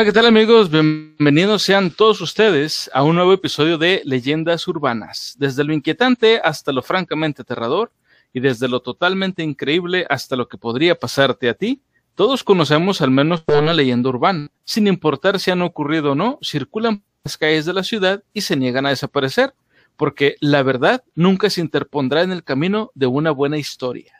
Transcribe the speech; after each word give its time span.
Hola, 0.00 0.06
¿qué 0.06 0.14
tal 0.14 0.24
amigos? 0.24 0.70
Bienvenidos 0.70 1.62
sean 1.62 1.90
todos 1.90 2.22
ustedes 2.22 2.90
a 2.94 3.02
un 3.02 3.16
nuevo 3.16 3.34
episodio 3.34 3.76
de 3.76 4.00
Leyendas 4.06 4.66
Urbanas, 4.66 5.36
desde 5.38 5.62
lo 5.62 5.74
inquietante 5.74 6.40
hasta 6.42 6.72
lo 6.72 6.80
francamente 6.80 7.42
aterrador 7.42 7.92
y 8.32 8.40
desde 8.40 8.66
lo 8.66 8.80
totalmente 8.80 9.42
increíble 9.42 10.06
hasta 10.08 10.36
lo 10.36 10.48
que 10.48 10.56
podría 10.56 10.94
pasarte 10.94 11.50
a 11.50 11.54
ti. 11.54 11.82
Todos 12.14 12.42
conocemos 12.44 13.02
al 13.02 13.10
menos 13.10 13.44
una 13.46 13.74
leyenda 13.74 14.08
urbana, 14.08 14.48
sin 14.64 14.86
importar 14.86 15.38
si 15.38 15.50
han 15.50 15.60
ocurrido 15.60 16.12
o 16.12 16.14
no, 16.14 16.38
circulan 16.42 17.00
por 17.00 17.06
las 17.24 17.36
calles 17.36 17.66
de 17.66 17.74
la 17.74 17.84
ciudad 17.84 18.24
y 18.32 18.40
se 18.40 18.56
niegan 18.56 18.86
a 18.86 18.88
desaparecer, 18.88 19.52
porque 19.98 20.36
la 20.40 20.62
verdad 20.62 21.04
nunca 21.14 21.50
se 21.50 21.60
interpondrá 21.60 22.22
en 22.22 22.32
el 22.32 22.42
camino 22.42 22.90
de 22.94 23.06
una 23.06 23.32
buena 23.32 23.58
historia. 23.58 24.14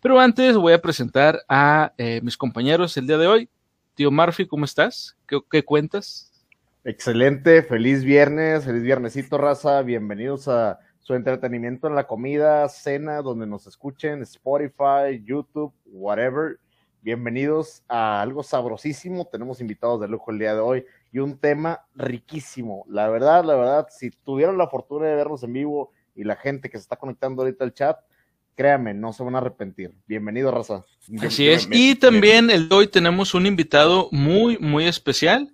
Pero 0.00 0.18
antes 0.18 0.56
voy 0.56 0.72
a 0.72 0.82
presentar 0.82 1.44
a 1.48 1.92
eh, 1.96 2.20
mis 2.24 2.36
compañeros 2.36 2.96
el 2.96 3.06
día 3.06 3.18
de 3.18 3.28
hoy. 3.28 3.48
Tío 4.02 4.10
Murphy, 4.10 4.48
¿cómo 4.48 4.64
estás? 4.64 5.16
¿Qué, 5.48 5.64
cuentas? 5.64 6.32
Excelente, 6.82 7.62
feliz 7.62 8.02
viernes, 8.02 8.64
feliz 8.64 8.82
viernesito, 8.82 9.38
raza. 9.38 9.80
Bienvenidos 9.82 10.48
a 10.48 10.80
su 10.98 11.14
entretenimiento 11.14 11.86
en 11.86 11.94
la 11.94 12.08
comida, 12.08 12.68
cena, 12.68 13.22
donde 13.22 13.46
nos 13.46 13.68
escuchen, 13.68 14.20
Spotify, 14.22 15.22
YouTube, 15.24 15.72
whatever. 15.86 16.58
Bienvenidos 17.00 17.84
a 17.86 18.20
algo 18.20 18.42
sabrosísimo. 18.42 19.24
Tenemos 19.30 19.60
invitados 19.60 20.00
de 20.00 20.08
lujo 20.08 20.32
el 20.32 20.40
día 20.40 20.54
de 20.54 20.60
hoy 20.60 20.84
y 21.12 21.20
un 21.20 21.38
tema 21.38 21.86
riquísimo. 21.94 22.84
La 22.88 23.08
verdad, 23.08 23.44
la 23.44 23.54
verdad, 23.54 23.86
si 23.88 24.10
tuvieron 24.10 24.58
la 24.58 24.66
fortuna 24.66 25.06
de 25.06 25.14
vernos 25.14 25.44
en 25.44 25.52
vivo 25.52 25.92
y 26.16 26.24
la 26.24 26.34
gente 26.34 26.70
que 26.70 26.76
se 26.76 26.82
está 26.82 26.96
conectando 26.96 27.42
ahorita 27.42 27.62
al 27.62 27.72
chat, 27.72 28.00
créanme, 28.54 28.94
no 28.94 29.12
se 29.12 29.22
van 29.22 29.34
a 29.34 29.38
arrepentir. 29.38 29.92
Bienvenido, 30.06 30.50
Raza. 30.50 30.84
Así 31.20 31.48
es. 31.48 31.68
Y 31.70 31.94
también 31.94 32.50
el 32.50 32.68
de 32.68 32.74
hoy 32.74 32.86
tenemos 32.86 33.34
un 33.34 33.46
invitado 33.46 34.08
muy, 34.12 34.58
muy 34.58 34.86
especial, 34.86 35.52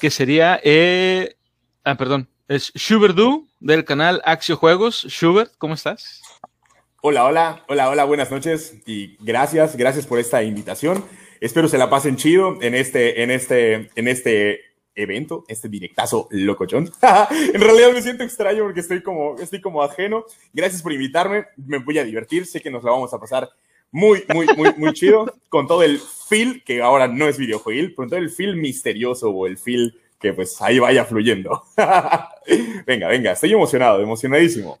que 0.00 0.10
sería, 0.10 0.60
eh, 0.64 1.36
ah, 1.84 1.96
perdón, 1.96 2.28
es 2.48 2.72
Schubert 2.76 3.14
Du 3.14 3.48
del 3.60 3.84
canal 3.84 4.20
Axio 4.24 4.56
Juegos. 4.56 5.06
Schubert, 5.08 5.52
¿cómo 5.58 5.74
estás? 5.74 6.22
Hola, 7.00 7.24
hola, 7.24 7.64
hola, 7.68 7.90
hola, 7.90 8.04
buenas 8.04 8.30
noches 8.30 8.76
y 8.86 9.16
gracias, 9.24 9.76
gracias 9.76 10.06
por 10.06 10.18
esta 10.18 10.42
invitación. 10.42 11.04
Espero 11.40 11.66
se 11.66 11.78
la 11.78 11.90
pasen 11.90 12.16
chido 12.16 12.62
en 12.62 12.74
este, 12.74 13.24
en 13.24 13.32
este, 13.32 13.90
en 13.96 14.06
este 14.06 14.71
evento, 14.94 15.44
este 15.48 15.68
directazo 15.68 16.28
locochón. 16.30 16.90
en 17.54 17.60
realidad 17.60 17.92
me 17.92 18.02
siento 18.02 18.24
extraño 18.24 18.64
porque 18.64 18.80
estoy 18.80 19.02
como, 19.02 19.36
estoy 19.38 19.60
como 19.60 19.82
ajeno. 19.82 20.24
Gracias 20.52 20.82
por 20.82 20.92
invitarme, 20.92 21.46
me 21.56 21.78
voy 21.78 21.98
a 21.98 22.04
divertir, 22.04 22.46
sé 22.46 22.60
que 22.60 22.70
nos 22.70 22.84
la 22.84 22.90
vamos 22.90 23.12
a 23.12 23.18
pasar 23.18 23.48
muy, 23.90 24.24
muy, 24.32 24.46
muy, 24.56 24.72
muy 24.76 24.92
chido, 24.94 25.32
con 25.48 25.66
todo 25.66 25.82
el 25.82 26.00
feel, 26.00 26.64
que 26.64 26.80
ahora 26.80 27.08
no 27.08 27.28
es 27.28 27.36
videojuego, 27.36 27.94
con 27.94 28.08
todo 28.08 28.18
el 28.18 28.30
feel 28.30 28.56
misterioso 28.56 29.30
o 29.30 29.46
el 29.46 29.58
feel 29.58 29.94
que 30.22 30.32
pues 30.32 30.62
ahí 30.62 30.78
vaya 30.78 31.04
fluyendo. 31.04 31.64
venga, 32.86 33.08
venga, 33.08 33.32
estoy 33.32 33.52
emocionado, 33.52 34.00
emocionadísimo. 34.00 34.78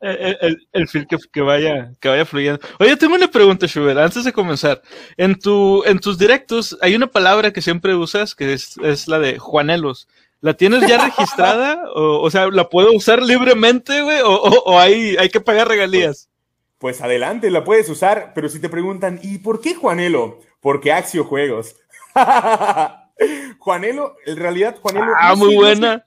El, 0.00 0.66
el, 0.72 0.88
feel 0.88 1.06
que, 1.06 1.40
vaya, 1.40 1.92
que 2.00 2.08
vaya 2.08 2.26
fluyendo. 2.26 2.60
Oye, 2.80 2.96
tengo 2.96 3.14
una 3.14 3.30
pregunta, 3.30 3.68
Schubert, 3.68 3.98
antes 3.98 4.24
de 4.24 4.32
comenzar. 4.32 4.82
En, 5.16 5.38
tu, 5.38 5.84
en 5.84 6.00
tus 6.00 6.18
directos 6.18 6.76
hay 6.82 6.96
una 6.96 7.06
palabra 7.06 7.52
que 7.52 7.62
siempre 7.62 7.94
usas, 7.94 8.34
que 8.34 8.52
es, 8.52 8.76
es 8.82 9.06
la 9.06 9.20
de 9.20 9.38
Juanelos. 9.38 10.08
¿La 10.40 10.54
tienes 10.54 10.86
ya 10.88 11.04
registrada? 11.04 11.84
o, 11.94 12.20
o, 12.20 12.30
sea, 12.30 12.48
¿la 12.48 12.68
puedo 12.68 12.92
usar 12.92 13.22
libremente, 13.22 14.02
güey? 14.02 14.20
¿O, 14.22 14.34
o, 14.34 14.78
hay, 14.78 15.16
hay 15.16 15.28
que 15.28 15.40
pagar 15.40 15.68
regalías? 15.68 16.28
Pues, 16.78 16.98
pues, 16.98 17.02
adelante, 17.02 17.48
la 17.50 17.62
puedes 17.62 17.88
usar, 17.88 18.32
pero 18.34 18.48
si 18.48 18.60
te 18.60 18.68
preguntan, 18.68 19.20
¿y 19.22 19.38
por 19.38 19.60
qué 19.60 19.74
Juanelo? 19.74 20.40
Porque 20.60 20.92
Axio 20.92 21.24
Juegos. 21.24 21.76
Juanelo, 23.58 24.16
en 24.26 24.36
realidad, 24.36 24.76
Juanelo. 24.80 25.12
Ah, 25.18 25.34
muy 25.34 25.54
buena. 25.54 26.04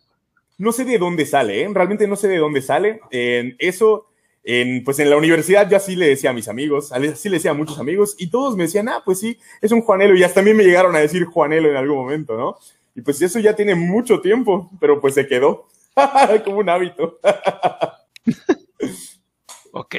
No 0.57 0.71
sé, 0.71 0.85
de 0.85 0.97
dónde 0.97 1.25
sale, 1.25 1.61
¿eh? 1.61 1.69
realmente 1.71 2.07
no 2.07 2.15
sé 2.15 2.27
de 2.27 2.37
dónde 2.37 2.61
sale. 2.61 2.99
En 3.11 3.55
eso, 3.59 4.07
en, 4.43 4.83
pues 4.83 4.97
en 4.99 5.09
la 5.09 5.17
universidad 5.17 5.69
yo 5.69 5.77
así 5.77 5.95
le 5.95 6.07
decía 6.07 6.31
a 6.31 6.33
mis 6.33 6.47
amigos, 6.47 6.91
así 6.91 7.29
le 7.29 7.37
decía 7.37 7.51
a 7.51 7.53
muchos 7.53 7.79
amigos, 7.79 8.15
y 8.17 8.29
todos 8.29 8.55
me 8.55 8.63
decían, 8.63 8.89
ah, 8.89 9.03
pues 9.05 9.19
sí, 9.19 9.37
es 9.61 9.71
un 9.71 9.81
Juanelo, 9.81 10.15
y 10.15 10.23
hasta 10.23 10.39
a 10.39 10.43
mí 10.43 10.53
me 10.53 10.63
llegaron 10.63 10.95
a 10.95 10.99
decir 10.99 11.25
Juanelo 11.25 11.69
en 11.69 11.75
algún 11.75 11.97
momento, 11.97 12.37
¿no? 12.37 12.57
Y 12.95 13.01
pues 13.01 13.21
eso 13.21 13.39
ya 13.39 13.55
tiene 13.55 13.75
mucho 13.75 14.19
tiempo, 14.19 14.71
pero 14.79 14.99
pues 14.99 15.13
se 15.13 15.27
quedó 15.27 15.67
como 16.43 16.57
un 16.57 16.69
hábito. 16.69 17.19
ok. 19.71 19.95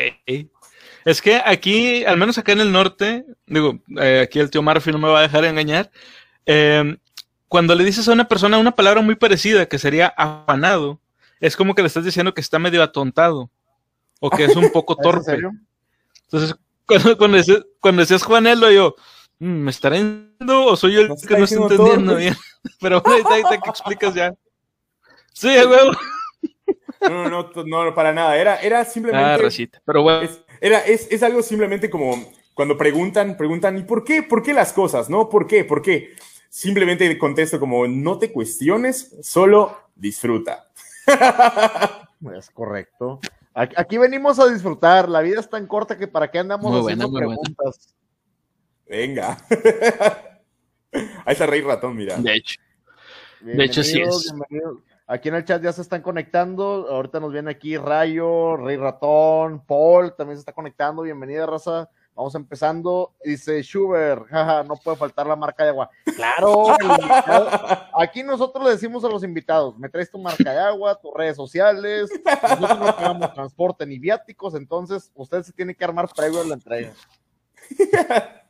Es 1.04 1.22
que 1.22 1.40
aquí, 1.44 2.04
al 2.04 2.16
menos 2.16 2.38
acá 2.38 2.52
en 2.52 2.60
el 2.60 2.72
norte, 2.72 3.24
digo, 3.46 3.78
eh, 4.00 4.22
aquí 4.24 4.40
el 4.40 4.50
tío 4.50 4.62
Murphy 4.62 4.90
no 4.90 4.98
me 4.98 5.08
va 5.08 5.20
a 5.20 5.22
dejar 5.22 5.44
engañar, 5.44 5.90
eh, 6.48 6.96
cuando 7.46 7.74
le 7.74 7.84
dices 7.84 8.08
a 8.08 8.12
una 8.12 8.26
persona 8.26 8.58
una 8.58 8.74
palabra 8.74 9.02
muy 9.02 9.14
parecida, 9.14 9.66
que 9.66 9.78
sería 9.78 10.08
afanado, 10.16 10.98
es 11.40 11.56
como 11.56 11.74
que 11.74 11.82
le 11.82 11.88
estás 11.88 12.04
diciendo 12.04 12.32
que 12.34 12.40
está 12.40 12.58
medio 12.58 12.82
atontado 12.82 13.50
o 14.18 14.30
que 14.30 14.46
es 14.46 14.56
un 14.56 14.70
poco 14.72 14.96
torpe. 14.96 15.38
Entonces, 16.22 16.56
cuando, 17.18 17.36
decías, 17.98 18.22
Juanelo, 18.22 18.70
yo, 18.70 18.96
mm, 19.38 19.46
¿me 19.46 19.70
estará 19.70 19.98
entendiendo 19.98 20.64
o 20.64 20.76
soy 20.76 20.94
yo 20.94 21.00
el 21.02 21.08
que 21.26 21.36
no 21.36 21.44
está 21.44 21.56
entendiendo 21.56 22.16
bien? 22.16 22.34
Pero 22.80 23.02
ahorita 23.04 23.60
que 23.60 23.70
explicas 23.70 24.14
ya. 24.14 24.34
Sí, 25.34 25.48
huevo. 25.48 25.92
No, 27.02 27.28
no, 27.28 27.50
no, 27.54 27.84
no, 27.84 27.94
para 27.94 28.12
nada. 28.12 28.36
Era, 28.36 28.56
era 28.56 28.84
simplemente. 28.84 29.24
Ah, 29.24 29.36
recita. 29.36 29.80
Pero 29.84 30.02
bueno. 30.02 30.22
Es, 30.22 30.40
era, 30.60 30.80
es, 30.80 31.06
es 31.10 31.22
algo 31.22 31.42
simplemente 31.42 31.88
como 31.88 32.32
cuando 32.54 32.76
preguntan, 32.76 33.36
preguntan, 33.36 33.78
¿y 33.78 33.82
por 33.82 34.02
qué? 34.02 34.24
¿Por 34.24 34.42
qué 34.42 34.52
las 34.52 34.72
cosas? 34.72 35.08
¿No? 35.08 35.28
¿Por 35.28 35.46
qué? 35.46 35.64
¿Por 35.64 35.80
qué? 35.80 36.16
Simplemente 36.48 37.18
contesto 37.18 37.60
como 37.60 37.86
no 37.86 38.18
te 38.18 38.32
cuestiones, 38.32 39.16
solo 39.22 39.76
disfruta. 39.94 40.68
Es 42.36 42.50
correcto. 42.50 43.20
Aquí 43.54 43.96
venimos 43.96 44.38
a 44.38 44.48
disfrutar. 44.48 45.08
La 45.08 45.20
vida 45.20 45.40
es 45.40 45.48
tan 45.48 45.66
corta 45.66 45.96
que 45.96 46.08
para 46.08 46.30
qué 46.30 46.40
andamos 46.40 46.84
haciendo 46.84 47.12
preguntas. 47.12 47.94
Venga. 48.88 49.38
Ahí 50.92 51.32
está 51.32 51.46
Rey 51.46 51.60
Ratón, 51.60 51.96
mira. 51.96 52.16
De 52.16 52.34
hecho. 52.34 52.60
De 53.40 53.64
hecho, 53.64 53.82
sí 53.84 54.00
es. 54.00 54.32
Aquí 55.06 55.28
en 55.28 55.36
el 55.36 55.44
chat 55.44 55.62
ya 55.62 55.72
se 55.72 55.82
están 55.82 56.02
conectando. 56.02 56.86
Ahorita 56.90 57.18
nos 57.18 57.32
viene 57.32 57.50
aquí 57.50 57.76
Rayo, 57.76 58.56
Rey 58.56 58.76
Ratón, 58.76 59.64
Paul 59.64 60.14
también 60.16 60.36
se 60.36 60.40
está 60.40 60.52
conectando. 60.52 61.02
Bienvenida, 61.02 61.46
raza. 61.46 61.88
Vamos 62.18 62.34
empezando. 62.34 63.14
Dice 63.24 63.62
Schubert, 63.62 64.26
jaja, 64.26 64.64
no 64.64 64.74
puede 64.74 64.96
faltar 64.96 65.24
la 65.24 65.36
marca 65.36 65.62
de 65.62 65.68
agua. 65.68 65.88
Claro, 66.16 66.66
aquí 67.96 68.24
nosotros 68.24 68.64
le 68.64 68.70
decimos 68.72 69.04
a 69.04 69.08
los 69.08 69.22
invitados, 69.22 69.78
me 69.78 69.88
traes 69.88 70.10
tu 70.10 70.18
marca 70.18 70.50
de 70.50 70.58
agua, 70.58 71.00
tus 71.00 71.14
redes 71.14 71.36
sociales, 71.36 72.10
nosotros 72.42 72.78
no 72.80 72.86
pagamos 72.86 73.34
transporte 73.34 73.86
ni 73.86 74.00
viáticos, 74.00 74.56
entonces 74.56 75.12
usted 75.14 75.44
se 75.44 75.52
tiene 75.52 75.76
que 75.76 75.84
armar 75.84 76.08
previo 76.08 76.40
a 76.40 76.44
la 76.44 76.54
entrega. 76.54 76.92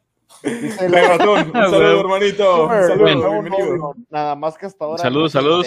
Dice 0.42 0.88
ratón, 0.88 1.48
un 1.48 1.52
saludo, 1.52 2.00
hermanito. 2.00 2.68
saludo, 2.68 3.94
Nada 4.08 4.34
más 4.34 4.56
que 4.56 4.64
hasta 4.64 4.82
ahora. 4.86 5.02
Saludos, 5.02 5.32
saludos. 5.32 5.66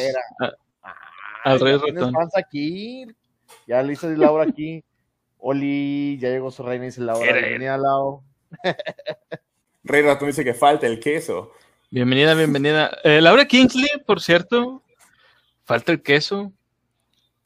al 1.44 1.60
rey 1.60 1.78
ratón. 1.78 2.16
aquí? 2.36 3.06
Ya 3.68 3.84
le 3.84 3.94
hice 3.94 4.18
Laura 4.18 4.46
aquí. 4.46 4.84
Oli, 5.42 6.20
ya 6.20 6.30
llegó 6.30 6.52
su 6.52 6.62
reina 6.62 6.86
y 6.86 6.90
dice 6.90 7.02
la 7.02 7.16
hora. 7.16 7.34
Bienvenida 7.34 7.74
al 7.74 7.82
lado. 7.82 8.24
Rey 9.84 10.04
Ratón 10.04 10.28
dice 10.28 10.44
que 10.44 10.54
falta 10.54 10.86
el 10.86 11.00
queso. 11.00 11.52
Bienvenida, 11.90 12.36
bienvenida. 12.36 12.92
Eh, 13.04 13.20
Laura 13.22 13.46
Kingsley, 13.46 13.90
por 14.06 14.22
cierto, 14.22 14.84
falta 15.66 15.92
el 15.92 16.04
queso. 16.04 16.54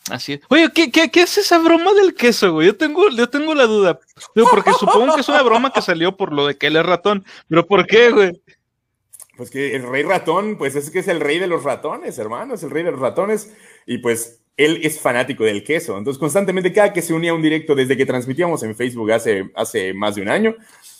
Así 0.09 0.33
es. 0.33 0.41
Oye, 0.49 0.69
¿qué, 0.75 0.91
qué, 0.91 1.09
qué 1.09 1.21
es 1.21 1.37
esa 1.37 1.57
broma 1.57 1.93
del 1.93 2.13
queso, 2.13 2.51
güey? 2.51 2.67
Yo 2.67 2.75
tengo, 2.75 3.09
yo 3.09 3.29
tengo 3.29 3.55
la 3.55 3.63
duda. 3.63 3.97
Digo, 4.35 4.49
porque 4.51 4.73
supongo 4.73 5.15
que 5.15 5.21
es 5.21 5.29
una 5.29 5.41
broma 5.41 5.71
que 5.71 5.81
salió 5.81 6.17
por 6.17 6.33
lo 6.33 6.47
de 6.47 6.57
que 6.57 6.67
él 6.67 6.75
es 6.75 6.85
ratón. 6.85 7.25
Pero 7.47 7.65
¿por 7.65 7.87
qué, 7.87 8.11
güey? 8.11 8.41
Pues 9.37 9.49
que 9.49 9.73
el 9.73 9.89
rey 9.89 10.03
ratón, 10.03 10.57
pues 10.57 10.75
es 10.75 10.91
que 10.91 10.99
es 10.99 11.07
el 11.07 11.21
rey 11.21 11.39
de 11.39 11.47
los 11.47 11.63
ratones, 11.63 12.19
hermano, 12.19 12.55
es 12.55 12.63
el 12.63 12.71
rey 12.71 12.83
de 12.83 12.91
los 12.91 12.99
ratones. 12.99 13.55
Y 13.85 13.99
pues 13.99 14.41
él 14.57 14.79
es 14.83 14.99
fanático 14.99 15.43
del 15.43 15.63
queso. 15.63 15.97
Entonces, 15.97 16.19
constantemente, 16.19 16.71
cada 16.71 16.93
que 16.93 17.01
se 17.01 17.13
unía 17.13 17.31
a 17.31 17.33
un 17.33 17.41
directo, 17.41 17.75
desde 17.75 17.97
que 17.97 18.05
transmitíamos 18.05 18.63
en 18.63 18.75
Facebook 18.75 19.11
hace, 19.11 19.51
hace 19.55 19.93
más 19.93 20.15
de 20.15 20.21
un 20.21 20.29
año, 20.29 20.55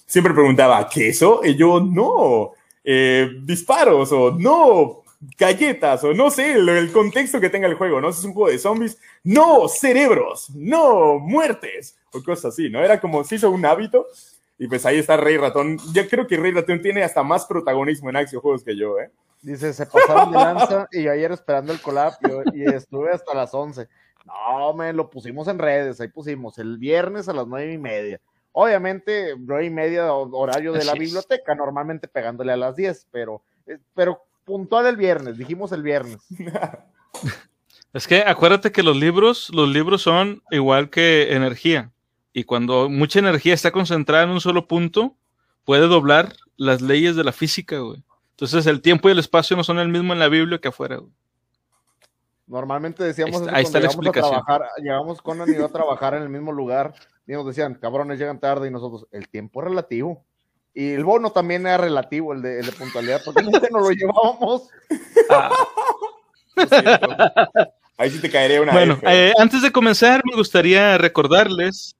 siempre 0.05 0.33
preguntaba, 0.33 0.87
¿queso? 0.89 1.41
Y 1.43 1.55
yo, 1.55 1.79
no, 1.79 2.51
eh, 2.83 3.29
disparos, 3.43 4.11
o 4.11 4.31
no, 4.31 5.03
galletas, 5.37 6.03
o 6.03 6.13
no 6.13 6.29
sé, 6.29 6.53
el, 6.53 6.91
contexto 6.91 7.39
que 7.39 7.49
tenga 7.49 7.67
el 7.67 7.75
juego, 7.75 8.01
¿no? 8.01 8.11
Si 8.11 8.19
es 8.19 8.25
un 8.25 8.33
juego 8.33 8.49
de 8.49 8.59
zombies, 8.59 8.99
no, 9.23 9.67
cerebros, 9.67 10.49
no, 10.53 11.19
muertes, 11.19 11.97
o 12.11 12.21
cosas 12.21 12.53
así, 12.53 12.69
¿no? 12.69 12.83
Era 12.83 12.99
como, 12.99 13.23
se 13.23 13.35
hizo 13.35 13.49
un 13.49 13.65
hábito. 13.65 14.05
Y 14.57 14.67
pues 14.67 14.85
ahí 14.85 14.99
está 14.99 15.17
Rey 15.17 15.35
Ratón. 15.35 15.77
Yo 15.93 16.07
creo 16.07 16.27
que 16.27 16.37
Rey 16.37 16.53
Ratón 16.53 16.81
tiene 16.81 17.03
hasta 17.03 17.23
más 17.23 17.45
protagonismo 17.45 18.09
en 18.09 18.15
Axio 18.15 18.39
Juegos 18.39 18.63
que 18.63 18.77
yo, 18.77 18.97
¿eh? 18.99 19.09
Dice, 19.45 19.73
se 19.73 19.85
pasaron 19.85 20.31
de 20.31 20.37
lanza 20.39 20.87
y 20.91 21.07
ayer 21.07 21.31
esperando 21.31 21.71
el 21.71 21.79
collab 21.79 22.13
y, 22.51 22.63
estuve 22.63 23.11
hasta 23.11 23.35
las 23.35 23.53
11. 23.53 23.87
No, 24.25 24.73
me 24.73 24.91
lo 24.91 25.11
pusimos 25.11 25.47
en 25.47 25.59
redes, 25.59 26.01
ahí 26.01 26.07
pusimos 26.07 26.57
el 26.57 26.79
viernes 26.79 27.29
a 27.29 27.33
las 27.33 27.45
nueve 27.45 27.71
y 27.71 27.77
media. 27.77 28.19
Obviamente, 28.53 29.35
nueve 29.37 29.65
y 29.65 29.69
media 29.69 30.11
horario 30.11 30.73
de 30.73 30.83
la 30.83 30.93
biblioteca, 30.93 31.53
normalmente 31.53 32.07
pegándole 32.07 32.53
a 32.53 32.57
las 32.57 32.75
10, 32.75 33.09
pero, 33.11 33.43
eh, 33.67 33.77
pero 33.93 34.23
puntual 34.45 34.87
el 34.87 34.97
viernes, 34.97 35.37
dijimos 35.37 35.71
el 35.71 35.83
viernes. 35.83 36.17
Es 37.93 38.09
que 38.09 38.23
acuérdate 38.23 38.73
que 38.73 38.83
los 38.83 38.97
libros, 38.97 39.49
los 39.53 39.69
libros 39.69 40.01
son 40.01 40.43
igual 40.51 40.89
que 40.89 41.33
energía. 41.33 41.93
Y 42.33 42.43
cuando 42.43 42.89
mucha 42.89 43.19
energía 43.19 43.53
está 43.53 43.71
concentrada 43.71 44.25
en 44.25 44.31
un 44.31 44.41
solo 44.41 44.67
punto, 44.67 45.15
puede 45.63 45.87
doblar 45.87 46.33
las 46.57 46.81
leyes 46.81 47.15
de 47.15 47.23
la 47.23 47.31
física, 47.31 47.79
güey. 47.79 48.03
Entonces 48.35 48.67
el 48.67 48.81
tiempo 48.81 49.07
y 49.07 49.13
el 49.13 49.19
espacio 49.19 49.55
no 49.55 49.63
son 49.63 49.79
el 49.79 49.87
mismo 49.87 50.11
en 50.11 50.19
la 50.19 50.27
Biblia 50.27 50.59
que 50.59 50.67
afuera, 50.67 50.97
güey. 50.97 51.11
Normalmente 52.47 53.03
decíamos 53.03 53.41
Ahí 53.41 53.47
está, 53.47 53.55
ahí 53.55 53.63
está 53.63 53.79
la 53.79 53.87
llegamos 53.87 53.95
a 53.95 54.09
explicación. 54.09 54.43
trabajar, 54.43 54.69
llegamos 54.77 55.21
con 55.21 55.49
y 55.49 55.55
yo 55.55 55.65
a 55.65 55.71
trabajar 55.71 56.13
en 56.13 56.23
el 56.23 56.29
mismo 56.29 56.51
lugar 56.51 56.93
y 57.25 57.31
nos 57.31 57.45
decían, 57.45 57.75
cabrones, 57.75 58.19
llegan 58.19 58.39
tarde 58.39 58.67
y 58.67 58.71
nosotros, 58.71 59.07
el 59.11 59.29
tiempo 59.29 59.61
es 59.61 59.69
relativo. 59.69 60.23
Y 60.73 60.91
el 60.91 61.05
bono 61.05 61.31
también 61.31 61.65
era 61.65 61.77
relativo, 61.77 62.33
el 62.33 62.41
de, 62.41 62.59
el 62.59 62.65
de 62.65 62.71
puntualidad, 62.73 63.21
porque 63.23 63.41
nunca 63.41 63.67
nos 63.71 63.81
lo 63.81 63.91
llevábamos. 63.91 64.67
Siento. 66.69 67.15
Ahí 67.97 68.09
sí 68.09 68.19
te 68.19 68.29
caería 68.29 68.61
una. 68.61 68.73
Bueno, 68.73 68.99
eh, 69.03 69.33
antes 69.39 69.61
de 69.61 69.71
comenzar, 69.71 70.21
me 70.25 70.35
gustaría 70.35 70.97
recordarles, 70.97 71.95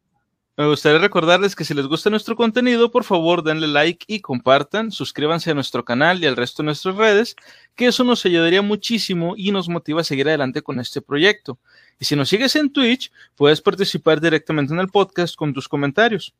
me 0.57 0.68
gustaría 0.68 1.00
recordarles 1.00 1.54
que 1.54 1.66
si 1.66 1.74
les 1.74 1.86
gusta 1.86 2.10
nuestro 2.10 2.38
contenido, 2.38 2.90
por 2.90 3.04
favor 3.04 3.44
denle 3.44 3.68
like 3.68 4.06
y 4.07 4.22
compartan, 4.22 4.90
suscríbanse 4.90 5.52
a 5.52 5.54
nuestro 5.54 5.84
canal 5.84 6.24
y 6.24 6.28
al 6.28 6.38
resto 6.38 6.63
de 6.63 6.68
nuestras 6.68 6.96
redes, 6.96 7.36
que 7.75 7.88
eso 7.88 8.06
nos 8.06 8.25
ayudaría 8.25 8.62
muchísimo 8.62 9.34
y 9.36 9.52
nos 9.52 9.68
motiva 9.68 10.00
a 10.00 10.06
seguir 10.06 10.30
adelante 10.30 10.62
con 10.62 10.80
este 10.80 11.02
proyecto. 11.02 11.60
Y 12.00 12.06
si 12.06 12.16
nos 12.16 12.30
sigues 12.30 12.56
en 12.56 12.72
Twitch, 12.72 13.12
puedes 13.36 13.62
participar 13.62 14.22
directamente 14.22 14.74
en 14.74 14.80
el 14.80 14.88
podcast 14.88 15.36
con 15.36 15.54
tus 15.54 15.68
comentarios. 15.68 16.34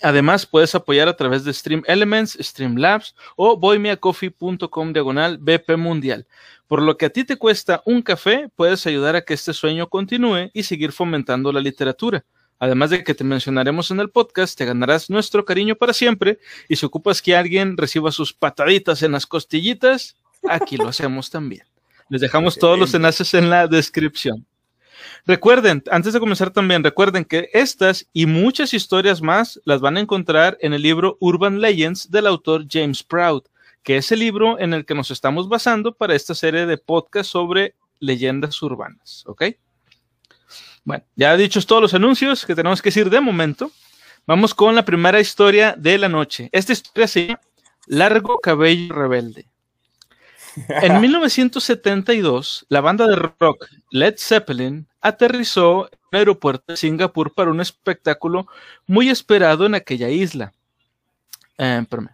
Además, 0.00 0.46
puedes 0.46 0.74
apoyar 0.74 1.08
a 1.08 1.16
través 1.16 1.44
de 1.44 1.52
Stream 1.52 1.82
Elements, 1.86 2.38
Streamlabs 2.40 3.14
o 3.36 3.58
boymeacoffee.com 3.58 4.92
diagonal 4.94 5.36
BP 5.36 5.76
Mundial. 5.76 6.26
Por 6.66 6.80
lo 6.80 6.96
que 6.96 7.04
a 7.04 7.10
ti 7.10 7.24
te 7.24 7.36
cuesta 7.36 7.82
un 7.84 8.00
café, 8.00 8.48
puedes 8.56 8.86
ayudar 8.86 9.14
a 9.14 9.22
que 9.22 9.34
este 9.34 9.52
sueño 9.52 9.90
continúe 9.90 10.50
y 10.54 10.62
seguir 10.62 10.92
fomentando 10.92 11.52
la 11.52 11.60
literatura. 11.60 12.24
Además 12.62 12.90
de 12.90 13.02
que 13.02 13.12
te 13.12 13.24
mencionaremos 13.24 13.90
en 13.90 13.98
el 13.98 14.08
podcast, 14.08 14.56
te 14.56 14.64
ganarás 14.64 15.10
nuestro 15.10 15.44
cariño 15.44 15.74
para 15.74 15.92
siempre 15.92 16.38
y 16.68 16.76
si 16.76 16.86
ocupas 16.86 17.20
que 17.20 17.34
alguien 17.34 17.76
reciba 17.76 18.12
sus 18.12 18.32
pataditas 18.32 19.02
en 19.02 19.10
las 19.10 19.26
costillitas, 19.26 20.14
aquí 20.48 20.76
lo 20.76 20.86
hacemos 20.86 21.28
también. 21.28 21.64
Les 22.08 22.20
dejamos 22.20 22.56
todos 22.56 22.78
los 22.78 22.94
enlaces 22.94 23.34
en 23.34 23.50
la 23.50 23.66
descripción. 23.66 24.46
Recuerden, 25.26 25.82
antes 25.90 26.12
de 26.12 26.20
comenzar 26.20 26.50
también, 26.52 26.84
recuerden 26.84 27.24
que 27.24 27.50
estas 27.52 28.06
y 28.12 28.26
muchas 28.26 28.72
historias 28.74 29.22
más 29.22 29.60
las 29.64 29.80
van 29.80 29.96
a 29.96 30.00
encontrar 30.00 30.56
en 30.60 30.72
el 30.72 30.82
libro 30.82 31.16
Urban 31.18 31.60
Legends 31.60 32.12
del 32.12 32.28
autor 32.28 32.66
James 32.70 33.02
Proud, 33.02 33.42
que 33.82 33.96
es 33.96 34.12
el 34.12 34.20
libro 34.20 34.60
en 34.60 34.72
el 34.72 34.84
que 34.84 34.94
nos 34.94 35.10
estamos 35.10 35.48
basando 35.48 35.96
para 35.96 36.14
esta 36.14 36.36
serie 36.36 36.66
de 36.66 36.78
podcast 36.78 37.28
sobre 37.28 37.74
leyendas 37.98 38.62
urbanas, 38.62 39.24
¿ok? 39.26 39.46
Bueno, 40.84 41.04
ya 41.14 41.36
dichos 41.36 41.66
todos 41.66 41.82
los 41.82 41.94
anuncios 41.94 42.44
que 42.44 42.54
tenemos 42.54 42.82
que 42.82 42.88
decir 42.88 43.08
de 43.08 43.20
momento, 43.20 43.70
vamos 44.26 44.54
con 44.54 44.74
la 44.74 44.84
primera 44.84 45.20
historia 45.20 45.74
de 45.76 45.98
la 45.98 46.08
noche. 46.08 46.48
Esta 46.52 46.72
historia 46.72 47.06
se 47.06 47.26
llama 47.26 47.40
Largo 47.86 48.40
Cabello 48.40 48.94
Rebelde. 48.94 49.46
En 50.68 51.00
1972, 51.00 52.66
la 52.68 52.80
banda 52.80 53.06
de 53.06 53.16
rock 53.16 53.66
Led 53.90 54.14
Zeppelin 54.18 54.86
aterrizó 55.00 55.86
en 55.86 55.98
el 56.12 56.18
aeropuerto 56.18 56.64
de 56.72 56.76
Singapur 56.76 57.32
para 57.32 57.50
un 57.50 57.60
espectáculo 57.60 58.46
muy 58.86 59.08
esperado 59.08 59.66
en 59.66 59.74
aquella 59.74 60.08
isla. 60.10 60.52
Eh, 61.58 61.78
espérame. 61.82 62.10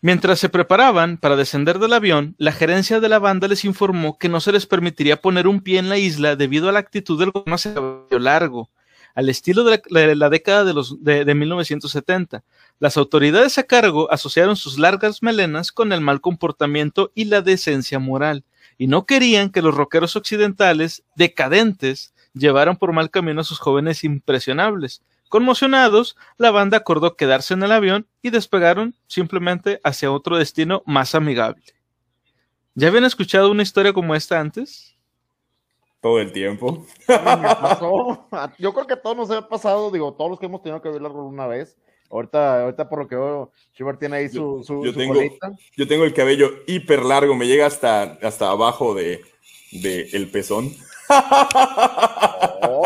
Mientras 0.00 0.38
se 0.38 0.48
preparaban 0.48 1.16
para 1.16 1.36
descender 1.36 1.78
del 1.78 1.92
avión, 1.92 2.34
la 2.38 2.52
gerencia 2.52 3.00
de 3.00 3.08
la 3.08 3.18
banda 3.18 3.48
les 3.48 3.64
informó 3.64 4.18
que 4.18 4.28
no 4.28 4.40
se 4.40 4.52
les 4.52 4.66
permitiría 4.66 5.20
poner 5.20 5.46
un 5.46 5.60
pie 5.60 5.78
en 5.78 5.88
la 5.88 5.98
isla 5.98 6.36
debido 6.36 6.68
a 6.68 6.72
la 6.72 6.78
actitud 6.78 7.18
del 7.18 7.30
gobierno 7.30 7.54
hacia 7.54 7.74
largo, 8.18 8.70
al 9.14 9.28
estilo 9.28 9.64
de 9.64 9.82
la, 9.88 10.00
de 10.00 10.14
la 10.14 10.28
década 10.28 10.64
de, 10.64 10.74
los, 10.74 11.02
de, 11.02 11.24
de 11.24 11.34
1970. 11.34 12.44
Las 12.78 12.96
autoridades 12.96 13.58
a 13.58 13.64
cargo 13.64 14.10
asociaron 14.12 14.56
sus 14.56 14.78
largas 14.78 15.22
melenas 15.22 15.72
con 15.72 15.92
el 15.92 16.00
mal 16.00 16.20
comportamiento 16.20 17.10
y 17.14 17.24
la 17.24 17.40
decencia 17.40 17.98
moral, 17.98 18.44
y 18.76 18.86
no 18.86 19.06
querían 19.06 19.50
que 19.50 19.62
los 19.62 19.74
rockeros 19.74 20.16
occidentales, 20.16 21.02
decadentes, 21.16 22.12
llevaran 22.34 22.76
por 22.76 22.92
mal 22.92 23.10
camino 23.10 23.40
a 23.40 23.44
sus 23.44 23.58
jóvenes 23.58 24.04
impresionables. 24.04 25.02
Conmocionados, 25.28 26.16
la 26.36 26.50
banda 26.50 26.78
acordó 26.78 27.16
quedarse 27.16 27.54
en 27.54 27.62
el 27.62 27.72
avión 27.72 28.06
y 28.22 28.30
despegaron 28.30 28.94
simplemente 29.06 29.80
hacia 29.84 30.10
otro 30.10 30.36
destino 30.38 30.82
más 30.86 31.14
amigable. 31.14 31.62
¿Ya 32.74 32.88
habían 32.88 33.04
escuchado 33.04 33.50
una 33.50 33.62
historia 33.62 33.92
como 33.92 34.14
esta 34.14 34.38
antes? 34.40 34.94
Todo 36.00 36.20
el 36.20 36.32
tiempo. 36.32 36.86
Pasó. 37.06 38.26
Yo 38.58 38.72
creo 38.72 38.86
que 38.86 38.94
a 38.94 39.02
todos 39.02 39.16
nos 39.16 39.30
ha 39.30 39.48
pasado, 39.48 39.90
digo, 39.90 40.14
todos 40.14 40.30
los 40.30 40.38
que 40.40 40.46
hemos 40.46 40.62
tenido 40.62 40.80
que 40.80 40.88
verlo 40.88 41.08
alguna 41.08 41.46
vez. 41.46 41.76
Ahorita, 42.10 42.62
ahorita 42.62 42.88
por 42.88 43.00
lo 43.00 43.08
que 43.08 43.16
veo, 43.16 43.52
Schubert 43.74 43.98
tiene 43.98 44.16
ahí 44.16 44.28
su, 44.30 44.62
su, 44.64 44.82
yo 44.84 44.92
su 44.92 44.98
tengo- 44.98 45.14
colita. 45.14 45.50
Yo 45.76 45.86
tengo 45.86 46.04
el 46.04 46.14
cabello 46.14 46.50
hiper 46.66 47.04
largo, 47.04 47.34
me 47.34 47.46
llega 47.46 47.66
hasta, 47.66 48.02
hasta 48.22 48.48
abajo 48.48 48.94
de, 48.94 49.20
de 49.72 50.08
el 50.12 50.30
pezón. 50.30 50.70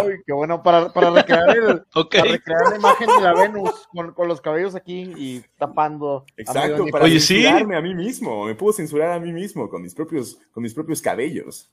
Ay, 0.02 0.18
qué 0.26 0.32
bueno 0.32 0.62
para, 0.62 0.92
para 0.92 1.10
recrear 1.10 1.56
el, 1.56 1.82
para 1.92 2.24
recrear 2.24 2.70
la 2.70 2.76
imagen 2.76 3.06
de 3.06 3.20
la 3.20 3.34
Venus 3.34 3.88
con, 3.92 4.12
con 4.12 4.28
los 4.28 4.40
cabellos 4.40 4.74
aquí 4.74 5.12
y 5.16 5.44
tapando. 5.58 6.24
a 6.28 6.40
Exacto, 6.40 6.86
para 6.90 7.04
Oye, 7.04 7.20
sí. 7.20 7.42
censurarme 7.42 7.76
a 7.76 7.80
mí 7.80 7.94
mismo. 7.94 8.44
Me 8.44 8.54
puedo 8.54 8.72
censurar 8.72 9.12
a 9.12 9.20
mí 9.20 9.32
mismo 9.32 9.68
con 9.68 9.82
mis 9.82 9.94
propios, 9.94 10.38
con 10.52 10.62
mis 10.62 10.74
propios 10.74 11.00
cabellos. 11.00 11.70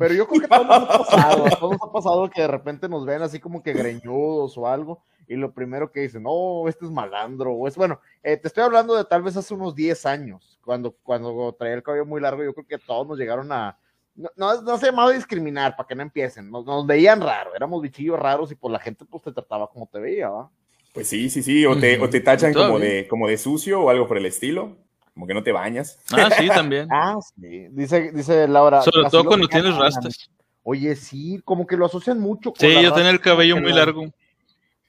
Pero 0.00 0.14
yo 0.14 0.26
creo 0.26 0.40
que 0.40 0.48
todos 0.48 0.66
nos 0.66 0.88
ha 0.88 0.98
pasado, 0.98 1.44
todos 1.58 1.72
nos 1.72 1.82
ha 1.82 1.92
pasado 1.92 2.30
que 2.30 2.40
de 2.40 2.48
repente 2.48 2.88
nos 2.88 3.04
ven 3.04 3.20
así 3.20 3.38
como 3.38 3.62
que 3.62 3.74
greñudos 3.74 4.56
o 4.56 4.66
algo, 4.66 5.02
y 5.28 5.36
lo 5.36 5.52
primero 5.52 5.92
que 5.92 6.00
dicen, 6.00 6.22
no, 6.22 6.66
este 6.68 6.86
es 6.86 6.90
malandro, 6.90 7.52
o 7.52 7.68
es 7.68 7.76
bueno, 7.76 8.00
eh, 8.22 8.38
te 8.38 8.48
estoy 8.48 8.64
hablando 8.64 8.96
de 8.96 9.04
tal 9.04 9.22
vez 9.22 9.36
hace 9.36 9.52
unos 9.52 9.74
10 9.74 10.06
años, 10.06 10.58
cuando, 10.64 10.92
cuando 11.02 11.54
traía 11.58 11.74
el 11.74 11.82
cabello 11.82 12.06
muy 12.06 12.18
largo, 12.18 12.42
yo 12.42 12.54
creo 12.54 12.66
que 12.66 12.78
todos 12.78 13.06
nos 13.06 13.18
llegaron 13.18 13.52
a, 13.52 13.76
no, 14.14 14.28
no, 14.36 14.62
no 14.62 14.78
se 14.78 14.86
llamaba 14.86 15.10
discriminar, 15.12 15.76
para 15.76 15.86
que 15.86 15.94
no 15.94 16.02
empiecen, 16.02 16.50
nos, 16.50 16.64
nos 16.66 16.86
veían 16.86 17.20
raro, 17.20 17.54
éramos 17.54 17.80
bichillos 17.82 18.18
raros 18.18 18.50
y 18.52 18.54
pues 18.54 18.72
la 18.72 18.78
gente 18.78 19.04
pues 19.04 19.22
te 19.22 19.32
trataba 19.32 19.68
como 19.68 19.86
te 19.86 19.98
veía, 19.98 20.28
¿va? 20.28 20.50
Pues 20.92 21.08
sí, 21.08 21.30
sí, 21.30 21.42
sí. 21.42 21.64
O 21.66 21.78
te, 21.78 22.00
o 22.00 22.10
te 22.10 22.20
tachan 22.20 22.52
como 22.52 22.78
de, 22.80 23.06
como 23.08 23.28
de 23.28 23.38
sucio 23.38 23.80
o 23.80 23.90
algo 23.90 24.08
por 24.08 24.18
el 24.18 24.26
estilo. 24.26 24.76
Como 25.14 25.24
que 25.26 25.34
no 25.34 25.42
te 25.42 25.52
bañas. 25.52 26.00
Ah, 26.12 26.28
sí, 26.30 26.48
también. 26.48 26.88
Ah, 26.92 27.16
sí, 27.22 27.68
dice, 27.70 28.10
dice 28.10 28.48
Laura. 28.48 28.82
Sobre 28.82 29.08
todo 29.08 29.22
lo 29.22 29.28
cuando 29.28 29.46
tienes 29.46 29.76
rastas. 29.76 30.30
Oye, 30.64 30.96
sí, 30.96 31.40
como 31.44 31.64
que 31.66 31.76
lo 31.76 31.86
asocian 31.86 32.18
mucho. 32.18 32.50
con 32.52 32.58
Sí, 32.58 32.82
yo 32.82 32.92
tenía 32.92 33.10
el 33.10 33.20
cabello 33.20 33.56
muy 33.58 33.70
la- 33.70 33.76
largo. 33.76 34.02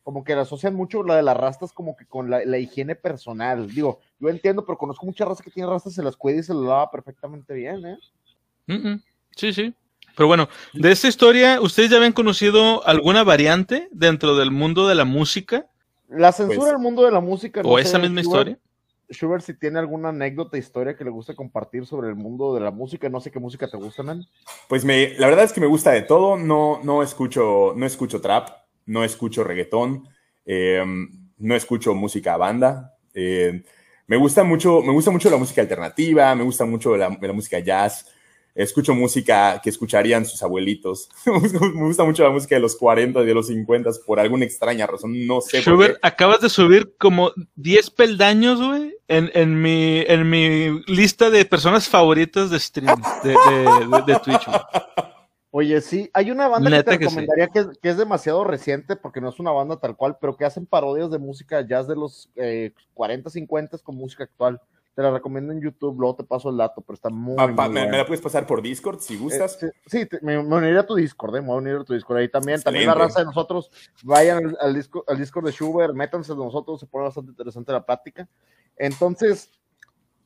como 0.04 0.24
que 0.24 0.36
la 0.36 0.42
asocian 0.42 0.74
mucho 0.74 1.04
la 1.04 1.16
de 1.18 1.24
las 1.24 1.38
rastas 1.38 1.72
como 1.72 1.96
que 1.96 2.08
con 2.08 2.30
la, 2.32 2.44
la 2.46 2.58
higiene 2.58 2.96
personal. 2.96 3.70
Digo, 3.70 4.00
yo 4.20 4.30
entiendo, 4.30 4.66
pero 4.66 4.78
conozco 4.80 5.06
mucha 5.06 5.26
raza 5.26 5.44
que 5.44 5.52
tiene 5.52 5.70
rastas, 5.70 5.94
se 5.94 6.02
las 6.04 6.16
cuida 6.18 6.40
y 6.40 6.44
se 6.44 6.54
las 6.56 6.64
lava 6.64 6.90
perfectamente 6.90 7.54
bien, 7.54 7.86
¿eh? 7.86 7.98
Mm, 8.68 8.74
mm. 8.90 9.04
Sí, 9.42 9.54
sí. 9.54 9.74
Pero 10.16 10.28
bueno, 10.28 10.48
de 10.74 10.92
esta 10.92 11.08
historia, 11.08 11.60
¿ustedes 11.62 11.90
ya 11.90 11.98
habían 11.98 12.14
conocido 12.14 12.86
alguna 12.86 13.24
variante 13.24 13.88
dentro 13.92 14.36
del 14.36 14.52
mundo 14.52 14.88
de 14.88 14.94
la 14.94 15.04
música? 15.04 15.66
La 16.10 16.32
censura 16.32 16.60
Pues- 16.60 16.70
del 16.74 16.78
mundo 16.80 17.04
de 17.04 17.12
la 17.12 17.22
música. 17.22 17.62
¿O 17.64 17.80
esa 17.80 17.98
misma 17.98 18.22
Schubert- 18.22 18.26
historia? 18.28 18.60
Schubert, 19.10 19.44
si 19.44 19.56
tiene 19.58 19.80
alguna 19.80 20.10
anécdota, 20.10 20.60
historia 20.60 20.96
que 20.96 21.04
le 21.04 21.10
guste 21.10 21.34
compartir 21.34 21.88
sobre 21.88 22.08
el 22.10 22.16
mundo 22.16 22.54
de 22.54 22.62
la 22.62 22.70
música, 22.70 23.10
no 23.10 23.20
sé 23.20 23.32
qué 23.32 23.40
música 23.40 23.68
te 23.68 23.78
gusta, 23.78 24.04
man. 24.04 24.24
Pues 24.70 24.86
me, 24.86 25.16
la 25.18 25.26
verdad 25.26 25.46
es 25.46 25.54
que 25.54 25.60
me 25.60 25.66
gusta 25.68 25.90
de 25.90 26.04
todo. 26.04 26.38
No, 26.38 26.80
no 26.84 27.02
escucho, 27.02 27.74
no 27.76 27.86
escucho 27.88 28.22
trap, 28.22 28.50
no 28.86 29.04
escucho 29.04 29.44
reggaetón, 29.44 30.08
eh, 30.46 30.84
no 31.40 31.56
escucho 31.56 31.96
música 31.96 32.38
banda. 32.38 32.96
eh, 33.16 33.64
me 34.08 34.18
gusta 34.18 34.44
mucho, 34.44 34.82
me 34.82 34.92
gusta 34.94 35.10
mucho 35.10 35.30
la 35.30 35.38
música 35.38 35.62
alternativa, 35.62 36.36
me 36.36 36.44
gusta 36.44 36.66
mucho 36.66 36.96
la, 36.96 37.18
la 37.20 37.34
música 37.34 37.60
jazz. 37.60 38.06
Escucho 38.54 38.94
música 38.94 39.62
que 39.64 39.70
escucharían 39.70 40.26
sus 40.26 40.44
abuelitos. 40.44 41.10
me 41.26 41.86
gusta 41.86 42.04
mucho 42.04 42.24
la 42.24 42.30
música 42.32 42.56
de 42.56 42.62
los 42.62 42.76
40 42.76 43.22
y 43.22 43.26
de 43.26 43.34
los 43.34 43.48
50 43.48 43.90
por 44.06 44.20
alguna 44.20 44.44
extraña 44.46 44.86
razón. 44.88 45.26
No 45.26 45.40
sé 45.42 45.62
por 45.62 45.74
Schubert, 45.74 45.94
qué. 45.94 46.00
acabas 46.08 46.42
de 46.42 46.50
subir 46.50 46.94
como 46.98 47.32
10 47.56 47.90
peldaños, 47.92 48.62
güey, 48.62 48.96
en, 49.08 49.32
en, 49.34 49.62
mi, 49.62 50.00
en 50.08 50.30
mi 50.30 50.82
lista 50.88 51.30
de 51.30 51.46
personas 51.46 51.88
favoritas 51.88 52.50
de 52.50 52.60
stream, 52.60 53.02
de, 53.24 53.30
de, 53.30 53.38
de- 53.38 54.14
de 54.14 54.20
Twitch. 54.20 54.48
Oye, 55.54 55.82
sí, 55.82 56.10
hay 56.14 56.32
una 56.32 56.48
banda 56.48 56.70
Neta 56.70 56.92
que 56.92 56.98
te 56.98 57.04
que 57.06 57.10
sí. 57.10 57.16
recomendaría 57.20 57.48
que, 57.48 57.60
es, 57.60 57.78
que 57.82 57.90
es 57.90 57.98
demasiado 57.98 58.46
reciente 58.46 58.96
porque 58.96 59.20
no 59.20 59.28
es 59.30 59.38
una 59.40 59.52
banda 59.52 59.78
tal 59.78 59.98
cual, 59.98 60.18
pero 60.20 60.38
que 60.38 60.46
hacen 60.46 60.66
parodias 60.66 61.12
de 61.12 61.20
música 61.20 61.66
jazz 61.68 61.88
de 61.90 61.96
los 61.98 62.30
eh, 62.38 62.72
40, 62.94 63.30
50 63.30 63.78
con 63.80 63.96
música 63.96 64.24
actual. 64.24 64.62
Te 64.94 65.02
la 65.02 65.12
recomiendo 65.12 65.54
en 65.54 65.62
YouTube, 65.62 65.98
luego 66.00 66.16
te 66.16 66.24
paso 66.24 66.50
el 66.50 66.58
dato, 66.58 66.82
pero 66.82 66.96
está 66.96 67.10
muy, 67.10 67.36
Pa- 67.36 67.48
muy 67.48 67.70
me, 67.70 67.98
la 67.98 68.06
puedes 68.06 68.22
pasar 68.22 68.46
por 68.46 68.62
Discord 68.62 69.00
si 69.00 69.18
gustas. 69.18 69.62
Eh, 69.64 69.72
sí, 69.86 70.00
sí, 70.00 70.06
te- 70.06 70.20
me, 70.22 70.42
me 70.44 70.56
uniría 70.58 70.82
a 70.82 70.86
tu 70.86 70.96
Discord, 70.96 71.38
eh, 71.38 71.42
me 71.42 71.48
voy 71.48 71.56
a 71.56 71.60
unir 71.60 71.76
a 71.76 71.84
tu 71.84 71.94
Discord 71.94 72.18
ahí 72.18 72.30
también. 72.30 72.62
También 72.62 72.88
la 72.88 72.96
raza 72.96 73.20
de 73.20 73.26
nosotros, 73.26 73.72
vayan 74.04 74.46
al, 74.46 74.58
al, 74.60 74.74
disco, 74.74 75.04
al 75.08 75.18
Discord 75.18 75.46
de 75.46 75.52
Schubert, 75.52 75.94
métanse 75.94 76.34
de 76.34 76.40
nosotros, 76.40 76.80
se 76.80 76.88
pone 76.88 77.06
bastante 77.06 77.32
interesante 77.32 77.72
la 77.72 77.86
plática. 77.86 78.28
Entonces, 78.76 79.52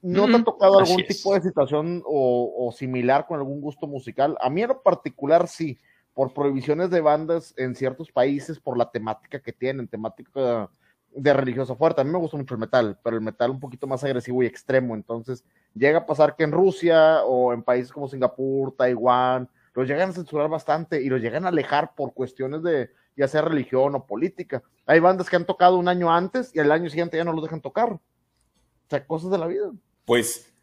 ¿No 0.05 0.27
te 0.27 0.35
ha 0.35 0.43
tocado 0.43 0.77
algún 0.77 1.03
tipo 1.03 1.33
de 1.33 1.41
situación 1.41 2.03
o, 2.05 2.71
similar 2.77 3.25
con 3.25 3.39
algún 3.39 3.59
gusto 3.59 3.87
musical? 3.87 4.37
A 4.39 4.51
mí 4.51 4.61
en 4.61 4.67
lo 4.67 4.83
particular 4.83 5.47
sí, 5.47 5.79
por 6.13 6.31
prohibiciones 6.31 6.91
de 6.91 7.01
bandas 7.01 7.55
en 7.57 7.73
ciertos 7.73 8.11
países, 8.11 8.59
por 8.59 8.77
la 8.77 8.91
temática 8.91 9.39
que 9.39 9.51
tienen, 9.51 9.87
temática 9.87 10.69
de 11.15 11.33
religiosa 11.33 11.75
fuerte. 11.75 12.01
A 12.01 12.03
mí 12.03 12.11
me 12.11 12.17
gusta 12.17 12.37
mucho 12.37 12.53
el 12.53 12.59
metal, 12.59 12.99
pero 13.03 13.15
el 13.15 13.21
metal 13.21 13.51
un 13.51 13.59
poquito 13.59 13.87
más 13.87 14.03
agresivo 14.03 14.43
y 14.43 14.45
extremo. 14.45 14.95
Entonces, 14.95 15.43
llega 15.73 15.99
a 15.99 16.05
pasar 16.05 16.35
que 16.35 16.43
en 16.43 16.51
Rusia 16.51 17.23
o 17.23 17.53
en 17.53 17.63
países 17.63 17.91
como 17.91 18.07
Singapur, 18.07 18.75
Taiwán, 18.75 19.49
los 19.73 19.87
llegan 19.87 20.09
a 20.09 20.13
censurar 20.13 20.49
bastante 20.49 21.01
y 21.01 21.09
los 21.09 21.21
llegan 21.21 21.45
a 21.45 21.49
alejar 21.49 21.95
por 21.95 22.13
cuestiones 22.13 22.63
de 22.63 22.91
ya 23.15 23.27
sea 23.27 23.41
religión 23.41 23.95
o 23.95 24.05
política. 24.05 24.63
Hay 24.85 24.99
bandas 24.99 25.29
que 25.29 25.35
han 25.35 25.45
tocado 25.45 25.77
un 25.77 25.87
año 25.87 26.13
antes 26.13 26.53
y 26.53 26.59
al 26.59 26.71
año 26.71 26.89
siguiente 26.89 27.17
ya 27.17 27.23
no 27.23 27.33
los 27.33 27.43
dejan 27.43 27.61
tocar. 27.61 27.93
O 27.93 28.01
sea, 28.89 29.05
cosas 29.05 29.31
de 29.31 29.37
la 29.37 29.47
vida. 29.47 29.71
Pues 30.05 30.53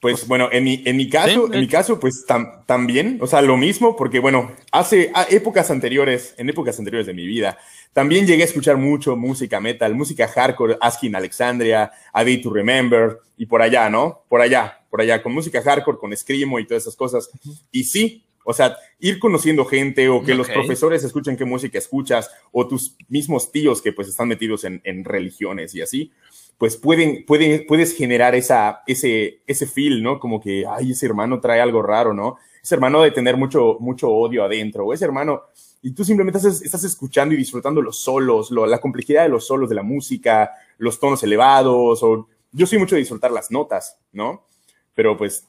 pues 0.00 0.26
bueno, 0.26 0.48
en 0.50 0.64
mi, 0.64 0.82
en 0.86 0.96
mi 0.96 1.10
caso, 1.10 1.52
en 1.52 1.60
mi 1.60 1.68
caso, 1.68 2.00
pues 2.00 2.24
también, 2.66 3.18
o 3.20 3.26
sea, 3.26 3.42
lo 3.42 3.58
mismo, 3.58 3.96
porque 3.96 4.18
bueno, 4.18 4.50
hace 4.72 5.12
épocas 5.28 5.70
anteriores, 5.70 6.34
en 6.38 6.48
épocas 6.48 6.78
anteriores 6.78 7.06
de 7.06 7.12
mi 7.12 7.26
vida, 7.26 7.58
también 7.92 8.26
llegué 8.26 8.42
a 8.42 8.46
escuchar 8.46 8.78
mucho 8.78 9.14
música 9.14 9.60
metal, 9.60 9.94
música 9.94 10.26
hardcore, 10.26 10.78
Asking 10.80 11.14
Alexandria, 11.14 11.92
A 12.14 12.24
Day 12.24 12.40
to 12.40 12.50
Remember, 12.50 13.18
y 13.36 13.44
por 13.44 13.60
allá, 13.60 13.90
¿no? 13.90 14.24
Por 14.28 14.40
allá, 14.40 14.80
por 14.88 15.02
allá, 15.02 15.22
con 15.22 15.34
música 15.34 15.60
hardcore, 15.60 15.98
con 15.98 16.16
Screamo 16.16 16.58
y 16.58 16.66
todas 16.66 16.84
esas 16.84 16.96
cosas. 16.96 17.28
Y 17.70 17.84
sí, 17.84 18.24
o 18.44 18.54
sea, 18.54 18.78
ir 19.00 19.18
conociendo 19.18 19.66
gente 19.66 20.08
o 20.08 20.22
que 20.22 20.34
los 20.34 20.48
profesores 20.48 21.04
escuchen 21.04 21.36
qué 21.36 21.44
música 21.44 21.76
escuchas, 21.76 22.30
o 22.52 22.66
tus 22.66 22.96
mismos 23.08 23.52
tíos 23.52 23.82
que 23.82 23.92
pues 23.92 24.08
están 24.08 24.28
metidos 24.28 24.64
en, 24.64 24.80
en 24.84 25.04
religiones 25.04 25.74
y 25.74 25.82
así 25.82 26.10
pues 26.60 26.76
pueden, 26.76 27.24
pueden, 27.24 27.64
puedes 27.66 27.96
generar 27.96 28.34
esa, 28.34 28.82
ese, 28.86 29.40
ese 29.46 29.66
feel, 29.66 30.02
¿no? 30.02 30.20
Como 30.20 30.42
que, 30.42 30.66
ay, 30.68 30.90
ese 30.90 31.06
hermano 31.06 31.40
trae 31.40 31.58
algo 31.58 31.80
raro, 31.80 32.12
¿no? 32.12 32.36
Ese 32.62 32.74
hermano 32.74 33.00
de 33.00 33.12
tener 33.12 33.38
mucho, 33.38 33.78
mucho 33.80 34.10
odio 34.10 34.44
adentro, 34.44 34.84
o 34.84 34.92
ese 34.92 35.06
hermano, 35.06 35.44
y 35.80 35.92
tú 35.92 36.04
simplemente 36.04 36.36
estás, 36.36 36.60
estás 36.60 36.84
escuchando 36.84 37.34
y 37.34 37.38
disfrutando 37.38 37.80
los 37.80 38.02
solos, 38.02 38.50
la 38.50 38.78
complejidad 38.78 39.22
de 39.22 39.30
los 39.30 39.46
solos 39.46 39.70
de 39.70 39.74
la 39.74 39.82
música, 39.82 40.50
los 40.76 41.00
tonos 41.00 41.22
elevados, 41.22 42.02
o 42.02 42.28
yo 42.52 42.66
soy 42.66 42.78
mucho 42.78 42.94
de 42.94 43.00
disfrutar 43.00 43.30
las 43.30 43.50
notas, 43.50 43.96
¿no? 44.12 44.44
Pero 44.92 45.16
pues, 45.16 45.48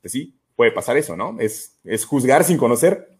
pues 0.00 0.12
sí, 0.12 0.32
puede 0.54 0.70
pasar 0.70 0.96
eso, 0.96 1.16
¿no? 1.16 1.34
Es, 1.40 1.76
es 1.82 2.04
juzgar 2.04 2.44
sin 2.44 2.56
conocer. 2.56 3.18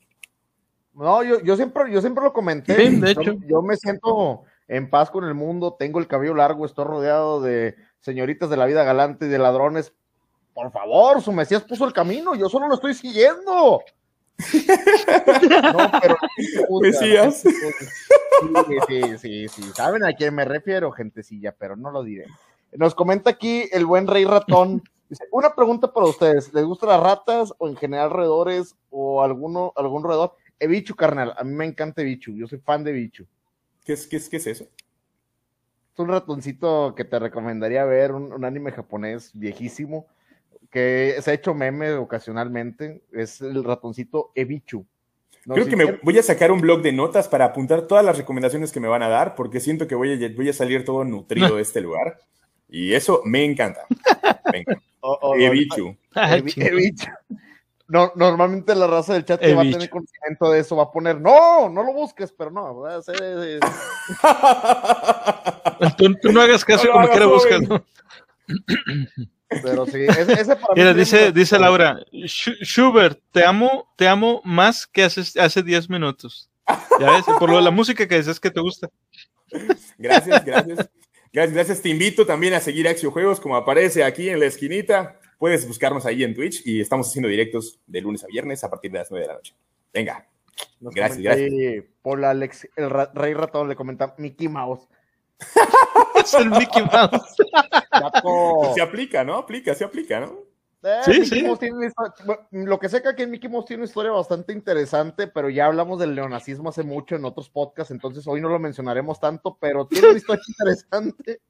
No, 0.94 1.24
yo, 1.24 1.40
yo 1.40 1.56
siempre, 1.56 1.90
yo 1.90 2.00
siempre 2.00 2.22
lo 2.22 2.32
comenté. 2.32 2.88
de 2.88 3.10
hecho. 3.10 3.34
yo 3.48 3.62
me 3.62 3.76
siento, 3.76 4.44
en 4.72 4.88
paz 4.88 5.10
con 5.10 5.24
el 5.24 5.34
mundo, 5.34 5.76
tengo 5.78 5.98
el 5.98 6.06
cabello 6.06 6.34
largo, 6.34 6.64
estoy 6.64 6.86
rodeado 6.86 7.42
de 7.42 7.76
señoritas 8.00 8.48
de 8.48 8.56
la 8.56 8.64
vida 8.64 8.84
galante 8.84 9.26
y 9.26 9.28
de 9.28 9.38
ladrones. 9.38 9.92
Por 10.54 10.72
favor, 10.72 11.20
su 11.20 11.30
Mesías 11.30 11.62
puso 11.62 11.84
el 11.84 11.92
camino, 11.92 12.34
yo 12.34 12.48
solo 12.48 12.68
lo 12.68 12.76
estoy 12.76 12.94
siguiendo. 12.94 13.82
no, 15.74 15.90
pero 16.00 16.16
Mesías. 16.80 17.42
Sí, 17.42 17.52
sí, 18.88 19.18
sí, 19.18 19.48
sí, 19.48 19.62
saben 19.74 20.06
a 20.06 20.14
quién 20.14 20.34
me 20.34 20.46
refiero, 20.46 20.90
gentecilla, 20.90 21.54
pero 21.56 21.76
no 21.76 21.90
lo 21.90 22.02
diré. 22.02 22.24
Nos 22.72 22.94
comenta 22.94 23.28
aquí 23.28 23.68
el 23.72 23.84
buen 23.84 24.06
Rey 24.06 24.24
Ratón. 24.24 24.82
Dice, 25.10 25.24
una 25.32 25.54
pregunta 25.54 25.92
para 25.92 26.06
ustedes, 26.06 26.54
¿les 26.54 26.64
gustan 26.64 26.88
las 26.88 27.00
ratas 27.02 27.52
o 27.58 27.68
en 27.68 27.76
general 27.76 28.08
roedores 28.08 28.74
o 28.88 29.22
alguno, 29.22 29.74
algún 29.76 30.02
roedor? 30.02 30.34
Evichu, 30.58 30.96
carnal, 30.96 31.34
a 31.36 31.44
mí 31.44 31.52
me 31.52 31.66
encanta 31.66 32.00
Evichu, 32.00 32.32
yo 32.32 32.46
soy 32.46 32.58
fan 32.58 32.84
de 32.84 32.92
Evichu. 32.92 33.26
¿Qué 33.84 33.94
es, 33.94 34.06
qué 34.06 34.16
es, 34.16 34.28
qué 34.28 34.36
es 34.36 34.46
eso? 34.46 34.64
Es 34.64 35.98
un 35.98 36.08
ratoncito 36.08 36.94
que 36.94 37.04
te 37.04 37.18
recomendaría 37.18 37.84
ver, 37.84 38.12
un, 38.12 38.44
anime 38.44 38.72
japonés 38.72 39.30
viejísimo, 39.34 40.06
que 40.70 41.16
se 41.20 41.30
ha 41.30 41.34
hecho 41.34 41.54
meme 41.54 41.92
ocasionalmente. 41.94 43.02
Es 43.12 43.40
el 43.40 43.62
ratoncito 43.62 44.30
Ebichu. 44.34 44.86
Creo 45.44 45.66
que 45.66 45.76
me 45.76 45.98
voy 46.02 46.16
a 46.18 46.22
sacar 46.22 46.52
un 46.52 46.60
blog 46.60 46.82
de 46.82 46.92
notas 46.92 47.26
para 47.26 47.46
apuntar 47.46 47.82
todas 47.88 48.04
las 48.04 48.16
recomendaciones 48.16 48.70
que 48.70 48.78
me 48.78 48.86
van 48.86 49.02
a 49.02 49.08
dar, 49.08 49.34
porque 49.34 49.58
siento 49.58 49.88
que 49.88 49.96
voy 49.96 50.12
a, 50.12 50.36
voy 50.36 50.48
a 50.48 50.52
salir 50.52 50.84
todo 50.84 51.04
nutrido 51.04 51.56
de 51.56 51.62
este 51.62 51.80
lugar. 51.80 52.18
Y 52.68 52.94
eso 52.94 53.22
me 53.24 53.44
encanta. 53.44 53.84
Ebichu. 55.36 55.96
Ebichu 56.56 57.10
no, 57.92 58.10
normalmente 58.16 58.74
la 58.74 58.86
raza 58.86 59.12
del 59.12 59.26
chat 59.26 59.38
que 59.38 59.54
va 59.54 59.60
a 59.60 59.70
tener 59.70 59.90
conocimiento 59.90 60.50
de 60.50 60.60
eso 60.60 60.76
va 60.76 60.84
a 60.84 60.90
poner, 60.90 61.20
no, 61.20 61.68
no 61.68 61.82
lo 61.82 61.92
busques, 61.92 62.32
pero 62.32 62.50
no, 62.50 62.80
va 62.80 62.96
a 62.96 63.02
ser... 63.02 63.18
tú, 65.98 66.32
no 66.32 66.40
hagas 66.40 66.64
caso 66.64 66.90
como 66.90 67.06
quiera 67.10 67.26
buscar, 67.26 67.60
¿no? 67.60 67.84
Pero 69.62 69.84
sí, 69.84 70.06
ese, 70.08 70.32
ese 70.32 70.56
para 70.56 70.74
Mira, 70.74 70.94
dice, 70.94 71.32
dice 71.32 71.58
Laura, 71.58 71.98
Schubert, 72.24 73.20
te 73.30 73.44
amo, 73.44 73.92
te 73.96 74.08
amo 74.08 74.40
más 74.42 74.86
que 74.86 75.04
hace, 75.04 75.20
hace 75.38 75.62
10 75.62 75.90
minutos. 75.90 76.48
Ya 76.98 77.10
ves, 77.10 77.26
por 77.38 77.50
lo 77.50 77.56
de 77.56 77.62
la 77.62 77.70
música 77.70 78.08
que 78.08 78.16
dices 78.16 78.40
que 78.40 78.50
te 78.50 78.62
gusta. 78.62 78.88
Gracias, 79.98 80.42
gracias. 80.46 80.88
Gracias, 81.30 81.54
gracias. 81.54 81.82
Te 81.82 81.90
invito 81.90 82.24
también 82.24 82.54
a 82.54 82.60
seguir 82.60 82.88
Axio 82.88 83.10
Juegos, 83.10 83.38
como 83.38 83.54
aparece 83.54 84.02
aquí 84.02 84.30
en 84.30 84.40
la 84.40 84.46
esquinita. 84.46 85.18
Puedes 85.42 85.66
buscarnos 85.66 86.06
ahí 86.06 86.22
en 86.22 86.36
Twitch 86.36 86.64
y 86.64 86.80
estamos 86.80 87.08
haciendo 87.08 87.28
directos 87.28 87.80
de 87.88 88.00
lunes 88.00 88.22
a 88.22 88.28
viernes 88.28 88.62
a 88.62 88.70
partir 88.70 88.92
de 88.92 88.98
las 88.98 89.10
9 89.10 89.24
de 89.24 89.26
la 89.26 89.34
noche. 89.34 89.56
Venga. 89.92 90.24
gracias, 90.78 91.18
gracias. 91.18 91.84
Por 92.00 92.24
Alex, 92.24 92.68
el 92.76 92.88
Rey 93.12 93.34
Ratón 93.34 93.68
le 93.68 93.74
comenta 93.74 94.14
Mickey 94.18 94.46
Mouse. 94.46 94.86
es 96.14 96.34
el 96.34 96.48
Mickey 96.48 96.84
Mouse. 96.84 97.34
se 98.76 98.82
aplica, 98.82 99.24
¿no? 99.24 99.34
Aplica, 99.34 99.74
se 99.74 99.82
aplica, 99.82 100.20
¿no? 100.20 100.44
Eh, 100.84 101.00
sí, 101.06 101.26
sí. 101.26 101.44
lo 102.52 102.78
que 102.78 102.88
sé 102.88 103.02
que 103.02 103.08
aquí 103.08 103.24
en 103.24 103.32
Mickey 103.32 103.50
Mouse 103.50 103.64
tiene 103.64 103.80
una 103.80 103.88
historia 103.88 104.12
bastante 104.12 104.52
interesante, 104.52 105.26
pero 105.26 105.50
ya 105.50 105.66
hablamos 105.66 105.98
del 105.98 106.14
neonazismo 106.14 106.68
hace 106.68 106.84
mucho 106.84 107.16
en 107.16 107.24
otros 107.24 107.50
podcasts, 107.50 107.90
entonces 107.90 108.24
hoy 108.28 108.40
no 108.40 108.48
lo 108.48 108.60
mencionaremos 108.60 109.18
tanto, 109.18 109.58
pero 109.60 109.88
tiene 109.88 110.10
una 110.10 110.18
historia 110.18 110.44
interesante. 110.48 111.40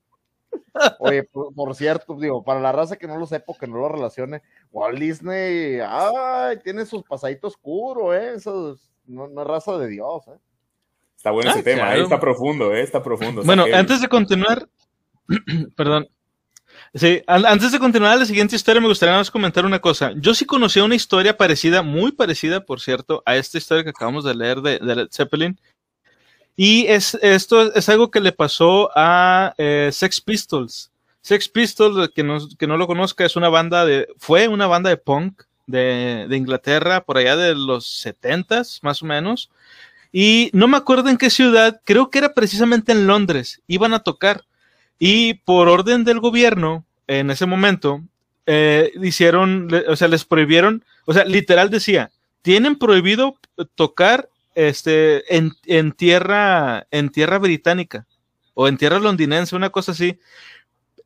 Oye, 0.98 1.24
por, 1.24 1.74
cierto, 1.74 2.16
digo, 2.18 2.42
para 2.42 2.60
la 2.60 2.72
raza 2.72 2.96
que 2.96 3.06
no 3.06 3.18
lo 3.18 3.26
sepa, 3.26 3.52
que 3.58 3.66
no 3.66 3.78
lo 3.78 3.88
relacione, 3.88 4.42
Walt 4.70 4.98
Disney, 4.98 5.80
ay, 5.86 6.58
tiene 6.64 6.86
sus 6.86 7.02
pasaditos 7.02 7.54
oscuros, 7.54 8.14
¿eh? 8.14 8.34
Eso 8.36 8.78
no, 9.06 9.26
es 9.26 9.46
raza 9.46 9.76
de 9.78 9.88
Dios, 9.88 10.26
¿eh? 10.28 10.38
Está 11.16 11.30
bueno 11.30 11.50
ese 11.50 11.60
ah, 11.60 11.62
tema, 11.62 11.96
¿eh? 11.96 12.02
está 12.02 12.18
profundo, 12.18 12.74
¿eh? 12.74 12.82
está 12.82 13.02
profundo. 13.02 13.42
bueno, 13.44 13.64
antes 13.72 14.00
de 14.00 14.08
continuar, 14.08 14.68
perdón. 15.76 16.08
Sí, 16.94 17.22
antes 17.26 17.70
de 17.70 17.78
continuar 17.78 18.18
la 18.18 18.24
siguiente 18.24 18.56
historia, 18.56 18.80
me 18.80 18.88
gustaría 18.88 19.14
más 19.14 19.30
comentar 19.30 19.64
una 19.64 19.78
cosa. 19.78 20.12
Yo 20.16 20.34
sí 20.34 20.46
conocía 20.46 20.84
una 20.84 20.94
historia 20.94 21.36
parecida, 21.36 21.82
muy 21.82 22.12
parecida, 22.12 22.64
por 22.64 22.80
cierto, 22.80 23.22
a 23.24 23.36
esta 23.36 23.58
historia 23.58 23.84
que 23.84 23.90
acabamos 23.90 24.24
de 24.24 24.34
leer 24.34 24.60
de, 24.62 24.78
de 24.78 24.96
Led 24.96 25.08
Zeppelin, 25.10 25.58
y 26.56 26.86
es, 26.86 27.14
esto 27.22 27.72
es 27.74 27.88
algo 27.88 28.10
que 28.10 28.20
le 28.20 28.32
pasó 28.32 28.90
a 28.94 29.54
eh, 29.58 29.90
Sex 29.92 30.20
Pistols. 30.20 30.90
Sex 31.20 31.48
Pistols, 31.48 32.10
que 32.14 32.22
no, 32.22 32.38
que 32.58 32.66
no 32.66 32.76
lo 32.76 32.86
conozca, 32.86 33.24
es 33.24 33.36
una 33.36 33.48
banda 33.48 33.84
de, 33.84 34.08
fue 34.18 34.48
una 34.48 34.66
banda 34.66 34.90
de 34.90 34.96
punk 34.96 35.42
de, 35.66 36.26
de 36.28 36.36
Inglaterra, 36.36 37.04
por 37.04 37.16
allá 37.16 37.36
de 37.36 37.54
los 37.54 37.86
setentas, 37.86 38.80
más 38.82 39.02
o 39.02 39.06
menos. 39.06 39.50
Y 40.12 40.50
no 40.52 40.68
me 40.68 40.76
acuerdo 40.76 41.08
en 41.08 41.16
qué 41.16 41.30
ciudad, 41.30 41.80
creo 41.84 42.10
que 42.10 42.18
era 42.18 42.34
precisamente 42.34 42.92
en 42.92 43.06
Londres, 43.06 43.62
iban 43.66 43.94
a 43.94 44.00
tocar. 44.00 44.44
Y 44.98 45.34
por 45.34 45.68
orden 45.68 46.04
del 46.04 46.20
gobierno, 46.20 46.84
en 47.06 47.30
ese 47.30 47.46
momento, 47.46 48.02
eh, 48.46 48.92
hicieron, 49.00 49.68
o 49.88 49.96
sea, 49.96 50.08
les 50.08 50.24
prohibieron, 50.24 50.84
o 51.06 51.14
sea, 51.14 51.24
literal 51.24 51.70
decía, 51.70 52.10
tienen 52.42 52.76
prohibido 52.76 53.36
tocar 53.74 54.28
este, 54.54 55.36
en, 55.36 55.52
en, 55.66 55.92
tierra, 55.92 56.86
en 56.90 57.10
tierra 57.10 57.38
británica 57.38 58.06
o 58.54 58.68
en 58.68 58.76
tierra 58.76 58.98
londinense, 58.98 59.56
una 59.56 59.70
cosa 59.70 59.92
así. 59.92 60.18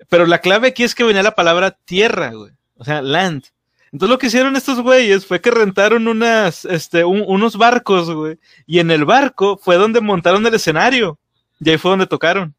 Pero 0.09 0.27
la 0.27 0.41
clave 0.41 0.69
aquí 0.69 0.85
es 0.85 0.95
que 0.95 1.05
venía 1.05 1.23
la 1.23 1.35
palabra 1.35 1.71
tierra, 1.71 2.33
güey. 2.33 2.53
O 2.77 2.85
sea, 2.85 3.03
land. 3.03 3.45
Entonces 3.93 4.11
lo 4.11 4.19
que 4.19 4.27
hicieron 4.27 4.57
estos 4.57 4.81
güeyes 4.81 5.25
fue 5.25 5.41
que 5.41 5.51
rentaron 5.51 6.07
unas, 6.09 6.65
este, 6.65 7.05
unos 7.05 7.57
barcos, 7.57 8.11
güey. 8.11 8.39
Y 8.67 8.81
en 8.81 8.91
el 8.91 9.05
barco 9.05 9.57
fue 9.57 9.77
donde 9.77 10.01
montaron 10.01 10.47
el 10.47 10.55
escenario. 10.55 11.19
Y 11.61 11.71
ahí 11.71 11.79
fue 11.79 11.93
donde 11.93 12.07
tocaron. 12.07 12.55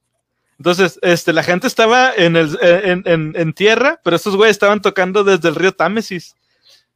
Entonces, 0.58 0.98
este, 1.04 1.34
la 1.34 1.44
gente 1.44 1.68
estaba 1.68 2.12
en, 2.16 2.36
el, 2.36 2.58
en, 2.62 3.04
en, 3.06 3.34
en 3.36 3.54
tierra, 3.54 4.02
pero 4.04 4.16
estos 4.16 4.36
güeyes 4.36 4.56
estaban 4.56 4.82
tocando 4.82 5.24
desde 5.24 5.50
el 5.50 5.56
río 5.56 5.72
Támesis. 5.72 6.36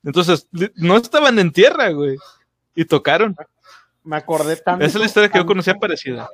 Entonces, 0.04 0.48
no 0.76 0.98
estaban 0.98 1.38
en 1.38 1.52
tierra, 1.52 1.90
güey. 1.90 2.18
Y 2.74 2.86
tocaron 2.86 3.36
me 4.04 4.18
acordé 4.18 4.56
tanto. 4.58 4.86
Esa 4.86 4.98
es 4.98 5.02
la 5.02 5.06
historia 5.06 5.30
que 5.30 5.38
yo 5.38 5.46
conocía 5.46 5.76
parecida. 5.76 6.30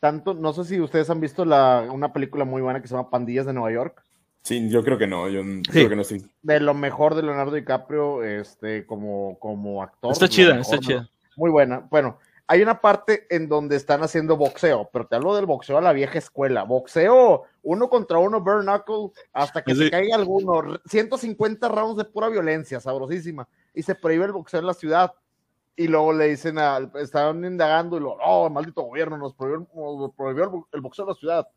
Tanto, 0.00 0.34
no 0.34 0.52
sé 0.52 0.64
si 0.64 0.80
ustedes 0.80 1.08
han 1.10 1.20
visto 1.20 1.44
la, 1.44 1.86
una 1.90 2.12
película 2.12 2.44
muy 2.44 2.60
buena 2.60 2.82
que 2.82 2.88
se 2.88 2.94
llama 2.94 3.10
Pandillas 3.10 3.46
de 3.46 3.52
Nueva 3.52 3.72
York. 3.72 4.02
Sí, 4.42 4.68
yo 4.68 4.82
creo 4.82 4.98
que 4.98 5.06
no, 5.06 5.28
yo 5.28 5.42
creo 5.70 5.88
que 5.88 5.96
no 5.96 6.02
sí. 6.02 6.20
De 6.42 6.58
lo 6.58 6.74
mejor 6.74 7.14
de 7.14 7.22
Leonardo 7.22 7.54
DiCaprio, 7.54 8.24
este, 8.24 8.84
como, 8.86 9.38
como 9.38 9.82
actor. 9.82 10.10
Está 10.10 10.28
chida, 10.28 10.58
está 10.58 10.78
chida. 10.78 11.08
Muy 11.36 11.50
buena. 11.50 11.86
Bueno, 11.88 12.18
hay 12.48 12.60
una 12.60 12.80
parte 12.80 13.26
en 13.30 13.48
donde 13.48 13.76
están 13.76 14.02
haciendo 14.02 14.36
boxeo, 14.36 14.90
pero 14.92 15.06
te 15.06 15.14
hablo 15.14 15.34
del 15.36 15.46
boxeo 15.46 15.78
a 15.78 15.80
la 15.80 15.92
vieja 15.92 16.18
escuela. 16.18 16.64
Boxeo 16.64 17.44
uno 17.62 17.88
contra 17.88 18.18
uno, 18.18 18.42
bare 18.42 18.62
knuckle, 18.62 19.10
hasta 19.32 19.62
que 19.62 19.74
se 19.74 19.90
caiga 19.90 20.16
alguno. 20.16 20.80
150 20.84 21.68
rounds 21.68 21.96
de 21.96 22.04
pura 22.04 22.28
violencia, 22.28 22.80
sabrosísima. 22.80 23.48
Y 23.72 23.82
se 23.82 23.94
prohíbe 23.94 24.26
el 24.26 24.32
boxeo 24.32 24.60
en 24.60 24.66
la 24.66 24.74
ciudad. 24.74 25.14
Y 25.74 25.88
luego 25.88 26.12
le 26.12 26.28
dicen, 26.28 26.58
a, 26.58 26.78
estaban 26.96 27.44
indagando 27.44 27.96
y 27.96 28.00
lo, 28.00 28.16
oh, 28.24 28.50
maldito 28.50 28.82
gobierno, 28.82 29.16
nos 29.16 29.34
prohibió, 29.34 30.68
el 30.72 30.80
boxeo 30.80 31.04
en 31.04 31.08
la 31.08 31.14
ciudad. 31.14 31.48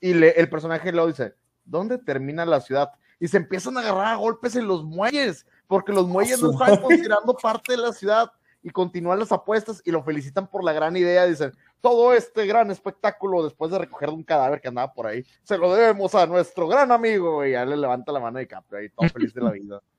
Y 0.00 0.14
le, 0.14 0.30
el 0.30 0.50
personaje 0.50 0.92
luego 0.92 1.08
dice, 1.08 1.34
¿dónde 1.64 1.98
termina 1.98 2.44
la 2.44 2.60
ciudad? 2.60 2.90
Y 3.18 3.28
se 3.28 3.38
empiezan 3.38 3.76
a 3.76 3.80
agarrar 3.80 4.06
a 4.08 4.16
golpes 4.16 4.56
en 4.56 4.68
los 4.68 4.84
muelles, 4.84 5.46
porque 5.66 5.92
los 5.92 6.06
muelles 6.06 6.40
no 6.42 6.52
están 6.52 6.76
considerando 6.82 7.34
parte 7.34 7.72
de 7.72 7.78
la 7.78 7.92
ciudad 7.92 8.30
y 8.62 8.70
continúan 8.70 9.18
las 9.18 9.32
apuestas 9.32 9.80
y 9.84 9.90
lo 9.90 10.02
felicitan 10.02 10.48
por 10.48 10.64
la 10.64 10.72
gran 10.72 10.96
idea. 10.96 11.24
Dicen, 11.24 11.52
todo 11.80 12.12
este 12.12 12.46
gran 12.46 12.70
espectáculo 12.70 13.44
después 13.44 13.70
de 13.70 13.78
recoger 13.78 14.10
un 14.10 14.24
cadáver 14.24 14.60
que 14.60 14.68
andaba 14.68 14.92
por 14.92 15.06
ahí, 15.06 15.24
se 15.44 15.56
lo 15.56 15.72
debemos 15.74 16.14
a 16.14 16.26
nuestro 16.26 16.66
gran 16.66 16.90
amigo. 16.90 17.44
Y 17.44 17.52
ya 17.52 17.64
le 17.64 17.76
levanta 17.76 18.12
la 18.12 18.20
mano 18.20 18.38
de 18.38 18.46
Capri 18.46 18.86
y 18.86 18.88
todo 18.90 19.08
feliz 19.08 19.32
de 19.32 19.40
la 19.40 19.52
vida. 19.52 19.80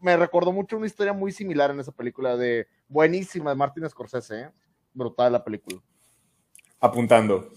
me 0.00 0.16
recordó 0.16 0.52
mucho 0.52 0.76
una 0.76 0.86
historia 0.86 1.12
muy 1.12 1.32
similar 1.32 1.70
en 1.70 1.80
esa 1.80 1.92
película 1.92 2.36
de 2.36 2.66
buenísima 2.88 3.50
de 3.50 3.56
Martin 3.56 3.88
Scorsese, 3.88 4.42
¿eh? 4.42 4.50
brutal 4.92 5.32
la 5.32 5.42
película. 5.42 5.80
Apuntando. 6.80 7.50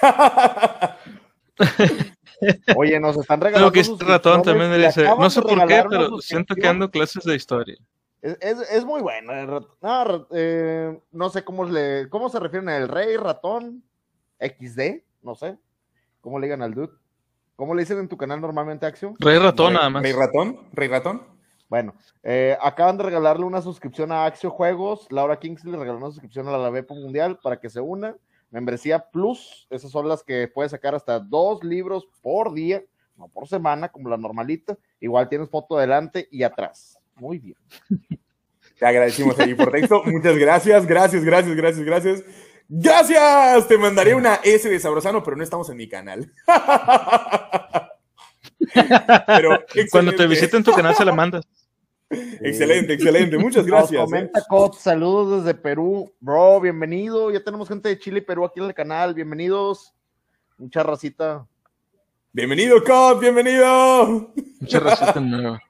Oye, 2.76 3.00
nos 3.00 3.16
están 3.16 3.40
regalando. 3.40 3.70
Creo 3.70 3.84
que 3.84 3.90
este 3.90 4.04
ratón 4.04 4.42
también 4.42 4.70
me 4.70 4.78
dice, 4.78 5.04
no 5.04 5.30
sé 5.30 5.42
por 5.42 5.66
qué, 5.66 5.84
pero 5.88 6.18
siento 6.18 6.54
que 6.54 6.66
ando 6.66 6.90
clases 6.90 7.24
de 7.24 7.34
historia. 7.34 7.76
Es, 8.20 8.84
muy 8.84 9.02
bueno. 9.02 9.32
No, 9.80 10.26
eh, 10.32 10.98
no, 11.12 11.30
sé 11.30 11.44
cómo, 11.44 11.64
le, 11.64 12.08
cómo 12.08 12.28
se 12.28 12.40
refieren 12.40 12.68
al 12.68 12.88
rey, 12.88 13.16
ratón, 13.16 13.84
XD, 14.40 15.02
no 15.22 15.34
sé. 15.34 15.56
¿Cómo 16.20 16.38
le 16.38 16.46
digan 16.46 16.62
al 16.62 16.74
dude? 16.74 16.92
¿Cómo 17.54 17.74
le 17.74 17.82
dicen 17.82 17.98
en 17.98 18.08
tu 18.08 18.16
canal 18.16 18.40
normalmente, 18.40 18.84
Acción? 18.84 19.14
Rey 19.18 19.38
ratón, 19.38 19.74
nada 19.74 19.88
más. 19.88 20.02
Rey 20.02 20.12
ratón, 20.12 20.58
rey 20.72 20.88
ratón. 20.88 21.35
Bueno, 21.68 21.94
eh, 22.22 22.56
acaban 22.60 22.96
de 22.96 23.04
regalarle 23.04 23.44
una 23.44 23.60
suscripción 23.60 24.12
a 24.12 24.24
Axio 24.24 24.50
Juegos. 24.50 25.06
Laura 25.10 25.38
Kingsley 25.38 25.74
regaló 25.74 25.98
una 25.98 26.10
suscripción 26.10 26.46
a 26.48 26.56
la 26.56 26.70
Vepo 26.70 26.94
Mundial 26.94 27.38
para 27.42 27.58
que 27.58 27.70
se 27.70 27.80
una. 27.80 28.16
Membresía 28.50 29.00
Plus, 29.10 29.66
esas 29.70 29.90
son 29.90 30.08
las 30.08 30.22
que 30.22 30.48
puedes 30.48 30.70
sacar 30.70 30.94
hasta 30.94 31.18
dos 31.18 31.64
libros 31.64 32.08
por 32.22 32.54
día, 32.54 32.82
no 33.16 33.28
por 33.28 33.48
semana, 33.48 33.88
como 33.88 34.08
la 34.08 34.16
normalita. 34.16 34.78
Igual 35.00 35.28
tienes 35.28 35.50
foto 35.50 35.76
adelante 35.76 36.28
y 36.30 36.44
atrás. 36.44 36.98
Muy 37.16 37.38
bien. 37.38 37.56
Te 38.78 38.86
agradecimos 38.86 39.38
ahí 39.40 39.54
por 39.54 39.72
texto. 39.72 40.02
Muchas 40.04 40.36
gracias, 40.36 40.86
gracias, 40.86 41.24
gracias, 41.24 41.56
gracias, 41.56 41.84
gracias. 41.84 42.24
Gracias. 42.68 43.68
Te 43.68 43.78
mandaré 43.78 44.14
una 44.14 44.36
S 44.36 44.68
de 44.68 44.78
Sabrosano, 44.78 45.22
pero 45.22 45.36
no 45.36 45.42
estamos 45.42 45.68
en 45.70 45.76
mi 45.76 45.88
canal. 45.88 46.32
pero 49.26 49.64
Cuando 49.90 50.12
te 50.12 50.26
visiten 50.26 50.62
tu 50.62 50.72
canal 50.72 50.94
se 50.94 51.04
la 51.04 51.12
mandas. 51.12 51.44
Excelente, 52.40 52.92
excelente. 52.92 53.36
Muchas 53.36 53.66
gracias. 53.66 54.04
comenta 54.04 54.38
¿eh? 54.38 54.70
saludos 54.78 55.44
desde 55.44 55.58
Perú. 55.58 56.12
Bro, 56.20 56.60
bienvenido. 56.60 57.32
Ya 57.32 57.42
tenemos 57.42 57.68
gente 57.68 57.88
de 57.88 57.98
Chile 57.98 58.18
y 58.18 58.22
Perú 58.22 58.44
aquí 58.44 58.60
en 58.60 58.66
el 58.66 58.74
canal. 58.74 59.12
Bienvenidos. 59.12 59.92
Mucha 60.56 60.84
racita. 60.84 61.44
Bienvenido, 62.32 62.82
Cot, 62.84 63.18
bienvenido. 63.18 64.32
Mucha 64.60 64.78
racita 64.78 65.18
nueva. 65.18 65.60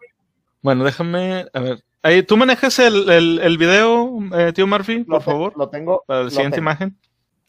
Bueno, 0.60 0.84
déjame, 0.84 1.46
a 1.52 1.60
ver. 1.60 1.84
Ahí, 2.02 2.22
¿Tú 2.22 2.36
manejas 2.36 2.78
el, 2.80 3.08
el, 3.08 3.56
video, 3.56 4.18
eh, 4.34 4.52
tío 4.52 4.66
Murphy, 4.66 5.04
por 5.04 5.22
favor? 5.22 5.54
Lo 5.56 5.68
tengo. 5.68 6.04
Para 6.06 6.24
la 6.24 6.30
siguiente 6.30 6.58
imagen. 6.58 6.96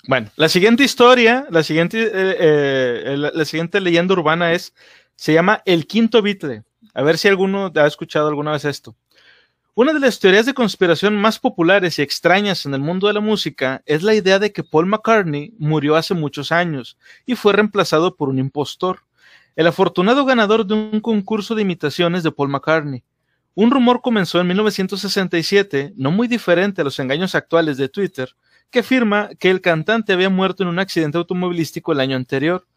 Bueno, 0.08 0.30
la 0.36 0.50
siguiente 0.50 0.84
historia, 0.84 1.46
la 1.50 1.64
siguiente, 1.64 2.10
eh, 2.14 3.16
la, 3.18 3.46
siguiente 3.46 3.82
leyenda 3.82 4.14
urbana 4.14 4.54
es, 4.54 4.74
se 5.18 5.34
llama 5.34 5.62
El 5.66 5.86
Quinto 5.86 6.22
Beatle. 6.22 6.64
A 6.94 7.02
ver 7.02 7.18
si 7.18 7.28
alguno 7.28 7.72
ha 7.76 7.88
escuchado 7.88 8.30
alguna 8.30 8.54
vez 8.54 8.64
esto. 8.64 8.96
Una 9.76 9.94
de 9.94 10.00
las 10.00 10.20
teorías 10.20 10.46
de 10.46 10.54
conspiración 10.54 11.16
más 11.16 11.38
populares 11.38 12.00
y 12.00 12.02
extrañas 12.02 12.66
en 12.66 12.74
el 12.74 12.80
mundo 12.80 13.08
de 13.08 13.14
la 13.14 13.20
música 13.20 13.84
es 13.86 14.02
la 14.02 14.16
idea 14.16 14.40
de 14.40 14.52
que 14.52 14.64
Paul 14.64 14.88
McCartney 14.88 15.54
murió 15.60 15.96
hace 15.96 16.14
muchos 16.14 16.52
años 16.52 16.98
y 17.26 17.36
fue 17.36 17.54
reemplazado 17.54 18.16
por 18.16 18.30
un 18.30 18.40
impostor, 18.40 19.02
el 19.56 19.68
afortunado 19.68 20.26
ganador 20.26 20.66
de 20.66 20.74
un 20.74 21.00
concurso 21.00 21.54
de 21.54 21.62
imitaciones 21.64 22.24
de 22.24 22.32
Paul 22.32 22.50
McCartney. 22.50 23.04
Un 23.54 23.72
rumor 23.72 24.02
comenzó 24.02 24.40
en 24.40 24.48
1967, 24.48 25.94
no 25.96 26.12
muy 26.12 26.28
diferente 26.28 26.82
a 26.82 26.84
los 26.84 27.00
engaños 27.00 27.36
actuales 27.36 27.78
de 27.78 27.90
Twitter, 27.90 28.36
que 28.70 28.80
afirma 28.80 29.30
que 29.40 29.50
el 29.50 29.62
cantante 29.62 30.14
había 30.14 30.30
muerto 30.30 30.64
en 30.64 30.70
un 30.70 30.80
accidente 30.80 31.18
automovilístico 31.18 31.92
el 31.92 32.00
año 32.00 32.16
anterior. 32.16 32.68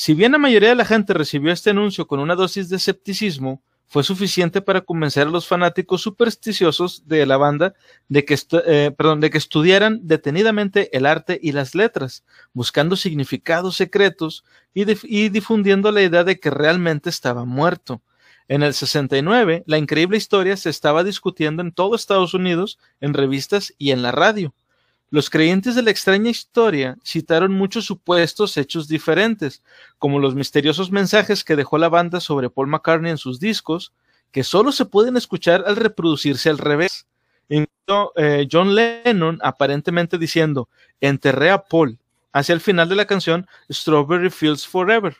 Si 0.00 0.14
bien 0.14 0.30
la 0.30 0.38
mayoría 0.38 0.68
de 0.68 0.74
la 0.76 0.84
gente 0.84 1.12
recibió 1.12 1.50
este 1.50 1.70
anuncio 1.70 2.06
con 2.06 2.20
una 2.20 2.36
dosis 2.36 2.68
de 2.68 2.76
escepticismo, 2.76 3.64
fue 3.88 4.04
suficiente 4.04 4.62
para 4.62 4.80
convencer 4.80 5.26
a 5.26 5.30
los 5.30 5.48
fanáticos 5.48 6.02
supersticiosos 6.02 7.08
de 7.08 7.26
la 7.26 7.36
banda 7.36 7.74
de 8.06 8.24
que, 8.24 8.38
eh, 8.64 8.92
estudiaran 9.34 9.98
detenidamente 10.04 10.96
el 10.96 11.04
arte 11.04 11.40
y 11.42 11.50
las 11.50 11.74
letras, 11.74 12.22
buscando 12.52 12.94
significados 12.94 13.74
secretos 13.74 14.44
y, 14.72 14.84
y 15.02 15.30
difundiendo 15.30 15.90
la 15.90 16.02
idea 16.02 16.22
de 16.22 16.38
que 16.38 16.50
realmente 16.50 17.10
estaba 17.10 17.44
muerto. 17.44 18.00
En 18.46 18.62
el 18.62 18.74
69, 18.74 19.64
la 19.66 19.78
increíble 19.78 20.16
historia 20.16 20.56
se 20.56 20.70
estaba 20.70 21.02
discutiendo 21.02 21.60
en 21.60 21.72
todo 21.72 21.96
Estados 21.96 22.34
Unidos, 22.34 22.78
en 23.00 23.14
revistas 23.14 23.74
y 23.78 23.90
en 23.90 24.02
la 24.02 24.12
radio. 24.12 24.54
Los 25.10 25.30
creyentes 25.30 25.74
de 25.74 25.82
la 25.82 25.90
extraña 25.90 26.30
historia 26.30 26.98
citaron 27.02 27.52
muchos 27.52 27.86
supuestos 27.86 28.56
hechos 28.58 28.88
diferentes, 28.88 29.62
como 29.98 30.18
los 30.18 30.34
misteriosos 30.34 30.90
mensajes 30.90 31.44
que 31.44 31.56
dejó 31.56 31.78
la 31.78 31.88
banda 31.88 32.20
sobre 32.20 32.50
Paul 32.50 32.68
McCartney 32.68 33.10
en 33.10 33.18
sus 33.18 33.40
discos, 33.40 33.92
que 34.32 34.44
solo 34.44 34.70
se 34.70 34.84
pueden 34.84 35.16
escuchar 35.16 35.64
al 35.66 35.76
reproducirse 35.76 36.50
al 36.50 36.58
revés. 36.58 37.06
Eh, 37.48 38.46
John 38.52 38.74
Lennon 38.74 39.38
aparentemente 39.42 40.18
diciendo, 40.18 40.68
enterré 41.00 41.50
a 41.50 41.64
Paul, 41.64 41.98
hacia 42.32 42.52
el 42.52 42.60
final 42.60 42.90
de 42.90 42.96
la 42.96 43.06
canción 43.06 43.46
Strawberry 43.72 44.28
Fields 44.28 44.66
Forever. 44.66 45.16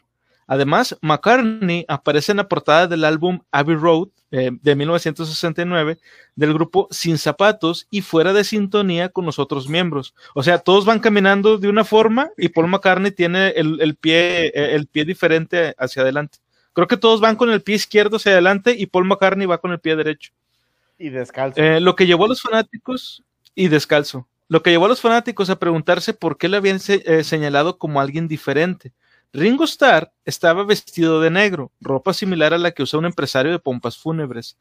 Además, 0.48 0.96
McCartney 1.02 1.84
aparece 1.88 2.32
en 2.32 2.38
la 2.38 2.48
portada 2.48 2.87
del 2.87 3.04
álbum 3.04 3.40
Abbey 3.52 3.76
Road 3.76 4.08
eh, 4.30 4.50
de 4.62 4.74
1969 4.74 5.98
del 6.37 6.54
grupo 6.54 6.88
Sin 6.90 7.18
Zapatos 7.18 7.87
y 7.90 8.00
fuera 8.00 8.32
de 8.32 8.44
sintonía 8.44 9.11
con 9.11 9.26
los 9.26 9.38
otros 9.38 9.68
miembros. 9.68 10.14
O 10.34 10.42
sea, 10.42 10.58
todos 10.58 10.87
van 10.87 11.00
caminando 11.00 11.58
de 11.58 11.68
una 11.68 11.84
forma 11.84 12.30
y 12.38 12.48
Paul 12.48 12.68
McCartney 12.68 13.11
tiene 13.11 13.48
el, 13.50 13.94
pie, 13.96 14.46
eh, 14.46 14.74
el 14.74 14.87
pie 14.87 15.04
diferente 15.04 15.74
hacia 15.76 16.00
adelante. 16.00 16.38
Creo 16.72 16.88
que 16.88 16.96
todos 16.96 17.20
van 17.20 17.37
con 17.37 17.50
el 17.50 17.61
pie 17.61 17.76
izquierdo 17.76 18.16
hacia 18.16 18.32
adelante 18.32 18.74
y 18.76 18.87
Paul 18.87 19.04
McCartney 19.04 19.46
va 19.46 19.58
con 19.58 19.72
el 19.72 19.80
pie 19.80 19.96
derecho. 19.96 20.32
Y 20.98 21.11
descalzo. 21.11 21.61
Eh, 21.61 21.80
lo 21.80 21.94
que 21.94 22.06
llevó 22.06 22.24
a 22.24 22.28
los 22.28 22.40
fanáticos 22.40 23.22
y 23.54 23.68
descalzo. 23.68 24.26
Lo 24.48 24.62
que 24.62 24.70
llevó 24.70 24.87
a 24.87 24.88
los 24.88 25.02
fanáticos 25.02 25.50
a 25.50 25.58
preguntarse 25.58 26.14
por 26.14 26.38
qué 26.38 26.48
le 26.48 26.56
habían 26.56 26.80
señalado 26.80 27.76
como 27.76 28.00
alguien 28.00 28.28
diferente. 28.28 28.94
Ringo 29.32 29.64
Starr 29.64 30.10
estaba 30.24 30.64
vestido 30.64 31.20
de 31.20 31.30
negro, 31.30 31.70
ropa 31.80 32.14
similar 32.14 32.54
a 32.54 32.58
la 32.58 32.70
que 32.70 32.82
usa 32.82 32.98
un 32.98 33.04
empresario 33.04 33.52
de 33.52 33.58
pompas 33.58 33.98
fúnebres. 33.98 34.56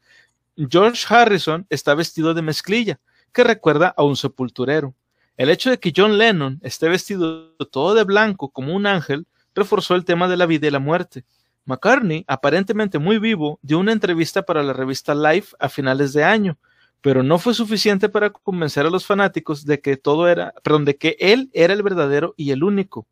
George 0.56 1.06
Harrison 1.08 1.66
está 1.70 1.94
vestido 1.94 2.34
de 2.34 2.42
mezclilla, 2.42 3.00
que 3.32 3.44
recuerda 3.44 3.94
a 3.96 4.02
un 4.02 4.16
sepulturero. 4.16 4.94
El 5.38 5.48
hecho 5.48 5.70
de 5.70 5.78
que 5.78 5.92
John 5.96 6.18
Lennon 6.18 6.60
esté 6.62 6.88
vestido 6.88 7.54
todo 7.72 7.94
de 7.94 8.04
blanco 8.04 8.50
como 8.50 8.74
un 8.74 8.86
ángel 8.86 9.26
reforzó 9.54 9.94
el 9.94 10.04
tema 10.04 10.28
de 10.28 10.36
la 10.36 10.44
vida 10.44 10.66
y 10.66 10.70
la 10.70 10.80
muerte. 10.80 11.24
McCartney, 11.64 12.24
aparentemente 12.28 12.98
muy 12.98 13.18
vivo, 13.18 13.58
dio 13.62 13.78
una 13.78 13.92
entrevista 13.92 14.42
para 14.42 14.62
la 14.62 14.74
revista 14.74 15.14
Life 15.14 15.56
a 15.58 15.70
finales 15.70 16.12
de 16.12 16.24
año, 16.24 16.58
pero 17.00 17.22
no 17.22 17.38
fue 17.38 17.54
suficiente 17.54 18.10
para 18.10 18.30
convencer 18.30 18.84
a 18.84 18.90
los 18.90 19.06
fanáticos 19.06 19.64
de 19.64 19.80
que 19.80 19.96
todo 19.96 20.28
era, 20.28 20.52
perdón, 20.62 20.84
de 20.84 20.96
que 20.96 21.16
él 21.20 21.48
era 21.54 21.72
el 21.72 21.82
verdadero 21.82 22.34
y 22.36 22.50
el 22.50 22.62
único. 22.62 23.06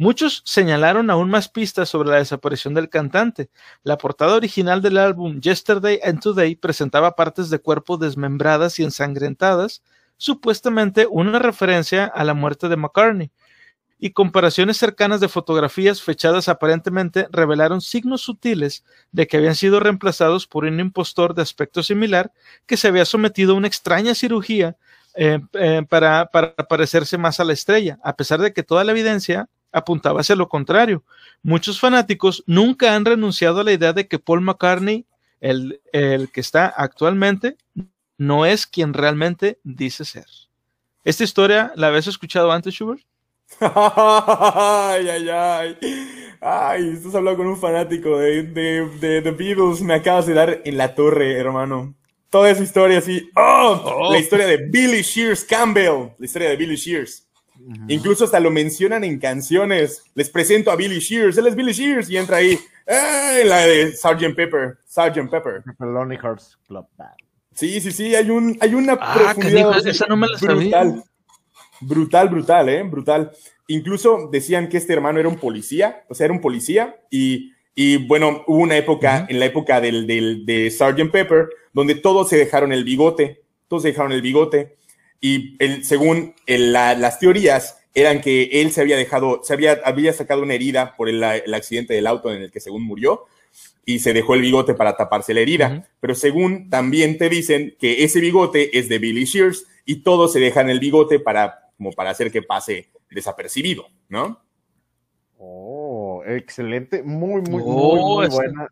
Muchos 0.00 0.42
señalaron 0.44 1.10
aún 1.10 1.28
más 1.28 1.48
pistas 1.48 1.88
sobre 1.88 2.08
la 2.08 2.18
desaparición 2.18 2.72
del 2.72 2.88
cantante. 2.88 3.50
La 3.82 3.98
portada 3.98 4.36
original 4.36 4.80
del 4.80 4.96
álbum 4.96 5.40
Yesterday 5.40 5.98
and 6.04 6.20
Today 6.20 6.54
presentaba 6.54 7.16
partes 7.16 7.50
de 7.50 7.58
cuerpo 7.58 7.96
desmembradas 7.96 8.78
y 8.78 8.84
ensangrentadas, 8.84 9.82
supuestamente 10.16 11.08
una 11.10 11.40
referencia 11.40 12.04
a 12.04 12.22
la 12.22 12.34
muerte 12.34 12.68
de 12.68 12.76
McCartney. 12.76 13.32
Y 13.98 14.12
comparaciones 14.12 14.76
cercanas 14.76 15.18
de 15.18 15.28
fotografías 15.28 16.00
fechadas 16.00 16.48
aparentemente 16.48 17.26
revelaron 17.32 17.80
signos 17.80 18.20
sutiles 18.20 18.84
de 19.10 19.26
que 19.26 19.38
habían 19.38 19.56
sido 19.56 19.80
reemplazados 19.80 20.46
por 20.46 20.64
un 20.64 20.78
impostor 20.78 21.34
de 21.34 21.42
aspecto 21.42 21.82
similar 21.82 22.30
que 22.66 22.76
se 22.76 22.86
había 22.86 23.04
sometido 23.04 23.54
a 23.54 23.56
una 23.56 23.66
extraña 23.66 24.14
cirugía 24.14 24.76
eh, 25.16 25.40
eh, 25.54 25.82
para, 25.88 26.26
para 26.26 26.54
parecerse 26.54 27.18
más 27.18 27.40
a 27.40 27.44
la 27.44 27.52
estrella, 27.52 27.98
a 28.04 28.14
pesar 28.14 28.40
de 28.40 28.52
que 28.52 28.62
toda 28.62 28.84
la 28.84 28.92
evidencia 28.92 29.48
apuntaba 29.72 30.20
hacia 30.20 30.36
lo 30.36 30.48
contrario. 30.48 31.02
Muchos 31.42 31.80
fanáticos 31.80 32.42
nunca 32.46 32.94
han 32.94 33.04
renunciado 33.04 33.60
a 33.60 33.64
la 33.64 33.72
idea 33.72 33.92
de 33.92 34.08
que 34.08 34.18
Paul 34.18 34.40
McCartney, 34.40 35.06
el, 35.40 35.80
el 35.92 36.30
que 36.30 36.40
está 36.40 36.66
actualmente, 36.66 37.56
no 38.16 38.46
es 38.46 38.66
quien 38.66 38.92
realmente 38.92 39.58
dice 39.62 40.04
ser. 40.04 40.26
¿Esta 41.04 41.24
historia 41.24 41.72
la 41.76 41.88
habías 41.88 42.06
escuchado 42.06 42.50
antes, 42.52 42.74
Schubert? 42.74 43.02
ay, 43.60 45.08
ay, 45.08 45.28
ay. 45.30 45.78
Ay, 46.40 46.90
estás 46.90 47.14
hablando 47.14 47.38
con 47.38 47.46
un 47.48 47.56
fanático 47.56 48.18
de, 48.18 48.42
de, 48.42 48.88
de 49.00 49.22
The 49.22 49.30
Beatles. 49.30 49.80
Me 49.80 49.94
acabas 49.94 50.26
de 50.26 50.34
dar 50.34 50.60
en 50.64 50.76
la 50.76 50.94
torre, 50.94 51.36
hermano. 51.36 51.94
Toda 52.30 52.50
esa 52.50 52.62
historia 52.62 52.98
así. 52.98 53.30
¡Oh! 53.34 53.82
Oh. 53.84 54.12
La 54.12 54.18
historia 54.18 54.46
de 54.46 54.58
Billy 54.68 55.02
Shears 55.02 55.44
Campbell. 55.44 56.10
La 56.18 56.26
historia 56.26 56.50
de 56.50 56.56
Billy 56.56 56.76
Shears. 56.76 57.27
Incluso 57.88 58.24
hasta 58.24 58.40
lo 58.40 58.50
mencionan 58.50 59.04
en 59.04 59.18
canciones. 59.18 60.02
Les 60.14 60.30
presento 60.30 60.70
a 60.70 60.76
Billy 60.76 60.98
Shears. 61.00 61.36
Él 61.38 61.46
es 61.46 61.54
Billy 61.56 61.72
Shears. 61.72 62.08
Y 62.10 62.16
entra 62.16 62.38
ahí. 62.38 62.58
¡eh! 62.86 63.42
La 63.44 63.58
de 63.66 63.92
Sgt. 63.92 64.34
Pepper. 64.34 64.78
Sgt. 64.86 65.30
Pepper. 65.30 65.62
Lonely 65.78 66.16
Hearts 66.16 66.58
Club 66.66 66.86
Band. 66.96 67.12
Sí, 67.52 67.80
sí, 67.80 67.90
sí. 67.92 68.14
Hay, 68.14 68.30
un, 68.30 68.56
hay 68.60 68.74
una 68.74 68.94
Ah, 69.00 69.14
profundidad 69.34 69.70
canijo, 69.72 69.88
esa 69.90 70.06
no 70.06 70.16
me 70.16 70.28
la 70.28 70.38
sabía. 70.38 70.54
brutal. 70.54 71.04
Brutal, 71.80 72.28
brutal, 72.28 72.68
¿eh? 72.68 72.82
Brutal. 72.84 73.32
Incluso 73.66 74.28
decían 74.32 74.68
que 74.68 74.78
este 74.78 74.92
hermano 74.94 75.18
era 75.20 75.28
un 75.28 75.36
policía. 75.38 76.04
O 76.08 76.14
sea, 76.14 76.24
era 76.26 76.34
un 76.34 76.40
policía. 76.40 76.96
Y, 77.10 77.52
y 77.74 77.96
bueno, 78.06 78.44
hubo 78.46 78.58
una 78.58 78.76
época, 78.76 79.26
en 79.28 79.40
la 79.40 79.46
época 79.46 79.80
del, 79.80 80.06
del, 80.06 80.46
de 80.46 80.70
Sgt. 80.70 81.10
Pepper, 81.10 81.48
donde 81.72 81.96
todos 81.96 82.28
se 82.30 82.36
dejaron 82.38 82.72
el 82.72 82.84
bigote. 82.84 83.42
Todos 83.68 83.82
se 83.82 83.88
dejaron 83.88 84.12
el 84.12 84.22
bigote. 84.22 84.77
Y 85.20 85.56
el, 85.62 85.84
según 85.84 86.34
el- 86.46 86.72
la- 86.72 86.94
las 86.94 87.18
teorías, 87.18 87.76
eran 87.94 88.20
que 88.20 88.44
él 88.62 88.70
se 88.70 88.80
había 88.80 88.96
dejado, 88.96 89.40
se 89.42 89.52
había, 89.52 89.80
había 89.84 90.12
sacado 90.12 90.42
una 90.42 90.54
herida 90.54 90.94
por 90.96 91.08
el, 91.08 91.22
el 91.22 91.54
accidente 91.54 91.94
del 91.94 92.06
auto 92.06 92.32
en 92.32 92.42
el 92.42 92.50
que 92.52 92.60
según 92.60 92.82
murió 92.84 93.24
y 93.84 93.98
se 94.00 94.12
dejó 94.12 94.34
el 94.34 94.42
bigote 94.42 94.74
para 94.74 94.96
taparse 94.96 95.34
la 95.34 95.40
herida. 95.40 95.88
Pero 96.00 96.14
según 96.14 96.70
también 96.70 97.18
te 97.18 97.28
dicen 97.28 97.74
que 97.80 98.04
ese 98.04 98.20
bigote 98.20 98.78
es 98.78 98.88
de 98.88 98.98
Billy 98.98 99.24
Shears 99.24 99.66
y 99.84 100.02
todos 100.02 100.32
se 100.32 100.40
dejan 100.40 100.68
el 100.70 100.78
bigote 100.78 101.18
para, 101.18 101.70
como 101.76 101.92
para 101.92 102.10
hacer 102.10 102.30
que 102.30 102.42
pase 102.42 102.90
desapercibido, 103.10 103.86
¿no? 104.08 104.40
Oh, 105.38 106.22
excelente. 106.26 107.02
Muy, 107.02 107.40
muy, 107.42 107.62
Oh, 107.64 107.96
muy, 107.96 108.04
muy 108.04 108.26
buena. 108.28 108.68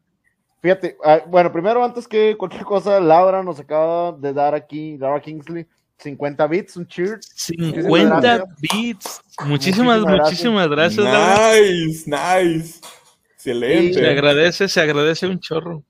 Fíjate, 0.61 0.97
ah, 1.05 1.23
bueno, 1.29 1.53
primero, 1.53 1.85
antes 1.85 2.09
que 2.09 2.37
cualquier 2.37 2.65
cosa, 2.65 3.01
Laura 3.01 3.43
nos 3.43 3.61
acaba 3.61 4.13
de 4.13 4.33
dar 4.33 4.55
aquí, 4.55 4.97
Laura 4.99 5.21
Kingsley, 5.21 5.67
50 5.99 6.47
bits, 6.47 6.77
un 6.77 6.87
cheer. 6.87 7.19
50 7.23 8.21
gracias. 8.21 8.61
bits. 8.61 9.23
Muchísimas, 9.45 10.01
Muchísimas 10.01 10.01
muchísimas 10.01 10.69
gracias. 10.69 11.05
Laura. 11.05 11.61
Nice, 11.61 12.11
nice. 12.11 12.81
Excelente. 13.35 13.95
Se 13.95 14.09
agradece, 14.09 14.69
se 14.69 14.81
agradece 14.81 15.27
un 15.27 15.41
chorro. 15.41 15.83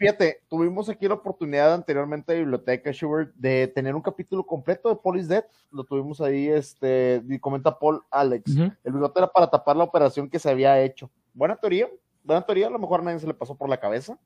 Fíjate, 0.00 0.40
tuvimos 0.48 0.88
aquí 0.88 1.06
la 1.06 1.12
oportunidad 1.12 1.74
anteriormente 1.74 2.32
de 2.32 2.38
Biblioteca 2.38 2.90
Schubert 2.90 3.34
de 3.34 3.68
tener 3.68 3.94
un 3.94 4.00
capítulo 4.00 4.46
completo 4.46 4.88
de 4.88 4.96
Police 4.96 5.28
Dead. 5.28 5.44
Lo 5.70 5.84
tuvimos 5.84 6.22
ahí, 6.22 6.48
este, 6.48 7.22
y 7.28 7.38
comenta 7.38 7.78
Paul 7.78 8.00
Alex. 8.10 8.56
El 8.56 8.92
bigote 8.92 9.20
era 9.20 9.26
para 9.30 9.50
tapar 9.50 9.76
la 9.76 9.84
operación 9.84 10.30
que 10.30 10.38
se 10.38 10.48
había 10.48 10.80
hecho. 10.80 11.10
Buena 11.34 11.54
teoría, 11.54 11.86
buena 12.24 12.40
teoría, 12.40 12.68
a 12.68 12.70
lo 12.70 12.78
mejor 12.78 13.00
a 13.00 13.04
nadie 13.04 13.18
se 13.18 13.26
le 13.26 13.34
pasó 13.34 13.54
por 13.54 13.68
la 13.68 13.78
cabeza. 13.78 14.18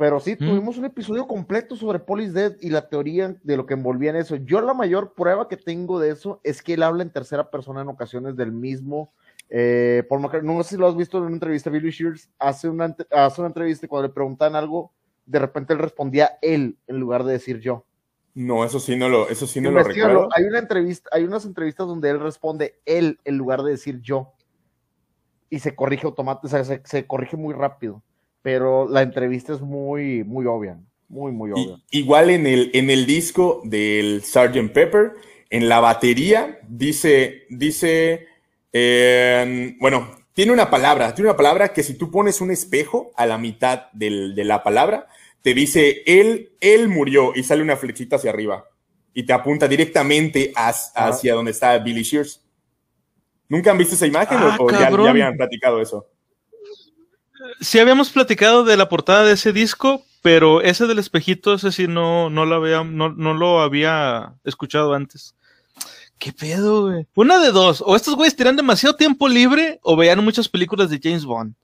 Pero 0.00 0.18
sí, 0.18 0.32
Mm. 0.32 0.38
tuvimos 0.46 0.78
un 0.78 0.86
episodio 0.86 1.26
completo 1.26 1.76
sobre 1.76 1.98
Police 1.98 2.32
Dead 2.32 2.56
y 2.62 2.70
la 2.70 2.88
teoría 2.88 3.36
de 3.42 3.56
lo 3.58 3.66
que 3.66 3.74
envolvía 3.74 4.08
en 4.08 4.16
eso. 4.16 4.34
Yo 4.36 4.62
la 4.62 4.72
mayor 4.72 5.12
prueba 5.12 5.46
que 5.46 5.58
tengo 5.58 6.00
de 6.00 6.08
eso 6.08 6.40
es 6.42 6.62
que 6.62 6.72
él 6.72 6.82
habla 6.82 7.02
en 7.02 7.10
tercera 7.10 7.50
persona 7.50 7.82
en 7.82 7.88
ocasiones 7.88 8.34
del 8.34 8.50
mismo 8.50 9.12
eh, 9.50 10.02
Paul 10.08 10.22
McCartney. 10.22 10.56
No 10.56 10.62
sé 10.62 10.70
si 10.70 10.76
lo 10.78 10.88
has 10.88 10.96
visto 10.96 11.18
en 11.18 11.24
una 11.24 11.34
entrevista, 11.34 11.68
Billy 11.68 11.90
Shears 11.90 12.30
hace 12.38 12.70
una, 12.70 12.96
hace 13.10 13.40
una 13.42 13.48
entrevista 13.48 13.84
y 13.84 13.90
cuando 13.90 14.08
le 14.08 14.14
preguntan 14.14 14.56
algo, 14.56 14.90
de 15.26 15.38
repente 15.38 15.74
él 15.74 15.78
respondía 15.80 16.38
él 16.40 16.78
en 16.86 16.98
lugar 16.98 17.24
de 17.24 17.32
decir 17.32 17.60
yo. 17.60 17.84
No, 18.32 18.64
eso 18.64 18.80
sí 18.80 18.96
no 18.96 19.06
lo, 19.10 19.28
eso 19.28 19.46
sí 19.46 19.60
no 19.60 19.70
lo 19.70 19.82
recuerdo. 19.82 20.30
Hay 20.34 20.44
una 20.44 20.60
entrevista, 20.60 21.10
hay 21.12 21.24
unas 21.24 21.44
entrevistas 21.44 21.86
donde 21.86 22.08
él 22.08 22.20
responde 22.20 22.80
él 22.86 23.20
en 23.24 23.36
lugar 23.36 23.62
de 23.64 23.72
decir 23.72 24.00
yo. 24.00 24.32
Y 25.50 25.58
se 25.58 25.74
corrige 25.74 26.06
automáticamente, 26.06 26.46
o 26.46 26.64
sea, 26.64 26.76
se, 26.76 26.82
se 26.86 27.06
corrige 27.06 27.36
muy 27.36 27.52
rápido. 27.52 28.02
Pero 28.42 28.88
la 28.88 29.02
entrevista 29.02 29.52
es 29.52 29.60
muy, 29.60 30.24
muy 30.24 30.46
obvia. 30.46 30.78
Muy, 31.08 31.32
muy 31.32 31.50
Y- 31.50 31.52
obvia. 31.52 31.76
igual 31.90 32.30
en 32.30 32.46
el, 32.46 32.70
en 32.74 32.88
el 32.90 33.04
disco 33.06 33.60
del 33.64 34.22
Sgt. 34.22 34.72
Pepper, 34.72 35.12
en 35.50 35.68
la 35.68 35.80
batería, 35.80 36.60
dice, 36.68 37.42
dice, 37.50 38.26
eh, 38.72 39.76
bueno, 39.80 40.08
tiene 40.32 40.52
una 40.52 40.70
palabra, 40.70 41.14
tiene 41.14 41.28
una 41.30 41.36
palabra 41.36 41.72
que 41.72 41.82
si 41.82 41.94
tú 41.94 42.10
pones 42.10 42.40
un 42.40 42.50
espejo 42.50 43.10
a 43.16 43.26
la 43.26 43.36
mitad 43.38 43.90
del- 43.92 44.34
de 44.34 44.44
la 44.44 44.62
palabra, 44.62 45.06
te 45.42 45.52
dice, 45.54 46.02
él, 46.06 46.52
él 46.60 46.88
murió 46.88 47.32
y 47.34 47.42
sale 47.42 47.62
una 47.62 47.76
flechita 47.76 48.16
hacia 48.16 48.30
arriba 48.30 48.64
y 49.12 49.24
te 49.24 49.32
apunta 49.32 49.66
directamente 49.66 50.52
as- 50.54 50.92
Ah. 50.94 51.08
hacia 51.08 51.34
donde 51.34 51.50
está 51.50 51.76
Billy 51.78 52.02
Shears. 52.02 52.42
¿Nunca 53.48 53.72
han 53.72 53.78
visto 53.78 53.96
esa 53.96 54.06
imagen 54.06 54.38
o- 54.38 54.46
Ah, 54.52 54.56
o, 54.60 54.70
ya- 54.70 54.78
cabrón. 54.78 55.04
ya 55.06 55.10
habían 55.10 55.36
platicado 55.36 55.80
eso? 55.80 56.06
Sí 57.60 57.78
habíamos 57.78 58.10
platicado 58.10 58.64
de 58.64 58.76
la 58.76 58.88
portada 58.88 59.24
de 59.24 59.32
ese 59.32 59.52
disco, 59.52 60.02
pero 60.22 60.60
ese 60.60 60.86
del 60.86 60.98
espejito, 60.98 61.54
ese 61.54 61.72
sí 61.72 61.86
no, 61.88 62.30
no 62.30 62.44
lo 62.44 62.56
había, 62.56 62.84
no, 62.84 63.10
no 63.10 63.34
lo 63.34 63.60
había 63.60 64.34
escuchado 64.44 64.94
antes. 64.94 65.34
¿Qué 66.18 66.32
pedo, 66.32 66.82
güey? 66.82 67.06
Una 67.14 67.38
de 67.38 67.50
dos, 67.50 67.82
o 67.84 67.96
estos 67.96 68.14
güeyes 68.14 68.36
tenían 68.36 68.56
demasiado 68.56 68.94
tiempo 68.94 69.26
libre 69.26 69.80
o 69.82 69.96
veían 69.96 70.22
muchas 70.22 70.48
películas 70.48 70.90
de 70.90 71.00
James 71.02 71.24
Bond. 71.24 71.54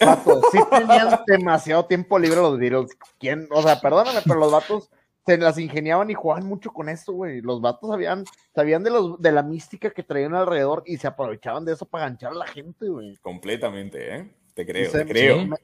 Vatos, 0.00 0.44
sí 0.50 0.58
tenían 0.68 1.20
demasiado 1.26 1.84
tiempo 1.84 2.18
libre 2.18 2.40
los 2.40 2.58
Beatles. 2.58 2.90
¿Quién? 3.18 3.46
O 3.50 3.62
sea, 3.62 3.80
perdóname, 3.80 4.20
pero 4.24 4.40
los 4.40 4.50
vatos 4.50 4.90
se 5.26 5.38
las 5.38 5.58
ingeniaban 5.58 6.10
y 6.10 6.14
jugaban 6.14 6.46
mucho 6.46 6.72
con 6.72 6.88
esto, 6.88 7.12
güey. 7.12 7.40
Los 7.40 7.60
vatos 7.60 7.90
sabían, 7.90 8.24
sabían 8.52 8.82
de, 8.82 8.90
los, 8.90 9.20
de 9.20 9.30
la 9.30 9.42
mística 9.42 9.90
que 9.90 10.02
traían 10.02 10.34
alrededor 10.34 10.82
y 10.86 10.96
se 10.96 11.06
aprovechaban 11.06 11.64
de 11.64 11.74
eso 11.74 11.86
para 11.86 12.06
ganchar 12.06 12.32
a 12.32 12.36
la 12.36 12.46
gente, 12.46 12.88
güey. 12.88 13.16
Completamente, 13.18 14.16
¿eh? 14.16 14.34
Te 14.60 14.66
creo, 14.66 14.84
Dice- 14.84 15.04
te 15.04 15.10
creo. 15.12 15.38
sí. 15.40 15.46
Me- 15.48 15.56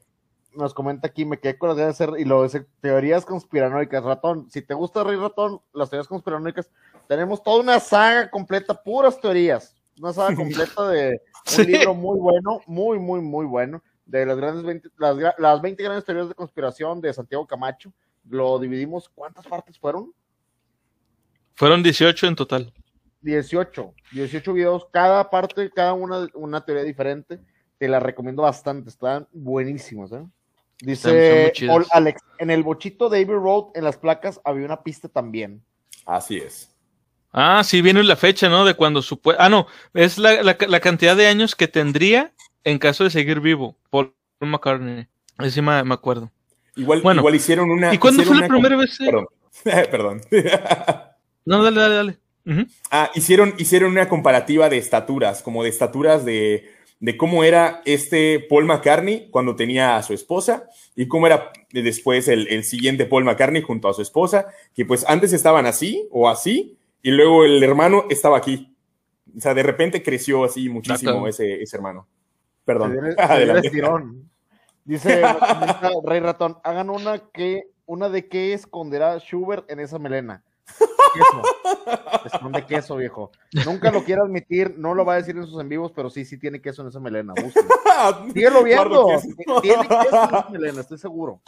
nos 0.55 0.73
comenta 0.73 1.07
aquí, 1.07 1.23
me 1.23 1.39
quedé 1.39 1.55
con 1.57 1.69
las 1.69 1.77
ganas 1.77 1.97
de 1.99 2.03
hacer, 2.05 2.19
y 2.19 2.25
lo 2.25 2.41
dice, 2.41 2.65
teorías 2.81 3.25
conspiranoicas, 3.25 4.03
ratón, 4.03 4.49
si 4.49 4.63
te 4.63 4.73
gusta 4.73 5.03
Rey 5.03 5.15
Ratón, 5.15 5.61
las 5.71 5.91
teorías 5.91 6.07
conspiranoicas, 6.07 6.71
tenemos 7.07 7.43
toda 7.43 7.61
una 7.61 7.79
saga 7.79 8.31
completa, 8.31 8.73
puras 8.73 9.21
teorías, 9.21 9.75
una 9.99 10.13
saga 10.13 10.35
completa 10.35 10.87
de 10.87 11.21
un 11.45 11.51
Sí. 11.51 11.63
libro 11.67 11.93
muy 11.93 12.17
bueno, 12.19 12.61
muy, 12.65 12.97
muy, 12.97 13.21
muy 13.21 13.45
bueno, 13.45 13.83
de 14.07 14.25
las 14.25 14.35
grandes 14.37 14.63
20, 14.63 14.89
las, 14.97 15.15
las 15.37 15.61
20 15.61 15.83
grandes 15.83 16.05
teorías 16.05 16.29
de 16.29 16.33
conspiración 16.33 17.01
de 17.01 17.13
Santiago 17.13 17.45
Camacho, 17.45 17.93
lo 18.27 18.57
dividimos, 18.57 19.09
¿cuántas 19.09 19.45
partes 19.45 19.77
fueron? 19.77 20.11
Fueron 21.53 21.83
18 21.83 22.25
en 22.27 22.35
total. 22.35 22.73
18, 23.21 23.93
18 24.11 24.53
videos, 24.53 24.87
cada 24.91 25.29
parte, 25.29 25.69
cada 25.71 25.93
una, 25.93 26.27
una 26.33 26.65
teoría 26.65 26.83
diferente. 26.83 27.39
Te 27.77 27.87
la 27.87 27.99
recomiendo 27.99 28.43
bastante, 28.43 28.89
están 28.89 29.27
buenísimos. 29.31 30.11
¿eh? 30.11 30.23
Dice 30.79 31.53
Alex, 31.91 32.21
en 32.39 32.51
el 32.51 32.63
bochito 32.63 33.09
de 33.09 33.23
Abbey 33.23 33.35
Road, 33.35 33.65
en 33.75 33.83
las 33.83 33.97
placas, 33.97 34.39
había 34.43 34.65
una 34.65 34.83
pista 34.83 35.07
también. 35.07 35.63
Así 36.05 36.37
es. 36.37 36.73
Ah, 37.31 37.61
sí, 37.63 37.81
viene 37.81 38.01
la 38.03 38.15
fecha, 38.15 38.49
¿no? 38.49 38.65
De 38.65 38.73
cuando 38.73 39.01
supue... 39.01 39.35
Ah, 39.37 39.49
no, 39.49 39.67
es 39.93 40.17
la, 40.17 40.41
la, 40.41 40.57
la 40.59 40.79
cantidad 40.79 41.15
de 41.15 41.27
años 41.27 41.55
que 41.55 41.67
tendría 41.67 42.33
en 42.67 42.79
caso 42.79 43.05
de 43.05 43.09
seguir 43.09 43.39
vivo, 43.39 43.77
Paul 43.89 44.13
McCartney. 44.41 45.07
Sí 45.49 45.61
me, 45.61 45.71
acuerdo. 45.93 46.31
Igual, 46.75 47.01
Bueno, 47.01 47.21
igual 47.21 47.35
hicieron 47.35 47.71
una. 47.71 47.93
¿Y 47.93 47.97
cuándo 47.97 48.23
fue 48.23 48.35
la 48.35 48.47
primera 48.47 48.75
vez? 48.75 48.99
eh? 48.99 49.05
Perdón. 49.05 49.27
Perdón. 49.63 50.21
No, 51.45 51.63
dale, 51.63 51.79
dale, 51.79 51.95
dale. 51.95 52.67
Ah, 52.91 53.09
hicieron, 53.15 53.53
hicieron 53.57 53.91
una 53.91 54.09
comparativa 54.09 54.69
de 54.69 54.77
estaturas, 54.77 55.41
como 55.41 55.63
de 55.63 55.69
estaturas 55.69 56.25
de, 56.25 56.69
de 56.99 57.17
cómo 57.17 57.43
era 57.43 57.81
este 57.85 58.39
Paul 58.49 58.65
McCartney 58.65 59.29
cuando 59.29 59.55
tenía 59.55 59.97
a 59.97 60.03
su 60.03 60.13
esposa 60.13 60.67
y 60.95 61.07
cómo 61.07 61.27
era 61.27 61.51
después 61.71 62.27
el, 62.27 62.47
el 62.47 62.63
siguiente 62.63 63.05
Paul 63.05 63.23
McCartney 63.23 63.61
junto 63.61 63.87
a 63.87 63.93
su 63.93 64.01
esposa, 64.01 64.47
que 64.73 64.85
pues 64.85 65.05
antes 65.07 65.33
estaban 65.33 65.65
así 65.65 66.07
o 66.11 66.29
así 66.29 66.77
y 67.01 67.11
luego 67.11 67.45
el 67.45 67.63
hermano 67.63 68.05
estaba 68.09 68.37
aquí. 68.37 68.75
O 69.35 69.39
sea, 69.39 69.53
de 69.53 69.63
repente 69.63 70.01
creció 70.01 70.43
así 70.43 70.69
muchísimo 70.69 71.27
ese, 71.27 71.61
ese 71.61 71.77
hermano. 71.77 72.07
Perdón. 72.65 72.97
se 73.15 73.21
Adelante. 73.21 73.71
Dice 74.83 75.21
Rey 76.03 76.19
Ratón, 76.19 76.57
hagan 76.63 76.89
una 76.89 77.19
que, 77.19 77.63
una 77.85 78.09
de 78.09 78.27
qué 78.27 78.53
esconderá 78.53 79.19
Schubert 79.19 79.69
en 79.69 79.79
esa 79.79 79.99
melena. 79.99 80.43
Queso. 81.13 81.41
Esconde 82.25 82.65
queso, 82.65 82.95
viejo. 82.97 83.31
Nunca 83.65 83.91
lo 83.91 84.03
quiere 84.03 84.21
admitir, 84.21 84.75
no 84.77 84.93
lo 84.93 85.05
va 85.05 85.13
a 85.13 85.17
decir 85.17 85.35
en 85.37 85.47
sus 85.47 85.59
en 85.61 85.69
vivos, 85.69 85.91
pero 85.95 86.09
sí, 86.09 86.25
sí 86.25 86.37
tiene 86.37 86.61
queso 86.61 86.81
en 86.81 86.89
esa 86.89 86.99
melena. 86.99 87.33
Síguelo 88.33 88.63
viendo. 88.63 89.07
Tiene 89.61 89.87
queso 89.87 89.99
en 90.01 90.25
esa 90.35 90.47
melena, 90.51 90.81
estoy 90.81 90.97
seguro. 90.97 91.41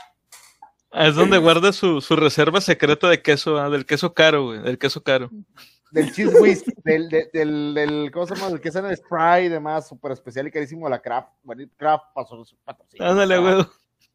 Es 0.91 1.13
donde 1.13 1.37
guarda 1.37 1.71
su, 1.71 2.01
su 2.01 2.15
reserva 2.15 2.61
secreta 2.61 3.07
de 3.09 3.21
queso, 3.21 3.59
ah, 3.59 3.69
del 3.69 3.85
queso 3.85 4.13
caro, 4.13 4.45
güey, 4.45 4.59
del 4.61 4.79
queso 4.79 5.03
caro. 5.03 5.29
Del 5.91 6.11
cheese 6.13 6.39
whisk, 6.39 6.67
del, 6.83 7.09
del, 7.09 7.29
del, 7.33 7.73
del- 7.75 8.11
¿cómo 8.11 8.25
se 8.25 8.35
llama? 8.35 8.49
Del 8.49 8.61
queso 8.61 8.79
en 8.79 8.85
el 8.87 8.97
spray 8.97 9.45
y 9.45 9.49
demás, 9.49 9.87
súper 9.87 10.11
especial 10.13 10.47
y 10.47 10.51
carísimo 10.51 10.85
de 10.85 10.91
la 10.91 11.01
Kraft. 11.01 11.29
Bueno, 11.43 11.63
Kraft 11.77 12.05
pasó 12.13 12.43
su 12.45 12.55
patrocinio. 12.57 13.07
Ándale, 13.07 13.37
güey. 13.37 13.65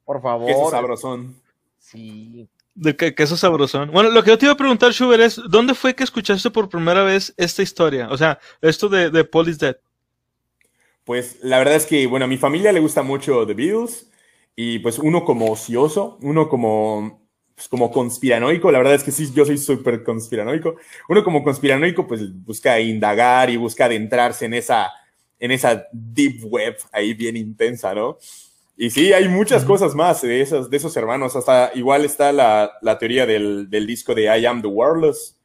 Por 0.04 0.20
favor. 0.20 0.46
Queso 0.46 0.70
sabrosón. 0.70 1.36
Sí. 1.78 2.48
De 2.74 2.96
que, 2.96 3.14
queso 3.14 3.36
sabrosón. 3.36 3.90
Bueno, 3.92 4.10
lo 4.10 4.22
que 4.24 4.30
yo 4.30 4.38
te 4.38 4.46
iba 4.46 4.52
a 4.52 4.56
preguntar, 4.56 4.92
Schubert, 4.92 5.22
es, 5.22 5.40
¿dónde 5.48 5.74
fue 5.74 5.94
que 5.94 6.02
escuchaste 6.02 6.50
por 6.50 6.68
primera 6.68 7.04
vez 7.04 7.32
esta 7.36 7.62
historia? 7.62 8.08
O 8.10 8.16
sea, 8.16 8.38
esto 8.60 8.88
de, 8.88 9.10
de 9.10 9.24
Paul 9.24 9.48
is 9.48 9.58
Dead. 9.58 9.76
Pues 11.04 11.38
la 11.42 11.58
verdad 11.58 11.76
es 11.76 11.86
que, 11.86 12.06
bueno, 12.06 12.24
a 12.24 12.28
mi 12.28 12.38
familia 12.38 12.72
le 12.72 12.80
gusta 12.80 13.02
mucho 13.02 13.46
The 13.46 13.54
Beatles 13.54 14.10
y 14.56 14.78
pues 14.78 14.98
uno 14.98 15.24
como 15.24 15.52
ocioso, 15.52 16.18
uno 16.22 16.48
como, 16.48 17.28
pues, 17.54 17.68
como 17.68 17.90
conspiranoico, 17.90 18.72
la 18.72 18.78
verdad 18.78 18.94
es 18.94 19.04
que 19.04 19.12
sí, 19.12 19.30
yo 19.34 19.44
soy 19.44 19.58
súper 19.58 20.02
conspiranoico, 20.02 20.76
uno 21.08 21.22
como 21.22 21.44
conspiranoico 21.44 22.06
pues 22.06 22.22
busca 22.44 22.80
indagar 22.80 23.50
y 23.50 23.56
busca 23.56 23.84
adentrarse 23.84 24.46
en 24.46 24.54
esa, 24.54 24.90
en 25.38 25.50
esa 25.50 25.86
deep 25.92 26.44
web 26.46 26.76
ahí 26.90 27.12
bien 27.14 27.36
intensa, 27.36 27.94
¿no? 27.94 28.18
Y 28.76 28.90
sí, 28.90 29.12
hay 29.12 29.28
muchas 29.28 29.64
cosas 29.64 29.94
más 29.94 30.22
de, 30.22 30.40
esas, 30.40 30.68
de 30.68 30.76
esos 30.76 30.96
hermanos. 30.96 31.36
Hasta 31.36 31.70
igual 31.74 32.04
está 32.04 32.32
la, 32.32 32.72
la 32.82 32.98
teoría 32.98 33.24
del, 33.26 33.70
del, 33.70 33.86
disco 33.86 34.14
de 34.14 34.24
I 34.24 34.46
Am 34.46 34.62
the 34.62 34.68
Walrus, 34.68 35.36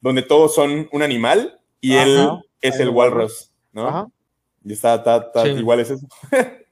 donde 0.00 0.22
todos 0.22 0.54
son 0.54 0.88
un 0.92 1.02
animal 1.02 1.58
y 1.80 1.96
Ajá, 1.96 2.04
él 2.04 2.28
es 2.60 2.80
el 2.80 2.90
walrus, 2.90 3.50
¿no? 3.72 3.88
Ajá. 3.88 4.08
Y 4.64 4.72
está, 4.72 4.96
está, 4.96 5.16
está 5.16 5.44
sí. 5.44 5.50
igual 5.50 5.80
es 5.80 5.90
eso. 5.90 6.06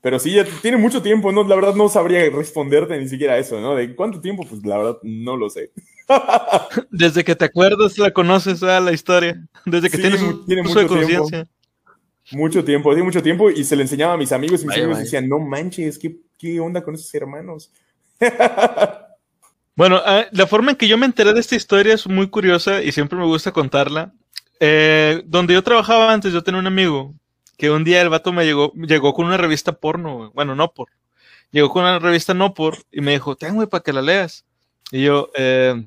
Pero 0.00 0.18
sí, 0.18 0.32
ya 0.32 0.44
tiene 0.60 0.76
mucho 0.76 1.00
tiempo, 1.00 1.32
¿no? 1.32 1.44
La 1.44 1.54
verdad 1.56 1.74
no 1.74 1.88
sabría 1.88 2.28
responderte 2.28 2.98
ni 2.98 3.08
siquiera 3.08 3.38
eso, 3.38 3.58
¿no? 3.58 3.74
¿De 3.74 3.96
cuánto 3.96 4.20
tiempo? 4.20 4.44
Pues 4.46 4.64
la 4.64 4.76
verdad 4.76 4.98
no 5.02 5.34
lo 5.34 5.48
sé. 5.48 5.72
Desde 6.90 7.24
que 7.24 7.34
te 7.34 7.46
acuerdas, 7.46 7.96
la 7.96 8.10
conoces 8.10 8.62
a 8.62 8.80
la 8.80 8.92
historia. 8.92 9.42
Desde 9.64 9.88
que 9.88 9.96
sí, 9.96 10.02
tienes 10.02 10.20
tiene 10.46 10.60
uso 10.60 10.70
mucho 10.74 10.80
de 10.80 10.86
conciencia. 10.86 11.48
Mucho 12.32 12.64
tiempo, 12.64 12.90
tiene 12.90 13.04
mucho 13.04 13.22
tiempo 13.22 13.50
y 13.50 13.64
se 13.64 13.76
le 13.76 13.82
enseñaba 13.82 14.14
a 14.14 14.16
mis 14.16 14.32
amigos 14.32 14.62
y 14.62 14.64
mis 14.64 14.68
vaya, 14.68 14.82
amigos 14.82 14.96
vaya. 14.96 15.04
decían, 15.04 15.28
no 15.28 15.38
manches, 15.38 15.98
¿qué, 15.98 16.16
¿qué, 16.38 16.58
onda 16.58 16.82
con 16.82 16.94
esos 16.94 17.14
hermanos? 17.14 17.70
bueno, 19.76 19.96
uh, 19.96 20.24
la 20.30 20.46
forma 20.46 20.70
en 20.70 20.76
que 20.76 20.88
yo 20.88 20.96
me 20.96 21.06
enteré 21.06 21.34
de 21.34 21.40
esta 21.40 21.54
historia 21.54 21.94
es 21.94 22.06
muy 22.06 22.28
curiosa 22.28 22.82
y 22.82 22.92
siempre 22.92 23.18
me 23.18 23.26
gusta 23.26 23.52
contarla. 23.52 24.12
Eh, 24.60 25.22
donde 25.26 25.52
yo 25.52 25.62
trabajaba 25.62 26.12
antes, 26.12 26.32
yo 26.32 26.42
tenía 26.42 26.60
un 26.60 26.66
amigo 26.66 27.14
que 27.58 27.70
un 27.70 27.84
día 27.84 28.00
el 28.00 28.08
vato 28.08 28.32
me 28.32 28.44
llegó, 28.44 28.72
llegó 28.74 29.12
con 29.14 29.26
una 29.26 29.36
revista 29.36 29.72
porno, 29.72 30.30
bueno, 30.34 30.54
no 30.54 30.72
por, 30.72 30.88
llegó 31.50 31.70
con 31.70 31.82
una 31.82 31.98
revista 31.98 32.34
no 32.34 32.54
por 32.54 32.78
y 32.90 33.00
me 33.00 33.12
dijo, 33.12 33.36
ten, 33.36 33.54
güey, 33.54 33.68
para 33.68 33.82
que 33.82 33.92
la 33.92 34.02
leas. 34.02 34.44
Y 34.90 35.04
yo, 35.04 35.30
eh, 35.36 35.86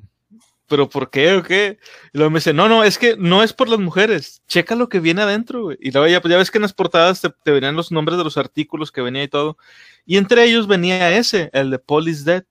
¿pero 0.68 0.88
por 0.88 1.10
qué 1.10 1.34
o 1.34 1.42
qué? 1.42 1.78
Y 2.12 2.18
luego 2.18 2.30
me 2.30 2.38
dice, 2.38 2.52
no, 2.52 2.68
no, 2.68 2.84
es 2.84 2.98
que 2.98 3.16
no 3.16 3.42
es 3.42 3.52
por 3.52 3.68
las 3.68 3.80
mujeres, 3.80 4.42
checa 4.46 4.74
lo 4.74 4.88
que 4.88 5.00
viene 5.00 5.22
adentro, 5.22 5.64
güey. 5.64 5.78
Y 5.80 5.90
luego 5.90 6.06
ya, 6.06 6.20
pues 6.20 6.30
ya 6.30 6.38
ves 6.38 6.50
que 6.50 6.58
en 6.58 6.62
las 6.62 6.72
portadas 6.72 7.20
te, 7.20 7.30
te, 7.30 7.50
venían 7.50 7.74
los 7.76 7.90
nombres 7.90 8.18
de 8.18 8.24
los 8.24 8.36
artículos 8.36 8.92
que 8.92 9.00
venía 9.00 9.22
y 9.24 9.28
todo. 9.28 9.58
Y 10.06 10.16
entre 10.16 10.44
ellos 10.44 10.66
venía 10.66 11.16
ese, 11.16 11.50
el 11.52 11.70
de 11.70 11.78
Paul 11.78 12.08
is 12.08 12.24
Dead. 12.24 12.44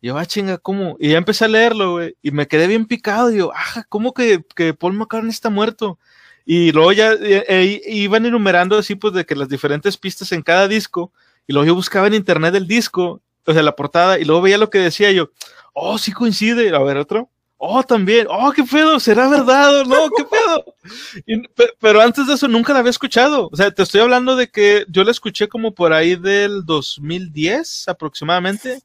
Yo, 0.00 0.16
ah, 0.16 0.26
chinga, 0.26 0.58
¿cómo? 0.58 0.96
Y 1.00 1.10
ya 1.10 1.18
empecé 1.18 1.44
a 1.44 1.48
leerlo, 1.48 1.92
güey, 1.92 2.16
y 2.22 2.30
me 2.30 2.46
quedé 2.46 2.68
bien 2.68 2.86
picado. 2.86 3.30
Yo, 3.32 3.50
ah, 3.54 3.84
¿cómo 3.88 4.14
que, 4.14 4.44
que 4.54 4.72
Paul 4.72 4.94
McCartney 4.94 5.30
está 5.30 5.50
muerto? 5.50 5.98
Y 6.44 6.72
luego 6.72 6.92
ya 6.92 7.12
eh, 7.20 7.82
iban 7.86 8.24
enumerando 8.24 8.78
así, 8.78 8.94
pues, 8.94 9.12
de 9.12 9.26
que 9.26 9.34
las 9.34 9.48
diferentes 9.48 9.96
pistas 9.96 10.32
en 10.32 10.42
cada 10.42 10.68
disco. 10.68 11.12
Y 11.46 11.52
luego 11.52 11.66
yo 11.66 11.74
buscaba 11.74 12.06
en 12.06 12.14
internet 12.14 12.54
el 12.54 12.68
disco, 12.68 13.20
o 13.44 13.52
sea, 13.52 13.62
la 13.62 13.74
portada, 13.76 14.18
y 14.18 14.24
luego 14.24 14.42
veía 14.42 14.58
lo 14.58 14.70
que 14.70 14.78
decía 14.78 15.10
yo, 15.12 15.30
oh, 15.74 15.98
sí 15.98 16.12
coincide. 16.12 16.74
A 16.74 16.78
ver, 16.78 16.96
otro. 16.96 17.28
Oh, 17.60 17.82
también. 17.82 18.28
Oh, 18.30 18.52
qué 18.52 18.62
pedo. 18.62 19.00
¿Será 19.00 19.28
verdad 19.28 19.80
o 19.80 19.84
no? 19.84 20.08
¿Qué 20.16 20.24
pedo? 20.24 21.44
Pero 21.80 22.00
antes 22.00 22.26
de 22.28 22.34
eso 22.34 22.46
nunca 22.46 22.72
la 22.72 22.78
había 22.78 22.90
escuchado. 22.90 23.48
O 23.52 23.56
sea, 23.56 23.72
te 23.72 23.82
estoy 23.82 24.00
hablando 24.00 24.36
de 24.36 24.48
que 24.48 24.84
yo 24.88 25.02
la 25.02 25.10
escuché 25.10 25.48
como 25.48 25.74
por 25.74 25.92
ahí 25.92 26.14
del 26.14 26.64
2010 26.64 27.88
aproximadamente. 27.88 28.80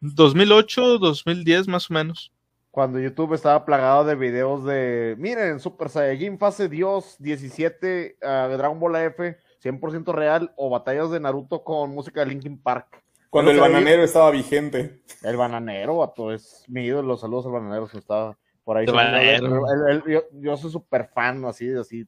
2008, 0.00 0.98
2010 0.98 1.68
más 1.68 1.90
o 1.90 1.94
menos. 1.94 2.32
Cuando 2.72 2.98
YouTube 2.98 3.34
estaba 3.34 3.64
plagado 3.64 4.04
de 4.04 4.16
videos 4.16 4.64
de, 4.64 5.14
miren, 5.18 5.58
Super 5.60 5.88
Saiyajin 5.88 6.38
fase 6.38 6.68
Dios 6.68 7.16
17 7.18 8.18
uh, 8.20 8.48
de 8.48 8.56
Dragon 8.56 8.78
Ball 8.78 8.96
F, 8.96 9.36
100% 9.62 10.12
real, 10.12 10.52
o 10.56 10.70
batallas 10.70 11.10
de 11.10 11.18
Naruto 11.18 11.64
con 11.64 11.90
música 11.94 12.20
de 12.20 12.26
Linkin 12.26 12.60
Park. 12.60 13.02
Cuando 13.30 13.50
el 13.50 13.60
bananero 13.60 14.02
estaba 14.02 14.30
vigente. 14.30 15.02
El 15.22 15.36
bananero, 15.36 15.98
vato, 15.98 16.32
es 16.32 16.64
mi 16.68 16.84
ídolo. 16.84 17.16
Saludos 17.16 17.46
al 17.46 17.52
bananero 17.52 17.86
que 17.86 17.98
estaba 17.98 18.38
por 18.64 18.76
ahí. 18.76 18.86
El 18.86 19.44
el, 19.44 19.88
el, 19.88 20.02
yo, 20.06 20.22
yo, 20.32 20.56
soy 20.56 20.70
súper 20.70 21.08
fan, 21.08 21.44
así, 21.44 21.72
así. 21.74 22.06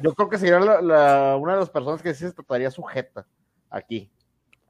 Yo 0.00 0.14
creo 0.14 0.28
que 0.28 0.38
sería 0.38 0.58
la, 0.58 0.82
la, 0.82 1.36
una 1.36 1.52
de 1.52 1.60
las 1.60 1.70
personas 1.70 2.02
que 2.02 2.12
sí 2.12 2.26
se 2.26 2.32
trataría 2.32 2.70
sujeta 2.70 3.26
aquí, 3.70 4.10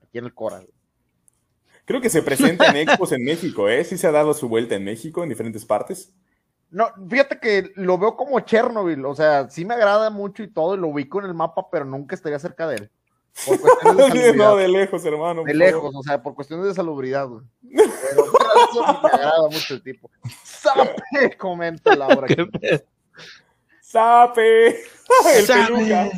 aquí 0.02 0.18
en 0.18 0.26
el 0.26 0.34
coral. 0.34 0.68
Creo 1.84 2.00
que 2.00 2.10
se 2.10 2.22
presenta 2.22 2.66
en 2.66 2.76
expos 2.76 3.12
en 3.12 3.24
México, 3.24 3.68
¿eh? 3.68 3.82
Sí 3.82 3.96
se 3.96 4.06
ha 4.06 4.12
dado 4.12 4.34
su 4.34 4.48
vuelta 4.48 4.74
en 4.76 4.84
México, 4.84 5.22
en 5.22 5.30
diferentes 5.30 5.64
partes. 5.64 6.14
No, 6.70 6.88
fíjate 7.08 7.38
que 7.38 7.72
lo 7.74 7.98
veo 7.98 8.16
como 8.16 8.40
Chernobyl, 8.40 9.04
o 9.04 9.14
sea, 9.14 9.50
sí 9.50 9.64
me 9.64 9.74
agrada 9.74 10.08
mucho 10.10 10.42
y 10.42 10.48
todo, 10.48 10.74
y 10.74 10.78
lo 10.78 10.88
ubico 10.88 11.18
en 11.18 11.26
el 11.26 11.34
mapa, 11.34 11.68
pero 11.70 11.84
nunca 11.84 12.14
estaría 12.14 12.38
cerca 12.38 12.66
de 12.66 12.76
él. 12.76 12.90
Por 13.46 13.60
cuestiones 13.60 14.12
de 14.12 14.32
no, 14.36 14.56
de 14.56 14.68
lejos, 14.68 15.04
hermano. 15.04 15.42
De 15.44 15.54
lejos, 15.54 15.82
favor. 15.82 15.96
o 15.96 16.02
sea, 16.02 16.22
por 16.22 16.34
cuestiones 16.34 16.66
de 16.66 16.74
salubridad, 16.74 17.26
güey. 17.26 17.44
Pero 17.62 18.30
por 18.30 18.46
eso 18.70 19.00
me 19.02 19.08
agrada 19.08 19.48
mucho 19.50 19.74
el 19.74 19.82
tipo. 19.82 20.10
¡Sape! 20.44 21.36
Comenta 21.38 21.96
Laura. 21.96 22.26
¡Sape! 23.80 24.68
El 25.34 25.46
sape. 25.46 25.72
peluca. 25.72 26.10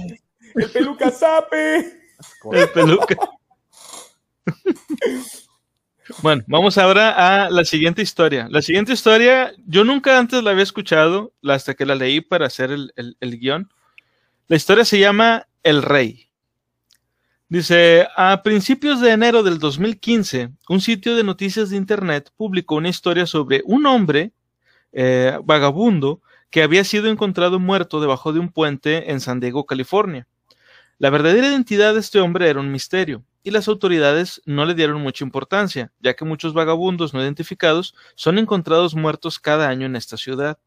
El 0.54 0.70
peluca 0.70 1.10
sape. 1.10 2.00
El 2.52 2.68
peluca. 2.70 3.16
Bueno, 6.22 6.44
vamos 6.46 6.78
ahora 6.78 7.44
a 7.44 7.50
la 7.50 7.64
siguiente 7.64 8.02
historia. 8.02 8.46
La 8.50 8.62
siguiente 8.62 8.92
historia, 8.92 9.52
yo 9.66 9.84
nunca 9.84 10.18
antes 10.18 10.42
la 10.42 10.50
había 10.50 10.62
escuchado, 10.62 11.32
hasta 11.42 11.74
que 11.74 11.86
la 11.86 11.94
leí 11.94 12.20
para 12.20 12.46
hacer 12.46 12.70
el, 12.70 12.92
el, 12.96 13.16
el 13.20 13.38
guion. 13.40 13.72
La 14.46 14.56
historia 14.56 14.84
se 14.84 14.98
llama 14.98 15.48
El 15.62 15.82
Rey. 15.82 16.30
Dice, 17.54 18.08
a 18.16 18.42
principios 18.42 19.00
de 19.00 19.12
enero 19.12 19.44
del 19.44 19.60
2015, 19.60 20.50
un 20.68 20.80
sitio 20.80 21.14
de 21.14 21.22
noticias 21.22 21.70
de 21.70 21.76
Internet 21.76 22.32
publicó 22.36 22.74
una 22.74 22.88
historia 22.88 23.26
sobre 23.26 23.62
un 23.64 23.86
hombre 23.86 24.32
eh, 24.90 25.38
vagabundo 25.44 26.20
que 26.50 26.64
había 26.64 26.82
sido 26.82 27.06
encontrado 27.06 27.60
muerto 27.60 28.00
debajo 28.00 28.32
de 28.32 28.40
un 28.40 28.48
puente 28.48 29.12
en 29.12 29.20
San 29.20 29.38
Diego, 29.38 29.66
California. 29.66 30.26
La 30.98 31.10
verdadera 31.10 31.46
identidad 31.46 31.94
de 31.94 32.00
este 32.00 32.18
hombre 32.18 32.48
era 32.48 32.58
un 32.58 32.72
misterio, 32.72 33.22
y 33.44 33.52
las 33.52 33.68
autoridades 33.68 34.42
no 34.46 34.64
le 34.64 34.74
dieron 34.74 35.00
mucha 35.00 35.24
importancia, 35.24 35.92
ya 36.00 36.14
que 36.14 36.24
muchos 36.24 36.54
vagabundos 36.54 37.14
no 37.14 37.22
identificados 37.22 37.94
son 38.16 38.38
encontrados 38.38 38.96
muertos 38.96 39.38
cada 39.38 39.68
año 39.68 39.86
en 39.86 39.94
esta 39.94 40.16
ciudad. 40.16 40.58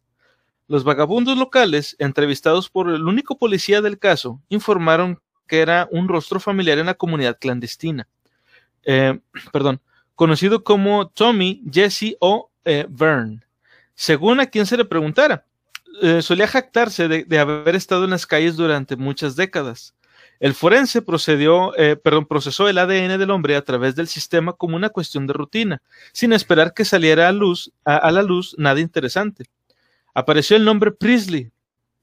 Los 0.69 0.85
vagabundos 0.85 1.37
locales, 1.37 1.97
entrevistados 1.99 2.69
por 2.69 2.89
el 2.89 3.03
único 3.03 3.37
policía 3.37 3.81
del 3.81 3.99
caso, 3.99 4.41
informaron 4.47 5.19
que 5.47 5.61
era 5.61 5.87
un 5.91 6.07
rostro 6.07 6.39
familiar 6.39 6.77
en 6.77 6.85
la 6.85 6.93
comunidad 6.93 7.37
clandestina. 7.39 8.07
Eh, 8.83 9.19
perdón, 9.51 9.81
conocido 10.15 10.63
como 10.63 11.09
Tommy, 11.09 11.63
Jesse 11.71 12.15
o 12.19 12.51
eh, 12.65 12.85
Vern. 12.89 13.43
Según 13.95 14.39
a 14.39 14.45
quien 14.45 14.65
se 14.65 14.77
le 14.77 14.85
preguntara, 14.85 15.45
eh, 16.01 16.21
solía 16.21 16.47
jactarse 16.47 17.07
de, 17.07 17.39
haber 17.39 17.75
estado 17.75 18.03
en 18.03 18.11
las 18.11 18.27
calles 18.27 18.55
durante 18.55 18.95
muchas 18.95 19.35
décadas. 19.35 19.95
El 20.39 20.53
forense 20.53 21.01
procedió, 21.01 21.73
perdón, 22.03 22.27
procesó 22.27 22.69
el 22.69 22.77
ADN 22.77 23.17
del 23.17 23.31
hombre 23.31 23.55
a 23.55 23.63
través 23.63 23.95
del 23.95 24.07
sistema 24.07 24.53
como 24.53 24.75
una 24.75 24.89
cuestión 24.89 25.25
de 25.25 25.33
rutina, 25.33 25.81
sin 26.11 26.31
esperar 26.31 26.75
que 26.75 26.85
saliera 26.85 27.27
a, 27.27 27.31
luz, 27.31 27.71
la 27.83 28.21
luz 28.21 28.53
nada 28.59 28.79
interesante. 28.79 29.45
Apareció 30.17 30.57
el 30.57 30.65
nombre 30.65 30.91
Presley, 30.91 31.51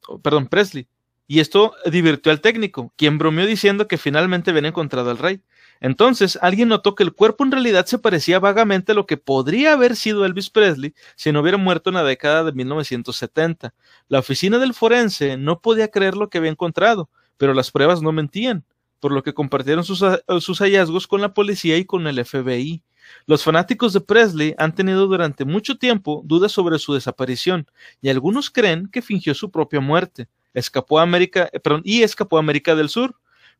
oh, 0.06 0.20
perdón, 0.20 0.46
Presley, 0.46 0.86
y 1.26 1.40
esto 1.40 1.74
divirtió 1.90 2.32
al 2.32 2.40
técnico, 2.40 2.92
quien 2.96 3.18
bromeó 3.18 3.46
diciendo 3.46 3.88
que 3.88 3.98
finalmente 3.98 4.50
habían 4.50 4.66
encontrado 4.66 5.10
al 5.10 5.18
rey. 5.18 5.40
Entonces, 5.80 6.38
alguien 6.40 6.68
notó 6.68 6.94
que 6.94 7.02
el 7.02 7.12
cuerpo 7.12 7.44
en 7.44 7.50
realidad 7.50 7.86
se 7.86 7.98
parecía 7.98 8.38
vagamente 8.38 8.92
a 8.92 8.94
lo 8.94 9.06
que 9.06 9.16
podría 9.16 9.72
haber 9.72 9.96
sido 9.96 10.24
Elvis 10.24 10.50
Presley 10.50 10.94
si 11.16 11.32
no 11.32 11.40
hubiera 11.40 11.58
muerto 11.58 11.90
en 11.90 11.96
la 11.96 12.04
década 12.04 12.44
de 12.44 12.52
1970. 12.52 13.74
La 14.08 14.18
oficina 14.18 14.58
del 14.58 14.74
forense 14.74 15.36
no 15.36 15.60
podía 15.60 15.88
creer 15.88 16.16
lo 16.16 16.30
que 16.30 16.38
había 16.38 16.50
encontrado, 16.50 17.10
pero 17.36 17.54
las 17.54 17.70
pruebas 17.70 18.02
no 18.02 18.12
mentían, 18.12 18.64
por 19.00 19.12
lo 19.12 19.22
que 19.22 19.34
compartieron 19.34 19.84
sus, 19.84 20.02
sus, 20.40 20.58
hallazgos 20.60 21.06
con 21.06 21.20
la 21.20 21.34
policía 21.34 21.76
y 21.76 21.84
con 21.84 22.06
el 22.06 22.24
FBI. 22.24 22.82
Los 23.26 23.42
fanáticos 23.42 23.92
de 23.92 24.00
Presley 24.00 24.54
han 24.56 24.74
tenido 24.74 25.06
durante 25.06 25.44
mucho 25.44 25.76
tiempo 25.76 26.22
dudas 26.24 26.52
sobre 26.52 26.78
su 26.78 26.94
desaparición, 26.94 27.66
y 28.00 28.08
algunos 28.08 28.50
creen 28.50 28.88
que 28.88 29.02
fingió 29.02 29.34
su 29.34 29.50
propia 29.50 29.80
muerte. 29.80 30.28
Escapó 30.54 30.98
a 30.98 31.02
América, 31.02 31.50
eh, 31.52 31.60
perdón, 31.60 31.82
y 31.84 32.02
escapó 32.02 32.36
a 32.36 32.40
América 32.40 32.74
del 32.74 32.88
Sur. 32.88 33.16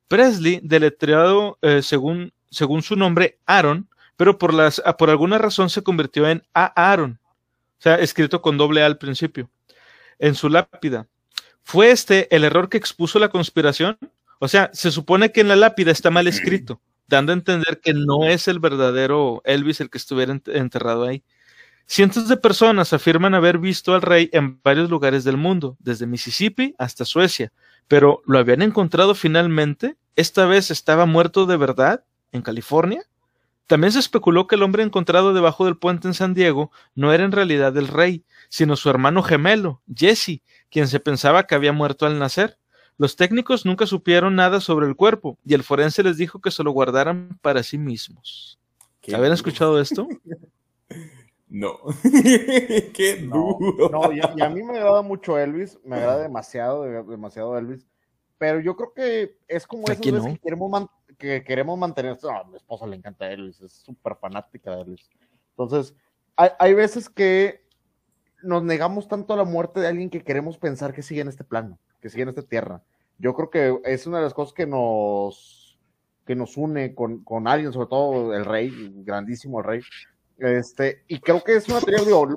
Presley, 0.09 0.61
deletreado 0.63 1.59
eh, 1.63 1.83
según, 1.83 2.33
según 2.51 2.83
su 2.83 2.97
nombre 2.97 3.39
Aaron, 3.47 3.89
pero 4.17 4.39
por, 4.39 4.55
las, 4.55 4.83
por 4.99 5.11
alguna 5.11 5.39
razón 5.39 5.71
se 5.71 5.83
convirtió 5.83 6.29
en 6.29 6.43
A. 6.55 6.67
Aaron, 6.93 7.19
o 7.79 7.83
sea, 7.83 7.97
escrito 7.97 8.41
con 8.41 8.57
doble 8.57 8.83
A 8.83 8.87
al 8.87 8.99
principio. 8.99 9.51
En 10.19 10.35
su 10.35 10.49
lápida, 10.49 11.09
¿Fue 11.65 11.91
este 11.91 12.35
el 12.35 12.45
error 12.45 12.69
que 12.69 12.77
expuso 12.77 13.19
la 13.19 13.31
conspiración? 13.31 13.99
O 14.39 14.49
sea, 14.49 14.71
se 14.75 14.93
supone 14.93 15.33
que 15.33 15.41
en 15.41 15.49
la 15.49 15.57
lápida 15.57 15.91
está 15.91 16.11
mal 16.11 16.29
escrito. 16.29 16.81
dando 17.07 17.33
a 17.33 17.35
entender 17.35 17.81
que 17.83 17.95
no 17.95 18.27
es 18.27 18.49
el 18.49 18.61
verdadero 18.61 19.43
Elvis 19.45 19.81
el 19.81 19.91
que 19.91 19.99
estuviera 19.99 20.39
enterrado 20.47 21.05
ahí. 21.05 21.23
Cientos 21.87 22.29
de 22.29 22.37
personas 22.37 22.93
afirman 22.93 23.35
haber 23.35 23.59
visto 23.59 23.95
al 23.95 24.03
rey 24.03 24.31
en 24.33 24.61
varios 24.63 24.89
lugares 24.89 25.23
del 25.23 25.37
mundo, 25.37 25.77
desde 25.81 26.07
Mississippi 26.07 26.75
hasta 26.79 27.05
Suecia, 27.05 27.53
pero 27.89 28.23
¿lo 28.27 28.39
habían 28.39 28.63
encontrado 28.63 29.15
finalmente? 29.15 29.97
¿Esta 30.17 30.47
vez 30.47 30.71
estaba 30.71 31.05
muerto 31.07 31.45
de 31.45 31.57
verdad 31.57 32.05
en 32.33 32.43
California? 32.43 33.03
También 33.67 33.93
se 33.93 33.99
especuló 33.99 34.47
que 34.47 34.57
el 34.57 34.63
hombre 34.63 34.83
encontrado 34.83 35.35
debajo 35.35 35.65
del 35.65 35.77
puente 35.77 36.09
en 36.09 36.15
San 36.15 36.35
Diego 36.35 36.71
no 36.95 37.13
era 37.13 37.25
en 37.25 37.33
realidad 37.33 37.77
el 37.77 37.89
rey, 37.89 38.25
sino 38.49 38.77
su 38.77 38.91
hermano 38.91 39.23
gemelo, 39.23 39.83
Jesse, 39.95 40.43
quien 40.71 40.89
se 40.89 41.01
pensaba 41.01 41.47
que 41.47 41.55
había 41.55 41.73
muerto 41.73 42.07
al 42.07 42.19
nacer. 42.19 42.59
Los 42.97 43.17
técnicos 43.17 43.65
nunca 43.67 43.87
supieron 43.87 44.37
nada 44.37 44.61
sobre 44.61 44.87
el 44.87 44.97
cuerpo 44.97 45.39
y 45.45 45.55
el 45.55 45.65
forense 45.65 46.03
les 46.03 46.17
dijo 46.17 46.41
que 46.41 46.51
se 46.51 46.63
lo 46.63 46.71
guardaran 46.71 47.39
para 47.43 47.63
sí 47.63 47.79
mismos. 47.79 48.59
¿Habían 49.13 49.33
escuchado 49.33 49.81
esto? 49.81 50.09
No. 51.49 51.79
Qué 52.95 53.17
duro. 53.23 53.89
No, 53.89 54.13
y, 54.13 54.21
a, 54.21 54.49
mí 54.49 54.63
me 54.63 54.79
agrada 54.79 55.03
mucho 55.03 55.39
Elvis, 55.39 55.79
me 55.85 55.97
agrada 55.97 56.23
demasiado, 56.23 56.83
demasiado 57.05 57.57
Elvis, 57.59 57.87
pero 58.39 58.61
yo 58.61 58.77
creo 58.77 58.93
que 58.93 59.39
es 59.47 59.67
como 59.67 59.85
esas 59.85 60.01
veces 60.01 60.33
que 60.33 60.39
queremos, 60.39 60.87
que 61.19 61.45
queremos 61.45 61.79
mantener. 61.79 62.19
a 62.23 62.45
mi 62.45 62.57
esposa 62.57 62.87
le 62.87 62.97
encanta 62.97 63.31
Elvis, 63.31 63.61
es 63.61 63.73
súper 63.73 64.17
fanática 64.17 64.75
de 64.75 64.83
Elvis. 64.83 65.09
Entonces, 65.51 65.95
hay, 66.37 66.51
hay, 66.59 66.75
veces 66.75 67.09
que 67.09 67.65
nos 68.43 68.63
negamos 68.63 69.07
tanto 69.07 69.35
a 69.35 69.37
la 69.37 69.45
muerte 69.45 69.81
de 69.81 69.87
alguien 69.87 70.11
que 70.11 70.25
queremos 70.25 70.59
pensar 70.59 70.93
que 70.93 71.03
sigue 71.03 71.21
en 71.21 71.29
este 71.29 71.45
plano, 71.45 71.79
que 72.01 72.09
sigue 72.09 72.25
en 72.25 72.31
esta 72.31 72.43
tierra. 72.43 72.83
Yo 73.19 73.35
creo 73.35 73.51
que 73.51 73.81
es 73.85 74.07
una 74.07 74.19
de 74.19 74.25
las 74.25 74.35
cosas 74.35 74.53
que 74.55 74.67
nos, 74.67 75.79
que 76.27 76.35
nos 76.35 76.57
une 76.57 76.95
con, 76.95 77.23
con 77.23 77.47
alguien, 77.47 77.73
sobre 77.73 77.89
todo 77.89 78.35
el 78.35 78.45
rey, 78.45 78.73
grandísimo 79.05 79.61
el 79.61 79.65
rey, 79.65 79.81
este, 80.39 81.05
y 81.09 81.19
creo 81.21 81.43
que 81.43 81.57
es 81.57 81.69
una 81.69 81.81
teoría, 81.81 82.05
digo, 82.05 82.29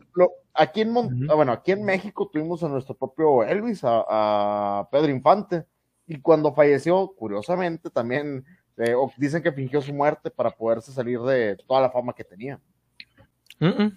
aquí 0.54 0.82
en 0.82 0.94
bueno, 0.94 1.52
aquí 1.52 1.72
en 1.72 1.84
México 1.84 2.30
tuvimos 2.32 2.64
a 2.64 2.70
nuestro 2.70 2.96
propio 2.96 3.44
Elvis, 3.44 3.82
a, 3.84 4.88
Pedro 4.92 5.12
Infante, 5.12 5.66
y 6.06 6.20
cuando 6.20 6.54
falleció, 6.54 7.14
curiosamente, 7.18 7.90
también 7.90 8.46
eh, 8.78 8.94
dicen 9.18 9.44
que 9.44 9.52
fingió 9.52 9.82
su 9.82 9.94
muerte 9.94 10.30
para 10.30 10.52
poderse 10.52 10.92
salir 10.92 11.20
de 11.22 11.58
toda 11.68 11.82
la 11.82 11.90
fama 11.90 12.14
que 12.14 12.24
tenía. 12.24 12.60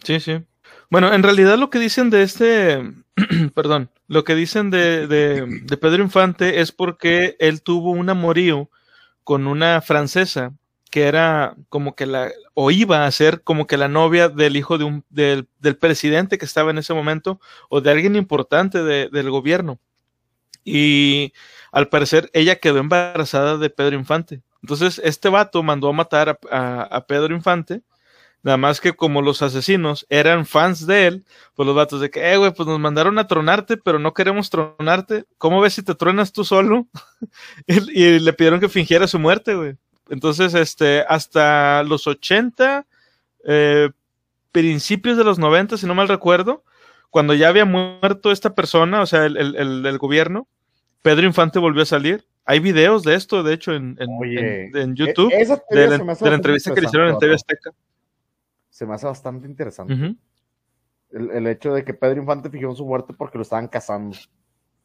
sí, 0.03 0.21
sí. 0.21 0.45
Bueno, 0.89 1.13
en 1.13 1.23
realidad 1.23 1.59
lo 1.59 1.71
que 1.71 1.79
dicen 1.79 2.11
de 2.11 2.23
este, 2.23 2.83
perdón, 3.55 3.91
lo 4.07 4.25
que 4.25 4.35
dicen 4.35 4.71
de, 4.71 5.07
de 5.07 5.77
Pedro 5.77 6.03
Infante 6.03 6.61
es 6.61 6.73
porque 6.73 7.37
él 7.39 7.63
tuvo 7.63 7.91
un 7.91 8.09
amorío 8.09 8.71
con 9.25 9.47
una 9.47 9.81
francesa 9.81 10.55
que 10.91 11.05
era 11.05 11.57
como 11.69 11.95
que 11.95 12.07
la, 12.07 12.31
o 12.55 12.71
iba 12.71 13.07
a 13.07 13.11
ser 13.13 13.43
como 13.43 13.67
que 13.67 13.77
la 13.77 13.89
novia 13.89 14.29
del 14.29 14.57
hijo 14.57 14.77
de 14.77 14.85
un, 14.85 15.05
del, 15.09 15.49
del 15.61 15.77
presidente 15.77 16.37
que 16.37 16.45
estaba 16.45 16.71
en 16.71 16.79
ese 16.79 16.95
momento, 16.95 17.41
o 17.69 17.81
de 17.81 17.91
alguien 17.91 18.17
importante 18.17 18.83
del 18.83 19.31
gobierno. 19.31 19.79
Y 20.65 21.33
al 21.73 21.89
parecer 21.89 22.31
ella 22.35 22.57
quedó 22.57 22.79
embarazada 22.79 23.57
de 23.57 23.71
Pedro 23.71 23.97
Infante. 23.97 24.43
Entonces 24.63 25.01
este 25.05 25.29
vato 25.29 25.63
mandó 25.63 25.89
a 25.89 25.93
matar 25.93 26.39
a, 26.51 26.83
a, 26.83 27.07
Pedro 27.07 27.35
Infante, 27.35 27.83
nada 28.43 28.57
más 28.57 28.81
que 28.81 28.93
como 28.93 29.23
los 29.23 29.43
asesinos 29.43 30.07
eran 30.11 30.47
fans 30.47 30.87
de 30.87 31.07
él, 31.07 31.25
pues 31.55 31.67
los 31.67 31.77
vatos 31.77 32.01
de 32.01 32.11
que, 32.11 32.33
eh, 32.33 32.37
güey, 32.37 32.53
pues 32.53 32.69
nos 32.69 32.81
mandaron 32.81 33.19
a 33.19 33.27
tronarte, 33.27 33.77
pero 33.77 33.99
no 33.99 34.13
queremos 34.13 34.51
tronarte. 34.51 35.25
¿Cómo 35.39 35.61
ves 35.61 35.75
si 35.75 35.83
te 35.83 35.95
truenas 35.95 36.33
tú 36.33 36.45
solo? 36.45 36.89
y, 37.67 38.19
le 38.19 38.33
pidieron 38.33 38.61
que 38.61 38.69
fingiera 38.69 39.07
su 39.07 39.19
muerte, 39.19 39.55
güey. 39.55 39.77
Entonces, 40.11 40.55
este, 40.55 41.05
hasta 41.09 41.83
los 41.85 42.07
80, 42.07 42.87
eh, 43.47 43.91
principios 44.53 45.17
de 45.17 45.25
los 45.25 45.39
90, 45.39 45.77
si 45.79 45.87
no 45.87 45.95
mal 45.95 46.09
recuerdo, 46.09 46.65
cuando 47.11 47.33
ya 47.33 47.49
había 47.49 47.65
muerto 47.65 48.33
esta 48.33 48.55
persona, 48.55 49.03
o 49.03 49.07
sea, 49.07 49.25
el, 49.25 49.37
el, 49.37 49.99
gobierno, 49.99 50.49
Pedro 51.03 51.27
Infante 51.27 51.59
volvió 51.59 51.83
a 51.83 51.87
salir. 51.87 52.27
Hay 52.45 52.59
videos 52.59 53.05
de 53.05 53.15
esto, 53.15 53.43
de 53.45 53.55
hecho, 53.55 53.73
en, 53.73 53.97
en, 54.01 54.97
YouTube, 54.97 55.33
e, 55.33 55.47
de, 55.71 55.89
la, 55.89 56.35
entrevista 56.35 56.75
que 56.75 56.81
le 56.81 56.87
hicieron 56.89 57.11
en 57.11 57.19
TV 57.19 57.35
Azteca. 57.35 57.71
Se 58.69 58.87
me 58.87 58.95
hace 58.95 59.07
bastante 59.07 59.47
interesante. 59.47 59.95
el, 61.13 61.31
el, 61.31 61.47
hecho 61.47 61.73
de 61.73 61.85
que 61.85 61.95
Pedro 61.95 62.21
Infante 62.21 62.51
fijó 62.51 62.75
su 62.75 62.85
muerte 62.85 63.15
porque 63.17 63.39
lo 63.39 63.43
estaban 63.43 63.69
cazando. 63.69 64.17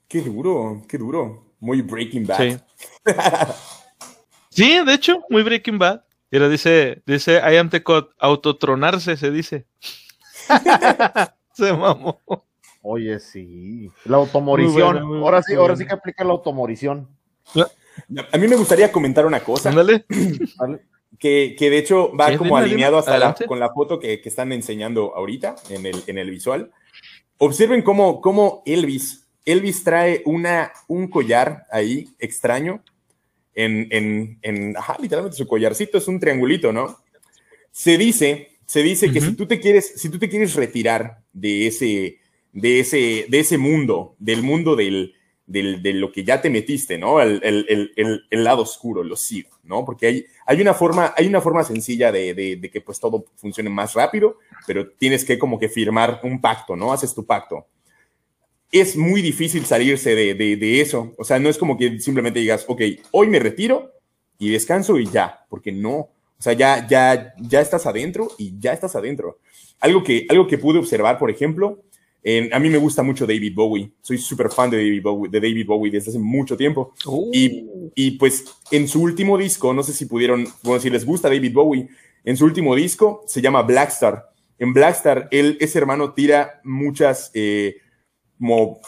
Qué 0.08 0.22
duro, 0.22 0.84
qué 0.88 1.00
duro. 1.00 1.56
Muy 1.60 1.82
Breaking 1.82 2.28
Bad. 2.28 2.38
Sí. 2.38 2.58
Sí, 4.56 4.80
de 4.86 4.94
hecho, 4.94 5.22
muy 5.30 5.44
Breaking 5.44 5.78
Bad. 5.78 6.02
Mira, 6.32 6.48
dice, 6.48 7.04
dice 7.06 7.42
I 7.46 7.58
am 7.58 7.70
the 7.70 7.84
cut, 7.84 8.12
autotronarse 8.20 9.18
se 9.18 9.30
dice. 9.30 9.66
se 11.54 11.74
mamó. 11.74 12.22
Oye, 12.82 13.20
sí. 13.20 13.92
La 14.06 14.18
automorición. 14.18 14.98
ahora 14.98 15.44
sí, 15.44 15.56
ahora 15.56 15.76
sí 15.76 15.86
que 15.86 15.94
aplica 15.94 16.24
la 16.24 16.32
automorición. 16.32 17.10
A 18.32 18.38
mí 18.38 18.48
me 18.48 18.56
gustaría 18.56 18.92
comentar 18.94 19.26
una 19.26 19.42
cosa. 19.42 19.70
Ándale. 19.70 20.06
que, 21.20 21.56
que, 21.58 21.70
de 21.70 21.78
hecho 21.78 22.16
va 22.16 22.38
como 22.38 22.56
alineado 22.56 22.98
hasta 22.98 23.18
la, 23.18 23.34
con 23.34 23.60
la 23.60 23.74
foto 23.74 24.00
que, 24.00 24.22
que, 24.22 24.30
están 24.30 24.54
enseñando 24.54 25.14
ahorita 25.16 25.56
en 25.70 25.86
el, 25.86 26.02
en 26.08 26.18
el 26.18 26.30
visual. 26.30 26.72
Observen 27.40 27.82
cómo, 27.82 28.22
cómo 28.22 28.64
Elvis, 28.66 29.28
Elvis 29.44 29.84
trae 29.84 30.22
una, 30.26 30.72
un 30.88 31.10
collar 31.10 31.66
ahí 31.72 32.08
extraño 32.20 32.82
en, 33.56 33.88
en, 33.90 34.40
en 34.42 34.78
ajá, 34.78 34.98
literalmente 35.02 35.38
su 35.38 35.48
collarcito 35.48 35.98
es 35.98 36.08
un 36.08 36.20
triangulito, 36.20 36.72
¿no? 36.72 37.00
Se 37.72 37.98
dice, 37.98 38.50
se 38.66 38.84
dice 38.84 39.12
que 39.12 39.22
si 39.22 39.34
tú 39.34 39.48
te 39.48 39.60
quieres, 39.60 39.94
si 39.96 40.10
tú 40.10 40.20
te 40.20 40.30
quieres 40.30 40.54
retirar 40.56 41.22
de 41.34 41.68
ese, 41.68 42.20
de 42.52 42.80
ese, 42.80 43.26
de 43.30 43.40
ese 43.40 43.58
mundo, 43.58 44.16
del 44.20 44.44
mundo 44.44 44.76
del, 44.76 45.14
del, 45.46 45.82
de 45.82 45.94
lo 45.94 46.12
que 46.12 46.24
ya 46.24 46.42
te 46.42 46.50
metiste, 46.50 46.98
¿no? 46.98 47.22
El, 47.22 47.42
el, 47.44 47.94
el, 47.96 48.26
el 48.30 48.44
lado 48.44 48.64
oscuro, 48.64 49.04
lo 49.04 49.16
sigo, 49.16 49.50
¿no? 49.64 49.86
Porque 49.86 50.08
hay, 50.08 50.26
hay, 50.46 50.62
una, 50.62 50.74
forma, 50.74 51.14
hay 51.18 51.28
una 51.28 51.42
forma 51.42 51.64
sencilla 51.64 52.12
de, 52.12 52.34
de, 52.34 52.56
de, 52.58 52.70
que 52.70 52.82
pues 52.82 53.00
todo 53.00 53.26
funcione 53.36 53.70
más 53.70 53.94
rápido, 53.94 54.40
pero 54.68 54.90
tienes 54.92 55.26
que 55.26 55.38
como 55.38 55.60
que 55.60 55.70
firmar 55.70 56.22
un 56.24 56.42
pacto, 56.42 56.76
¿no? 56.76 56.92
Haces 56.92 57.14
tu 57.14 57.26
pacto 57.26 57.68
es 58.80 58.96
muy 58.96 59.22
difícil 59.22 59.66
salirse 59.66 60.16
de, 60.16 60.82
eso. 60.82 61.14
O 61.18 61.24
sea, 61.24 61.40
no 61.40 61.50
es 61.50 61.58
como 61.58 61.78
que 61.78 62.00
simplemente 62.00 62.40
digas, 62.40 62.66
ok, 62.68 62.82
hoy 63.12 63.28
me 63.28 63.40
retiro 63.40 63.94
y 64.38 64.50
descanso 64.50 65.00
y 65.00 65.08
ya, 65.08 65.46
porque 65.50 65.72
no. 65.72 65.96
O 66.38 66.42
sea, 66.42 66.54
ya, 66.54 66.86
ya, 66.88 67.34
ya 67.40 67.62
estás 67.62 67.86
adentro 67.86 68.30
y 68.38 68.60
ya 68.60 68.74
estás 68.74 68.96
adentro. 68.96 69.40
Algo 69.80 70.04
que, 70.04 70.26
algo 70.30 70.48
que 70.48 70.58
pude 70.58 70.80
observar, 70.80 71.18
por 71.18 71.30
ejemplo, 71.30 71.84
a 72.52 72.60
mí 72.60 72.70
me 72.70 72.80
gusta 72.80 73.04
mucho 73.04 73.28
David 73.28 73.54
Bowie. 73.54 73.92
Soy 74.02 74.18
súper 74.18 74.50
fan 74.50 74.72
de 74.72 74.78
David, 74.78 75.04
Bowie, 75.04 75.30
de 75.30 75.40
David 75.40 75.68
Bowie 75.68 75.92
desde 75.92 76.10
hace 76.10 76.20
mucho 76.20 76.58
tiempo. 76.58 76.94
Y, 77.32 77.68
oh. 77.70 77.92
y, 77.94 78.12
pues 78.12 78.46
en 78.72 78.88
su 78.88 79.02
último 79.02 79.38
disco, 79.38 79.74
no 79.74 79.84
sé 79.84 79.94
si 79.94 80.06
pudieron, 80.06 80.48
bueno, 80.64 80.82
si 80.82 80.90
les 80.90 81.06
gusta 81.06 81.30
David 81.30 81.54
Bowie, 81.54 81.88
en 82.24 82.36
su 82.36 82.46
último 82.46 82.76
disco 82.76 83.24
se 83.28 83.42
llama 83.42 83.62
Blackstar. 83.62 84.32
En 84.58 84.74
Blackstar, 84.74 85.28
él, 85.32 85.58
ese 85.60 85.78
hermano, 85.78 86.14
tira 86.14 86.62
muchas, 86.64 87.30
eh, 87.36 87.78
como 88.40 88.80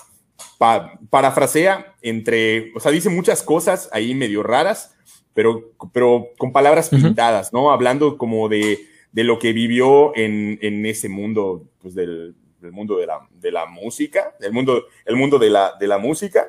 parafrasea 1.09 1.95
entre, 2.01 2.71
o 2.75 2.79
sea, 2.79 2.91
dice 2.91 3.09
muchas 3.09 3.43
cosas 3.43 3.89
ahí 3.91 4.15
medio 4.15 4.43
raras, 4.43 4.95
pero, 5.33 5.71
pero 5.93 6.29
con 6.37 6.51
palabras 6.51 6.89
pintadas, 6.89 7.53
¿no? 7.53 7.71
Hablando 7.71 8.17
como 8.17 8.49
de, 8.49 8.79
de 9.11 9.23
lo 9.23 9.39
que 9.39 9.53
vivió 9.53 10.15
en, 10.15 10.57
en 10.61 10.85
ese 10.85 11.09
mundo, 11.09 11.65
pues 11.79 11.93
del, 11.93 12.35
del, 12.59 12.71
mundo 12.71 12.97
de 12.97 13.05
la, 13.05 13.27
de 13.31 13.51
la 13.51 13.65
música, 13.67 14.35
el 14.39 14.51
mundo, 14.51 14.85
el 15.05 15.15
mundo 15.15 15.37
de 15.37 15.49
la, 15.49 15.73
de 15.79 15.87
la 15.87 15.99
música. 15.99 16.47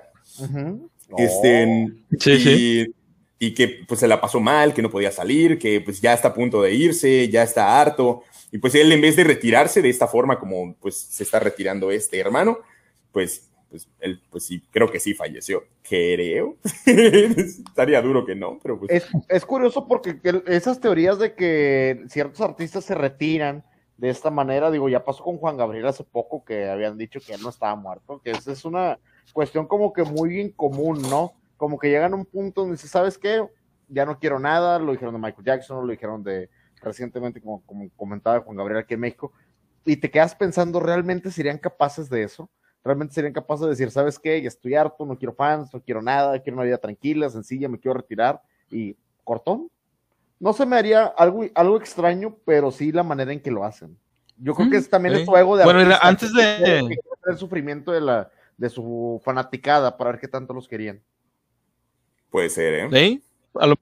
Este, 1.17 1.89
sí, 2.19 2.33
y, 2.33 2.39
sí. 2.39 2.95
y 3.39 3.55
que 3.55 3.85
pues 3.87 4.01
se 4.01 4.09
la 4.09 4.21
pasó 4.21 4.41
mal, 4.41 4.73
que 4.73 4.83
no 4.83 4.91
podía 4.91 5.11
salir, 5.11 5.59
que 5.59 5.81
pues 5.81 6.01
ya 6.01 6.15
está 6.15 6.29
a 6.29 6.35
punto 6.35 6.63
de 6.63 6.73
irse, 6.73 7.29
ya 7.29 7.43
está 7.43 7.81
harto. 7.81 8.23
Y 8.51 8.59
pues 8.59 8.75
él 8.75 8.91
en 8.91 9.03
vez 9.03 9.17
de 9.17 9.25
retirarse 9.25 9.83
de 9.83 9.91
esta 9.91 10.09
forma 10.09 10.39
como 10.39 10.75
pues 10.77 10.97
se 10.97 11.23
está 11.23 11.39
retirando 11.41 11.91
este 11.91 12.19
hermano, 12.19 12.59
pues, 13.13 13.51
pues 13.71 13.89
él, 14.01 14.23
pues 14.31 14.47
sí, 14.47 14.63
creo 14.71 14.91
que 14.91 15.01
sí 15.01 15.15
falleció. 15.15 15.63
Creo. 15.83 16.57
Estaría 16.87 18.01
duro 18.03 18.25
que 18.25 18.35
no, 18.35 18.59
pero 18.63 18.79
pues. 18.79 19.05
Es, 19.29 19.45
curioso 19.45 19.87
porque 19.87 20.19
esas 20.47 20.81
teorías 20.81 21.19
de 21.19 21.35
que 21.35 22.05
ciertos 22.09 22.41
artistas 22.41 22.85
se 22.85 22.95
retiran 22.95 23.65
de 23.97 24.11
esta 24.11 24.31
manera, 24.31 24.71
digo, 24.71 24.89
ya 24.89 25.05
pasó 25.05 25.25
con 25.25 25.39
Juan 25.39 25.57
Gabriel 25.57 25.87
hace 25.87 26.05
poco 26.05 26.45
que 26.45 26.69
habían 26.69 26.97
dicho 26.97 27.21
que 27.21 27.35
él 27.35 27.43
no 27.43 27.49
estaba 27.49 27.75
muerto, 27.75 28.21
que 28.23 28.31
esa 28.31 28.53
es 28.53 28.65
una 28.65 28.99
cuestión 29.33 29.67
como 29.67 29.93
que 29.93 30.05
muy 30.05 30.41
incomún, 30.41 31.03
¿no? 31.03 31.33
Como 31.57 31.79
que 31.79 31.89
llegan 31.89 32.13
a 32.13 32.17
un 32.17 32.25
punto 32.25 32.61
donde 32.61 32.77
dice, 32.77 32.87
¿sabes 32.87 33.19
qué? 33.19 33.45
Ya 33.89 34.07
no 34.07 34.19
quiero 34.19 34.39
nada, 34.39 34.79
lo 34.79 34.93
dijeron 34.93 35.15
de 35.15 35.21
Michael 35.21 35.45
Jackson, 35.45 35.85
lo 35.85 35.91
dijeron 35.91 36.23
de 36.23 36.49
recientemente, 36.81 37.41
como, 37.41 37.61
como 37.67 37.91
comentaba 37.97 38.41
Juan 38.41 38.57
Gabriel 38.57 38.81
aquí 38.81 38.95
en 38.95 39.01
México, 39.01 39.33
y 39.85 39.97
te 39.97 40.11
quedas 40.11 40.35
pensando, 40.35 40.81
¿realmente 40.81 41.31
serían 41.33 41.59
capaces 41.59 42.09
de 42.09 42.23
eso? 42.23 42.49
Realmente 42.85 43.15
serían 43.15 43.33
capaces 43.33 43.65
de 43.65 43.71
decir, 43.71 43.91
¿sabes 43.91 44.19
qué? 44.19 44.41
Ya 44.41 44.49
estoy 44.49 44.75
harto, 44.75 45.05
no 45.05 45.19
quiero 45.19 45.35
fans, 45.35 45.73
no 45.75 45.81
quiero 45.83 46.01
nada, 46.03 46.39
quiero 46.41 46.57
una 46.57 46.65
vida 46.65 46.79
tranquila, 46.79 47.29
sencilla, 47.29 47.69
me 47.69 47.79
quiero 47.79 47.95
retirar 47.99 48.41
y 48.71 48.97
cortón. 49.25 49.71
no 50.41 50.53
se 50.53 50.65
me 50.65 50.77
haría 50.77 51.05
algo, 51.05 51.45
algo 51.55 51.77
extraño, 51.77 52.37
pero 52.45 52.71
sí 52.71 52.93
la 52.93 53.03
manera 53.03 53.33
en 53.33 53.41
que 53.43 53.51
lo 53.51 53.65
hacen. 53.65 53.99
Yo 54.37 54.55
creo 54.55 54.71
que 54.71 54.77
Mm, 54.77 54.79
es 54.81 54.89
también 54.89 55.15
sí. 55.17 55.21
es 55.23 55.27
su 55.27 55.37
ego 55.37 55.57
de 55.57 55.65
Bueno, 55.65 55.81
artista, 55.81 56.07
antes 56.07 56.33
de- 56.33 56.97
el 57.27 57.37
sufrimiento 57.37 57.91
de 57.93 58.01
la 58.01 58.31
de 58.57 58.69
su 58.71 59.21
fanaticada 59.25 59.97
para 59.97 60.11
ver 60.13 60.21
qué 60.21 60.29
tanto 60.29 60.53
los 60.55 60.67
querían. 60.69 61.01
Puede 62.31 62.51
ser, 62.51 62.75
¿eh? 62.75 62.89
¿Sí? 62.93 63.23
A 63.55 63.67
lo. 63.67 63.75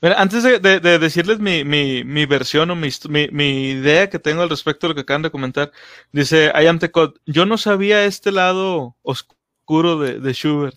Mira, 0.00 0.20
antes 0.20 0.42
de, 0.44 0.60
de- 0.60 0.78
de 0.80 0.98
decirles 0.98 1.40
mi, 1.40 1.64
mi, 1.64 2.04
mi 2.04 2.24
versión 2.24 2.70
o 2.70 2.76
mi, 2.76 2.86
hist- 2.88 3.08
mi, 3.08 3.28
mi 3.32 3.70
idea 3.70 4.08
que 4.08 4.18
tengo 4.20 4.42
al 4.42 4.50
respecto 4.50 4.86
de 4.86 4.90
lo 4.90 4.94
que 4.94 5.00
acaban 5.00 5.22
de 5.22 5.30
comentar, 5.30 5.72
dice 6.12 6.52
I 6.54 6.66
am 6.66 6.78
the 6.78 6.90
Code. 6.90 7.14
Yo 7.26 7.46
no 7.46 7.58
sabía 7.58 8.04
este 8.04 8.30
lado 8.30 8.94
oscuro 9.02 9.98
de, 9.98 10.20
de 10.20 10.32
Schubert. 10.32 10.76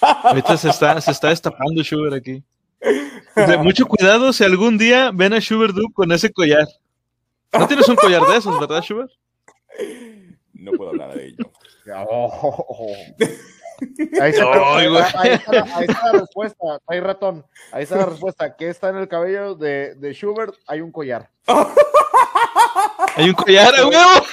Ahorita 0.00 0.56
se 0.56 0.68
está, 0.70 1.00
se 1.00 1.10
está 1.12 1.28
destapando 1.28 1.82
Schubert 1.82 2.14
aquí. 2.14 2.42
Dice, 3.36 3.56
mucho 3.58 3.86
cuidado 3.86 4.32
si 4.32 4.44
algún 4.44 4.76
día 4.76 5.10
ven 5.14 5.32
a 5.32 5.40
Schubert 5.40 5.74
Duke 5.74 5.94
con 5.94 6.12
ese 6.12 6.32
collar. 6.32 6.66
No 7.52 7.66
tienes 7.68 7.88
un 7.88 7.96
collar 7.96 8.22
de 8.22 8.36
esos, 8.36 8.58
¿verdad, 8.60 8.82
Schubert? 8.82 9.10
No 10.52 10.72
puedo 10.72 10.90
hablar 10.90 11.14
de 11.14 11.26
ello. 11.28 11.50
Oh. 12.10 12.96
Ahí, 14.20 14.30
está, 14.30 14.44
Ay, 14.76 14.88
güey. 14.88 15.02
ahí 15.18 15.30
está 15.30 15.52
la- 15.52 15.76
ahí 15.76 15.84
está 15.88 16.12
la 16.12 16.20
respuesta, 16.20 16.64
ahí 16.86 17.00
ratón, 17.00 17.44
ahí 17.72 17.82
está 17.82 17.96
la 17.96 18.06
respuesta, 18.06 18.56
¿qué 18.56 18.68
está 18.68 18.88
en 18.90 18.96
el 18.96 19.08
cabello 19.08 19.54
de, 19.54 19.94
de 19.96 20.12
Schubert? 20.12 20.54
Hay 20.66 20.80
un 20.80 20.92
collar. 20.92 21.28
Hay 23.16 23.28
un 23.28 23.34
collar, 23.34 23.74
a 23.74 23.86
huevo. 23.86 24.26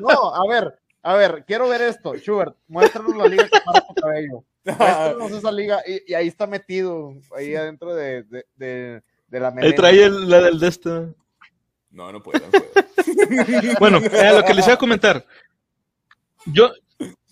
No, 0.00 0.34
a 0.34 0.46
ver, 0.48 0.78
a 1.02 1.14
ver, 1.14 1.44
quiero 1.46 1.68
ver 1.68 1.82
esto, 1.82 2.14
Schubert, 2.16 2.54
muéstranos 2.68 3.16
la 3.16 3.26
liga 3.26 3.44
que 3.44 3.60
para 3.64 3.86
tu 3.86 3.94
cabello. 3.94 4.44
Muéstranos 4.64 5.30
esa 5.32 5.52
liga 5.52 5.82
y, 5.86 6.12
y 6.12 6.14
ahí 6.14 6.28
está 6.28 6.46
metido, 6.46 7.14
ahí 7.36 7.54
adentro 7.54 7.94
de, 7.94 8.22
de, 8.24 8.46
de, 8.56 9.02
de 9.28 9.40
la 9.40 9.48
Ahí 9.48 9.54
melena. 9.54 9.76
trae 9.76 10.02
el, 10.04 10.28
la 10.28 10.40
del 10.42 10.58
de 10.60 10.68
este. 10.68 10.90
No, 11.90 12.12
no 12.12 12.22
puedo, 12.22 12.38
no 12.40 12.50
puedo. 12.50 13.74
Bueno, 13.78 13.98
eh, 13.98 14.32
lo 14.34 14.44
que 14.44 14.54
les 14.54 14.66
iba 14.66 14.74
a 14.74 14.78
comentar. 14.78 15.24
Yo, 16.46 16.70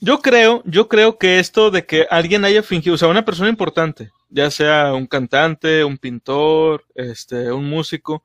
yo 0.01 0.21
creo, 0.21 0.63
yo 0.67 0.89
creo 0.89 1.19
que 1.19 1.39
esto 1.39 1.71
de 1.71 1.87
que 1.87 2.07
alguien 2.11 2.45
haya 2.45 2.63
fingido, 2.63 2.95
o 2.95 2.99
sea, 2.99 3.09
una 3.09 3.25
persona 3.25 3.49
importante, 3.49 4.11
ya 4.29 4.51
sea 4.51 4.93
un 4.95 5.07
cantante, 5.07 5.85
un 5.85 5.99
pintor, 5.99 6.85
este, 6.95 7.53
un 7.53 7.69
músico, 7.69 8.25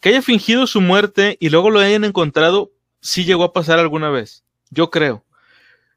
que 0.00 0.10
haya 0.10 0.22
fingido 0.22 0.66
su 0.66 0.80
muerte 0.80 1.36
y 1.40 1.50
luego 1.50 1.70
lo 1.70 1.80
hayan 1.80 2.04
encontrado, 2.04 2.72
sí 3.00 3.24
llegó 3.24 3.44
a 3.44 3.52
pasar 3.52 3.78
alguna 3.78 4.10
vez. 4.10 4.44
Yo 4.70 4.90
creo. 4.90 5.24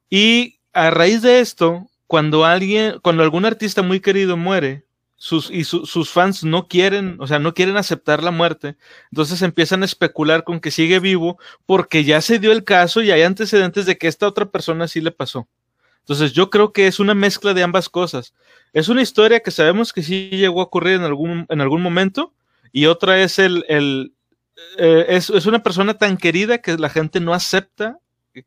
Y 0.10 0.60
a 0.72 0.92
raíz 0.92 1.22
de 1.22 1.40
esto, 1.40 1.88
cuando 2.06 2.46
alguien, 2.46 3.00
cuando 3.02 3.24
algún 3.24 3.46
artista 3.46 3.82
muy 3.82 4.00
querido 4.00 4.38
muere, 4.38 4.87
sus, 5.20 5.50
y 5.50 5.64
su- 5.64 5.86
sus 5.88 6.10
fans 6.12 6.44
no 6.44 6.68
quieren, 6.68 7.18
o 7.20 7.26
sea, 7.28 7.40
no 7.40 7.54
quieren 7.56 7.76
aceptar 7.76 8.24
la 8.24 8.30
muerte, 8.32 8.76
entonces 9.12 9.42
empiezan 9.42 9.82
a 9.82 9.86
especular 9.86 10.44
con 10.44 10.60
que 10.60 10.70
sigue 10.72 11.00
vivo 11.00 11.40
porque 11.66 12.04
ya 12.04 12.22
se 12.22 12.38
dio 12.40 12.52
el 12.52 12.64
caso 12.64 13.02
y 13.02 13.10
hay 13.12 13.24
antecedentes 13.24 13.86
de 13.88 13.98
que 13.98 14.08
esta 14.08 14.28
otra 14.28 14.46
persona 14.46 14.88
sí 14.88 15.02
le 15.02 15.12
pasó. 15.12 15.48
Entonces 16.02 16.34
yo 16.34 16.50
creo 16.52 16.72
que 16.72 16.88
es 16.88 17.00
una 17.00 17.14
mezcla 17.16 17.54
de 17.54 17.64
ambas 17.64 17.90
cosas. 17.90 18.34
Es 18.74 18.88
una 18.90 19.02
historia 19.02 19.40
que 19.42 19.52
sabemos 19.52 19.92
que 19.92 20.04
sí 20.04 20.30
llegó 20.32 20.62
a 20.62 20.66
ocurrir 20.66 20.94
en 20.94 21.02
algún, 21.02 21.46
en 21.50 21.62
algún 21.62 21.82
momento 21.82 22.32
y 22.72 22.86
otra 22.86 23.20
es 23.20 23.40
el, 23.40 23.66
el 23.68 24.14
eh, 24.78 25.06
es, 25.10 25.30
es 25.32 25.46
una 25.48 25.64
persona 25.64 25.96
tan 25.98 26.16
querida 26.18 26.60
que 26.60 26.78
la 26.78 26.90
gente 26.90 27.20
no 27.20 27.34
acepta 27.34 27.98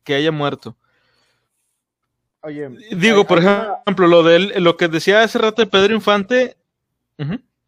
que 0.03 0.13
haya 0.15 0.31
muerto. 0.31 0.75
Oye, 2.43 2.69
Digo, 2.95 3.19
hay- 3.19 3.23
por 3.25 3.39
hay 3.39 3.45
una- 3.45 3.75
ejemplo, 3.85 4.07
lo 4.07 4.23
de 4.23 4.35
él- 4.37 4.53
lo 4.63 4.77
que 4.77 4.87
decía 4.87 5.21
hace 5.21 5.37
rato 5.37 5.61
de 5.61 5.67
Pedro 5.67 5.93
Infante. 5.93 6.57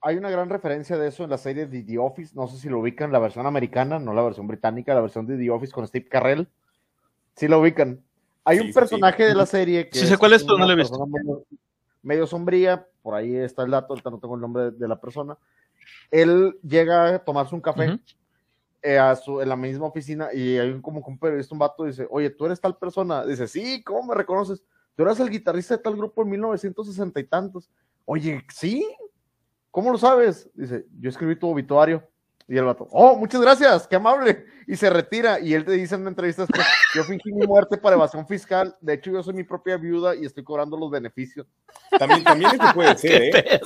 Hay 0.02 0.18
una 0.18 0.30
gran 0.30 0.50
referencia 0.50 0.98
de 0.98 1.08
eso 1.08 1.24
en 1.24 1.30
la 1.30 1.38
serie 1.38 1.66
de 1.66 1.82
The 1.82 1.98
Office. 1.98 2.36
No 2.36 2.48
sé 2.48 2.58
si 2.58 2.70
lo 2.70 2.80
ubican, 2.80 3.12
la 3.12 3.20
versión 3.20 3.46
americana, 3.46 4.00
no 4.00 4.14
la 4.14 4.22
versión 4.22 4.48
británica, 4.48 4.94
la 4.94 5.02
versión 5.02 5.26
de 5.26 5.38
The 5.38 5.50
Office 5.50 5.72
con 5.72 5.88
Steve 5.88 6.08
Carrell. 6.10 6.48
Sí 7.36 7.48
lo 7.48 7.60
ubican. 7.60 8.04
Hay 8.44 8.58
Sí, 8.58 8.62
un 8.64 8.68
sí, 8.68 8.74
personaje 8.74 9.24
de 9.24 9.36
la 9.36 9.46
serie 9.46 9.90
que 9.90 10.00
Sí 10.00 10.08
sé 10.08 10.18
cuál 10.18 10.34
es, 10.34 10.44
pero 10.44 10.58
no 10.58 10.66
lo 10.66 10.74
he 10.74 10.76
visto. 10.76 11.08
Medio, 11.08 11.46
medio 12.02 12.28
sombría, 12.28 12.86
por 13.02 13.16
ahí 13.16 13.36
está 13.36 13.64
el 13.64 13.72
dato, 13.72 13.94
ahorita 13.94 14.10
no 14.10 14.20
tengo 14.20 14.36
el 14.36 14.42
nombre 14.42 14.64
de, 14.64 14.72
de 14.72 14.88
la 14.88 15.00
persona. 15.00 15.38
Él 16.12 16.58
llega 16.62 17.16
a 17.16 17.20
tomarse 17.20 17.56
un 17.56 17.62
café 17.62 17.98
eh, 18.82 18.98
a 19.00 19.16
su, 19.16 19.40
en 19.40 19.48
la 19.48 19.56
misma 19.56 19.88
oficina 19.88 20.28
y 20.34 20.58
hay 20.58 20.70
un, 20.70 20.82
como 20.82 21.00
un 21.00 21.18
periodista, 21.18 21.56
un 21.56 21.60
vato, 21.60 21.86
dice, 21.86 22.06
oye, 22.10 22.30
tú 22.30 22.46
eres 22.46 22.60
tal 22.60 22.78
persona. 22.78 23.26
Dice, 23.26 23.48
sí, 23.48 23.82
¿cómo 23.84 24.04
me 24.04 24.16
reconoces? 24.16 24.62
Tú 24.96 25.04
eras 25.04 25.20
el 25.22 25.30
guitarrista 25.30 25.78
de 25.78 25.84
tal 25.84 25.96
grupo 25.96 26.22
en 26.22 26.30
1960 26.32 27.20
y 27.20 27.24
tantos. 27.24 27.70
Oye, 28.06 28.44
sí, 28.54 28.86
¿cómo 29.74 29.92
lo 29.92 29.98
sabes? 29.98 30.48
Dice, 30.54 30.86
yo 31.00 31.10
escribí 31.10 31.36
tu 31.36 31.50
obituario. 31.50 32.08
Y 32.46 32.58
el 32.58 32.66
vato, 32.66 32.90
oh, 32.92 33.16
muchas 33.16 33.40
gracias, 33.42 33.88
qué 33.88 33.96
amable. 33.96 34.46
Y 34.68 34.76
se 34.76 34.90
retira. 34.90 35.40
Y 35.40 35.54
él 35.54 35.64
te 35.66 35.72
dice 35.72 35.96
en 35.96 36.02
una 36.02 36.10
entrevista, 36.10 36.46
yo 36.94 37.04
fingí 37.04 37.32
mi 37.32 37.48
muerte 37.48 37.78
para 37.78 37.96
evasión 37.96 38.28
fiscal. 38.28 38.76
De 38.82 38.94
hecho, 38.94 39.12
yo 39.12 39.24
soy 39.24 39.34
mi 39.34 39.44
propia 39.44 39.78
viuda 39.78 40.14
y 40.14 40.26
estoy 40.26 40.44
cobrando 40.44 40.78
los 40.78 40.92
beneficios. 40.92 41.48
También, 41.98 42.24
también 42.24 42.52
eso 42.52 42.74
puede 42.76 42.98
ser, 42.98 43.32
¿Qué 43.32 43.56
¿eh? 43.56 43.62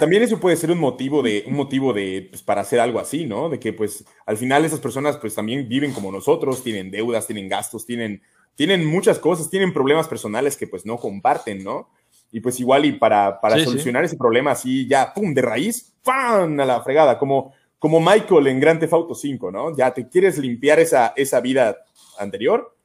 También 0.00 0.22
eso 0.22 0.40
puede 0.40 0.56
ser 0.56 0.70
un 0.70 0.78
motivo 0.80 1.22
de, 1.22 1.44
un 1.46 1.54
motivo 1.54 1.92
de, 1.92 2.28
pues, 2.30 2.42
para 2.42 2.62
hacer 2.62 2.80
algo 2.80 2.98
así, 2.98 3.26
¿no? 3.26 3.50
De 3.50 3.60
que, 3.60 3.72
pues, 3.74 4.04
al 4.26 4.38
final 4.38 4.64
esas 4.64 4.80
personas, 4.80 5.18
pues, 5.18 5.34
también 5.34 5.68
viven 5.68 5.92
como 5.92 6.10
nosotros, 6.10 6.64
tienen 6.64 6.90
deudas, 6.90 7.26
tienen 7.26 7.48
gastos, 7.48 7.84
tienen, 7.84 8.22
tienen 8.54 8.86
muchas 8.86 9.18
cosas, 9.18 9.50
tienen 9.50 9.74
problemas 9.74 10.08
personales 10.08 10.56
que, 10.56 10.66
pues, 10.66 10.86
no 10.86 10.96
comparten, 10.96 11.62
¿no? 11.62 11.90
Y, 12.30 12.40
pues, 12.40 12.60
igual 12.60 12.84
y 12.84 12.92
para, 12.92 13.40
para 13.40 13.54
Sí, 13.54 13.60
sí. 13.60 13.66
solucionar 13.66 14.04
ese 14.04 14.16
problema 14.16 14.50
así, 14.50 14.86
ya, 14.86 15.12
pum, 15.14 15.32
de 15.32 15.42
raíz, 15.42 15.94
¡pam! 16.04 16.60
a 16.60 16.64
la 16.66 16.82
fregada, 16.82 17.18
como, 17.18 17.54
como 17.78 18.00
Michael 18.00 18.46
en 18.48 18.60
Grand 18.60 18.80
Theft 18.80 18.92
Auto 18.92 19.14
5, 19.14 19.50
¿no? 19.50 19.76
Ya 19.76 19.92
te 19.94 20.08
quieres 20.08 20.36
limpiar 20.38 20.78
esa, 20.78 21.12
esa 21.16 21.40
vida 21.40 21.76
anterior. 22.18 22.76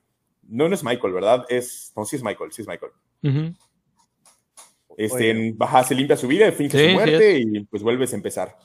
No, 0.47 0.67
no 0.69 0.75
es 0.75 0.83
Michael, 0.83 1.13
¿verdad? 1.13 1.45
Es, 1.49 1.91
no, 1.95 2.05
sí 2.05 2.15
es 2.15 2.23
Michael, 2.23 2.51
sí 2.51 2.61
es 2.61 2.67
Michael. 2.67 2.91
Este, 4.97 5.29
en- 5.31 5.57
baja, 5.57 5.83
se 5.83 5.95
limpia 5.95 6.15
su 6.15 6.27
vida, 6.27 6.51
finge 6.51 6.77
Sí, 6.77 6.83
su 6.83 6.89
sí 6.89 6.93
muerte 6.93 7.39
y 7.39 7.63
pues 7.65 7.81
vuelves 7.81 8.13
a 8.13 8.15
empezar. 8.15 8.57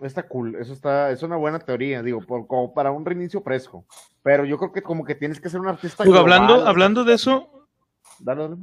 Está 0.00 0.28
cool, 0.28 0.56
eso 0.56 0.74
está, 0.74 1.10
es 1.10 1.22
una 1.22 1.36
buena 1.36 1.58
teoría, 1.58 2.02
digo, 2.02 2.20
por, 2.20 2.46
como 2.46 2.74
para 2.74 2.90
un 2.90 3.04
reinicio 3.06 3.40
fresco. 3.40 3.86
Pero 4.22 4.44
yo 4.44 4.58
creo 4.58 4.72
que 4.72 4.82
como 4.82 5.04
que 5.04 5.14
tienes 5.14 5.40
que 5.40 5.48
ser 5.48 5.60
un 5.60 5.68
artista. 5.68 6.04
Hablando, 6.04 6.66
hablando 6.66 7.04
de 7.04 7.14
eso, 7.14 7.66
Dale, 8.18 8.42
dale. 8.42 8.56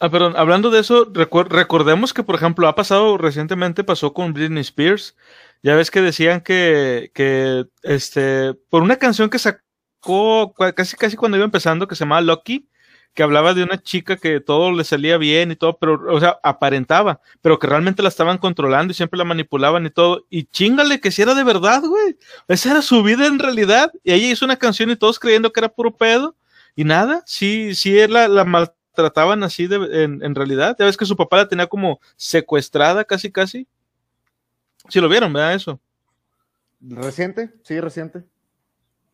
Ah, 0.00 0.10
perdón, 0.10 0.34
hablando 0.36 0.70
de 0.70 0.80
eso, 0.80 1.10
recordemos 1.12 2.12
que, 2.12 2.22
por 2.22 2.34
ejemplo, 2.34 2.68
ha 2.68 2.74
pasado 2.74 3.16
recientemente, 3.16 3.84
pasó 3.84 4.12
con 4.12 4.32
Britney 4.34 4.60
Spears. 4.60 5.16
Ya 5.62 5.74
ves 5.74 5.90
que 5.90 6.02
decían 6.02 6.40
que, 6.42 7.10
que 7.14 7.64
este, 7.82 8.54
por 8.68 8.82
una 8.82 8.96
canción 8.96 9.30
que 9.30 9.38
sacó 9.38 10.52
casi, 10.76 10.96
casi 10.96 11.16
cuando 11.16 11.38
iba 11.38 11.44
empezando, 11.46 11.88
que 11.88 11.94
se 11.94 12.04
llamaba 12.04 12.20
Lucky, 12.20 12.68
que 13.14 13.22
hablaba 13.22 13.54
de 13.54 13.62
una 13.62 13.80
chica 13.80 14.16
que 14.16 14.40
todo 14.40 14.72
le 14.72 14.84
salía 14.84 15.16
bien 15.16 15.52
y 15.52 15.56
todo, 15.56 15.78
pero, 15.78 15.98
o 16.12 16.20
sea, 16.20 16.38
aparentaba, 16.42 17.20
pero 17.40 17.58
que 17.58 17.66
realmente 17.68 18.02
la 18.02 18.08
estaban 18.08 18.38
controlando 18.38 18.90
y 18.90 18.94
siempre 18.94 19.16
la 19.18 19.24
manipulaban 19.24 19.86
y 19.86 19.90
todo. 19.90 20.26
Y 20.28 20.44
chingale 20.46 21.00
que 21.00 21.10
si 21.12 21.22
era 21.22 21.34
de 21.34 21.44
verdad, 21.44 21.82
güey. 21.82 22.18
Esa 22.48 22.72
era 22.72 22.82
su 22.82 23.02
vida 23.02 23.26
en 23.26 23.38
realidad. 23.38 23.90
Y 24.02 24.12
ella 24.12 24.28
hizo 24.28 24.44
una 24.44 24.56
canción 24.56 24.90
y 24.90 24.96
todos 24.96 25.18
creyendo 25.18 25.52
que 25.52 25.60
era 25.60 25.68
puro 25.68 25.96
pedo. 25.96 26.36
Y 26.76 26.84
nada, 26.84 27.22
sí, 27.26 27.74
sí, 27.74 27.98
él 27.98 28.12
la, 28.12 28.26
la 28.28 28.44
maltrataban 28.94 29.42
así 29.42 29.66
de, 29.66 30.04
en, 30.04 30.22
en 30.22 30.34
realidad. 30.34 30.76
Ya 30.78 30.86
ves 30.86 30.96
que 30.96 31.04
su 31.04 31.16
papá 31.16 31.38
la 31.38 31.48
tenía 31.48 31.66
como 31.66 32.00
secuestrada 32.16 33.04
casi, 33.04 33.30
casi. 33.30 33.66
Sí 34.88 35.00
lo 35.00 35.08
vieron, 35.08 35.32
¿verdad? 35.32 35.54
Eso. 35.54 35.80
¿Reciente? 36.80 37.50
Sí, 37.62 37.80
reciente. 37.80 38.24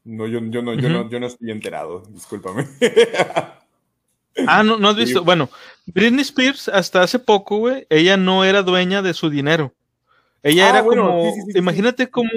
No, 0.04 0.26
yo, 0.26 0.40
yo, 0.40 0.62
no, 0.62 0.74
yo, 0.74 0.88
no, 0.88 1.08
yo 1.08 1.20
no 1.20 1.26
estoy 1.26 1.50
enterado, 1.50 2.02
discúlpame. 2.08 2.66
Ah, 4.46 4.62
no, 4.62 4.78
no 4.78 4.88
has 4.88 4.96
Sí. 4.96 5.02
visto. 5.04 5.24
Bueno, 5.24 5.50
Britney 5.86 6.22
Spears 6.22 6.68
hasta 6.68 7.02
hace 7.02 7.18
poco, 7.18 7.58
güey, 7.58 7.86
ella 7.90 8.16
no 8.16 8.44
era 8.44 8.62
dueña 8.62 9.02
de 9.02 9.12
su 9.14 9.28
dinero. 9.28 9.74
Ella 10.42 10.66
Ah, 10.66 10.70
era 10.70 10.82
bueno, 10.82 11.06
como, 11.06 11.22
sí, 11.24 11.32
sí, 11.40 11.40
sí, 11.46 11.52
sí. 11.52 11.58
imagínate 11.58 12.08
como, 12.10 12.30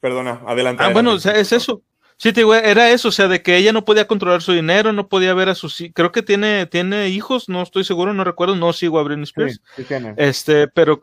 Perdona, 0.00 0.42
adelante. 0.46 0.82
ah, 0.82 0.90
bueno, 0.92 1.12
o 1.12 1.18
sea, 1.18 1.32
es 1.32 1.52
eso. 1.52 1.82
Sí, 2.20 2.32
te 2.32 2.40
digo, 2.40 2.52
era 2.52 2.90
eso, 2.90 3.08
o 3.08 3.12
sea, 3.12 3.28
de 3.28 3.42
que 3.42 3.56
ella 3.56 3.72
no 3.72 3.84
podía 3.84 4.08
controlar 4.08 4.42
su 4.42 4.52
dinero, 4.52 4.92
no 4.92 5.08
podía 5.08 5.34
ver 5.34 5.48
a 5.48 5.54
sus, 5.54 5.80
creo 5.94 6.10
que 6.10 6.22
tiene, 6.22 6.66
tiene 6.66 7.08
hijos, 7.10 7.48
no 7.48 7.62
estoy 7.62 7.84
seguro, 7.84 8.12
no 8.12 8.24
recuerdo, 8.24 8.56
no 8.56 8.72
sigo 8.72 8.98
a 8.98 9.04
Britney 9.04 9.26
Sí, 9.26 9.30
Spears. 9.30 9.62
sí 9.76 9.84
tiene. 9.84 10.14
Este, 10.16 10.66
pero, 10.66 11.00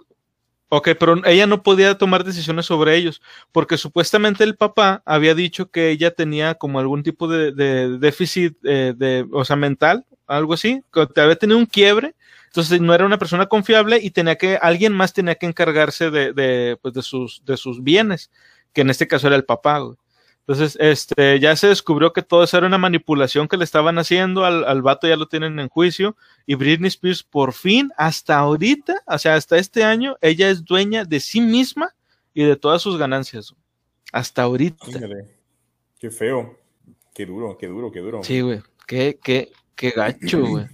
ok, 0.68 0.90
pero 1.00 1.26
ella 1.26 1.48
no 1.48 1.64
podía 1.64 1.98
tomar 1.98 2.26
decisiones 2.26 2.66
sobre 2.66 2.98
ellos, 2.98 3.22
porque 3.54 3.78
supuestamente 3.78 4.44
el 4.44 4.58
papá 4.58 5.04
había 5.06 5.36
dicho 5.36 5.72
que 5.72 5.90
ella 5.90 6.12
tenía 6.12 6.56
como 6.56 6.80
algún 6.80 7.02
tipo 7.02 7.30
de, 7.30 7.54
de 7.54 7.98
déficit, 7.98 8.58
eh, 8.66 8.94
de, 8.94 9.26
o 9.32 9.46
sea, 9.46 9.56
mental, 9.56 10.06
algo 10.28 10.54
así, 10.54 10.84
que 10.92 11.22
había 11.22 11.38
tenido 11.38 11.58
un 11.58 11.66
quiebre, 11.66 12.14
entonces 12.48 12.82
no 12.82 12.94
era 12.94 13.06
una 13.06 13.18
persona 13.20 13.46
confiable 13.46 14.00
y 14.02 14.12
tenía 14.12 14.36
que, 14.36 14.58
alguien 14.62 14.92
más 14.92 15.14
tenía 15.14 15.36
que 15.36 15.46
encargarse 15.46 16.12
de, 16.12 16.34
de, 16.34 16.78
pues, 16.82 16.94
de 16.94 17.02
sus, 17.02 17.42
de 17.46 17.56
sus 17.56 17.82
bienes, 17.82 18.32
que 18.74 18.82
en 18.82 18.90
este 18.90 19.08
caso 19.08 19.28
era 19.28 19.38
el 19.38 19.46
papá, 19.46 19.80
güey. 19.80 19.96
Entonces, 20.48 20.78
este, 20.80 21.40
ya 21.40 21.56
se 21.56 21.68
descubrió 21.68 22.14
que 22.14 22.22
todo 22.22 22.44
eso 22.44 22.58
era 22.58 22.68
una 22.68 22.78
manipulación 22.78 23.48
que 23.48 23.58
le 23.58 23.64
estaban 23.64 23.98
haciendo, 23.98 24.46
al, 24.46 24.64
al 24.64 24.84
vato 24.84 25.08
ya 25.08 25.16
lo 25.16 25.28
tienen 25.28 25.60
en 25.60 25.70
juicio, 25.70 26.16
y 26.46 26.54
Britney 26.54 26.90
Spears 26.90 27.24
por 27.24 27.54
fin, 27.54 27.92
hasta 27.98 28.38
ahorita, 28.38 29.02
o 29.08 29.18
sea, 29.18 29.34
hasta 29.34 29.58
este 29.58 29.84
año, 29.84 30.18
ella 30.22 30.52
es 30.52 30.64
dueña 30.64 31.04
de 31.04 31.20
sí 31.20 31.42
misma 31.42 31.96
y 32.34 32.44
de 32.44 32.56
todas 32.56 32.82
sus 32.84 32.98
ganancias. 32.98 33.56
Hasta 34.12 34.44
ahorita. 34.44 34.86
Qué 36.00 36.12
feo. 36.12 36.60
Qué 37.16 37.26
duro, 37.26 37.58
qué 37.58 37.68
duro, 37.68 37.92
qué 37.92 38.00
duro. 38.02 38.24
Sí, 38.24 38.42
güey. 38.42 38.62
Qué, 38.86 39.18
qué, 39.24 39.52
qué 39.76 39.90
gacho, 39.92 40.46
güey. 40.46 40.68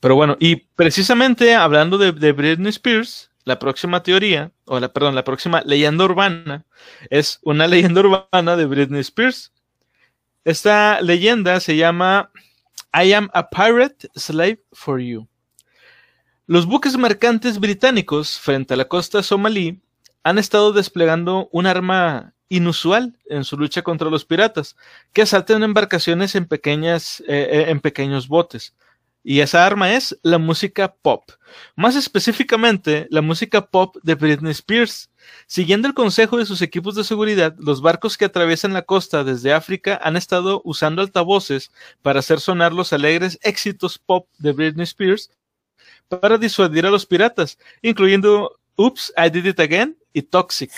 Pero 0.00 0.16
bueno, 0.16 0.36
y 0.40 0.56
precisamente 0.56 1.54
hablando 1.54 1.98
de, 1.98 2.10
de 2.10 2.32
Britney 2.32 2.70
Spears, 2.70 3.30
la 3.44 3.58
próxima 3.58 4.02
teoría, 4.02 4.52
o 4.64 4.78
la, 4.80 4.92
perdón, 4.92 5.14
la 5.14 5.24
próxima 5.24 5.62
leyenda 5.62 6.04
urbana, 6.04 6.64
es 7.10 7.38
una 7.42 7.66
leyenda 7.68 8.00
urbana 8.00 8.56
de 8.56 8.66
Britney 8.66 9.00
Spears. 9.00 9.52
Esta 10.44 11.00
leyenda 11.00 11.60
se 11.60 11.76
llama 11.76 12.30
I 12.94 13.12
am 13.12 13.30
a 13.32 13.48
pirate 13.48 14.08
slave 14.14 14.60
for 14.72 15.00
you. 15.00 15.28
Los 16.46 16.66
buques 16.66 16.96
mercantes 16.98 17.60
británicos 17.60 18.38
frente 18.38 18.74
a 18.74 18.76
la 18.76 18.86
costa 18.86 19.22
somalí 19.22 19.80
han 20.24 20.38
estado 20.38 20.72
desplegando 20.72 21.48
un 21.52 21.66
arma 21.66 22.34
inusual 22.48 23.16
en 23.26 23.44
su 23.44 23.56
lucha 23.56 23.82
contra 23.82 24.10
los 24.10 24.26
piratas, 24.26 24.76
que 25.14 25.22
asaltan 25.22 25.62
embarcaciones 25.62 26.34
en, 26.34 26.44
pequeñas, 26.44 27.20
eh, 27.20 27.48
eh, 27.50 27.64
en 27.68 27.80
pequeños 27.80 28.28
botes. 28.28 28.74
Y 29.24 29.40
esa 29.40 29.64
arma 29.64 29.92
es 29.94 30.18
la 30.22 30.38
música 30.38 30.94
pop. 31.00 31.30
Más 31.76 31.94
específicamente, 31.96 33.06
la 33.10 33.22
música 33.22 33.66
pop 33.66 33.96
de 34.02 34.14
Britney 34.14 34.50
Spears. 34.50 35.10
Siguiendo 35.46 35.86
el 35.86 35.94
consejo 35.94 36.38
de 36.38 36.46
sus 36.46 36.60
equipos 36.62 36.96
de 36.96 37.04
seguridad, 37.04 37.54
los 37.58 37.80
barcos 37.80 38.16
que 38.16 38.24
atraviesan 38.24 38.72
la 38.72 38.82
costa 38.82 39.22
desde 39.22 39.52
África 39.52 40.00
han 40.02 40.16
estado 40.16 40.60
usando 40.64 41.02
altavoces 41.02 41.70
para 42.02 42.18
hacer 42.18 42.40
sonar 42.40 42.72
los 42.72 42.92
alegres 42.92 43.38
éxitos 43.42 43.98
pop 43.98 44.26
de 44.38 44.52
Britney 44.52 44.84
Spears 44.84 45.30
para 46.08 46.36
disuadir 46.38 46.84
a 46.86 46.90
los 46.90 47.06
piratas, 47.06 47.58
incluyendo 47.80 48.58
Oops, 48.76 49.12
I 49.16 49.30
Did 49.30 49.46
It 49.46 49.60
Again 49.60 49.96
y 50.12 50.22
Toxic. 50.22 50.70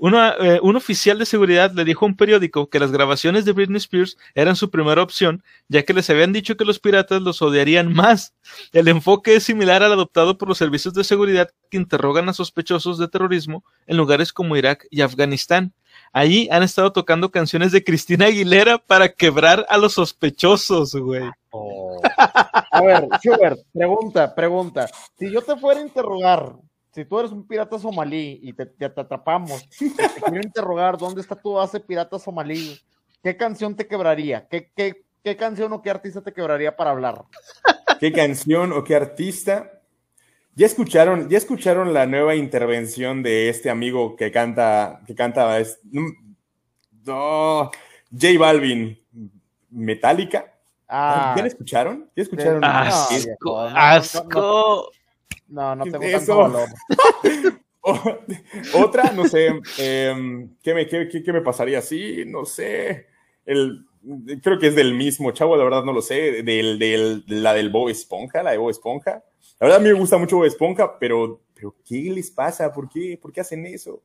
Eh, 0.00 0.60
un 0.62 0.76
oficial 0.76 1.18
de 1.18 1.26
seguridad 1.26 1.72
le 1.72 1.84
dijo 1.84 2.04
a 2.04 2.08
un 2.08 2.16
periódico 2.16 2.70
que 2.70 2.78
las 2.78 2.92
grabaciones 2.92 3.44
de 3.44 3.52
Britney 3.52 3.78
Spears 3.78 4.16
eran 4.34 4.54
su 4.54 4.70
primera 4.70 5.02
opción, 5.02 5.42
ya 5.68 5.82
que 5.82 5.92
les 5.92 6.08
habían 6.08 6.32
dicho 6.32 6.56
que 6.56 6.64
los 6.64 6.78
piratas 6.78 7.20
los 7.20 7.42
odiarían 7.42 7.92
más. 7.92 8.32
El 8.72 8.86
enfoque 8.86 9.34
es 9.34 9.42
similar 9.42 9.82
al 9.82 9.92
adoptado 9.92 10.38
por 10.38 10.48
los 10.48 10.58
servicios 10.58 10.94
de 10.94 11.02
seguridad 11.02 11.50
que 11.68 11.76
interrogan 11.76 12.28
a 12.28 12.32
sospechosos 12.32 12.98
de 12.98 13.08
terrorismo 13.08 13.64
en 13.86 13.96
lugares 13.96 14.32
como 14.32 14.56
Irak 14.56 14.86
y 14.90 15.00
Afganistán. 15.00 15.72
Allí 16.12 16.48
han 16.52 16.62
estado 16.62 16.92
tocando 16.92 17.30
canciones 17.30 17.72
de 17.72 17.82
Cristina 17.82 18.26
Aguilera 18.26 18.78
para 18.78 19.08
quebrar 19.08 19.66
a 19.68 19.78
los 19.78 19.94
sospechosos, 19.94 20.94
güey. 20.94 21.28
Oh. 21.50 22.00
A 22.70 22.80
ver, 22.82 23.08
Schubert, 23.20 23.58
pregunta, 23.72 24.34
pregunta. 24.34 24.86
Si 25.18 25.30
yo 25.30 25.42
te 25.42 25.56
fuera 25.56 25.80
a 25.80 25.82
interrogar, 25.82 26.54
si 26.92 27.04
tú 27.04 27.18
eres 27.18 27.30
un 27.32 27.46
pirata 27.46 27.78
somalí 27.78 28.40
y 28.42 28.52
te, 28.52 28.66
te- 28.66 28.88
te 28.88 29.00
atrapamos, 29.00 29.68
te 29.78 30.22
quiero 30.24 30.42
interrogar 30.42 30.96
dónde 30.98 31.20
está 31.20 31.34
tu 31.36 31.52
base 31.54 31.80
pirata 31.80 32.18
somalí, 32.18 32.78
¿qué 33.22 33.36
canción 33.36 33.74
te 33.76 33.86
quebraría? 33.86 34.46
¿Qué, 34.48 34.70
qué, 34.74 35.04
qué 35.22 35.36
canción 35.36 35.72
o 35.72 35.82
qué 35.82 35.90
artista 35.90 36.20
te 36.22 36.32
quebraría 36.32 36.74
para 36.76 36.90
hablar? 36.90 37.24
¿Qué 38.00 38.12
canción 38.12 38.72
o 38.72 38.84
qué 38.84 38.94
artista? 38.96 39.72
¿Ya 40.54 40.66
escucharon, 40.66 41.28
ya 41.28 41.38
escucharon 41.38 41.92
la 41.94 42.06
nueva 42.06 42.34
intervención 42.34 43.22
de 43.22 43.48
este 43.48 43.70
amigo 43.70 44.16
que 44.16 44.32
canta, 44.32 45.02
que 45.06 45.14
canta, 45.14 45.58
es- 45.60 45.78
no, 47.04 47.70
J 48.10 48.38
Balvin, 48.38 48.98
Metallica? 49.70 50.54
Ah, 50.88 51.34
¿Ya 51.36 51.42
la 51.42 51.48
escucharon? 51.48 52.10
¿Ya 52.16 52.22
escucharon? 52.22 52.64
Ah, 52.64 53.08
Asco, 53.10 53.60
asco. 53.60 54.90
No, 55.48 55.74
no 55.76 55.84
tengo 55.84 56.00
¿Qué 56.00 56.14
es 56.14 56.26
tanto 56.26 56.46
eso? 56.46 56.66
O- 57.80 58.18
Otra, 58.82 59.12
no 59.12 59.24
sé, 59.24 59.46
em, 59.78 60.56
¿qué, 60.62 60.74
me, 60.74 60.86
qué, 60.86 61.08
qué- 61.08 61.22
qué 61.22 61.32
me 61.32 61.40
pasaría 61.40 61.78
así? 61.78 62.24
No 62.26 62.44
sé. 62.44 63.06
El, 63.46 63.86
creo 64.42 64.58
que 64.58 64.66
es 64.66 64.74
del 64.74 64.94
mismo 64.94 65.30
chavo, 65.30 65.56
la 65.56 65.64
verdad 65.64 65.84
no 65.84 65.92
lo 65.92 66.02
sé. 66.02 66.42
Del, 66.42 66.78
del, 66.78 67.24
la 67.26 67.54
del 67.54 67.70
Bob 67.70 67.88
Esponja, 67.88 68.42
la 68.42 68.50
de 68.50 68.58
Bob 68.58 68.70
Esponja. 68.70 69.22
La 69.60 69.66
verdad 69.66 69.76
a 69.78 69.82
mí 69.82 69.88
me 69.88 69.98
gusta 69.98 70.18
mucho 70.18 70.36
Bob 70.36 70.44
Esponja, 70.44 70.98
pero, 70.98 71.40
pero 71.54 71.74
¿qué 71.86 72.10
les 72.12 72.30
pasa? 72.30 72.70
¿Por 72.72 72.88
qué? 72.88 73.18
¿Por 73.20 73.32
qué 73.32 73.40
hacen 73.40 73.64
eso? 73.64 74.02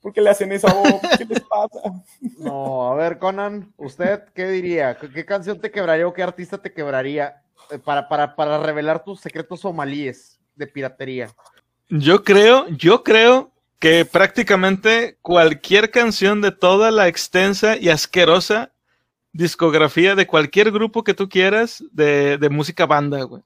¿Por 0.00 0.12
qué 0.12 0.20
le 0.20 0.30
hacen 0.30 0.52
eso 0.52 0.68
a 0.68 0.72
Bob? 0.72 1.02
¿Qué 1.16 1.24
les 1.24 1.40
pasa? 1.40 1.80
No, 2.38 2.90
a 2.92 2.94
ver, 2.94 3.18
Conan, 3.18 3.72
¿usted 3.76 4.22
qué 4.34 4.46
diría? 4.48 4.96
¿Qué, 4.96 5.10
qué 5.10 5.26
canción 5.26 5.60
te 5.60 5.70
quebraría 5.70 6.06
o 6.06 6.12
qué 6.14 6.22
artista 6.22 6.56
te 6.56 6.72
quebraría 6.72 7.42
eh, 7.70 7.78
para, 7.78 8.08
para, 8.08 8.34
para 8.34 8.62
revelar 8.62 9.04
tus 9.04 9.20
secretos 9.20 9.60
somalíes 9.60 10.39
de 10.60 10.68
piratería? 10.68 11.30
Yo 11.88 12.22
creo, 12.22 12.68
yo 12.68 13.02
creo 13.02 13.50
que 13.80 14.04
prácticamente 14.04 15.16
cualquier 15.22 15.90
canción 15.90 16.40
de 16.40 16.52
toda 16.52 16.90
la 16.92 17.08
extensa 17.08 17.76
y 17.76 17.88
asquerosa 17.88 18.70
discografía 19.32 20.14
de 20.14 20.26
cualquier 20.26 20.70
grupo 20.70 21.02
que 21.02 21.14
tú 21.14 21.28
quieras 21.28 21.82
de, 21.92 22.36
de 22.38 22.48
música 22.50 22.86
banda, 22.86 23.22
güey. 23.22 23.42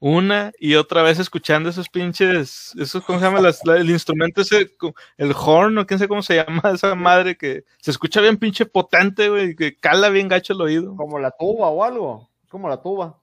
Una 0.00 0.52
y 0.60 0.76
otra 0.76 1.02
vez 1.02 1.18
escuchando 1.18 1.68
esos 1.68 1.88
pinches, 1.88 2.72
esos, 2.78 3.02
¿cómo 3.04 3.18
se 3.18 3.24
llama? 3.24 3.40
Las- 3.40 3.64
la- 3.64 3.78
el 3.78 3.90
instrumento 3.90 4.42
ese, 4.42 4.70
el 5.16 5.32
horn, 5.36 5.76
o 5.78 5.86
quién 5.86 5.98
sé 5.98 6.06
cómo 6.06 6.22
se 6.22 6.36
llama 6.36 6.62
esa 6.74 6.94
madre 6.94 7.36
que 7.36 7.64
se 7.80 7.90
escucha 7.90 8.20
bien 8.20 8.36
pinche 8.36 8.64
potente, 8.64 9.28
güey, 9.28 9.56
que 9.56 9.76
cala 9.76 10.08
bien 10.08 10.28
gacho 10.28 10.52
el 10.52 10.60
oído. 10.60 10.94
Como 10.94 11.18
la 11.18 11.32
tuba 11.32 11.68
o 11.68 11.82
algo, 11.82 12.28
como 12.48 12.68
la 12.68 12.80
tuba. 12.80 13.18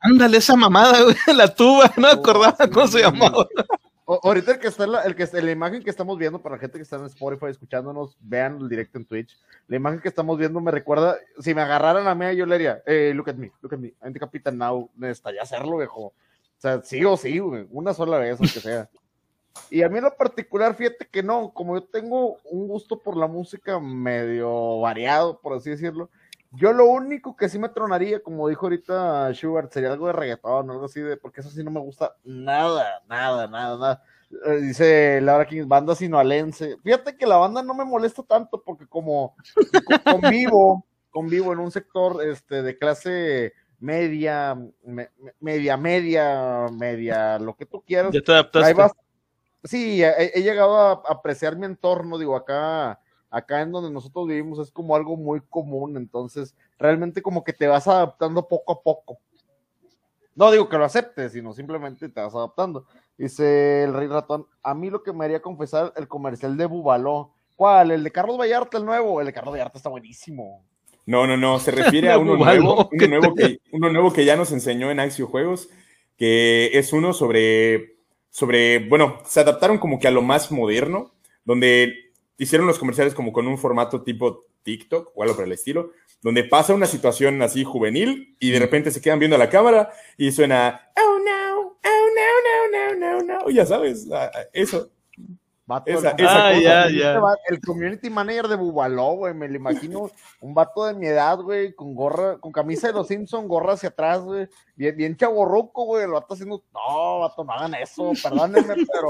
Ándale, 0.00 0.38
esa 0.38 0.56
mamada, 0.56 1.02
güey, 1.02 1.16
la 1.36 1.52
tuba, 1.52 1.92
no 1.96 2.08
acordaba 2.08 2.56
cómo 2.72 2.86
se 2.86 3.00
llamaba. 3.00 3.46
O- 4.04 4.20
ahorita 4.22 4.52
el 4.52 4.58
que 4.58 4.68
está 4.68 4.84
en 4.84 4.92
la, 4.92 5.02
el 5.02 5.14
que 5.14 5.26
la 5.26 5.50
imagen 5.50 5.82
que 5.82 5.90
estamos 5.90 6.16
viendo, 6.16 6.40
para 6.40 6.54
la 6.56 6.60
gente 6.60 6.78
que 6.78 6.82
está 6.82 6.96
en 6.96 7.04
Spotify 7.06 7.46
escuchándonos, 7.50 8.16
vean 8.20 8.58
el 8.60 8.68
directo 8.68 8.96
en 8.98 9.04
Twitch. 9.04 9.36
La 9.66 9.76
imagen 9.76 10.00
que 10.00 10.08
estamos 10.08 10.38
viendo 10.38 10.60
me 10.60 10.70
recuerda, 10.70 11.16
si 11.40 11.54
me 11.54 11.60
agarraran 11.62 12.06
a 12.06 12.14
mí, 12.14 12.34
yo 12.36 12.46
le 12.46 12.56
diría, 12.56 12.82
eh, 12.86 13.12
look 13.14 13.28
at 13.28 13.34
me, 13.36 13.52
look 13.60 13.74
at 13.74 13.78
me, 13.78 13.92
I'm 14.02 14.12
the 14.12 14.20
Captain 14.20 14.56
Now, 14.56 14.88
necesitaría 14.96 15.42
hacerlo, 15.42 15.76
viejo. 15.76 16.00
O 16.06 16.14
sea, 16.56 16.80
sí 16.82 17.04
o 17.04 17.16
sí, 17.16 17.38
güey, 17.38 17.66
una 17.70 17.92
sola 17.92 18.18
vez, 18.18 18.38
aunque 18.40 18.60
sea. 18.60 18.88
Y 19.70 19.82
a 19.82 19.88
mí 19.88 19.98
en 19.98 20.04
lo 20.04 20.16
particular, 20.16 20.76
fíjate 20.76 21.08
que 21.10 21.20
no, 21.20 21.50
como 21.52 21.74
yo 21.74 21.82
tengo 21.82 22.36
un 22.44 22.68
gusto 22.68 22.96
por 22.96 23.16
la 23.16 23.26
música 23.26 23.80
medio 23.80 24.78
variado, 24.80 25.40
por 25.40 25.54
así 25.56 25.70
decirlo, 25.70 26.10
yo 26.52 26.72
lo 26.72 26.86
único 26.86 27.36
que 27.36 27.48
sí 27.48 27.58
me 27.58 27.68
tronaría, 27.68 28.22
como 28.22 28.48
dijo 28.48 28.66
ahorita 28.66 29.30
Schubert, 29.32 29.72
sería 29.72 29.92
algo 29.92 30.06
de 30.06 30.12
reggaetón, 30.14 30.70
algo 30.70 30.86
así 30.86 31.00
de, 31.00 31.16
porque 31.16 31.40
eso 31.40 31.50
sí 31.50 31.62
no 31.62 31.70
me 31.70 31.80
gusta 31.80 32.14
nada, 32.24 33.02
nada, 33.08 33.46
nada, 33.46 33.76
nada. 33.78 34.02
Eh, 34.46 34.56
Dice 34.60 35.20
Laura 35.22 35.46
King, 35.46 35.66
banda 35.66 35.94
sinoalense. 35.94 36.76
Fíjate 36.82 37.16
que 37.16 37.26
la 37.26 37.36
banda 37.36 37.62
no 37.62 37.74
me 37.74 37.84
molesta 37.84 38.22
tanto 38.22 38.62
porque 38.62 38.86
como 38.86 39.34
co- 39.84 40.00
convivo, 40.04 40.84
convivo 41.10 41.52
en 41.52 41.58
un 41.60 41.70
sector 41.70 42.22
este, 42.26 42.62
de 42.62 42.76
clase 42.78 43.52
media, 43.78 44.54
me- 44.84 45.10
me- 45.18 45.34
media, 45.40 45.76
media, 45.76 46.66
media, 46.72 47.38
lo 47.38 47.54
que 47.56 47.66
tú 47.66 47.82
quieras. 47.82 48.12
Ya 48.12 48.20
te 48.20 48.32
adaptaste. 48.32 48.68
Ahí 48.68 48.74
vas. 48.74 48.92
Sí, 49.64 50.02
he, 50.02 50.32
he 50.38 50.42
llegado 50.42 50.76
a 50.78 50.92
apreciar 51.08 51.56
mi 51.56 51.66
entorno, 51.66 52.16
digo, 52.18 52.36
acá, 52.36 53.00
acá 53.30 53.62
en 53.62 53.72
donde 53.72 53.90
nosotros 53.90 54.26
vivimos 54.26 54.58
es 54.58 54.70
como 54.70 54.96
algo 54.96 55.16
muy 55.16 55.40
común, 55.40 55.96
entonces 55.96 56.54
realmente 56.78 57.22
como 57.22 57.44
que 57.44 57.52
te 57.52 57.66
vas 57.66 57.86
adaptando 57.88 58.46
poco 58.48 58.72
a 58.72 58.82
poco. 58.82 59.18
No 60.34 60.52
digo 60.52 60.68
que 60.68 60.78
lo 60.78 60.84
aceptes, 60.84 61.32
sino 61.32 61.52
simplemente 61.52 62.08
te 62.08 62.20
vas 62.20 62.34
adaptando. 62.34 62.86
Dice 63.16 63.82
el 63.82 63.92
Rey 63.92 64.06
Ratón, 64.06 64.46
a 64.62 64.72
mí 64.72 64.88
lo 64.88 65.02
que 65.02 65.12
me 65.12 65.24
haría 65.24 65.42
confesar 65.42 65.92
el 65.96 66.06
comercial 66.06 66.56
de 66.56 66.66
Bubaló. 66.66 67.32
¿Cuál? 67.56 67.90
¿El 67.90 68.04
de 68.04 68.12
Carlos 68.12 68.38
Vallarta, 68.38 68.78
el 68.78 68.84
nuevo? 68.84 69.20
El 69.20 69.26
de 69.26 69.32
Carlos 69.32 69.52
Vallarta 69.52 69.78
está 69.78 69.88
buenísimo. 69.88 70.64
No, 71.06 71.26
no, 71.26 71.36
no, 71.36 71.58
se 71.58 71.70
refiere 71.72 72.12
a 72.12 72.18
uno 72.18 72.36
nuevo, 72.36 72.88
¿qué 72.90 73.06
uno 73.06 73.18
nuevo, 73.18 73.34
que, 73.34 73.58
uno 73.72 73.90
nuevo 73.90 74.12
que 74.12 74.24
ya 74.24 74.36
nos 74.36 74.52
enseñó 74.52 74.92
en 74.92 75.00
Axio 75.00 75.26
Juegos, 75.26 75.68
que 76.16 76.70
es 76.78 76.92
uno 76.92 77.12
sobre, 77.12 77.96
sobre, 78.30 78.88
bueno, 78.88 79.18
se 79.24 79.40
adaptaron 79.40 79.78
como 79.78 79.98
que 79.98 80.06
a 80.06 80.12
lo 80.12 80.22
más 80.22 80.52
moderno, 80.52 81.14
donde 81.44 82.07
hicieron 82.38 82.66
los 82.66 82.78
comerciales 82.78 83.14
como 83.14 83.32
con 83.32 83.46
un 83.46 83.58
formato 83.58 84.02
tipo 84.02 84.46
TikTok 84.62 85.12
o 85.14 85.22
algo 85.22 85.36
por 85.36 85.44
el 85.44 85.52
estilo, 85.52 85.92
donde 86.22 86.44
pasa 86.44 86.74
una 86.74 86.86
situación 86.86 87.42
así 87.42 87.64
juvenil 87.64 88.36
y 88.40 88.50
de 88.50 88.58
repente 88.58 88.90
se 88.90 89.00
quedan 89.00 89.18
viendo 89.18 89.36
a 89.36 89.38
la 89.38 89.50
cámara 89.50 89.90
y 90.16 90.32
suena, 90.32 90.90
oh 90.96 91.18
no, 91.18 91.58
oh 91.60 92.08
no, 92.16 92.70
no, 92.70 92.94
no, 92.94 93.22
no, 93.22 93.40
no, 93.40 93.50
ya 93.50 93.66
sabes, 93.66 94.06
eso. 94.52 94.90
Vato, 95.68 95.90
Esa- 95.90 96.12
el, 96.12 96.24
esa 96.24 96.48
Ah, 96.48 96.50
cosa. 96.54 96.60
ya, 96.62 96.88
ya. 96.90 97.20
va- 97.20 97.36
el 97.50 97.60
community 97.60 98.08
manager 98.08 98.48
de 98.48 98.56
Bubaló, 98.56 99.12
güey, 99.16 99.34
me 99.34 99.46
lo 99.48 99.56
imagino 99.56 100.10
un 100.40 100.54
vato 100.54 100.86
de 100.86 100.94
mi 100.94 101.06
edad, 101.06 101.36
güey, 101.40 101.74
con 101.74 101.94
gorra, 101.94 102.38
con 102.38 102.50
camisa 102.52 102.86
de 102.86 102.94
los 102.94 103.06
Simpson, 103.06 103.46
gorra 103.46 103.74
hacia 103.74 103.90
atrás, 103.90 104.22
güey, 104.22 104.48
bien, 104.76 104.96
bien 104.96 105.14
chaborruco, 105.14 105.84
güey, 105.84 106.04
el 106.04 106.12
vato 106.12 106.32
haciendo, 106.32 106.64
no, 106.72 107.20
vato, 107.20 107.44
no 107.44 107.52
hagan 107.52 107.74
eso, 107.74 108.12
perdónenme, 108.22 108.76
pero 108.90 109.08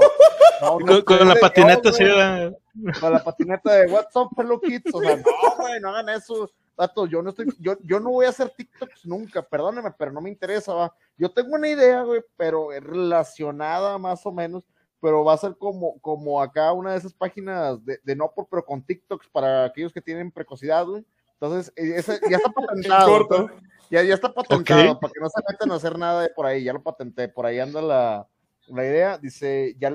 no, 0.61 0.79
no 0.81 1.05
Con, 1.05 1.27
la 1.29 1.35
de 1.35 1.39
patineta 1.39 1.81
Dios, 1.81 1.95
así, 1.95 2.03
güey, 2.03 2.15
¿verdad? 2.17 2.57
con 2.99 3.13
la 3.13 3.23
patineta 3.23 3.73
de 3.75 3.91
What's 3.93 4.15
up, 4.17 4.29
fellow 4.35 4.59
kids, 4.59 4.93
o 4.93 4.99
sea, 4.99 5.15
no, 5.15 5.23
güey, 5.57 5.79
no 5.79 5.89
hagan 5.91 6.09
eso, 6.09 6.51
vato, 6.75 7.05
yo 7.05 7.21
no 7.21 7.29
estoy, 7.29 7.45
yo, 7.59 7.77
yo 7.83 8.01
no 8.01 8.09
voy 8.09 8.25
a 8.25 8.29
hacer 8.31 8.49
TikToks 8.49 9.05
nunca, 9.05 9.41
perdónenme, 9.41 9.91
pero 9.97 10.11
no 10.11 10.19
me 10.19 10.29
interesa, 10.29 10.73
va, 10.73 10.93
yo 11.17 11.31
tengo 11.31 11.55
una 11.55 11.69
idea, 11.69 12.01
güey, 12.03 12.21
pero 12.35 12.67
relacionada 12.81 13.97
más 13.97 14.25
o 14.25 14.33
menos, 14.33 14.65
pero 15.01 15.23
va 15.23 15.33
a 15.33 15.37
ser 15.37 15.55
como, 15.57 15.99
como 15.99 16.41
acá 16.41 16.71
una 16.73 16.91
de 16.91 16.97
esas 16.97 17.13
páginas 17.13 17.83
de, 17.85 17.99
de 18.03 18.15
no 18.15 18.31
por, 18.31 18.47
pero 18.47 18.65
con 18.65 18.81
TikToks 18.83 19.27
para 19.29 19.65
aquellos 19.65 19.93
que 19.93 20.01
tienen 20.01 20.31
precocidad, 20.31 20.85
güey. 20.85 21.05
Entonces, 21.33 21.71
eh, 21.75 21.93
ese 21.95 22.19
ya 22.29 22.37
está 22.37 22.49
patentado. 22.51 23.17
entonces, 23.21 23.57
ya, 23.89 24.03
ya 24.03 24.13
está 24.13 24.33
patentado, 24.33 24.99
para 24.99 25.11
que 25.13 25.19
no 25.19 25.29
se 25.29 25.41
metan 25.49 25.71
a 25.71 25.75
hacer 25.75 25.97
nada 25.97 26.21
de 26.21 26.29
por 26.29 26.45
ahí, 26.45 26.63
ya 26.63 26.73
lo 26.73 26.83
patenté, 26.83 27.27
por 27.29 27.45
ahí 27.45 27.59
anda 27.59 27.81
la, 27.81 28.27
la 28.67 28.85
idea, 28.85 29.17
dice, 29.17 29.75
ya 29.79 29.91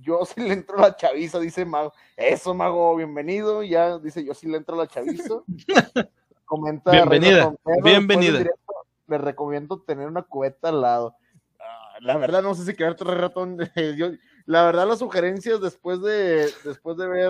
yo 0.00 0.20
sí 0.26 0.40
le 0.40 0.52
entro 0.54 0.78
a 0.78 0.88
la 0.88 0.96
chaviza, 0.96 1.38
dice 1.38 1.64
Mago, 1.64 1.92
eso 2.16 2.54
Mago, 2.54 2.96
bienvenido, 2.96 3.62
ya 3.62 3.98
dice, 3.98 4.24
yo 4.24 4.34
sí 4.34 4.48
le 4.48 4.56
entro 4.56 4.74
a 4.74 4.78
la 4.78 4.86
chaviza. 4.88 5.42
Comenta 6.44 6.92
Bienvenida, 6.92 7.52
del 7.64 7.82
bienvenida. 7.82 8.38
directo, 8.38 8.74
Les 9.08 9.20
recomiendo 9.20 9.80
tener 9.82 10.06
una 10.06 10.22
cubeta 10.22 10.68
al 10.68 10.80
lado. 10.80 11.16
Ah, 11.58 11.98
La 12.00 12.16
verdad 12.18 12.40
no 12.40 12.54
sé 12.54 12.64
si 12.64 12.74
quedarte 12.76 13.02
re 13.02 13.16
ratón. 13.16 13.58
Yo, 13.96 14.10
la 14.46 14.64
verdad 14.64 14.86
las 14.88 15.00
sugerencias 15.00 15.60
después 15.60 16.00
de 16.00 16.50
después 16.64 16.96
de 16.96 17.06
ver 17.08 17.26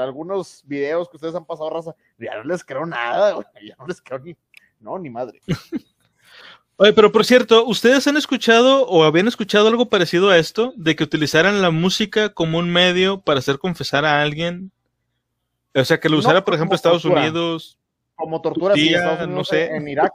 algunos 0.00 0.62
videos 0.66 1.08
que 1.08 1.16
ustedes 1.16 1.34
han 1.34 1.46
pasado 1.46 1.70
raza, 1.70 1.94
ya 2.18 2.36
no 2.36 2.44
les 2.44 2.64
creo 2.64 2.84
nada, 2.84 3.38
ya 3.64 3.76
no 3.78 3.86
les 3.86 4.00
creo 4.00 4.18
ni 4.18 4.36
no 4.80 4.98
ni 4.98 5.08
madre. 5.10 5.40
Oye, 6.80 6.92
pero 6.92 7.10
por 7.10 7.24
cierto, 7.24 7.64
¿ustedes 7.66 8.06
han 8.06 8.16
escuchado 8.16 8.86
o 8.86 9.02
habían 9.02 9.26
escuchado 9.26 9.66
algo 9.66 9.88
parecido 9.88 10.30
a 10.30 10.38
esto? 10.38 10.72
De 10.76 10.94
que 10.94 11.02
utilizaran 11.02 11.60
la 11.60 11.72
música 11.72 12.28
como 12.28 12.58
un 12.58 12.70
medio 12.70 13.20
para 13.20 13.40
hacer 13.40 13.58
confesar 13.58 14.04
a 14.04 14.22
alguien. 14.22 14.70
O 15.74 15.84
sea, 15.84 15.98
que 15.98 16.08
lo 16.08 16.14
No, 16.14 16.20
usara, 16.20 16.44
por 16.44 16.54
ejemplo, 16.54 16.76
Estados 16.76 17.02
tortura. 17.02 17.22
Unidos. 17.22 17.78
Como 18.14 18.40
tortura 18.40 18.74
sí, 18.74 18.88
Tía, 18.88 18.98
Estados 18.98 19.18
Unidos, 19.24 19.36
no 19.36 19.44
sé. 19.44 19.74
en 19.74 19.88
Irak. 19.88 20.12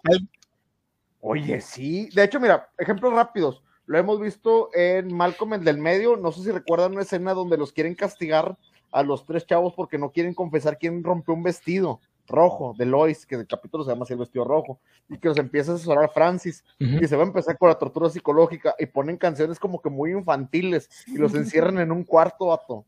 Oye, 1.19 1.59
sí. 1.59 2.09
De 2.13 2.23
hecho, 2.23 2.39
mira, 2.39 2.69
ejemplos 2.77 3.13
rápidos. 3.13 3.61
Lo 3.85 3.97
hemos 3.97 4.19
visto 4.19 4.69
en 4.73 5.13
Malcolm 5.13 5.53
el 5.53 5.63
del 5.63 5.77
medio. 5.77 6.15
No 6.15 6.31
sé 6.31 6.43
si 6.43 6.51
recuerdan 6.51 6.93
una 6.93 7.01
escena 7.01 7.33
donde 7.33 7.57
los 7.57 7.73
quieren 7.73 7.95
castigar 7.95 8.57
a 8.91 9.03
los 9.03 9.25
tres 9.25 9.45
chavos 9.45 9.73
porque 9.73 9.97
no 9.97 10.11
quieren 10.11 10.33
confesar 10.33 10.77
quién 10.77 11.03
rompió 11.03 11.33
un 11.33 11.43
vestido 11.43 11.99
rojo 12.27 12.73
de 12.77 12.85
Lois, 12.85 13.25
que 13.25 13.35
el 13.35 13.47
capítulo 13.47 13.83
se 13.83 13.91
llama 13.91 14.03
así 14.03 14.13
el 14.13 14.19
vestido 14.19 14.45
rojo, 14.45 14.79
y 15.09 15.17
que 15.17 15.27
los 15.27 15.37
empieza 15.37 15.71
a 15.71 15.75
asesorar 15.75 16.09
Francis, 16.13 16.63
y 16.79 17.05
se 17.05 17.15
va 17.15 17.23
a 17.23 17.27
empezar 17.27 17.57
con 17.57 17.69
la 17.69 17.75
tortura 17.75 18.09
psicológica, 18.09 18.75
y 18.79 18.85
ponen 18.85 19.17
canciones 19.17 19.59
como 19.59 19.81
que 19.81 19.89
muy 19.89 20.11
infantiles, 20.11 20.89
y 21.07 21.17
los 21.17 21.33
encierran 21.35 21.79
en 21.79 21.91
un 21.91 22.03
cuarto, 22.03 22.47
vato. 22.47 22.85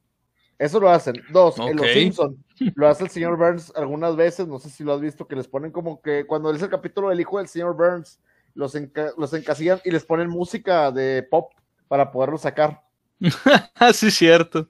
Eso 0.57 0.79
lo 0.79 0.89
hacen. 0.89 1.15
Dos, 1.33 1.59
en 1.59 1.75
Los 1.75 1.85
Ok. 1.85 1.93
Simpson 1.93 2.45
lo 2.75 2.87
hace 2.87 3.03
el 3.03 3.09
señor 3.09 3.37
Burns 3.37 3.73
algunas 3.75 4.15
veces, 4.15 4.47
no 4.47 4.57
sé 4.57 4.69
si 4.69 4.83
lo 4.85 4.93
has 4.93 5.01
visto, 5.01 5.27
que 5.27 5.35
les 5.35 5.47
ponen 5.47 5.71
como 5.71 6.01
que 6.01 6.25
cuando 6.25 6.49
es 6.51 6.61
el 6.61 6.69
capítulo 6.69 7.09
del 7.09 7.19
hijo 7.19 7.37
del 7.37 7.49
señor 7.49 7.75
Burns, 7.75 8.19
los, 8.55 8.73
enca- 8.75 9.13
los 9.17 9.31
encasillan 9.33 9.79
y 9.85 9.91
les 9.91 10.03
ponen 10.05 10.29
música 10.29 10.91
de 10.91 11.21
pop 11.29 11.51
para 11.87 12.11
poderlo 12.11 12.37
sacar. 12.39 12.81
Sí, 13.93 14.09
cierto. 14.11 14.67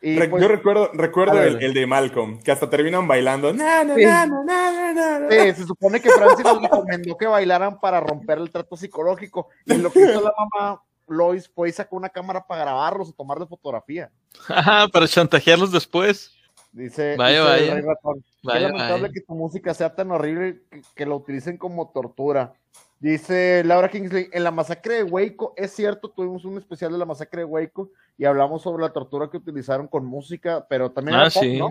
Y 0.00 0.18
Re- 0.18 0.28
pues, 0.28 0.42
yo 0.42 0.48
recuerdo, 0.48 0.90
recuerdo 0.92 1.42
el, 1.42 1.72
de 1.74 1.86
Malcolm, 1.86 2.40
que 2.42 2.52
hasta 2.52 2.68
terminan 2.70 3.08
bailando. 3.08 3.52
Na, 3.52 3.82
na, 3.82 3.94
Sí. 3.94 4.04
na, 4.04 4.26
na, 4.26 4.44
na, 4.44 4.92
na, 4.92 5.18
na. 5.20 5.30
sí, 5.30 5.52
se 5.54 5.64
supone 5.66 6.00
que 6.00 6.10
Francis 6.10 6.44
les 6.44 6.60
recomendó 6.62 7.16
que 7.16 7.26
bailaran 7.26 7.80
para 7.80 7.98
romper 8.00 8.38
el 8.38 8.50
trato 8.50 8.76
psicológico. 8.76 9.48
Y 9.64 9.74
lo 9.78 9.90
que 9.90 10.00
hizo 10.00 10.20
la 10.20 10.32
mamá 10.36 10.82
Lois 11.08 11.48
fue 11.52 11.70
y 11.70 11.72
sacó 11.72 11.96
una 11.96 12.10
cámara 12.10 12.46
para 12.46 12.62
grabarlos 12.62 13.08
o 13.08 13.12
tomarle 13.12 13.46
fotografía. 13.46 14.10
Ajá, 14.48 14.86
para 14.88 15.08
chantajearlos 15.08 15.72
después. 15.72 16.32
Dice, 16.72 17.16
Vaya, 17.16 17.54
dice 17.56 17.70
vaya. 17.70 17.86
Ratón. 17.86 18.24
Vaya, 18.42 18.58
Qué 18.58 18.64
lamentable 18.72 19.02
vaya. 19.02 19.12
que 19.14 19.20
tu 19.22 19.34
música 19.34 19.72
sea 19.72 19.94
tan 19.94 20.10
horrible 20.10 20.60
que, 20.70 20.82
que 20.94 21.06
la 21.06 21.14
utilicen 21.14 21.56
como 21.56 21.90
tortura. 21.90 22.52
Dice 22.98 23.62
Laura 23.64 23.90
Kingsley, 23.90 24.28
en 24.32 24.42
la 24.42 24.50
masacre 24.50 24.94
de 24.94 25.02
Waco, 25.02 25.52
es 25.56 25.72
cierto, 25.72 26.08
tuvimos 26.08 26.44
un 26.44 26.56
especial 26.56 26.92
de 26.92 26.98
la 26.98 27.04
masacre 27.04 27.40
de 27.40 27.44
Waco 27.44 27.90
y 28.16 28.24
hablamos 28.24 28.62
sobre 28.62 28.82
la 28.82 28.92
tortura 28.92 29.28
que 29.30 29.36
utilizaron 29.36 29.86
con 29.86 30.06
música, 30.06 30.66
pero 30.68 30.90
también 30.90 31.18
Ah, 31.18 31.22
era 31.26 31.30
pop. 31.30 31.44
¿no? 31.44 31.68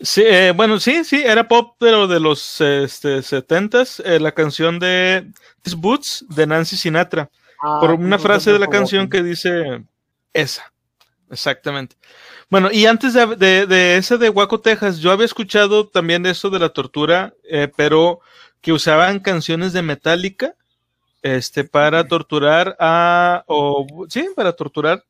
Sí, 0.00 0.22
eh, 0.26 0.52
bueno, 0.54 0.78
sí, 0.78 1.04
sí, 1.04 1.22
era 1.24 1.48
pop, 1.48 1.76
pero 1.78 2.06
de 2.06 2.20
los 2.20 2.60
este, 2.60 3.18
70s, 3.18 4.02
eh, 4.04 4.20
la 4.20 4.32
canción 4.32 4.78
de 4.78 5.30
These 5.62 5.76
Boots 5.76 6.26
de 6.28 6.46
Nancy 6.46 6.76
Sinatra. 6.76 7.30
Ah, 7.62 7.78
por 7.80 7.92
una 7.92 8.18
frase 8.18 8.52
de 8.52 8.58
la 8.58 8.66
canción 8.66 9.08
que 9.08 9.22
dice 9.22 9.82
esa. 10.34 10.70
Exactamente. 11.30 11.96
Bueno, 12.50 12.70
y 12.70 12.84
antes 12.84 13.14
de, 13.14 13.34
de, 13.36 13.66
de 13.66 13.96
ese 13.96 14.18
de 14.18 14.28
Waco, 14.28 14.60
Texas, 14.60 14.98
yo 14.98 15.10
había 15.10 15.24
escuchado 15.24 15.88
también 15.88 16.26
eso 16.26 16.50
de 16.50 16.58
la 16.58 16.68
tortura, 16.68 17.32
eh, 17.48 17.72
pero 17.74 18.20
que 18.60 18.72
usaban 18.72 19.20
canciones 19.20 19.72
de 19.72 19.80
Metallica 19.80 20.54
este, 21.26 21.64
para 21.64 22.06
torturar 22.06 22.76
a, 22.78 23.42
o 23.48 23.86
sí, 24.08 24.28
para 24.36 24.52
torturar 24.52 25.04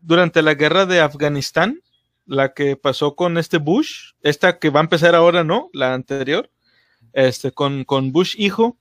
durante 0.00 0.42
la 0.42 0.54
guerra 0.54 0.86
de 0.86 1.00
Afganistán, 1.00 1.80
la 2.26 2.52
que 2.54 2.76
pasó 2.76 3.16
con 3.16 3.36
este 3.36 3.58
Bush, 3.58 4.12
esta 4.22 4.58
que 4.58 4.70
va 4.70 4.80
a 4.80 4.84
empezar 4.84 5.14
ahora, 5.16 5.42
¿no? 5.42 5.68
La 5.72 5.94
anterior, 5.94 6.48
este, 7.12 7.50
con, 7.50 7.84
con 7.84 8.12
Bush 8.12 8.36
hijo, 8.38 8.76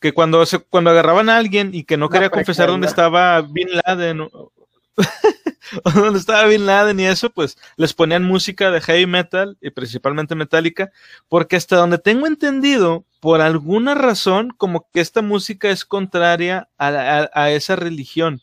que 0.00 0.12
cuando, 0.12 0.44
se, 0.46 0.58
cuando 0.58 0.90
agarraban 0.90 1.28
a 1.28 1.36
alguien 1.36 1.70
y 1.72 1.84
que 1.84 1.96
no 1.96 2.08
quería 2.08 2.30
confesar 2.30 2.68
dónde 2.68 2.86
estaba 2.88 3.40
Bin 3.42 3.68
Laden, 3.84 4.20
o- 4.22 4.52
o 5.84 5.90
dónde 5.92 6.18
estaba 6.18 6.44
Bin 6.46 6.66
Laden 6.66 6.98
y 6.98 7.06
eso, 7.06 7.30
pues 7.30 7.56
les 7.76 7.94
ponían 7.94 8.24
música 8.24 8.70
de 8.72 8.80
heavy 8.80 9.06
metal 9.06 9.56
y 9.60 9.70
principalmente 9.70 10.34
metálica, 10.34 10.90
porque 11.28 11.54
hasta 11.56 11.76
donde 11.76 11.98
tengo 11.98 12.26
entendido, 12.26 13.04
por 13.20 13.40
alguna 13.40 13.94
razón, 13.94 14.50
como 14.56 14.86
que 14.92 15.00
esta 15.00 15.22
música 15.22 15.70
es 15.70 15.84
contraria 15.84 16.68
a, 16.78 16.88
a- 16.88 17.30
a 17.32 17.50
esa 17.50 17.76
religión. 17.76 18.40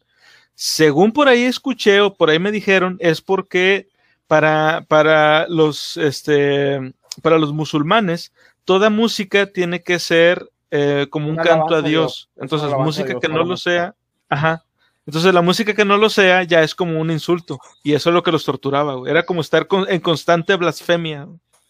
Según 0.53 1.11
por 1.11 1.27
ahí 1.27 1.43
escuché 1.43 2.01
o 2.01 2.13
por 2.13 2.29
ahí 2.29 2.39
me 2.39 2.51
dijeron, 2.51 2.97
es 2.99 3.21
porque 3.21 3.87
para, 4.27 4.85
para 4.87 5.47
los 5.47 5.97
este 5.97 6.93
para 7.21 7.37
los 7.37 7.53
musulmanes, 7.53 8.33
toda 8.65 8.89
música 8.89 9.45
tiene 9.47 9.83
que 9.83 9.99
ser 9.99 10.49
eh, 10.71 11.07
como 11.09 11.27
un 11.27 11.33
Una 11.35 11.43
canto 11.43 11.75
a 11.75 11.81
Dios. 11.81 12.29
Entonces, 12.37 12.69
música 12.77 13.07
Dios 13.09 13.21
que 13.21 13.27
no 13.29 13.43
lo 13.43 13.55
sea, 13.57 13.95
ajá. 14.29 14.63
Entonces, 15.05 15.33
la 15.33 15.41
música 15.41 15.73
que 15.73 15.85
no 15.85 15.97
lo 15.97 16.09
sea 16.09 16.43
ya 16.43 16.63
es 16.63 16.73
como 16.73 16.99
un 16.99 17.11
insulto. 17.11 17.59
Y 17.83 17.93
eso 17.93 18.09
es 18.09 18.13
lo 18.13 18.23
que 18.23 18.31
los 18.31 18.43
torturaba, 18.43 18.95
güey. 18.95 19.11
Era 19.11 19.23
como 19.23 19.41
estar 19.41 19.67
con- 19.67 19.89
en 19.89 19.99
constante 20.01 20.55
blasfemia. 20.55 21.27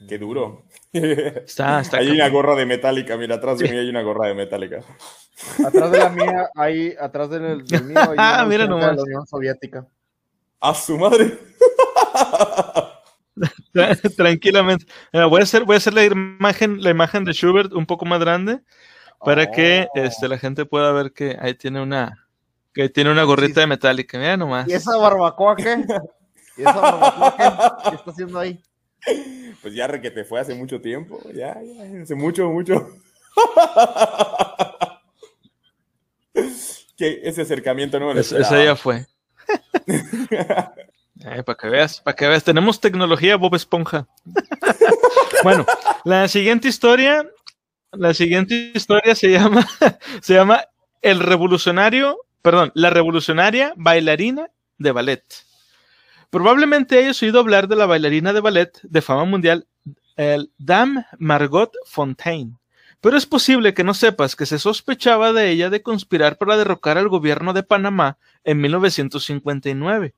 Qué 0.07 0.17
duro. 0.17 0.63
Está, 1.45 1.81
está 1.81 1.97
hay 1.97 2.09
una 2.11 2.29
gorra 2.29 2.55
de 2.55 2.65
Metallica, 2.65 3.17
mira, 3.17 3.35
atrás 3.35 3.59
de 3.59 3.69
mí 3.69 3.77
hay 3.77 3.89
una 3.89 4.01
gorra 4.01 4.27
de 4.27 4.35
Metallica. 4.35 4.79
Atrás 5.65 5.91
de 5.91 5.97
la 5.99 6.09
mía, 6.09 6.49
ahí, 6.55 6.95
atrás 6.99 7.29
del, 7.29 7.65
del 7.65 7.83
mío, 7.83 7.97
hay 7.99 8.15
Ah, 8.17 8.37
una 8.39 8.45
mira 8.45 8.63
ausente 8.63 8.63
de 8.63 8.67
nomás. 8.67 8.95
la 8.97 9.03
Unión 9.03 9.27
Soviética. 9.27 9.85
¡A 10.61 10.73
su 10.73 10.97
madre! 10.97 11.37
Tra- 13.73 14.15
Tranquilamente. 14.15 14.85
Mira, 15.11 15.25
voy 15.25 15.41
a 15.41 15.43
hacer, 15.43 15.63
voy 15.65 15.75
a 15.75 15.77
hacer 15.77 15.93
la 15.93 16.03
imagen, 16.05 16.81
la 16.81 16.89
imagen 16.89 17.25
de 17.25 17.33
Schubert 17.33 17.73
un 17.73 17.85
poco 17.85 18.05
más 18.05 18.19
grande 18.19 18.61
para 19.19 19.51
que 19.51 19.87
Oh. 19.93 19.99
este, 19.99 20.27
la 20.27 20.37
gente 20.37 20.65
pueda 20.65 20.91
ver 20.91 21.11
que 21.11 21.37
ahí 21.39 21.53
tiene 21.55 21.81
una, 21.81 22.27
que 22.73 22.89
tiene 22.89 23.11
una 23.11 23.23
gorrita 23.23 23.59
de 23.61 23.67
metálica. 23.67 24.17
Mira 24.17 24.37
nomás. 24.37 24.67
¿Y 24.67 24.73
esa 24.73 24.95
barbacoa 24.97 25.55
qué? 25.55 25.83
¿Y 26.57 26.61
esa 26.61 26.73
barbacoa 26.79 27.35
qué? 27.37 27.89
¿Qué 27.89 27.95
está 27.95 28.11
haciendo 28.11 28.39
ahí? 28.39 28.61
Pues 29.61 29.73
ya 29.73 29.87
re 29.87 30.01
que 30.01 30.11
te 30.11 30.23
fue 30.25 30.39
hace 30.39 30.53
mucho 30.55 30.81
tiempo, 30.81 31.19
ya, 31.33 31.57
ya, 31.61 32.01
hace 32.01 32.15
mucho, 32.15 32.49
mucho. 32.49 32.87
que 36.97 37.21
ese 37.23 37.41
acercamiento 37.41 37.99
no 37.99 38.07
me 38.07 38.13
lo 38.15 38.19
Es- 38.21 38.31
esa 38.31 38.63
ya 38.63 38.75
fue. 38.75 39.05
Eh, 41.23 41.43
para 41.43 41.57
que 41.57 41.69
veas, 41.69 42.01
para 42.01 42.13
que 42.15 42.27
veas, 42.27 42.43
tenemos 42.43 42.81
tecnología 42.81 43.37
Bob 43.37 43.55
Esponja. 43.55 44.05
bueno, 45.43 45.65
la 46.03 46.27
siguiente 46.27 46.67
historia, 46.67 47.27
la 47.93 48.13
siguiente 48.13 48.71
historia 48.75 49.15
se 49.15 49.29
llama, 49.31 49.65
se 50.21 50.33
llama 50.33 50.65
El 51.01 51.21
revolucionario, 51.21 52.19
perdón, 52.41 52.71
la 52.75 52.89
revolucionaria 52.89 53.73
bailarina 53.77 54.49
de 54.77 54.91
ballet. 54.91 55.23
Probablemente 56.35 56.97
hayas 56.97 57.23
oído 57.23 57.39
hablar 57.39 57.69
de 57.69 57.77
la 57.77 57.85
bailarina 57.85 58.33
de 58.33 58.41
ballet 58.41 58.77
de 58.83 59.01
fama 59.01 59.23
mundial, 59.23 59.67
el 60.17 60.51
Dame 60.57 61.05
Margot 61.17 61.71
Fontaine, 61.85 62.57
pero 62.99 63.15
es 63.15 63.25
posible 63.25 63.73
que 63.73 63.85
no 63.85 63.93
sepas 63.93 64.35
que 64.35 64.45
se 64.45 64.59
sospechaba 64.59 65.31
de 65.31 65.49
ella 65.49 65.69
de 65.69 65.81
conspirar 65.81 66.37
para 66.37 66.57
derrocar 66.57 66.97
al 66.97 67.07
gobierno 67.07 67.53
de 67.53 67.63
Panamá 67.63 68.17
en 68.43 68.59
1959. 68.59 70.13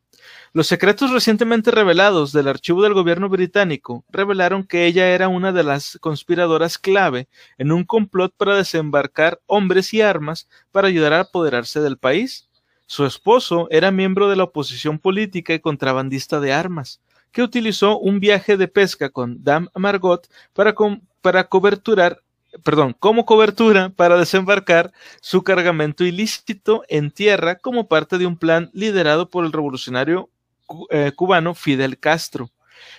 Los 0.53 0.65
secretos 0.65 1.11
recientemente 1.11 1.69
revelados 1.69 2.31
del 2.31 2.47
archivo 2.47 2.81
del 2.81 2.95
gobierno 2.95 3.29
británico 3.29 4.03
revelaron 4.09 4.63
que 4.63 4.87
ella 4.87 5.09
era 5.09 5.27
una 5.27 5.51
de 5.51 5.61
las 5.61 5.99
conspiradoras 6.01 6.79
clave 6.79 7.27
en 7.59 7.71
un 7.71 7.83
complot 7.83 8.33
para 8.35 8.55
desembarcar 8.55 9.39
hombres 9.45 9.93
y 9.93 10.01
armas 10.01 10.49
para 10.71 10.87
ayudar 10.87 11.13
a 11.13 11.19
apoderarse 11.19 11.79
del 11.79 11.99
país. 11.99 12.46
Su 12.87 13.05
esposo 13.05 13.67
era 13.69 13.91
miembro 13.91 14.29
de 14.29 14.37
la 14.37 14.45
oposición 14.45 14.97
política 14.97 15.53
y 15.53 15.59
contrabandista 15.59 16.39
de 16.39 16.53
armas, 16.53 17.01
que 17.31 17.43
utilizó 17.43 17.99
un 17.99 18.19
viaje 18.19 18.57
de 18.57 18.67
pesca 18.67 19.09
con 19.09 19.43
Dame 19.43 19.67
Margot 19.75 20.27
para, 20.53 20.73
para 21.21 21.43
coberturar 21.49 22.21
perdón, 22.63 22.95
como 22.97 23.25
cobertura 23.25 23.89
para 23.89 24.17
desembarcar 24.17 24.91
su 25.21 25.43
cargamento 25.43 26.05
ilícito 26.05 26.83
en 26.87 27.11
tierra 27.11 27.55
como 27.55 27.87
parte 27.87 28.17
de 28.17 28.25
un 28.25 28.37
plan 28.37 28.69
liderado 28.73 29.29
por 29.29 29.45
el 29.45 29.51
revolucionario 29.51 30.29
eh, 30.89 31.11
cubano 31.15 31.55
Fidel 31.55 31.99
Castro. 31.99 32.49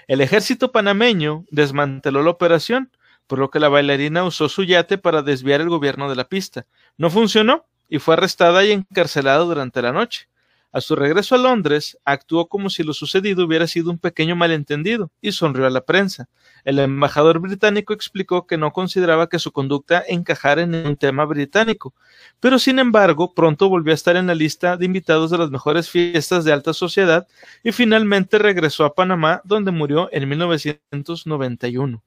El 0.07 0.21
ejército 0.21 0.71
panameño 0.71 1.45
desmanteló 1.51 2.23
la 2.23 2.31
operación, 2.31 2.91
por 3.27 3.39
lo 3.39 3.51
que 3.51 3.61
la 3.61 3.69
bailarina 3.69 4.25
usó 4.25 4.49
su 4.49 4.65
yate 4.65 4.99
para 4.99 5.23
desviar 5.23 5.61
el 5.61 5.69
gobierno 5.69 6.09
de 6.09 6.17
la 6.17 6.29
pista. 6.29 6.67
No 6.97 7.11
funcionó 7.11 7.65
y 7.89 7.99
fue 7.99 8.15
arrestada 8.15 8.65
y 8.65 8.73
encarcelada 8.73 9.45
durante 9.45 9.83
la 9.83 9.93
noche. 9.93 10.29
A 10.71 10.83
su 10.83 10.95
regreso 10.95 11.35
a 11.35 11.39
Londres, 11.39 11.99
actuó 12.05 12.47
como 12.47 12.69
si 12.69 12.83
lo 12.83 12.93
sucedido 12.93 13.47
hubiera 13.47 13.67
sido 13.67 13.91
un 13.91 13.99
pequeño 13.99 14.37
malentendido 14.37 15.11
y 15.23 15.33
sonrió 15.33 15.67
a 15.67 15.71
la 15.71 15.81
prensa. 15.81 16.29
El 16.63 16.79
embajador 16.79 17.39
británico 17.39 17.95
explicó 17.95 18.47
que 18.47 18.59
no 18.59 18.71
consideraba 18.75 19.31
que 19.31 19.39
su 19.39 19.51
conducta 19.51 20.05
encajara 20.07 20.61
en 20.61 20.75
un 20.75 20.97
tema 20.97 21.25
británico, 21.25 21.95
pero 22.39 22.59
sin 22.59 22.79
embargo 22.79 23.33
pronto 23.33 23.71
volvió 23.71 23.93
a 23.93 23.95
estar 23.95 24.17
en 24.17 24.27
la 24.27 24.35
lista 24.35 24.77
de 24.77 24.85
invitados 24.85 25.31
de 25.31 25.39
las 25.39 25.51
mejores 25.51 25.89
fiestas 25.89 26.45
de 26.45 26.53
alta 26.53 26.75
sociedad 26.75 27.27
y 27.65 27.73
finalmente 27.73 28.39
regresó 28.39 28.85
a 28.85 28.95
Panamá 28.95 29.41
donde 29.45 29.71
murió 29.71 30.11
en 30.13 30.29
1991. 30.29 32.03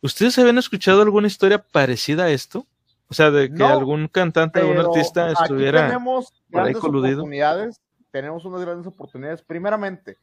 ¿Ustedes 0.00 0.36
habían 0.40 0.58
escuchado 0.58 1.00
alguna 1.02 1.28
historia 1.28 1.62
parecida 1.62 2.24
a 2.24 2.30
esto? 2.30 2.66
O 3.12 3.14
sea, 3.14 3.30
de 3.30 3.52
que 3.52 3.62
algún 3.62 4.08
cantante, 4.08 4.60
algún 4.60 4.78
artista 4.78 5.30
estuviera 5.30 5.86
tenemos 5.86 6.32
grandes 6.48 6.82
Oportunidades, 6.82 7.82
tenemos 8.10 8.42
unas 8.46 8.62
grandes 8.62 8.86
oportunidades. 8.86 9.42
Primeramente, 9.42 10.16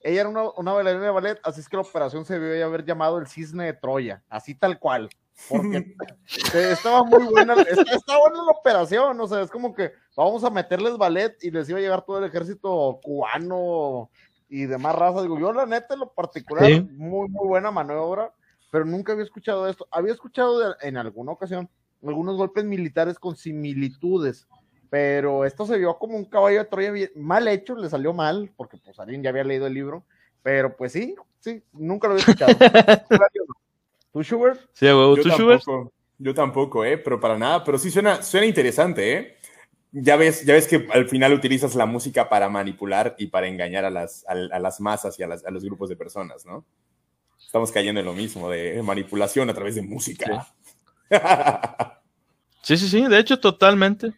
ella 0.00 0.20
era 0.20 0.28
una, 0.28 0.48
una, 0.50 0.72
bailarina 0.72 1.06
de 1.06 1.10
ballet, 1.10 1.40
así 1.42 1.58
es 1.58 1.68
que 1.68 1.76
la 1.76 1.82
operación 1.82 2.24
se 2.24 2.38
debió 2.38 2.64
haber 2.64 2.84
llamado 2.84 3.18
el 3.18 3.26
cisne 3.26 3.64
de 3.64 3.72
Troya, 3.72 4.22
así 4.28 4.54
tal 4.54 4.78
cual. 4.78 5.10
Porque 5.48 5.96
estaba 6.54 7.02
muy 7.02 7.24
buena, 7.24 7.54
estaba 7.54 8.20
buena 8.20 8.44
la 8.44 8.52
operación, 8.56 9.20
o 9.20 9.26
sea, 9.26 9.40
es 9.40 9.50
como 9.50 9.74
que 9.74 9.90
vamos 10.14 10.44
a 10.44 10.50
meterles 10.50 10.96
ballet 10.98 11.36
y 11.42 11.50
les 11.50 11.68
iba 11.68 11.80
a 11.80 11.82
llegar 11.82 12.02
todo 12.02 12.18
el 12.18 12.26
ejército 12.26 13.00
cubano 13.02 14.08
y 14.48 14.66
demás 14.66 14.94
razas. 14.94 15.22
Digo, 15.22 15.36
yo 15.36 15.52
la 15.52 15.66
neta, 15.66 15.94
en 15.94 16.00
lo 16.00 16.12
particular, 16.12 16.70
muy, 16.92 17.28
muy 17.28 17.48
buena 17.48 17.72
maniobra, 17.72 18.32
pero 18.70 18.84
nunca 18.84 19.14
había 19.14 19.24
escuchado 19.24 19.66
esto. 19.66 19.88
Había 19.90 20.12
escuchado 20.12 20.76
en 20.80 20.96
alguna 20.96 21.32
ocasión 21.32 21.68
algunos 22.06 22.36
golpes 22.36 22.64
militares 22.64 23.18
con 23.18 23.36
similitudes, 23.36 24.46
pero 24.90 25.44
esto 25.44 25.64
se 25.66 25.78
vio 25.78 25.96
como 25.98 26.16
un 26.16 26.24
caballo 26.24 26.58
de 26.58 26.64
Troya 26.64 27.08
mal 27.14 27.46
hecho, 27.48 27.76
le 27.76 27.88
salió 27.88 28.12
mal, 28.12 28.50
porque 28.56 28.76
pues 28.76 28.98
alguien 28.98 29.22
ya 29.22 29.30
había 29.30 29.44
leído 29.44 29.66
el 29.66 29.74
libro, 29.74 30.04
pero 30.42 30.76
pues 30.76 30.92
sí, 30.92 31.14
sí, 31.38 31.62
nunca 31.72 32.08
lo 32.08 32.14
había 32.14 32.24
escuchado. 32.24 32.52
¿Tú, 34.12 34.24
Schubert? 34.24 34.60
Sí, 34.72 34.86
¿tú, 34.86 35.16
yo 35.16 35.22
tampoco, 35.22 35.92
Yo 36.18 36.34
tampoco, 36.34 36.84
¿eh? 36.84 36.98
Pero 36.98 37.20
para 37.20 37.38
nada, 37.38 37.62
pero 37.62 37.78
sí 37.78 37.90
suena, 37.90 38.22
suena 38.22 38.46
interesante, 38.46 39.12
¿eh? 39.14 39.36
Ya 39.92 40.16
ves, 40.16 40.44
ya 40.44 40.54
ves 40.54 40.66
que 40.66 40.88
al 40.92 41.08
final 41.08 41.32
utilizas 41.32 41.74
la 41.74 41.86
música 41.86 42.28
para 42.28 42.48
manipular 42.48 43.14
y 43.18 43.26
para 43.26 43.48
engañar 43.48 43.84
a 43.84 43.90
las, 43.90 44.24
a, 44.26 44.34
las 44.34 44.80
masas 44.80 45.18
y 45.18 45.22
a, 45.22 45.28
las, 45.28 45.44
a, 45.44 45.50
los 45.50 45.64
grupos 45.64 45.88
de 45.88 45.96
personas, 45.96 46.46
¿no? 46.46 46.64
Estamos 47.44 47.72
cayendo 47.72 48.00
en 48.00 48.06
lo 48.06 48.12
mismo, 48.12 48.48
de 48.50 48.80
manipulación 48.82 49.50
a 49.50 49.54
través 49.54 49.74
de 49.74 49.82
música. 49.82 50.26
Sí, 50.26 50.59
sí, 52.62 52.76
sí, 52.76 53.06
de 53.06 53.18
hecho, 53.18 53.38
totalmente. 53.38 54.12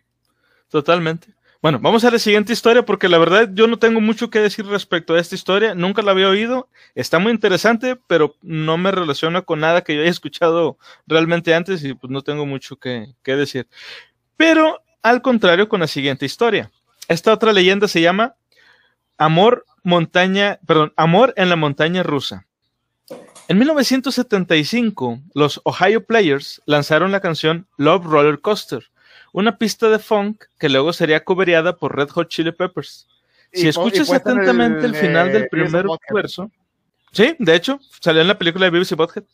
Totalmente. 0.68 1.28
Bueno, 1.60 1.78
vamos 1.80 2.04
a 2.04 2.10
la 2.10 2.18
siguiente 2.18 2.52
historia 2.52 2.84
porque 2.84 3.08
la 3.08 3.18
verdad 3.18 3.48
yo 3.52 3.68
no 3.68 3.78
tengo 3.78 4.00
mucho 4.00 4.30
que 4.30 4.40
decir 4.40 4.66
respecto 4.66 5.14
a 5.14 5.20
esta 5.20 5.36
historia. 5.36 5.76
Nunca 5.76 6.02
la 6.02 6.10
había 6.10 6.28
oído. 6.28 6.68
Está 6.96 7.20
muy 7.20 7.30
interesante, 7.30 7.96
pero 8.08 8.34
no 8.42 8.78
me 8.78 8.90
relaciona 8.90 9.42
con 9.42 9.60
nada 9.60 9.82
que 9.82 9.94
yo 9.94 10.00
haya 10.00 10.10
escuchado 10.10 10.76
realmente 11.06 11.54
antes 11.54 11.84
y 11.84 11.94
pues 11.94 12.10
no 12.10 12.22
tengo 12.22 12.46
mucho 12.46 12.76
que, 12.76 13.14
que 13.22 13.36
decir. 13.36 13.68
Pero 14.36 14.82
al 15.02 15.22
contrario 15.22 15.68
con 15.68 15.80
la 15.80 15.86
siguiente 15.86 16.26
historia. 16.26 16.72
Esta 17.06 17.32
otra 17.32 17.52
leyenda 17.52 17.86
se 17.86 18.00
llama 18.00 18.34
Amor 19.18 19.64
montaña, 19.84 20.58
perdón, 20.66 20.92
Amor 20.96 21.32
en 21.36 21.48
la 21.48 21.56
montaña 21.56 22.02
rusa. 22.02 22.46
En 23.52 23.58
1975, 23.58 25.20
los 25.34 25.60
Ohio 25.64 26.06
Players 26.06 26.62
lanzaron 26.64 27.12
la 27.12 27.20
canción 27.20 27.66
Love 27.76 28.06
Roller 28.06 28.40
Coaster, 28.40 28.82
una 29.34 29.58
pista 29.58 29.90
de 29.90 29.98
funk 29.98 30.44
que 30.58 30.70
luego 30.70 30.94
sería 30.94 31.22
cobereada 31.22 31.76
por 31.76 31.94
Red 31.94 32.08
Hot 32.08 32.30
Chili 32.30 32.52
Peppers. 32.52 33.06
Si 33.52 33.68
escuchas 33.68 34.10
atentamente 34.10 34.86
el, 34.86 34.94
final 34.94 35.30
del 35.34 35.50
primer 35.50 35.84
verso, 36.14 36.50
sí, 37.12 37.36
de 37.38 37.54
hecho, 37.54 37.78
salió 38.00 38.22
en 38.22 38.28
la 38.28 38.38
película 38.38 38.70
de 38.70 38.78
BBC 38.78 38.96
Butthead. 38.96 39.24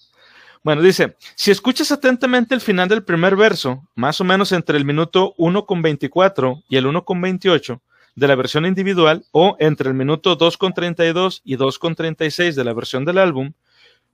Bueno, 0.64 0.82
dice, 0.82 1.14
si 1.36 1.52
escuchas 1.52 1.92
atentamente 1.92 2.56
el 2.56 2.60
final 2.60 2.88
del 2.88 3.04
primer 3.04 3.36
verso, 3.36 3.86
más 3.94 4.20
o 4.20 4.24
menos 4.24 4.50
entre 4.50 4.78
el 4.78 4.84
minuto 4.84 5.36
1,24 5.38 6.64
y 6.68 6.76
el 6.76 6.86
1,28 6.86 7.80
de 8.16 8.26
la 8.26 8.34
versión 8.34 8.66
individual, 8.66 9.24
o 9.30 9.56
entre 9.60 9.90
el 9.90 9.94
minuto 9.94 10.36
2,32 10.36 11.40
y 11.44 11.56
2,36 11.56 12.54
de 12.54 12.64
la 12.64 12.72
versión 12.72 13.04
del 13.04 13.18
álbum, 13.18 13.52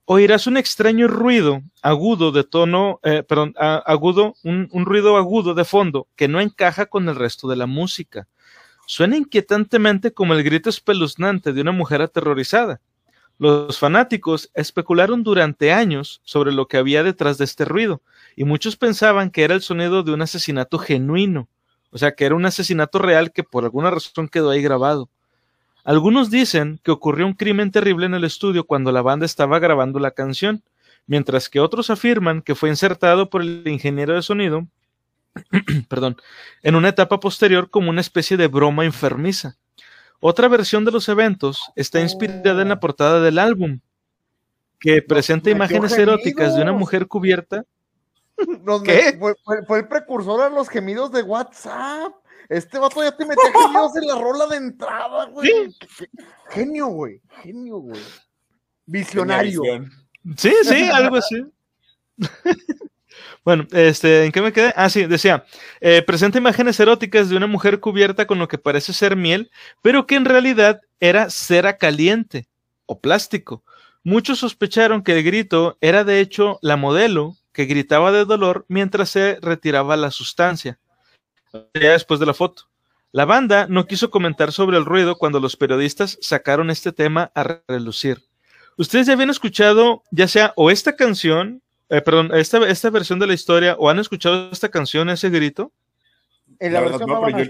oirás 0.05 0.47
un 0.47 0.57
extraño 0.57 1.07
ruido 1.07 1.61
agudo 1.81 2.31
de 2.31 2.43
tono, 2.43 2.99
eh, 3.03 3.23
perdón, 3.23 3.53
agudo, 3.57 4.35
un, 4.43 4.69
un, 4.71 4.85
ruido 4.85 5.17
agudo 5.17 5.53
de 5.53 5.65
fondo 5.65 6.07
que 6.15 6.27
no 6.27 6.39
encaja 6.39 6.85
con 6.85 7.09
el 7.09 7.15
resto 7.15 7.47
de 7.47 7.55
la 7.55 7.65
música. 7.65 8.27
Suena 8.87 9.17
inquietantemente 9.17 10.13
como 10.13 10.33
el 10.33 10.43
grito 10.43 10.69
espeluznante 10.69 11.53
de 11.53 11.61
una 11.61 11.71
mujer 11.71 12.01
aterrorizada. 12.01 12.81
Los 13.37 13.79
fanáticos 13.79 14.49
especularon 14.53 15.23
durante 15.23 15.73
años 15.73 16.21
sobre 16.23 16.53
lo 16.53 16.67
que 16.67 16.77
había 16.77 17.03
detrás 17.03 17.37
de 17.37 17.45
este 17.45 17.65
ruido, 17.65 18.01
y 18.35 18.45
muchos 18.45 18.77
pensaban 18.77 19.29
que 19.29 19.43
era 19.43 19.55
el 19.55 19.61
sonido 19.61 20.03
de 20.03 20.13
un 20.13 20.21
asesinato 20.21 20.77
genuino, 20.79 21.49
o 21.91 21.97
sea, 21.97 22.13
que 22.15 22.25
era 22.25 22.35
un 22.35 22.45
asesinato 22.45 22.99
real 22.99 23.31
que 23.33 23.43
por 23.43 23.65
alguna 23.65 23.91
razón 23.91 24.29
quedó 24.29 24.51
ahí 24.51 24.61
grabado. 24.61 25.09
Algunos 25.85 26.31
dicen 26.31 26.79
que 26.83 26.89
ocurrió 26.89 27.27
un 27.27 27.33
crimen 27.33 27.69
terrible 27.69 28.07
en 28.07 28.15
el 28.15 28.23
estudio 28.23 28.65
cuando 28.65 28.91
la 28.91 29.03
banda 29.03 29.27
estaba 29.27 29.59
grabando 29.59 29.99
la 29.99 30.11
canción, 30.11 30.63
mientras 31.05 31.47
que 31.47 31.59
otros 31.59 31.91
afirman 31.91 32.41
que 32.41 32.55
fue 32.55 32.69
insertado 32.69 33.29
por 33.29 33.43
el 33.43 33.67
ingeniero 33.67 34.15
de 34.15 34.23
sonido, 34.23 34.67
perdón, 35.87 36.17
en 36.63 36.73
una 36.73 36.89
etapa 36.89 37.19
posterior 37.19 37.69
como 37.69 37.91
una 37.91 38.01
especie 38.01 38.35
de 38.35 38.47
broma 38.47 38.83
enfermiza. 38.83 39.57
Otra 40.19 40.47
versión 40.47 40.85
de 40.85 40.91
los 40.91 41.07
eventos 41.07 41.61
está 41.75 42.01
inspirada 42.01 42.63
en 42.63 42.69
la 42.69 42.79
portada 42.79 43.21
del 43.21 43.37
álbum, 43.37 43.79
que 44.79 45.03
presenta 45.03 45.51
imágenes 45.51 45.95
eróticas 45.95 46.55
de 46.55 46.63
una 46.63 46.73
mujer 46.73 47.07
cubierta. 47.07 47.63
¿Qué? 48.83 49.15
Fue, 49.19 49.35
fue, 49.67 49.79
el 49.79 49.87
precursor 49.87 50.41
a 50.41 50.49
los 50.49 50.67
gemidos 50.67 51.11
de 51.11 51.21
WhatsApp. 51.21 52.11
Este 52.49 52.77
vato 52.77 53.03
ya 53.03 53.15
te 53.15 53.25
metía 53.25 53.51
genios 53.51 53.95
en 53.95 54.07
la 54.07 54.15
rola 54.15 54.47
de 54.47 54.57
entrada, 54.57 55.25
güey. 55.25 55.75
Genio, 56.49 56.87
güey. 56.87 57.21
Genio, 57.41 57.77
güey. 57.77 58.01
Visionario. 58.85 59.61
Sí, 60.37 60.53
sí, 60.63 60.89
algo 60.89 61.17
así. 61.17 61.45
Bueno, 63.45 63.67
este, 63.71 64.25
¿en 64.25 64.31
qué 64.31 64.41
me 64.41 64.51
quedé? 64.51 64.73
Ah, 64.75 64.89
sí, 64.89 65.05
decía, 65.05 65.45
eh, 65.79 66.01
presenta 66.01 66.39
imágenes 66.39 66.79
eróticas 66.79 67.29
de 67.29 67.37
una 67.37 67.47
mujer 67.47 67.79
cubierta 67.79 68.25
con 68.25 68.39
lo 68.39 68.47
que 68.47 68.57
parece 68.57 68.91
ser 68.91 69.15
miel, 69.15 69.51
pero 69.81 70.07
que 70.07 70.15
en 70.15 70.25
realidad 70.25 70.81
era 70.99 71.29
cera 71.29 71.77
caliente 71.77 72.47
o 72.87 72.99
plástico. 72.99 73.63
Muchos 74.03 74.39
sospecharon 74.39 75.03
que 75.03 75.17
el 75.17 75.23
grito 75.23 75.77
era 75.79 76.03
de 76.03 76.19
hecho 76.21 76.59
la 76.61 76.75
modelo 76.75 77.35
que 77.51 77.65
gritaba 77.65 78.11
de 78.11 78.25
dolor 78.25 78.65
mientras 78.67 79.11
se 79.11 79.37
retiraba 79.41 79.95
la 79.95 80.11
sustancia 80.11 80.79
después 81.73 82.19
de 82.19 82.25
la 82.25 82.33
foto. 82.33 82.63
La 83.11 83.25
banda 83.25 83.67
no 83.69 83.85
quiso 83.85 84.09
comentar 84.09 84.51
sobre 84.51 84.77
el 84.77 84.85
ruido 84.85 85.15
cuando 85.17 85.39
los 85.39 85.55
periodistas 85.55 86.17
sacaron 86.21 86.69
este 86.69 86.91
tema 86.91 87.31
a 87.33 87.61
relucir. 87.67 88.21
¿Ustedes 88.77 89.07
ya 89.07 89.13
habían 89.13 89.29
escuchado, 89.29 90.03
ya 90.11 90.27
sea 90.27 90.51
o 90.57 90.69
esta 90.69 90.97
canción, 90.97 91.61
eh, 91.89 92.01
perdón, 92.01 92.31
esta, 92.33 92.67
esta 92.67 92.89
versión 92.89 93.19
de 93.19 93.27
la 93.27 93.33
historia, 93.33 93.75
o 93.79 93.89
han 93.89 93.99
escuchado 93.99 94.49
esta 94.51 94.69
canción, 94.69 95.09
ese 95.09 95.29
grito? 95.29 95.71
En 96.59 96.73
la, 96.73 96.81
versión 96.81 97.07
no, 97.07 97.29
yo, 97.29 97.45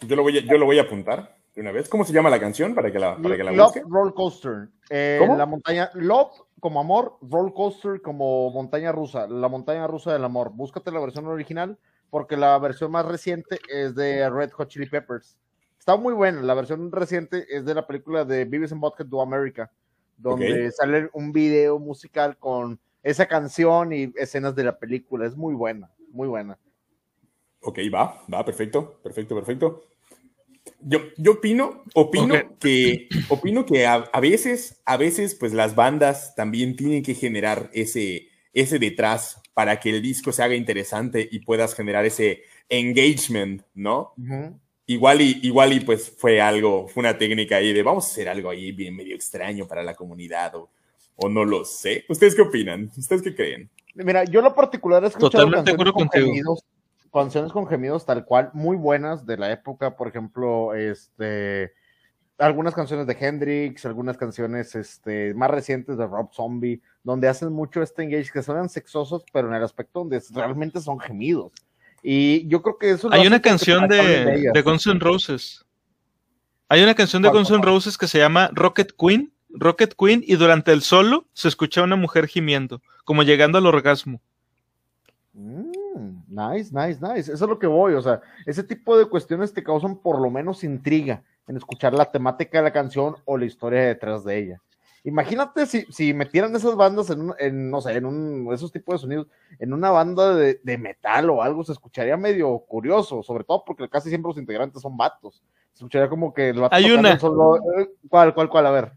yo, 0.00 0.16
lo 0.16 0.22
voy 0.22 0.38
a, 0.38 0.40
yo 0.40 0.58
lo 0.58 0.66
voy 0.66 0.78
a 0.78 0.82
apuntar 0.82 1.36
de 1.54 1.60
una 1.60 1.70
vez. 1.70 1.88
¿Cómo 1.88 2.04
se 2.04 2.12
llama 2.12 2.28
la 2.28 2.40
canción 2.40 2.74
para 2.74 2.90
que 2.90 2.98
la, 2.98 3.16
para 3.16 3.36
que 3.36 3.44
la 3.44 3.52
Love 3.52 3.82
Roller 3.88 4.14
Coaster. 4.14 4.68
Eh, 4.90 5.18
¿Cómo? 5.20 5.36
La 5.36 5.46
montaña 5.46 5.90
Love 5.94 6.32
como 6.58 6.80
amor, 6.80 7.18
roller 7.20 7.52
coaster 7.52 8.00
como 8.00 8.50
montaña 8.50 8.90
rusa, 8.90 9.26
la 9.28 9.48
montaña 9.48 9.86
rusa 9.86 10.12
del 10.14 10.24
amor. 10.24 10.50
Búscate 10.54 10.90
la 10.90 10.98
versión 10.98 11.26
original 11.26 11.78
porque 12.10 12.36
la 12.36 12.58
versión 12.58 12.90
más 12.90 13.06
reciente 13.06 13.58
es 13.68 13.94
de 13.94 14.28
Red 14.30 14.50
Hot 14.52 14.68
Chili 14.68 14.86
Peppers. 14.86 15.36
Está 15.78 15.96
muy 15.96 16.14
buena, 16.14 16.40
la 16.42 16.54
versión 16.54 16.90
reciente 16.90 17.46
es 17.48 17.64
de 17.64 17.74
la 17.74 17.86
película 17.86 18.24
de 18.24 18.44
Beavis 18.44 18.72
and 18.72 18.80
Butthead 18.80 19.06
Do 19.06 19.20
America, 19.20 19.70
donde 20.16 20.70
sale 20.72 21.10
un 21.12 21.32
video 21.32 21.78
musical 21.78 22.38
con 22.38 22.80
esa 23.02 23.26
canción 23.26 23.92
y 23.92 24.12
escenas 24.16 24.54
de 24.54 24.64
la 24.64 24.78
película. 24.78 25.26
Es 25.26 25.36
muy 25.36 25.54
buena, 25.54 25.90
muy 26.10 26.26
buena. 26.26 26.58
Ok, 27.60 27.78
va, 27.92 28.22
va, 28.32 28.44
perfecto, 28.44 28.98
perfecto, 29.02 29.34
perfecto. 29.34 29.84
Yo, 30.80 31.00
yo 31.18 31.32
opino, 31.32 31.82
opino 31.94 32.34
que, 32.58 33.08
opino 33.28 33.66
que 33.66 33.86
a, 33.86 34.08
veces, 34.20 34.80
a 34.86 34.96
veces, 34.96 35.34
pues 35.34 35.52
las 35.52 35.74
bandas 35.74 36.34
también 36.34 36.76
tienen 36.76 37.02
que 37.02 37.14
generar 37.14 37.70
ese, 37.72 38.28
ese 38.52 38.78
detrás 38.78 39.42
para 39.54 39.78
que 39.80 39.90
el 39.90 40.02
disco 40.02 40.32
se 40.32 40.42
haga 40.42 40.54
interesante 40.54 41.26
y 41.30 41.38
puedas 41.38 41.74
generar 41.74 42.04
ese 42.04 42.42
engagement, 42.68 43.62
¿no? 43.74 44.12
Igual 44.86 45.22
y, 45.22 45.40
igual 45.42 45.72
y 45.72 45.80
pues 45.80 46.14
fue 46.18 46.40
algo, 46.40 46.88
fue 46.88 47.00
una 47.00 47.16
técnica 47.16 47.56
ahí 47.56 47.72
de 47.72 47.82
vamos 47.82 48.06
a 48.06 48.10
hacer 48.10 48.28
algo 48.28 48.50
ahí 48.50 48.72
bien 48.72 48.94
medio 48.94 49.14
extraño 49.14 49.66
para 49.66 49.82
la 49.82 49.94
comunidad 49.94 50.54
o, 50.56 50.68
o 51.16 51.28
no 51.28 51.44
lo 51.44 51.64
sé. 51.64 52.04
¿Ustedes 52.08 52.34
qué 52.34 52.42
opinan? 52.42 52.90
¿Ustedes 52.96 53.22
qué 53.22 53.34
creen? 53.34 53.70
Mira, 53.94 54.24
yo 54.24 54.42
lo 54.42 54.54
particular 54.54 55.04
es 55.04 55.14
que 55.14 55.20
Totalmente 55.20 55.70
de 55.70 55.74
acuerdo 55.74 55.92
contigo 55.92 56.58
canciones 57.12 57.52
con 57.52 57.66
gemidos 57.68 58.04
tal 58.04 58.24
cual, 58.24 58.50
muy 58.54 58.76
buenas 58.76 59.24
de 59.24 59.36
la 59.36 59.52
época, 59.52 59.96
por 59.96 60.08
ejemplo, 60.08 60.74
este, 60.74 61.72
algunas 62.44 62.74
canciones 62.74 63.06
de 63.06 63.16
Hendrix, 63.18 63.86
algunas 63.86 64.16
canciones 64.16 64.74
este, 64.74 65.34
más 65.34 65.50
recientes 65.50 65.96
de 65.96 66.06
Rob 66.06 66.32
Zombie, 66.32 66.80
donde 67.02 67.28
hacen 67.28 67.52
mucho 67.52 67.82
este 67.82 68.02
engage, 68.02 68.30
que 68.32 68.42
suenan 68.42 68.68
sexosos, 68.68 69.24
pero 69.32 69.48
en 69.48 69.54
el 69.54 69.62
aspecto 69.62 70.00
donde 70.00 70.22
realmente 70.32 70.80
son 70.80 71.00
gemidos. 71.00 71.52
Y 72.02 72.46
yo 72.48 72.60
creo 72.62 72.78
que 72.78 72.90
eso... 72.90 73.08
Hay 73.12 73.26
una 73.26 73.40
canción 73.40 73.88
de, 73.88 74.50
de, 74.52 74.62
Guns 74.62 74.86
N' 74.86 75.00
Roses. 75.00 75.64
Hay 76.68 76.82
una 76.82 76.94
canción 76.94 77.22
de 77.22 77.30
Guns 77.30 77.50
N' 77.50 77.62
Roses 77.62 77.96
que 77.96 78.08
se 78.08 78.18
llama 78.18 78.50
Rocket 78.52 78.92
Queen, 78.98 79.32
Rocket 79.48 79.94
Queen, 79.98 80.22
y 80.26 80.36
durante 80.36 80.72
el 80.72 80.82
solo 80.82 81.26
se 81.32 81.48
escucha 81.48 81.82
una 81.82 81.96
mujer 81.96 82.26
gimiendo, 82.26 82.82
como 83.04 83.22
llegando 83.22 83.58
al 83.58 83.66
orgasmo. 83.66 84.20
Mm. 85.32 85.73
Nice, 86.34 86.70
nice, 86.72 86.98
nice. 87.00 87.32
Eso 87.32 87.44
es 87.44 87.48
lo 87.48 87.58
que 87.58 87.66
voy. 87.66 87.94
O 87.94 88.02
sea, 88.02 88.20
ese 88.44 88.64
tipo 88.64 88.98
de 88.98 89.06
cuestiones 89.06 89.52
te 89.52 89.62
causan 89.62 89.96
por 89.96 90.20
lo 90.20 90.30
menos 90.30 90.64
intriga 90.64 91.22
en 91.46 91.56
escuchar 91.56 91.94
la 91.94 92.10
temática 92.10 92.58
de 92.58 92.64
la 92.64 92.72
canción 92.72 93.16
o 93.24 93.38
la 93.38 93.44
historia 93.44 93.82
detrás 93.82 94.24
de 94.24 94.38
ella. 94.38 94.60
Imagínate 95.04 95.66
si, 95.66 95.82
si 95.90 96.14
metieran 96.14 96.56
esas 96.56 96.76
bandas 96.76 97.10
en, 97.10 97.70
no 97.70 97.80
sé, 97.82 97.92
en 97.92 98.06
un, 98.06 98.48
esos 98.54 98.72
tipos 98.72 98.94
de 98.94 98.98
sonidos, 99.00 99.26
en 99.58 99.74
una 99.74 99.90
banda 99.90 100.34
de, 100.34 100.78
metal 100.78 101.28
o 101.28 101.42
algo, 101.42 101.62
se 101.62 101.72
escucharía 101.72 102.16
medio 102.16 102.58
curioso, 102.60 103.22
sobre 103.22 103.44
todo 103.44 103.64
porque 103.66 103.88
casi 103.88 104.08
siempre 104.08 104.30
los 104.30 104.38
integrantes 104.38 104.80
son 104.80 104.96
vatos. 104.96 105.42
Se 105.74 105.80
escucharía 105.84 106.08
como 106.08 106.32
que 106.32 106.48
el 106.48 106.66
Hay 106.70 106.90
una. 106.90 107.18
Solo, 107.18 107.56
eh, 107.78 107.90
¿Cuál, 108.08 108.32
cuál, 108.32 108.48
cuál? 108.48 108.66
A 108.66 108.70
ver. 108.70 108.92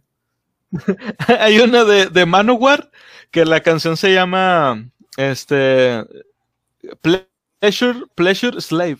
Hay 1.40 1.60
una 1.60 1.84
de, 1.84 2.08
de 2.08 2.26
Manowar 2.26 2.90
que 3.30 3.44
la 3.46 3.60
canción 3.60 3.98
se 3.98 4.14
llama 4.14 4.90
este 5.18 6.06
Pleasure, 7.02 8.06
Pleasure 8.16 8.62
Slave. 8.62 9.00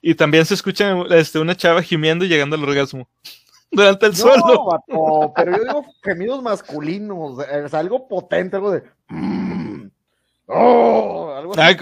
Y 0.00 0.14
también 0.14 0.44
se 0.46 0.54
escucha 0.54 0.94
este, 1.10 1.38
una 1.38 1.56
chava 1.56 1.82
gimiendo 1.82 2.24
y 2.24 2.28
llegando 2.28 2.56
al 2.56 2.64
orgasmo. 2.64 3.08
Durante 3.70 4.06
el 4.06 4.12
no, 4.12 4.18
suelo. 4.18 5.32
pero 5.34 5.56
yo 5.56 5.64
digo 5.64 5.84
gemidos 6.02 6.42
masculinos. 6.42 7.44
Es 7.48 7.74
algo 7.74 8.06
potente, 8.06 8.56
algo 8.56 8.70
de. 8.70 8.84
Mm, 9.08 9.88
oh, 10.46 11.34
algo 11.36 11.52
Ay, 11.56 11.76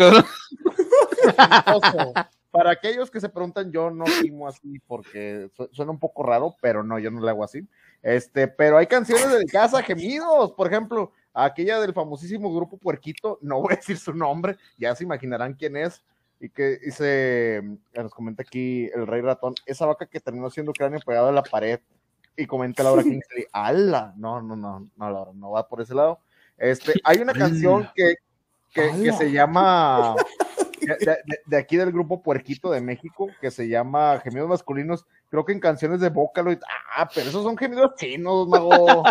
Para 2.50 2.70
aquellos 2.70 3.10
que 3.10 3.20
se 3.20 3.28
preguntan, 3.28 3.70
yo 3.70 3.90
no 3.90 4.06
gimo 4.06 4.48
así 4.48 4.78
porque 4.86 5.50
suena 5.72 5.90
un 5.92 5.98
poco 5.98 6.22
raro, 6.22 6.56
pero 6.62 6.82
no, 6.82 6.98
yo 6.98 7.10
no 7.10 7.20
le 7.20 7.28
hago 7.30 7.44
así. 7.44 7.68
Este, 8.02 8.48
pero 8.48 8.78
hay 8.78 8.86
canciones 8.86 9.30
dedicadas 9.30 9.74
a 9.74 9.82
gemidos, 9.82 10.52
por 10.52 10.66
ejemplo, 10.68 11.12
aquella 11.34 11.80
del 11.80 11.92
famosísimo 11.92 12.54
grupo 12.54 12.78
Puerquito, 12.78 13.38
no 13.42 13.60
voy 13.60 13.74
a 13.74 13.76
decir 13.76 13.98
su 13.98 14.14
nombre, 14.14 14.56
ya 14.78 14.94
se 14.94 15.04
imaginarán 15.04 15.54
quién 15.54 15.76
es, 15.76 16.02
y 16.40 16.48
que 16.48 16.78
dice, 16.78 17.62
nos 17.94 18.14
comenta 18.14 18.42
aquí 18.42 18.88
el 18.94 19.06
Rey 19.06 19.20
Ratón, 19.20 19.54
esa 19.66 19.86
vaca 19.86 20.06
que 20.06 20.20
terminó 20.20 20.48
siendo 20.50 20.72
cráneo 20.72 21.00
pegado 21.00 21.28
a 21.28 21.32
la 21.32 21.42
pared, 21.42 21.80
y 22.36 22.46
comenta 22.46 22.82
Laura 22.82 23.02
Kingsley, 23.02 23.46
¡ala! 23.52 24.14
No, 24.16 24.40
no, 24.40 24.56
no, 24.56 24.88
no, 24.96 25.10
Laura, 25.10 25.32
no 25.34 25.50
va 25.50 25.68
por 25.68 25.80
ese 25.80 25.94
lado. 25.94 26.20
Este, 26.56 26.94
hay 27.02 27.18
una 27.18 27.32
canción 27.32 27.90
que, 27.94 28.14
que, 28.72 29.12
se 29.12 29.32
llama 29.32 30.14
de, 31.46 31.56
aquí 31.56 31.76
del 31.76 31.92
grupo 31.92 32.22
Puerquito 32.22 32.70
de 32.70 32.80
México, 32.80 33.28
que 33.40 33.50
se 33.50 33.68
llama 33.68 34.20
Gemidos 34.20 34.48
Masculinos, 34.48 35.06
creo 35.28 35.44
que 35.44 35.52
en 35.52 35.60
canciones 35.60 36.00
de 36.00 36.10
Vocaloid, 36.10 36.58
ah, 36.96 37.08
pero 37.14 37.28
esos 37.28 37.42
son 37.42 37.56
gemidos 37.56 37.94
chinos, 37.96 38.48
mago. 38.48 39.02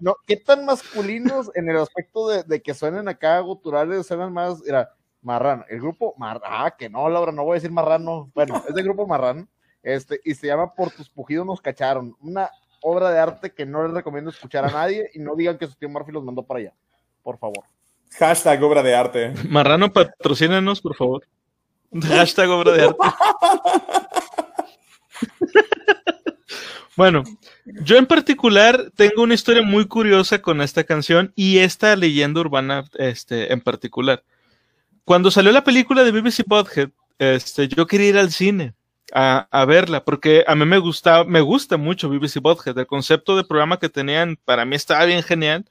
no, 0.00 0.16
¿Qué 0.26 0.36
tan 0.36 0.64
masculinos 0.64 1.50
en 1.54 1.68
el 1.68 1.76
aspecto 1.78 2.28
de, 2.28 2.62
que 2.62 2.74
suenen 2.74 3.08
acá 3.08 3.38
guturales, 3.40 4.06
suenan 4.06 4.32
más, 4.32 4.60
mira, 4.62 4.90
Marrano, 5.22 5.64
el 5.68 5.80
grupo 5.80 6.14
Marrano, 6.18 6.44
ah, 6.46 6.74
que 6.76 6.88
no, 6.88 7.08
Laura, 7.08 7.32
no 7.32 7.44
voy 7.44 7.52
a 7.52 7.54
decir 7.54 7.70
Marrano, 7.70 8.30
bueno, 8.34 8.62
es 8.68 8.74
del 8.74 8.84
grupo 8.84 9.06
Marrano, 9.06 9.48
este, 9.82 10.20
y 10.24 10.34
se 10.34 10.46
llama 10.46 10.74
Por 10.74 10.90
tus 10.90 11.10
pujidos 11.10 11.46
nos 11.46 11.60
cacharon, 11.60 12.16
una 12.20 12.50
obra 12.82 13.10
de 13.10 13.18
arte 13.18 13.52
que 13.52 13.64
no 13.64 13.82
les 13.82 13.94
recomiendo 13.94 14.30
escuchar 14.30 14.64
a 14.64 14.70
nadie 14.70 15.10
y 15.14 15.18
no 15.18 15.34
digan 15.34 15.56
que 15.58 15.66
su 15.66 15.74
tío 15.74 15.88
Murphy 15.88 16.12
los 16.12 16.24
mandó 16.24 16.42
para 16.42 16.60
allá, 16.60 16.74
por 17.22 17.38
favor. 17.38 17.64
Hashtag 18.18 18.62
obra 18.62 18.82
de 18.82 18.94
arte. 18.94 19.34
Marrano, 19.48 19.92
patrocínanos, 19.92 20.80
por 20.80 20.94
favor. 20.94 21.26
Hashtag 22.02 22.48
obra 22.48 22.72
de 22.72 22.84
arte. 22.84 22.96
bueno, 26.96 27.24
yo 27.64 27.96
en 27.96 28.06
particular 28.06 28.92
tengo 28.94 29.22
una 29.22 29.34
historia 29.34 29.62
muy 29.62 29.86
curiosa 29.86 30.40
con 30.40 30.60
esta 30.60 30.84
canción 30.84 31.32
y 31.34 31.58
esta 31.58 31.96
leyenda 31.96 32.40
urbana 32.40 32.84
este, 32.94 33.52
en 33.52 33.60
particular. 33.60 34.22
Cuando 35.04 35.30
salió 35.30 35.50
la 35.50 35.64
película 35.64 36.04
de 36.04 36.12
BBC 36.12 36.44
Podhead, 36.46 36.90
este, 37.18 37.68
yo 37.68 37.86
quería 37.86 38.08
ir 38.10 38.18
al 38.18 38.30
cine 38.30 38.74
a, 39.12 39.48
a, 39.50 39.64
verla 39.64 40.04
porque 40.04 40.44
a 40.46 40.54
mí 40.54 40.64
me 40.64 40.78
gusta, 40.78 41.24
me 41.24 41.40
gusta 41.40 41.76
mucho 41.76 42.08
BBC 42.08 42.40
Podhead. 42.40 42.78
El 42.78 42.86
concepto 42.86 43.36
de 43.36 43.44
programa 43.44 43.78
que 43.78 43.88
tenían 43.88 44.38
para 44.44 44.64
mí 44.64 44.76
estaba 44.76 45.04
bien 45.04 45.22
genial 45.22 45.66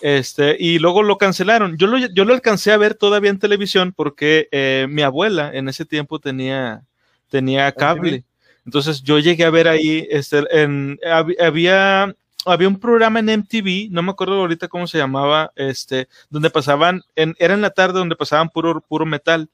este, 0.00 0.56
y 0.58 0.78
luego 0.78 1.02
lo 1.02 1.18
cancelaron. 1.18 1.76
Yo 1.76 1.86
lo, 1.86 1.98
yo 1.98 2.24
lo 2.24 2.34
alcancé 2.34 2.72
a 2.72 2.76
ver 2.76 2.94
todavía 2.94 3.30
en 3.30 3.38
televisión 3.38 3.92
porque 3.94 4.48
eh, 4.50 4.86
mi 4.88 5.02
abuela 5.02 5.50
en 5.52 5.68
ese 5.68 5.84
tiempo 5.84 6.18
tenía, 6.18 6.82
tenía 7.28 7.70
cable. 7.72 8.24
Entonces 8.64 9.02
yo 9.02 9.18
llegué 9.18 9.44
a 9.44 9.50
ver 9.50 9.68
ahí, 9.68 10.06
este, 10.10 10.44
en, 10.50 10.98
había, 11.40 12.14
había 12.44 12.68
un 12.68 12.78
programa 12.78 13.20
en 13.20 13.30
MTV, 13.30 13.90
no 13.90 14.02
me 14.02 14.10
acuerdo 14.10 14.34
ahorita 14.34 14.68
cómo 14.68 14.86
se 14.86 14.98
llamaba, 14.98 15.52
este, 15.56 16.08
donde 16.28 16.50
pasaban, 16.50 17.02
en, 17.16 17.34
era 17.38 17.54
en 17.54 17.62
la 17.62 17.70
tarde 17.70 17.98
donde 17.98 18.16
pasaban 18.16 18.48
puro, 18.48 18.80
puro 18.80 19.06
metal. 19.06 19.48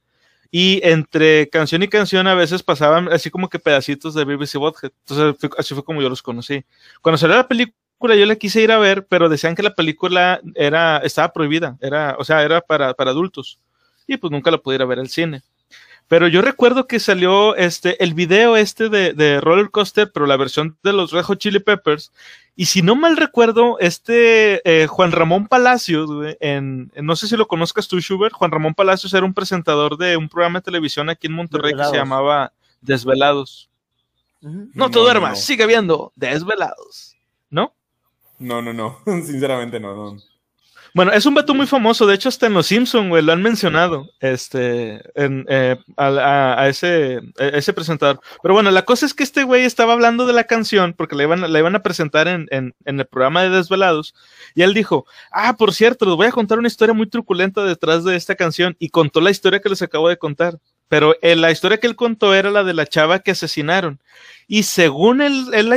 Y 0.51 0.80
entre 0.84 1.49
canción 1.49 1.82
y 1.82 1.88
canción 1.88 2.26
a 2.28 2.34
veces 2.34 2.62
pasaban 2.62 3.12
así 3.12 3.30
como 3.30 3.49
que 3.49 3.59
pedacitos 3.59 4.14
de 4.14 4.24
BBC 4.24 4.55
Bothead. 4.59 4.92
Entonces 5.07 5.51
así 5.59 5.74
fue 5.74 5.84
como 5.84 6.01
yo 6.01 6.09
los 6.09 6.22
conocí. 6.22 6.64
Cuando 7.03 7.18
salió 7.18 7.36
la 7.36 7.49
película, 7.49 7.76
yo 8.01 8.26
la 8.26 8.36
quise 8.36 8.61
ir 8.61 8.72
a 8.72 8.78
ver, 8.78 9.07
pero 9.07 9.28
decían 9.28 9.55
que 9.55 9.62
la 9.62 9.74
película 9.74 10.40
era, 10.55 10.99
estaba 10.99 11.32
prohibida, 11.32 11.76
era, 11.80 12.16
o 12.18 12.24
sea, 12.24 12.42
era 12.42 12.61
para, 12.61 12.94
para 12.94 13.11
adultos. 13.11 13.59
Y 14.07 14.16
pues 14.16 14.30
nunca 14.30 14.51
la 14.51 14.59
pude 14.59 14.76
ir 14.76 14.82
a 14.82 14.86
ver 14.86 14.99
al 14.99 15.09
cine. 15.09 15.42
Pero 16.09 16.28
yo 16.28 16.40
recuerdo 16.40 16.86
que 16.86 17.01
salió 17.01 17.57
este, 17.57 18.03
el 18.03 18.14
video 18.14 18.57
este 18.57 18.88
de, 18.88 19.12
de, 19.12 19.40
Roller 19.40 19.70
Coaster, 19.70 20.11
pero 20.12 20.26
la 20.26 20.36
versión 20.36 20.78
de 20.84 20.92
los 20.92 21.11
Rejo 21.11 21.34
Chili 21.34 21.59
Peppers. 21.59 22.12
Y 22.55 22.66
si 22.66 22.80
no 22.80 22.94
mal 22.94 23.16
recuerdo, 23.16 23.76
este 23.80 24.62
eh, 24.64 24.86
Juan 24.86 25.11
Ramón 25.11 25.49
Palacios, 25.49 26.09
en, 26.38 26.92
no 26.94 27.16
sé 27.16 27.26
si 27.26 27.36
lo 27.36 27.49
conozcas 27.49 27.88
tú, 27.88 28.01
Schubert, 28.01 28.34
Juan 28.34 28.53
Ramón 28.53 28.74
Palacios 28.74 29.12
era 29.14 29.26
un 29.26 29.34
presentador 29.34 29.97
de 29.97 30.16
un 30.16 30.28
programa 30.28 30.61
de 30.61 30.64
televisión 30.64 31.11
aquí 31.11 31.26
en 31.26 31.32
Monterrey 31.32 31.74
que 31.74 31.84
se 31.84 31.97
llamaba 31.97 32.53
Desvelados. 32.80 33.68
No 34.40 34.90
te 34.90 35.01
duermas, 35.01 35.42
sigue 35.42 35.66
viendo 35.66 36.12
Desvelados. 36.14 37.15
No, 38.39 38.62
no, 38.62 38.72
no. 38.72 38.99
Sinceramente 39.05 39.80
no, 39.80 39.95
no. 39.95 40.16
Bueno, 40.97 41.12
es 41.12 41.26
un 41.26 41.34
vato 41.34 41.55
muy 41.55 41.66
famoso, 41.66 42.07
de 42.07 42.14
hecho 42.14 42.30
hasta 42.30 42.47
en 42.47 42.55
Los 42.55 42.68
Simpson, 42.68 43.11
güey, 43.11 43.22
lo 43.22 43.32
han 43.32 43.43
mencionado, 43.43 44.09
este, 44.18 45.03
en, 45.14 45.45
eh, 45.47 45.76
a, 45.99 46.66
ese, 46.70 47.20
ese 47.37 47.74
presentador. 47.74 48.18
Pero 48.43 48.55
bueno, 48.55 48.70
la 48.70 48.87
cosa 48.87 49.05
es 49.05 49.12
que 49.12 49.22
este 49.22 49.43
güey 49.43 49.66
estaba 49.66 49.93
hablando 49.93 50.24
de 50.24 50.32
la 50.32 50.45
canción, 50.45 50.95
porque 50.95 51.14
la 51.14 51.24
iban, 51.24 51.53
la 51.53 51.59
iban 51.59 51.74
a 51.74 51.82
presentar 51.82 52.28
en, 52.28 52.47
en, 52.51 52.74
en, 52.87 52.99
el 52.99 53.05
programa 53.05 53.43
de 53.43 53.51
Desvelados, 53.51 54.14
y 54.55 54.62
él 54.62 54.72
dijo, 54.72 55.05
ah, 55.32 55.59
por 55.59 55.74
cierto, 55.74 56.07
les 56.07 56.16
voy 56.16 56.28
a 56.28 56.32
contar 56.32 56.59
una 56.59 56.68
historia 56.68 56.95
muy 56.95 57.09
truculenta 57.09 57.62
detrás 57.62 58.03
de 58.03 58.16
esta 58.16 58.34
canción, 58.34 58.74
y 58.78 58.89
contó 58.89 59.20
la 59.20 59.30
historia 59.30 59.61
que 59.61 59.68
les 59.68 59.82
acabo 59.82 60.09
de 60.09 60.16
contar. 60.16 60.59
Pero 60.89 61.14
eh, 61.20 61.37
la 61.37 61.51
historia 61.51 61.78
que 61.78 61.89
él 61.89 61.97
contó 61.97 62.32
era 62.32 62.51
la 62.51 62.64
de 62.64 62.72
la 62.72 62.87
chava 62.87 63.18
que 63.18 63.32
asesinaron. 63.32 64.01
Y 64.47 64.62
según 64.62 65.20
él, 65.20 65.49
en 65.53 65.68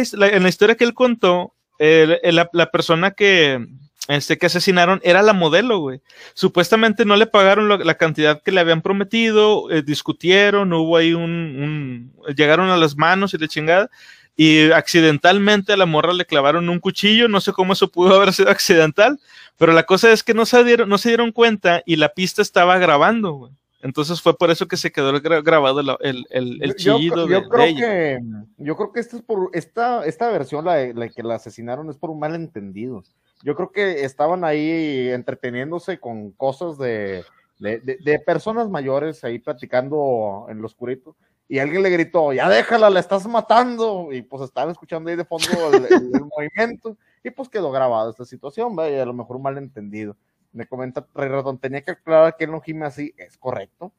la 0.44 0.50
historia 0.50 0.78
que 0.78 0.86
él 0.86 0.94
contó, 0.94 1.56
la, 1.80 2.72
persona 2.72 3.12
que, 3.12 3.66
este, 4.08 4.38
que 4.38 4.48
asesinaron 4.48 5.00
era 5.04 5.22
la 5.22 5.34
modelo, 5.34 5.80
güey. 5.80 6.02
Supuestamente 6.34 7.06
no 7.06 7.16
le 7.16 7.28
pagaron 7.28 7.70
la 7.70 7.96
cantidad 7.96 8.42
que 8.42 8.52
le 8.52 8.60
habían 8.60 8.82
prometido, 8.82 9.72
eh, 9.72 9.82
discutieron, 9.82 10.74
hubo 10.74 10.98
ahí 10.98 11.14
un, 11.14 12.12
llegaron 12.36 12.70
a 12.70 12.78
las 12.78 12.98
manos 12.98 13.34
y 13.34 13.38
de 13.38 13.48
chingada, 13.48 13.90
y 14.36 14.72
accidentalmente 14.72 15.74
a 15.74 15.78
la 15.78 15.86
morra 15.86 16.14
le 16.14 16.26
clavaron 16.26 16.70
un 16.70 16.80
cuchillo, 16.80 17.28
no 17.28 17.42
sé 17.42 17.52
cómo 17.52 17.74
eso 17.74 17.92
pudo 17.92 18.16
haber 18.16 18.34
sido 18.34 18.50
accidental, 18.50 19.20
pero 19.58 19.74
la 19.74 19.84
cosa 19.84 20.12
es 20.12 20.24
que 20.24 20.34
no 20.34 20.46
se 20.46 20.64
dieron, 20.64 20.90
no 20.90 20.98
se 20.98 21.10
dieron 21.10 21.32
cuenta 21.32 21.84
y 21.86 21.98
la 21.98 22.10
pista 22.10 22.42
estaba 22.42 22.78
grabando, 22.78 23.34
güey. 23.34 23.52
Entonces 23.82 24.22
fue 24.22 24.38
por 24.38 24.52
eso 24.52 24.68
que 24.68 24.76
se 24.76 24.92
quedó 24.92 25.14
grabado 25.22 25.80
el, 25.80 26.26
el, 26.30 26.62
el 26.62 26.76
chillido 26.76 27.28
yo, 27.28 27.42
de, 27.42 27.48
creo 27.48 27.64
ella. 27.64 27.80
Que, 27.80 28.20
yo 28.58 28.76
creo 28.76 28.92
que 28.92 29.00
esta 29.00 29.16
es 29.16 29.22
por 29.22 29.50
esta, 29.54 30.06
esta 30.06 30.30
versión, 30.30 30.66
la, 30.66 30.88
la 30.94 31.08
que 31.08 31.24
la 31.24 31.36
asesinaron, 31.36 31.90
es 31.90 31.98
por 31.98 32.10
un 32.10 32.20
malentendido. 32.20 33.04
Yo 33.42 33.56
creo 33.56 33.72
que 33.72 34.04
estaban 34.04 34.44
ahí 34.44 35.10
entreteniéndose 35.10 35.98
con 35.98 36.32
cosas 36.32 36.78
de, 36.78 37.24
de, 37.60 37.80
de, 37.80 38.20
personas 38.20 38.70
mayores 38.70 39.24
ahí 39.24 39.40
platicando 39.40 40.48
en 40.50 40.60
lo 40.60 40.66
oscurito. 40.66 41.16
Y 41.48 41.60
alguien 41.60 41.82
le 41.82 41.90
gritó, 41.90 42.34
ya 42.34 42.50
déjala, 42.50 42.90
la 42.90 43.00
estás 43.00 43.26
matando. 43.28 44.10
Y 44.12 44.22
pues 44.24 44.44
estaban 44.44 44.72
escuchando 44.72 45.10
ahí 45.10 45.16
de 45.16 45.26
fondo 45.26 45.48
el, 45.74 45.82
movimiento. 46.38 46.98
Y 47.24 47.30
pues 47.30 47.48
quedó 47.48 47.72
grabada 47.72 48.12
esta 48.12 48.26
situación, 48.26 48.76
vaya, 48.76 49.02
a 49.02 49.06
lo 49.06 49.14
mejor 49.14 49.38
un 49.38 49.44
malentendido 49.44 50.18
me 50.52 50.68
comenta 50.68 51.06
Rey 51.14 51.30
Ratón, 51.30 51.60
tenía 51.60 51.82
que 51.82 51.92
aclarar 51.92 52.36
que 52.38 52.46
él 52.46 52.52
no 52.52 52.62
gime 52.62 52.86
así, 52.86 53.14
es 53.18 53.38
correcto, 53.38 53.94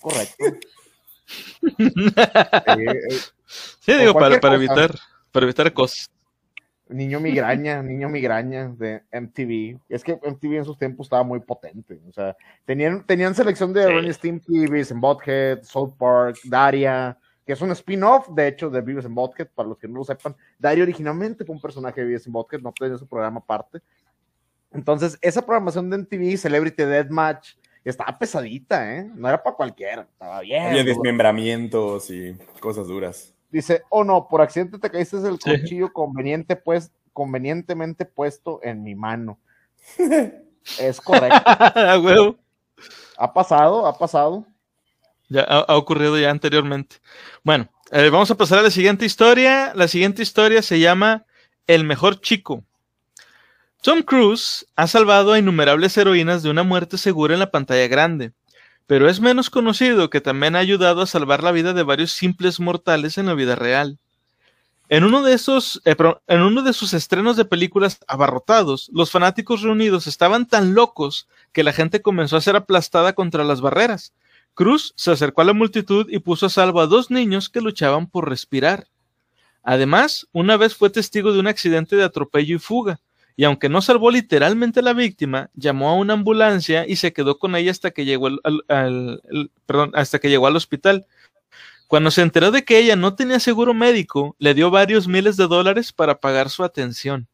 correcto. 0.00 0.44
Eh, 2.78 3.18
sí, 3.46 3.92
digo, 3.92 4.14
para, 4.14 4.40
para 4.40 4.54
evitar, 4.54 4.94
para 5.30 5.44
evitar 5.44 5.70
cosas. 5.74 6.10
Niño 6.88 7.20
migraña, 7.20 7.82
niño 7.82 8.08
migraña 8.08 8.68
de 8.68 9.02
MTV. 9.12 9.78
Es 9.90 10.02
que 10.02 10.14
MTV 10.14 10.56
en 10.56 10.64
sus 10.64 10.78
tiempos 10.78 11.06
estaba 11.06 11.22
muy 11.22 11.40
potente. 11.40 12.00
O 12.08 12.12
sea, 12.12 12.34
tenían, 12.64 13.04
tenían 13.04 13.34
selección 13.34 13.74
de 13.74 13.84
sí. 13.84 13.92
Ren 13.92 14.14
Steam 14.14 14.40
Beavis 14.46 14.90
en 14.90 15.00
Bothead, 15.00 15.62
South 15.64 15.92
Park, 15.98 16.38
Daria, 16.44 17.18
que 17.44 17.52
es 17.52 17.60
un 17.60 17.70
spin-off, 17.72 18.28
de 18.30 18.48
hecho, 18.48 18.70
de 18.70 18.80
Beavis 18.80 19.04
en 19.04 19.14
Bothead, 19.14 19.48
para 19.54 19.68
los 19.68 19.78
que 19.78 19.86
no 19.86 19.98
lo 19.98 20.04
sepan. 20.04 20.34
Daria 20.58 20.82
originalmente 20.82 21.44
fue 21.44 21.54
un 21.54 21.60
personaje 21.60 22.00
de 22.00 22.06
Beavis 22.06 22.26
en 22.26 22.32
Bothead, 22.32 22.60
no 22.60 22.72
tenía 22.72 22.96
su 22.96 23.06
programa 23.06 23.40
aparte. 23.40 23.80
Entonces, 24.72 25.18
esa 25.22 25.42
programación 25.42 25.88
de 25.90 25.98
MTV, 25.98 26.36
Celebrity 26.36 26.84
Deathmatch, 26.84 27.54
estaba 27.84 28.18
pesadita, 28.18 28.96
¿eh? 28.96 29.10
No 29.14 29.28
era 29.28 29.42
para 29.42 29.56
cualquiera, 29.56 30.02
estaba 30.02 30.40
bien. 30.40 30.62
Había 30.66 30.84
desmembramientos 30.84 32.10
y 32.10 32.36
cosas 32.60 32.86
duras. 32.86 33.34
Dice, 33.50 33.82
oh 33.88 34.04
no, 34.04 34.28
por 34.28 34.42
accidente 34.42 34.78
te 34.78 34.90
caíste 34.90 35.16
el 35.16 35.38
sí. 35.40 35.58
cuchillo 35.58 35.92
conveniente, 35.92 36.54
pues, 36.54 36.92
convenientemente 37.12 38.04
puesto 38.04 38.60
en 38.62 38.82
mi 38.82 38.94
mano. 38.94 39.38
es 40.78 41.00
correcto. 41.00 41.42
ha 43.16 43.32
pasado, 43.32 43.86
ha 43.86 43.96
pasado. 43.96 44.46
Ya 45.30 45.42
ha, 45.42 45.60
ha 45.60 45.76
ocurrido 45.76 46.18
ya 46.18 46.30
anteriormente. 46.30 46.96
Bueno, 47.42 47.68
eh, 47.90 48.10
vamos 48.10 48.30
a 48.30 48.36
pasar 48.36 48.58
a 48.58 48.62
la 48.62 48.70
siguiente 48.70 49.06
historia. 49.06 49.72
La 49.74 49.88
siguiente 49.88 50.22
historia 50.22 50.60
se 50.62 50.78
llama 50.78 51.24
El 51.66 51.84
mejor 51.84 52.20
chico. 52.20 52.64
Tom 53.80 54.02
Cruise 54.02 54.66
ha 54.74 54.88
salvado 54.88 55.32
a 55.32 55.38
innumerables 55.38 55.96
heroínas 55.96 56.42
de 56.42 56.50
una 56.50 56.64
muerte 56.64 56.98
segura 56.98 57.34
en 57.34 57.40
la 57.40 57.52
pantalla 57.52 57.86
grande, 57.86 58.32
pero 58.88 59.08
es 59.08 59.20
menos 59.20 59.50
conocido 59.50 60.10
que 60.10 60.20
también 60.20 60.56
ha 60.56 60.58
ayudado 60.58 61.00
a 61.00 61.06
salvar 61.06 61.44
la 61.44 61.52
vida 61.52 61.72
de 61.72 61.84
varios 61.84 62.10
simples 62.10 62.58
mortales 62.58 63.18
en 63.18 63.26
la 63.26 63.34
vida 63.34 63.54
real. 63.54 63.98
En 64.88 65.04
uno 65.04 65.22
de 65.22 65.32
esos, 65.32 65.80
eh, 65.84 65.94
en 66.26 66.40
uno 66.40 66.62
de 66.62 66.72
sus 66.72 66.92
estrenos 66.92 67.36
de 67.36 67.44
películas 67.44 68.00
abarrotados, 68.08 68.90
los 68.92 69.12
fanáticos 69.12 69.62
reunidos 69.62 70.08
estaban 70.08 70.48
tan 70.48 70.74
locos 70.74 71.28
que 71.52 71.62
la 71.62 71.72
gente 71.72 72.02
comenzó 72.02 72.36
a 72.36 72.40
ser 72.40 72.56
aplastada 72.56 73.12
contra 73.12 73.44
las 73.44 73.60
barreras. 73.60 74.12
Cruz 74.54 74.92
se 74.96 75.12
acercó 75.12 75.42
a 75.42 75.44
la 75.44 75.52
multitud 75.52 76.06
y 76.10 76.18
puso 76.18 76.46
a 76.46 76.50
salvo 76.50 76.80
a 76.80 76.88
dos 76.88 77.12
niños 77.12 77.48
que 77.48 77.60
luchaban 77.60 78.08
por 78.08 78.28
respirar. 78.28 78.88
Además, 79.62 80.26
una 80.32 80.56
vez 80.56 80.74
fue 80.74 80.90
testigo 80.90 81.32
de 81.32 81.38
un 81.38 81.46
accidente 81.46 81.94
de 81.94 82.04
atropello 82.04 82.56
y 82.56 82.58
fuga, 82.58 82.98
y 83.38 83.44
aunque 83.44 83.68
no 83.68 83.80
salvó 83.80 84.10
literalmente 84.10 84.80
a 84.80 84.82
la 84.82 84.94
víctima, 84.94 85.48
llamó 85.54 85.90
a 85.90 85.94
una 85.94 86.14
ambulancia 86.14 86.84
y 86.88 86.96
se 86.96 87.12
quedó 87.12 87.38
con 87.38 87.54
ella 87.54 87.70
hasta 87.70 87.92
que 87.92 88.04
llegó 88.04 88.26
al, 88.26 89.22
perdón, 89.64 89.92
hasta 89.94 90.18
que 90.18 90.28
llegó 90.28 90.48
al 90.48 90.56
hospital. 90.56 91.06
Cuando 91.86 92.10
se 92.10 92.22
enteró 92.22 92.50
de 92.50 92.64
que 92.64 92.80
ella 92.80 92.96
no 92.96 93.14
tenía 93.14 93.38
seguro 93.38 93.74
médico, 93.74 94.34
le 94.40 94.54
dio 94.54 94.72
varios 94.72 95.06
miles 95.06 95.36
de 95.36 95.46
dólares 95.46 95.92
para 95.92 96.18
pagar 96.18 96.50
su 96.50 96.64
atención. 96.64 97.28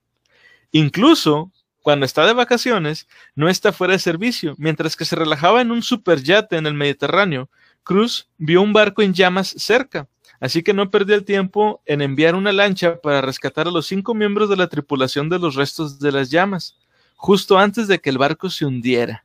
Incluso, 0.72 1.50
cuando 1.80 2.04
está 2.04 2.26
de 2.26 2.34
vacaciones, 2.34 3.08
no 3.34 3.48
está 3.48 3.72
fuera 3.72 3.94
de 3.94 3.98
servicio, 3.98 4.56
mientras 4.58 4.96
que 4.96 5.06
se 5.06 5.16
relajaba 5.16 5.62
en 5.62 5.70
un 5.70 5.82
superyate 5.82 6.58
en 6.58 6.66
el 6.66 6.74
Mediterráneo, 6.74 7.48
Cruz 7.82 8.28
vio 8.36 8.60
un 8.60 8.74
barco 8.74 9.00
en 9.00 9.14
llamas 9.14 9.54
cerca, 9.56 10.06
así 10.40 10.62
que 10.62 10.74
no 10.74 10.90
perdió 10.90 11.14
el 11.14 11.24
tiempo 11.24 11.82
en 11.86 12.02
enviar 12.02 12.34
una 12.34 12.52
lancha 12.52 13.00
para 13.00 13.20
rescatar 13.20 13.68
a 13.68 13.70
los 13.70 13.86
cinco 13.86 14.14
miembros 14.14 14.48
de 14.48 14.56
la 14.56 14.68
tripulación 14.68 15.28
de 15.28 15.38
los 15.38 15.54
restos 15.54 15.98
de 15.98 16.12
las 16.12 16.30
llamas, 16.30 16.78
justo 17.16 17.58
antes 17.58 17.88
de 17.88 17.98
que 17.98 18.10
el 18.10 18.18
barco 18.18 18.50
se 18.50 18.64
hundiera. 18.64 19.24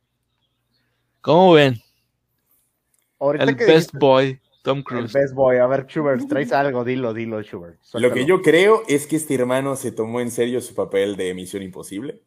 ¿Cómo 1.22 1.54
ven? 1.54 1.82
Ahorita 3.20 3.44
el 3.44 3.56
best 3.56 3.92
boy, 3.94 4.40
Tom 4.64 4.82
Cruise. 4.82 5.14
El 5.14 5.22
best 5.22 5.34
boy. 5.34 5.58
A 5.58 5.68
ver, 5.68 5.86
Schubert, 5.88 6.28
traes 6.28 6.54
algo, 6.54 6.84
dilo, 6.86 7.14
dilo, 7.14 7.42
Schubert. 7.42 7.78
Lo 7.94 8.14
que 8.14 8.26
yo 8.26 8.42
creo 8.42 8.84
es 8.88 9.06
que 9.08 9.18
este 9.18 9.36
hermano 9.36 9.76
se 9.76 9.92
tomó 9.92 10.22
en 10.22 10.32
serio 10.32 10.62
su 10.62 10.74
papel 10.74 11.16
de 11.18 11.34
Misión 11.34 11.62
Imposible. 11.64 12.22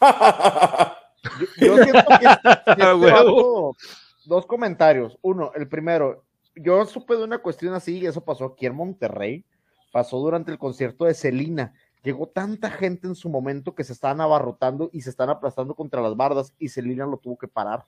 yo, 0.00 1.66
yo, 1.66 1.82
siento 1.82 2.04
que, 2.18 2.26
que 2.26 2.82
este 2.82 3.12
dos 4.24 4.46
comentarios. 4.46 5.18
Uno, 5.22 5.52
el 5.54 5.68
primero, 5.68 6.24
yo 6.54 6.84
supe 6.86 7.16
de 7.16 7.24
una 7.24 7.38
cuestión 7.38 7.74
así, 7.74 7.98
y 7.98 8.06
eso 8.06 8.22
pasó 8.22 8.46
aquí 8.46 8.66
en 8.66 8.74
Monterrey, 8.74 9.44
pasó 9.92 10.18
durante 10.18 10.50
el 10.50 10.58
concierto 10.58 11.04
de 11.04 11.14
Celina. 11.14 11.74
Llegó 12.02 12.28
tanta 12.28 12.70
gente 12.70 13.06
en 13.06 13.14
su 13.14 13.28
momento 13.28 13.74
que 13.74 13.84
se 13.84 13.92
estaban 13.92 14.20
abarrotando 14.20 14.88
y 14.92 15.02
se 15.02 15.10
están 15.10 15.28
aplastando 15.28 15.74
contra 15.74 16.00
las 16.00 16.16
bardas 16.16 16.54
y 16.58 16.68
Celina 16.68 17.04
lo 17.06 17.18
tuvo 17.18 17.36
que 17.36 17.48
parar 17.48 17.84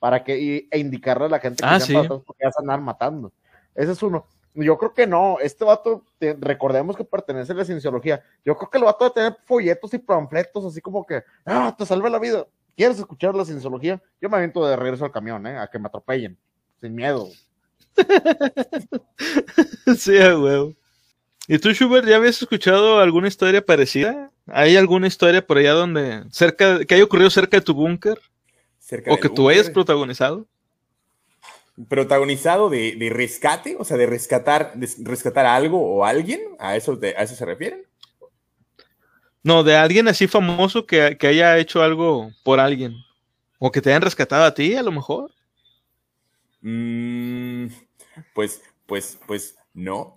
para 0.00 0.24
que 0.24 0.36
y, 0.36 0.68
e 0.68 0.78
indicarle 0.80 1.26
a 1.26 1.28
la 1.28 1.38
gente 1.38 1.62
que 1.62 1.68
ah, 1.68 1.78
se 1.78 1.86
sí. 1.86 2.08
porque 2.08 2.42
ya 2.42 2.50
se 2.50 2.60
andan 2.60 2.82
matando. 2.82 3.32
Ese 3.72 3.92
es 3.92 4.02
uno. 4.02 4.26
Yo 4.54 4.76
creo 4.76 4.92
que 4.92 5.06
no, 5.06 5.38
este 5.38 5.64
vato, 5.64 6.04
te, 6.18 6.36
recordemos 6.38 6.96
que 6.96 7.04
pertenece 7.04 7.52
a 7.52 7.54
la 7.54 7.64
cienciología. 7.64 8.20
Yo 8.44 8.56
creo 8.56 8.68
que 8.68 8.78
el 8.78 8.84
vato 8.84 9.04
de 9.04 9.10
tener 9.12 9.36
folletos 9.44 9.94
y 9.94 9.98
panfletos 9.98 10.64
así 10.66 10.80
como 10.80 11.06
que, 11.06 11.22
ah, 11.46 11.72
te 11.78 11.86
salve 11.86 12.10
la 12.10 12.18
vida. 12.18 12.46
¿Quieres 12.76 12.98
escuchar 12.98 13.34
la 13.36 13.44
cienciología? 13.44 14.02
Yo 14.20 14.28
me 14.28 14.38
aviento 14.38 14.66
de 14.66 14.74
regreso 14.74 15.04
al 15.04 15.12
camión, 15.12 15.46
¿eh? 15.46 15.56
A 15.56 15.68
que 15.68 15.78
me 15.78 15.86
atropellen, 15.86 16.36
sin 16.80 16.96
miedo. 16.96 17.28
sí, 19.98 20.12
huevo. 20.12 20.74
¿Y 21.48 21.58
tú, 21.58 21.74
Schubert, 21.74 22.06
ya 22.06 22.16
habías 22.16 22.40
escuchado 22.40 23.00
alguna 23.00 23.28
historia 23.28 23.64
parecida? 23.64 24.30
¿Hay 24.46 24.76
alguna 24.76 25.06
historia 25.06 25.44
por 25.44 25.58
allá 25.58 25.72
donde, 25.72 26.24
cerca, 26.30 26.84
que 26.84 26.94
haya 26.94 27.04
ocurrido 27.04 27.30
cerca 27.30 27.56
de 27.56 27.62
tu 27.62 27.74
búnker? 27.74 28.20
¿O 29.08 29.16
que 29.16 29.28
tú 29.28 29.48
hayas 29.48 29.70
protagonizado? 29.70 30.46
¿Protagonizado 31.88 32.68
de, 32.68 32.94
de, 32.96 33.10
rescate? 33.10 33.76
O 33.78 33.84
sea, 33.84 33.96
de 33.96 34.06
rescatar, 34.06 34.74
de 34.74 34.88
rescatar 35.00 35.46
algo 35.46 35.80
o 35.80 36.04
alguien? 36.04 36.40
¿A 36.58 36.76
eso, 36.76 36.96
de, 36.96 37.14
¿A 37.16 37.22
eso 37.22 37.34
se 37.34 37.44
refieren? 37.44 37.84
No, 39.42 39.64
de 39.64 39.76
alguien 39.76 40.06
así 40.08 40.28
famoso 40.28 40.86
que, 40.86 41.16
que 41.18 41.26
haya 41.26 41.58
hecho 41.58 41.82
algo 41.82 42.30
por 42.44 42.60
alguien. 42.60 42.94
O 43.58 43.72
que 43.72 43.80
te 43.80 43.90
hayan 43.90 44.02
rescatado 44.02 44.44
a 44.44 44.54
ti, 44.54 44.74
a 44.74 44.82
lo 44.82 44.92
mejor. 44.92 45.32
Mm, 46.62 47.66
pues, 48.34 48.62
pues, 48.86 49.18
pues, 49.26 49.56
no. 49.74 50.16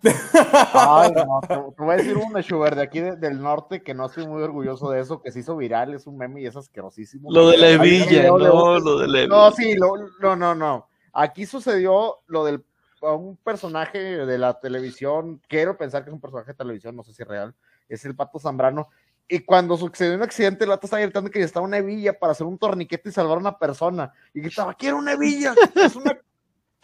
Ay, 0.73 1.11
no, 1.15 1.39
te, 1.41 1.55
te, 1.55 1.83
voy 1.83 1.93
a 1.93 1.97
decir 1.97 2.17
un 2.17 2.33
Schubert 2.41 2.75
de 2.75 2.83
aquí 2.83 2.99
de, 2.99 3.15
del 3.15 3.41
norte 3.41 3.81
que 3.81 3.93
no 3.93 4.05
estoy 4.05 4.27
muy 4.27 4.41
orgulloso 4.43 4.91
de 4.91 5.01
eso, 5.01 5.21
que 5.21 5.31
se 5.31 5.39
hizo 5.39 5.57
viral, 5.57 5.93
es 5.93 6.07
un 6.07 6.17
meme 6.17 6.41
y 6.41 6.45
es 6.45 6.55
asquerosísimo. 6.55 7.31
Lo 7.31 7.49
de 7.49 7.57
la 7.57 7.69
hebilla, 7.69 8.27
no, 8.27 8.37
lo 8.79 8.99
de 8.99 9.07
la 9.07 9.19
hebilla. 9.21 9.35
No, 9.35 9.51
sí, 9.51 9.75
lo, 9.75 9.91
no, 10.19 10.35
no, 10.35 10.55
no. 10.55 10.89
Aquí 11.13 11.45
sucedió 11.45 12.19
lo 12.27 12.45
del 12.45 12.63
un 13.01 13.37
personaje 13.37 13.99
de 13.99 14.37
la 14.39 14.59
televisión, 14.59 15.39
quiero 15.47 15.77
pensar 15.77 16.03
que 16.03 16.09
es 16.09 16.13
un 16.13 16.21
personaje 16.21 16.53
de 16.53 16.57
televisión, 16.57 16.95
no 16.95 17.03
sé 17.03 17.13
si 17.13 17.21
es 17.21 17.27
real, 17.27 17.53
es 17.87 18.03
el 18.03 18.15
Pato 18.15 18.39
Zambrano, 18.39 18.89
y 19.27 19.39
cuando 19.39 19.75
sucedió 19.75 20.15
un 20.15 20.21
accidente, 20.21 20.63
el 20.63 20.69
vato 20.69 20.85
estaba 20.85 21.01
gritando 21.01 21.31
que 21.31 21.39
necesitaba 21.39 21.65
una 21.65 21.79
hebilla 21.79 22.17
para 22.17 22.31
hacer 22.31 22.45
un 22.45 22.57
torniquete 22.59 23.09
y 23.09 23.11
salvar 23.11 23.37
a 23.37 23.41
una 23.41 23.57
persona. 23.57 24.13
Y 24.35 24.41
gritaba, 24.41 24.75
quiero 24.75 24.97
una 24.97 25.13
hebilla. 25.13 25.55
Es 25.75 25.95
una 25.95 26.15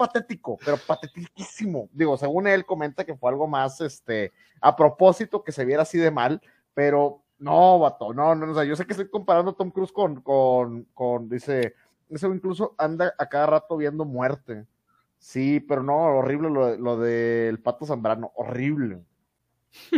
patético, 0.02 0.58
pero 0.66 0.78
patetiquísimo. 0.78 1.88
Digo, 1.94 2.18
según 2.18 2.48
él 2.48 2.66
comenta 2.66 3.06
que 3.06 3.16
fue 3.16 3.30
algo 3.30 3.48
más, 3.48 3.80
este, 3.82 4.32
a 4.60 4.76
propósito 4.76 5.44
que 5.44 5.52
se 5.52 5.64
viera 5.66 5.84
así 5.84 5.98
de 5.98 6.10
mal, 6.12 6.42
pero 6.74 7.22
no, 7.38 7.80
vato, 7.80 8.14
no, 8.14 8.34
no, 8.36 8.52
o 8.52 8.56
sea, 8.56 8.64
yo 8.64 8.76
sé 8.76 8.86
que 8.86 8.94
estoy 8.94 9.10
comparando 9.10 9.52
a 9.52 9.56
Tom 9.56 9.70
Cruise 9.72 9.92
con, 9.92 10.22
con, 10.22 10.86
con, 10.94 11.30
dice, 11.30 11.76
eso 12.10 12.34
incluso 12.34 12.74
anda 12.78 13.14
a 13.18 13.30
cada 13.30 13.46
rato 13.46 13.78
viendo 13.78 14.06
muerte. 14.06 14.66
Sí, 15.20 15.60
pero 15.60 15.84
no, 15.84 15.98
horrible 16.18 16.50
lo, 16.50 16.76
lo 16.78 16.98
del 16.98 17.60
Pato 17.60 17.86
Zambrano, 17.86 18.32
horrible. 18.36 19.02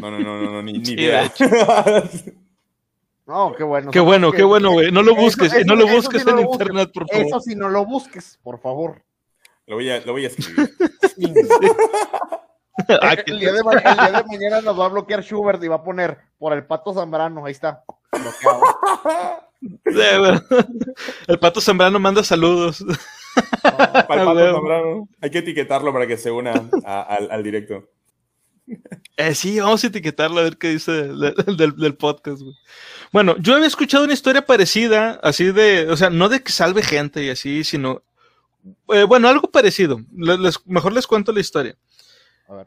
No, 0.01 0.11
no, 0.11 0.19
no, 0.19 0.41
no, 0.41 0.51
no 0.51 0.61
ni, 0.61 0.73
ni 0.73 0.89
idea. 0.93 1.31
No, 3.25 3.53
qué 3.55 3.63
bueno. 3.63 3.89
Qué 3.91 3.99
¿sabes 3.99 4.07
bueno, 4.09 4.31
qué? 4.33 4.43
bueno, 4.43 4.71
güey. 4.73 4.91
No 4.91 5.01
lo 5.01 5.15
busques, 5.15 5.53
eso- 5.53 5.65
no 5.65 5.75
lo 5.75 5.87
busques 5.87 6.21
sí 6.21 6.25
no 6.27 6.31
en 6.31 6.37
lo 6.43 6.47
busques. 6.47 6.67
internet, 6.67 6.91
por 6.93 7.09
favor. 7.09 7.25
Eso 7.25 7.39
sí, 7.39 7.55
no 7.55 7.69
lo 7.69 7.85
busques, 7.85 8.39
por 8.43 8.59
favor. 8.59 9.01
Lo 9.68 9.76
voy 9.76 9.89
a, 9.89 9.99
lo 10.01 10.11
voy 10.14 10.26
a 10.26 10.28
escribir. 10.28 10.70
Ah, 13.01 13.14
el, 13.28 13.39
día 13.39 13.53
de, 13.53 13.64
ma- 13.64 13.74
el 13.74 13.82
día 13.95 14.11
de 14.11 14.24
mañana 14.24 14.61
nos 14.61 14.78
va 14.80 14.88
a 14.88 14.89
bloquear 14.89 15.22
Schubert 15.24 15.64
y 15.64 15.68
va 15.68 15.76
a 15.76 15.84
poner 15.84 16.18
por 16.39 16.53
el 16.53 16.66
pato 16.66 16.91
Zambrano. 16.91 17.45
Ahí 17.45 17.51
está. 17.51 17.84
Bloqueado. 18.11 18.64
El 21.28 21.38
pato 21.39 21.61
Zambrano 21.61 21.99
manda 21.99 22.24
saludos. 22.24 22.84
Para 23.61 24.01
el 24.01 24.07
Pato. 24.07 24.53
Zambrano. 24.55 25.07
Hay 25.22 25.30
que 25.30 25.38
etiquetarlo 25.38 25.93
para 25.93 26.07
que 26.07 26.18
se 26.18 26.32
una 26.32 26.51
a- 26.84 27.01
al, 27.03 27.30
al 27.32 27.43
directo. 27.43 27.89
Eh, 29.18 29.36
sí, 29.36 29.59
vamos 29.59 29.84
a 29.84 29.88
etiquetarlo 29.88 30.39
a 30.39 30.43
ver 30.43 30.57
qué 30.57 30.70
dice 30.70 30.91
del, 30.91 31.36
del- 31.55 31.76
del 31.78 31.95
podcast, 31.95 32.41
güey. 32.41 32.55
Bueno, 33.11 33.36
yo 33.38 33.53
había 33.53 33.68
escuchado 33.68 34.03
una 34.05 34.14
historia 34.14 34.47
parecida, 34.47 35.20
así 35.22 35.51
de, 35.51 35.88
o 35.91 35.95
sea, 35.95 36.09
no 36.09 36.28
de 36.28 36.41
que 36.41 36.51
salve 36.51 36.82
gente 36.82 37.24
y 37.24 37.30
así, 37.30 37.64
sino, 37.64 38.01
eh, 38.89 39.03
bueno, 39.03 39.28
algo 39.28 39.49
parecido. 39.49 40.01
Le- 40.16 40.38
les- 40.38 40.66
mejor 40.66 40.93
les 40.93 41.07
cuento 41.07 41.32
la 41.32 41.39
historia. 41.39 41.76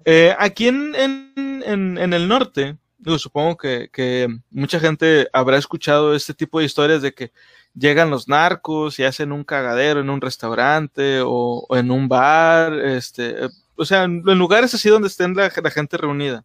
Eh, 0.05 0.35
aquí 0.39 0.69
en, 0.69 0.95
en, 0.95 1.63
en, 1.65 1.99
en 1.99 2.13
el 2.13 2.27
norte, 2.29 2.77
digo, 2.99 3.19
supongo 3.19 3.57
que, 3.57 3.89
que 3.93 4.27
mucha 4.51 4.81
gente 4.81 5.29
habrá 5.33 5.59
escuchado 5.59 6.15
este 6.15 6.35
tipo 6.35 6.59
de 6.59 6.65
historias 6.67 7.03
de 7.03 7.13
que 7.13 7.33
llegan 7.75 8.11
los 8.11 8.27
narcos 8.27 8.99
y 8.99 9.05
hacen 9.05 9.33
un 9.33 9.45
cagadero 9.45 10.01
en 10.01 10.09
un 10.11 10.21
restaurante 10.21 11.21
o, 11.21 11.65
o 11.69 11.77
en 11.77 11.91
un 11.91 12.09
bar, 12.09 12.73
este, 12.73 13.37
o 13.77 13.85
sea, 13.85 14.05
en, 14.05 14.23
en 14.27 14.39
lugares 14.39 14.73
así 14.75 14.89
donde 14.89 15.09
estén 15.09 15.35
la, 15.35 15.53
la 15.63 15.71
gente 15.71 15.97
reunida. 15.99 16.43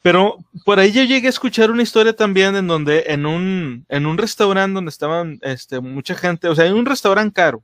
Pero 0.00 0.36
por 0.64 0.78
ahí 0.78 0.92
yo 0.92 1.02
llegué 1.02 1.26
a 1.26 1.30
escuchar 1.30 1.72
una 1.72 1.82
historia 1.82 2.14
también 2.14 2.54
en 2.54 2.68
donde 2.68 3.04
en 3.08 3.26
un, 3.26 3.84
en 3.88 4.06
un 4.06 4.16
restaurante 4.16 4.74
donde 4.74 4.90
estaban 4.90 5.40
este, 5.42 5.80
mucha 5.80 6.14
gente, 6.14 6.46
o 6.48 6.54
sea, 6.54 6.66
en 6.66 6.74
un 6.74 6.86
restaurante 6.86 7.34
caro, 7.34 7.62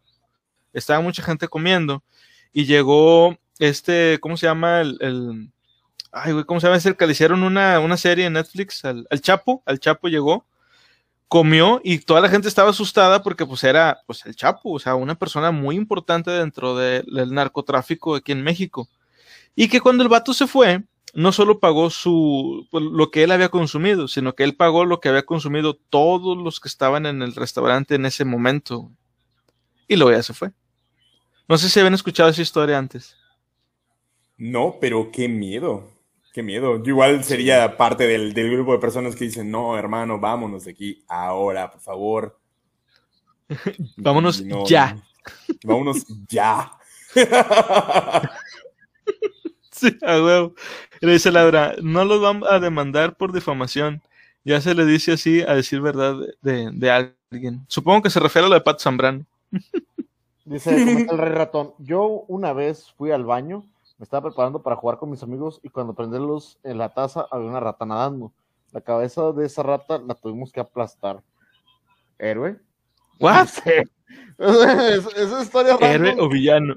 estaba 0.75 1.01
mucha 1.01 1.23
gente 1.23 1.49
comiendo 1.49 2.03
y 2.53 2.65
llegó 2.67 3.37
este, 3.59 4.19
¿cómo 4.21 4.37
se 4.37 4.47
llama? 4.47 4.81
El, 4.83 4.99
el- 5.01 5.51
ay, 6.13 6.33
güey, 6.33 6.45
¿cómo 6.45 6.61
se 6.61 6.67
llama? 6.67 6.77
Es 6.77 6.87
el 6.87 6.97
que 6.97 7.07
le 7.07 7.13
hicieron 7.13 7.43
una, 7.43 7.81
una 7.81 7.97
serie 7.97 8.27
en 8.27 8.35
Netflix, 8.35 8.85
al, 8.85 9.07
al 9.11 9.21
Chapo, 9.21 9.63
al 9.67 9.79
Chapo 9.81 10.09
llegó, 10.09 10.47
comió 11.29 11.81
y 11.83 11.99
toda 11.99 12.21
la 12.21 12.29
gente 12.29 12.49
estaba 12.49 12.71
asustada 12.71 13.23
porque 13.23 13.47
pues 13.47 13.65
era 13.65 14.01
pues 14.07 14.25
el 14.27 14.37
Chapo, 14.37 14.73
o 14.73 14.79
sea, 14.79 14.95
una 14.95 15.15
persona 15.17 15.51
muy 15.51 15.77
importante 15.77 16.31
dentro 16.31 16.77
de- 16.77 17.03
del 17.07 17.33
narcotráfico 17.33 18.15
aquí 18.15 18.33
en 18.33 18.43
México. 18.43 18.89
Y 19.57 19.69
que 19.69 19.81
cuando 19.81 20.03
el 20.03 20.09
vato 20.09 20.35
se 20.35 20.47
fue, 20.47 20.83
no 21.15 21.31
solo 21.33 21.61
pagó 21.61 21.91
su 21.91 22.67
pues, 22.71 22.83
lo 22.85 23.11
que 23.11 23.23
él 23.25 23.31
había 23.33 23.49
consumido, 23.49 24.09
sino 24.09 24.35
que 24.35 24.43
él 24.45 24.57
pagó 24.57 24.85
lo 24.85 25.01
que 25.01 25.09
había 25.09 25.25
consumido 25.25 25.75
todos 25.91 26.37
los 26.37 26.59
que 26.61 26.69
estaban 26.69 27.07
en 27.07 27.23
el 27.23 27.35
restaurante 27.35 27.95
en 27.95 28.07
ese 28.07 28.25
momento. 28.25 28.91
Y 29.89 29.97
luego 29.97 30.13
ya 30.17 30.23
se 30.23 30.35
fue. 30.35 30.51
No 31.49 31.59
sé 31.59 31.69
si 31.69 31.79
habían 31.81 31.95
escuchado 31.95 32.29
esa 32.31 32.43
historia 32.43 32.79
antes. 32.79 33.17
No, 34.37 34.77
pero 34.81 35.11
qué 35.13 35.29
miedo. 35.29 35.89
Qué 36.33 36.43
miedo. 36.43 36.79
Yo 36.83 36.91
igual 36.91 37.23
sería 37.23 37.77
parte 37.77 38.07
del, 38.09 38.35
del 38.35 38.51
grupo 38.51 38.73
de 38.73 38.79
personas 38.81 39.15
que 39.15 39.25
dicen, 39.27 39.51
no, 39.51 39.79
hermano, 39.79 40.19
vámonos 40.19 40.65
de 40.65 40.73
aquí 40.73 41.05
ahora, 41.07 41.71
por 41.71 41.81
favor. 41.81 42.41
Vámonos 43.97 44.43
no- 44.43 44.67
ya. 44.67 44.97
Vámonos 45.65 46.05
ya. 46.29 46.73
Sí, 49.71 49.97
a 50.03 50.23
huevo. 50.23 50.55
Le 51.01 51.13
dice 51.13 51.33
Laura, 51.33 51.75
no 51.83 52.05
los 52.05 52.21
van 52.21 52.43
a 52.49 52.61
demandar 52.61 53.17
por 53.17 53.33
difamación. 53.33 54.01
Ya 54.45 54.61
se 54.61 54.73
le 54.75 54.85
dice 54.87 55.13
así 55.13 55.43
a 55.43 55.55
decir 55.55 55.81
verdad 55.81 56.17
de, 56.43 56.71
de 56.73 56.91
alguien. 56.91 57.65
Supongo 57.67 58.03
que 58.03 58.11
se 58.11 58.21
refiere 58.21 58.47
a 58.47 58.49
lo 58.51 58.55
de 58.55 58.61
Pat 58.61 58.81
Zambrano. 58.81 59.27
Dice 60.45 60.75
el 60.75 61.09
rey 61.19 61.33
ratón. 61.33 61.75
Yo 61.79 62.25
una 62.29 62.53
vez 62.53 62.93
fui 62.93 63.11
al 63.11 63.25
baño, 63.25 63.65
me 63.99 64.05
estaba 64.05 64.29
preparando 64.29 64.63
para 64.63 64.77
jugar 64.77 64.99
con 64.99 65.11
mis 65.11 65.23
amigos 65.23 65.61
y 65.63 65.69
cuando 65.71 65.95
prendí 65.95 66.19
la 66.19 66.25
luz 66.25 66.59
en 66.63 66.79
la 66.79 66.93
taza 66.93 67.27
había 67.31 67.49
una 67.49 67.61
rata 67.61 67.87
nadando. 67.87 68.33
La 68.73 68.81
cabeza 68.81 69.33
de 69.33 69.47
esa 69.47 69.63
rata 69.63 69.99
la 69.99 70.15
tuvimos 70.15 70.51
que 70.53 70.61
aplastar. 70.61 71.23
¿Héroe? 72.19 72.59
¿What? 73.21 73.49
Sí. 73.65 73.71
Es- 74.39 75.07
Esa 75.17 75.43
historia 75.43 75.77
¿Héroe 75.81 76.09
random. 76.11 76.27
o 76.27 76.29
villano? 76.29 76.75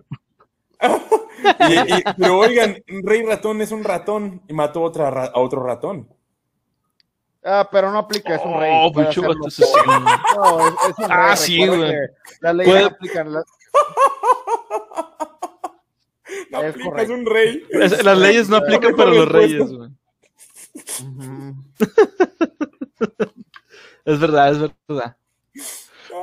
Y- 1.69 1.73
y- 1.93 2.03
pero 2.17 2.39
oigan, 2.39 2.77
Rey 2.87 3.23
Ratón 3.23 3.61
es 3.61 3.71
un 3.71 3.83
ratón 3.83 4.41
y 4.47 4.53
mató 4.53 4.81
otra 4.81 5.11
ra- 5.11 5.31
a 5.33 5.39
otro 5.39 5.63
ratón. 5.63 6.07
Ah, 7.43 7.67
pero 7.71 7.91
no 7.91 7.99
aplica, 7.99 8.35
es 8.35 8.41
un 8.43 8.59
rey. 8.59 8.71
Oh. 8.73 8.91
No, 8.93 9.01
es, 9.09 9.17
es 9.17 10.97
un 10.97 11.11
Ah, 11.11 11.27
rey, 11.27 11.37
sí, 11.37 11.61
recuerda 11.63 11.85
güey. 11.85 11.95
Las 12.41 12.55
leyes 12.55 12.71
Puede- 12.73 12.81
no 12.81 12.87
aplican. 12.87 13.33
la- 13.33 13.43
No 16.51 16.61
Es 16.61 16.69
aplicas 16.69 16.89
correcto. 16.91 17.13
un 17.13 17.25
rey. 17.25 17.63
Es- 17.69 18.03
Las 18.03 18.17
leyes 18.17 18.49
no 18.49 18.57
aplican 18.57 18.95
para 18.95 19.11
los 19.11 19.27
reyes, 19.29 19.71
güey. 19.71 19.89
Es 24.05 24.19
verdad, 24.19 24.51
es 24.51 24.71
verdad. 24.87 25.17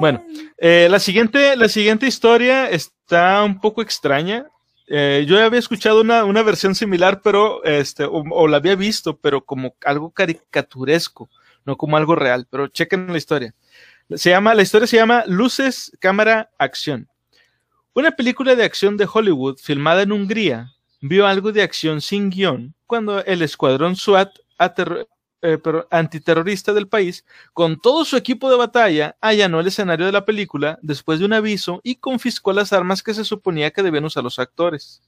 Bueno, 0.00 0.24
eh, 0.56 0.88
la, 0.90 0.98
siguiente, 0.98 1.54
la 1.54 1.68
siguiente 1.68 2.06
historia 2.06 2.70
está 2.70 3.42
un 3.44 3.60
poco 3.60 3.82
extraña. 3.82 4.46
Eh, 4.86 5.24
yo 5.28 5.36
ya 5.36 5.44
había 5.44 5.58
escuchado 5.58 6.00
una, 6.00 6.24
una 6.24 6.42
versión 6.42 6.74
similar, 6.74 7.20
pero 7.22 7.62
este, 7.64 8.04
o, 8.04 8.24
o 8.30 8.48
la 8.48 8.56
había 8.56 8.74
visto, 8.74 9.18
pero 9.18 9.44
como 9.44 9.76
algo 9.84 10.10
caricaturesco, 10.10 11.28
no 11.66 11.76
como 11.76 11.98
algo 11.98 12.14
real. 12.16 12.46
Pero 12.50 12.68
chequen 12.68 13.06
la 13.12 13.18
historia. 13.18 13.54
Se 14.14 14.30
llama, 14.30 14.54
la 14.54 14.62
historia 14.62 14.86
se 14.86 14.96
llama 14.96 15.24
Luces, 15.26 15.92
Cámara, 16.00 16.50
Acción. 16.58 17.06
Una 17.96 18.10
película 18.10 18.56
de 18.56 18.64
acción 18.64 18.96
de 18.96 19.06
Hollywood 19.10 19.58
filmada 19.58 20.02
en 20.02 20.10
Hungría 20.10 20.72
vio 21.00 21.28
algo 21.28 21.52
de 21.52 21.62
acción 21.62 22.00
sin 22.00 22.28
guion 22.28 22.74
cuando 22.88 23.24
el 23.24 23.40
escuadrón 23.40 23.94
SWAT 23.94 24.30
eh, 25.42 25.58
antiterrorista 25.92 26.72
del 26.72 26.88
país 26.88 27.24
con 27.52 27.80
todo 27.80 28.04
su 28.04 28.16
equipo 28.16 28.50
de 28.50 28.56
batalla, 28.56 29.16
allanó 29.20 29.60
el 29.60 29.68
escenario 29.68 30.06
de 30.06 30.10
la 30.10 30.24
película 30.24 30.76
después 30.82 31.20
de 31.20 31.26
un 31.26 31.34
aviso 31.34 31.80
y 31.84 31.94
confiscó 31.94 32.52
las 32.52 32.72
armas 32.72 33.00
que 33.00 33.14
se 33.14 33.24
suponía 33.24 33.70
que 33.70 33.84
debían 33.84 34.06
usar 34.06 34.24
los 34.24 34.40
actores. 34.40 35.00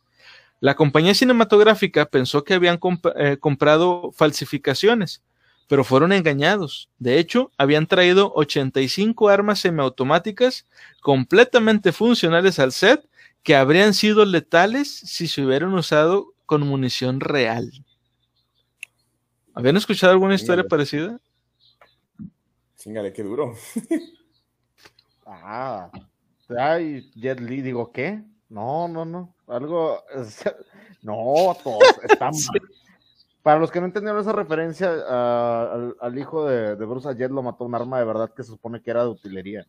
La 0.61 0.77
compañía 0.77 1.15
cinematográfica 1.15 2.07
pensó 2.07 2.45
que 2.45 2.55
habían 2.55 2.79
eh, 3.17 3.37
comprado 3.41 4.13
falsificaciones, 4.13 5.23
pero 5.69 5.85
fueron 5.85 6.13
engañados. 6.13 6.89
De 6.99 7.19
hecho, 7.19 7.51
habían 7.59 7.87
traído 7.87 8.33
85 8.35 9.29
armas 9.29 9.61
semiautomáticas 9.61 10.67
completamente 11.01 11.93
funcionales 11.93 12.59
al 12.59 12.73
set 12.73 13.09
que 13.43 13.57
habrían 13.57 13.95
sido 13.95 14.25
letales 14.25 14.91
si 14.91 15.29
se 15.29 15.45
hubieran 15.45 15.73
usado 15.75 16.33
con 16.47 16.67
munición 16.67 17.21
real. 17.21 17.71
¿Habían 19.55 19.77
escuchado 19.77 20.13
alguna 20.13 20.35
historia 20.35 20.65
parecida? 20.65 21.21
Chingale, 22.77 23.13
qué 23.13 23.23
duro. 23.23 23.55
Ah, 25.29 25.91
ay, 26.57 27.11
Jet 27.17 27.41
Li, 27.41 27.61
digo, 27.61 27.91
¿qué? 27.91 28.23
No, 28.49 28.87
no, 28.87 29.05
no, 29.05 29.35
algo, 29.49 30.05
no, 31.03 31.57
todos 31.65 31.83
están, 32.09 32.33
para 33.47 33.61
los 33.61 33.71
que 33.71 33.79
no 33.79 33.87
entendieron 33.87 34.21
esa 34.21 34.33
referencia, 34.33 34.91
ah, 35.09 35.71
al, 35.73 35.97
al 36.01 36.19
hijo 36.19 36.47
de, 36.47 36.75
de 36.75 36.85
Bruce, 36.85 37.09
a 37.09 37.13
Jet 37.13 37.31
lo 37.31 37.45
mató 37.45 37.65
un 37.65 37.77
arma 37.77 38.01
de 38.01 38.05
verdad 38.05 38.35
que 38.35 38.43
se 38.43 38.51
supone 38.51 38.83
que 38.83 38.91
era 38.91 39.05
de 39.05 39.11
utilería, 39.11 39.65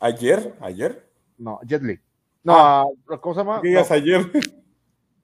¿Ayer? 0.00 0.54
¿Ayer? 0.60 1.10
no, 1.38 1.58
Jet 1.66 1.80
Li, 1.82 1.98
no, 2.44 2.52
ah, 2.54 2.84
¿cómo 3.22 3.34
se 3.34 3.40
llama? 3.40 3.62
¿Qué 3.62 3.68
digas 3.68 3.88
No, 3.88 3.96
ayer? 3.96 4.30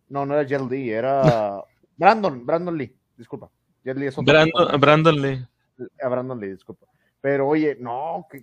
no, 0.09 0.25
no 0.25 0.33
era 0.33 0.45
Jet 0.45 0.63
Li, 0.71 0.91
era 0.91 1.63
Brandon, 1.99 2.47
Brandon 2.47 2.79
Lee, 2.79 2.97
disculpa, 3.15 3.51
Jet 3.85 3.99
Li 3.99 4.07
es 4.07 4.17
otro 4.17 4.33
Brandon, 4.33 4.81
Brandon 4.81 5.21
Lee. 5.21 5.47
a 6.03 6.09
Brandon 6.09 6.41
Lee, 6.41 6.49
disculpa. 6.53 6.87
Pero 7.21 7.47
oye, 7.47 7.77
no, 7.79 8.27
qué, 8.31 8.41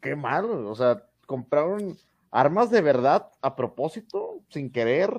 qué 0.00 0.14
mal, 0.14 0.44
o 0.44 0.74
sea, 0.76 1.02
compraron 1.26 1.98
armas 2.30 2.70
de 2.70 2.80
verdad 2.80 3.28
a 3.42 3.56
propósito, 3.56 4.40
sin 4.50 4.70
querer, 4.70 5.10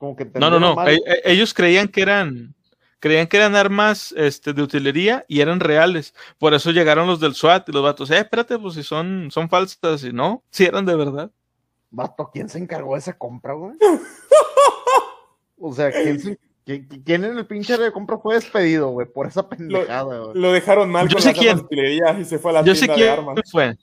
como 0.00 0.16
que 0.16 0.24
No, 0.34 0.48
no, 0.48 0.58
no. 0.58 0.74
mal. 0.74 0.88
e- 0.88 0.94
e- 1.04 1.20
Ellos 1.32 1.52
creían 1.52 1.86
que 1.86 2.00
eran, 2.00 2.54
creían 3.00 3.26
que 3.26 3.36
eran 3.36 3.54
armas 3.54 4.12
este, 4.16 4.54
de 4.54 4.62
utilería 4.62 5.26
y 5.28 5.40
eran 5.42 5.60
reales. 5.60 6.14
Por 6.38 6.54
eso 6.54 6.70
llegaron 6.70 7.06
los 7.06 7.20
del 7.20 7.34
SWAT 7.34 7.68
y 7.68 7.72
los 7.72 7.82
vatos, 7.82 8.10
eh, 8.10 8.16
espérate, 8.18 8.58
pues 8.58 8.74
si 8.74 8.82
son, 8.82 9.28
son 9.30 9.50
falsas, 9.50 10.02
y 10.04 10.12
no, 10.12 10.42
si 10.50 10.64
eran 10.64 10.86
de 10.86 10.96
verdad. 10.96 11.30
Vato, 11.90 12.30
¿quién 12.32 12.48
se 12.48 12.58
encargó 12.58 12.94
de 12.94 13.00
esa 13.00 13.16
compra, 13.18 13.52
güey? 13.52 13.74
O 15.62 15.74
sea, 15.74 15.92
¿quién, 15.92 16.18
se- 16.18 16.38
quién 16.64 17.22
en 17.24 17.36
el 17.36 17.46
pinche 17.46 17.76
de 17.76 17.92
compra 17.92 18.16
fue 18.16 18.36
despedido, 18.36 18.88
güey, 18.88 19.06
por 19.06 19.26
esa 19.26 19.46
pendejada, 19.46 20.18
güey? 20.20 20.38
Lo 20.40 20.52
dejaron 20.52 20.90
mal 20.90 21.06
Yo 21.06 21.16
con 21.16 21.22
sé 21.22 21.34
las 21.34 21.38
armas 21.46 21.64
quién. 21.68 21.84
de 22.14 22.20
y 22.20 22.24
se 22.24 22.38
fue 22.38 22.50
a 22.52 22.54
la 22.54 22.64
Yo 22.64 22.74
sé 22.74 22.86
tienda 22.86 22.94
de 22.94 23.00
quién 23.02 23.12
armas. 23.18 23.40
fue. 23.52 23.76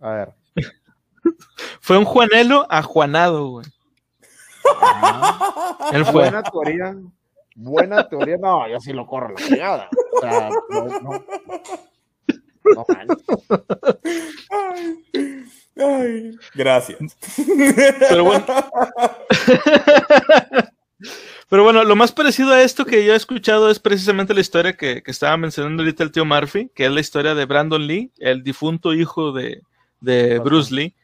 A 0.00 0.10
ver. 0.10 0.32
Fue 1.80 1.98
un 1.98 2.04
Juanelo 2.06 2.66
ajuanado, 2.70 3.46
güey. 3.48 3.66
Él 5.92 6.04
fue. 6.04 6.22
Buena 6.22 6.42
teoría. 6.42 6.96
Buena 7.54 8.08
teoría. 8.08 8.36
No, 8.38 8.68
yo 8.68 8.80
sí 8.80 8.92
lo 8.92 9.06
corro 9.06 9.30
la 9.30 9.38
fregada. 9.38 9.88
O 10.16 10.20
sea, 10.20 10.50
no, 10.70 10.84
no. 11.00 11.24
No 12.64 12.84
manches. 12.88 13.24
Ay, 14.50 15.04
ay, 15.76 16.38
gracias. 16.54 17.16
Pero 18.08 18.24
bueno. 18.24 18.46
Pero 21.48 21.64
bueno, 21.64 21.84
lo 21.84 21.96
más 21.96 22.12
parecido 22.12 22.52
a 22.52 22.62
esto 22.62 22.86
que 22.86 23.04
yo 23.04 23.12
he 23.12 23.16
escuchado 23.16 23.70
es 23.70 23.78
precisamente 23.78 24.32
la 24.32 24.40
historia 24.40 24.74
que, 24.74 25.02
que 25.02 25.10
estaba 25.10 25.36
mencionando 25.36 25.82
ahorita 25.82 26.02
el 26.02 26.10
tío 26.10 26.24
Murphy, 26.24 26.70
que 26.74 26.86
es 26.86 26.90
la 26.90 27.00
historia 27.00 27.34
de 27.34 27.44
Brandon 27.44 27.86
Lee, 27.86 28.10
el 28.18 28.42
difunto 28.42 28.94
hijo 28.94 29.32
de, 29.32 29.60
de 30.00 30.38
Bruce 30.38 30.74
Lee, 30.74 30.94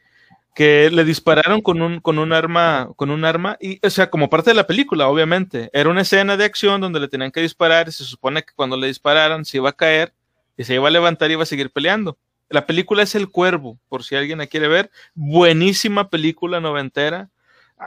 que 0.55 0.89
le 0.91 1.05
dispararon 1.05 1.61
con 1.61 1.81
un, 1.81 1.99
con 1.99 2.19
un 2.19 2.33
arma, 2.33 2.89
con 2.95 3.11
un 3.11 3.23
arma, 3.25 3.57
y, 3.61 3.79
o 3.85 3.89
sea, 3.89 4.09
como 4.09 4.29
parte 4.29 4.49
de 4.49 4.55
la 4.55 4.67
película, 4.67 5.07
obviamente. 5.07 5.69
Era 5.73 5.89
una 5.89 6.01
escena 6.01 6.37
de 6.37 6.45
acción 6.45 6.81
donde 6.81 6.99
le 6.99 7.07
tenían 7.07 7.31
que 7.31 7.41
disparar, 7.41 7.87
y 7.87 7.91
se 7.91 8.03
supone 8.03 8.43
que 8.43 8.53
cuando 8.55 8.75
le 8.77 8.87
dispararan 8.87 9.45
se 9.45 9.57
iba 9.57 9.69
a 9.69 9.73
caer, 9.73 10.13
y 10.57 10.63
se 10.65 10.75
iba 10.75 10.87
a 10.87 10.91
levantar 10.91 11.29
y 11.29 11.33
iba 11.33 11.43
a 11.43 11.45
seguir 11.45 11.71
peleando. 11.71 12.17
La 12.49 12.65
película 12.65 13.03
es 13.03 13.15
El 13.15 13.29
Cuervo, 13.29 13.79
por 13.87 14.03
si 14.03 14.15
alguien 14.15 14.39
la 14.39 14.47
quiere 14.47 14.67
ver. 14.67 14.91
Buenísima 15.13 16.09
película 16.09 16.59
noventera. 16.59 17.29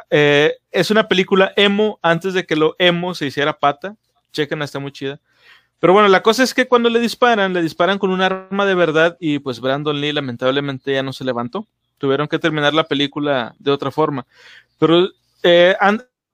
Eh, 0.08 0.54
es 0.70 0.90
una 0.90 1.08
película 1.08 1.52
emo 1.56 1.98
antes 2.00 2.32
de 2.32 2.46
que 2.46 2.56
lo 2.56 2.76
emo 2.78 3.14
se 3.14 3.26
hiciera 3.26 3.58
pata. 3.58 3.96
Chequen, 4.32 4.62
está 4.62 4.78
muy 4.78 4.92
chida. 4.92 5.20
Pero 5.80 5.92
bueno, 5.92 6.08
la 6.08 6.22
cosa 6.22 6.44
es 6.44 6.54
que 6.54 6.68
cuando 6.68 6.88
le 6.88 7.00
disparan, 7.00 7.52
le 7.52 7.60
disparan 7.60 7.98
con 7.98 8.10
un 8.10 8.22
arma 8.22 8.64
de 8.64 8.74
verdad 8.76 9.16
y 9.18 9.40
pues 9.40 9.58
Brandon 9.58 10.00
Lee 10.00 10.12
lamentablemente 10.12 10.92
ya 10.92 11.02
no 11.02 11.12
se 11.12 11.24
levantó. 11.24 11.66
Tuvieron 12.02 12.26
que 12.26 12.40
terminar 12.40 12.74
la 12.74 12.82
película 12.82 13.54
de 13.60 13.70
otra 13.70 13.92
forma. 13.92 14.26
Pero 14.76 15.08
eh, 15.44 15.76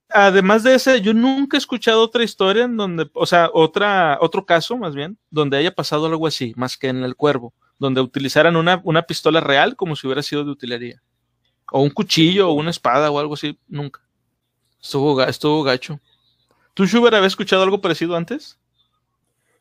además 0.09 0.63
de 0.63 0.75
ese, 0.75 1.03
yo 1.03 1.13
nunca 1.13 1.59
he 1.59 1.61
escuchado 1.61 2.03
otra 2.03 2.25
historia 2.25 2.65
en 2.65 2.75
donde, 2.75 3.11
o 3.13 3.27
sea, 3.27 3.51
otra, 3.53 4.17
otro 4.23 4.47
caso 4.47 4.79
más 4.79 4.95
bien, 4.95 5.19
donde 5.29 5.59
haya 5.59 5.71
pasado 5.71 6.07
algo 6.07 6.27
así, 6.27 6.55
más 6.57 6.79
que 6.79 6.89
en 6.89 7.05
El 7.05 7.17
Cuervo, 7.17 7.53
donde 7.79 8.01
utilizaran 8.01 8.57
una, 8.57 8.81
una 8.83 9.03
pistola 9.03 9.43
real 9.43 9.77
como 9.77 9.95
si 9.95 10.07
hubiera 10.07 10.23
sido 10.23 10.43
de 10.43 10.53
utilería. 10.53 11.03
O 11.71 11.83
un 11.83 11.91
cuchillo 11.91 12.49
o 12.49 12.55
una 12.55 12.71
espada 12.71 13.11
o 13.11 13.19
algo 13.19 13.35
así, 13.35 13.59
nunca. 13.69 14.01
Estuvo, 14.81 15.23
estuvo 15.23 15.63
gacho. 15.65 16.01
¿Tú, 16.73 16.87
Schubert, 16.87 17.15
habías 17.15 17.33
escuchado 17.33 17.63
algo 17.63 17.83
parecido 17.83 18.17
antes? 18.17 18.59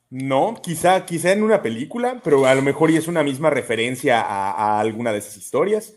No, 0.09 0.55
quizá, 0.63 1.05
quizá 1.05 1.33
en 1.33 1.43
una 1.43 1.61
película, 1.61 2.21
pero 2.23 2.45
a 2.45 2.55
lo 2.55 2.61
mejor 2.61 2.91
y 2.91 2.95
es 2.95 3.07
una 3.09 3.23
misma 3.23 3.49
referencia 3.49 4.21
a, 4.21 4.79
alguna 4.79 5.11
de 5.11 5.19
esas 5.19 5.35
historias. 5.35 5.95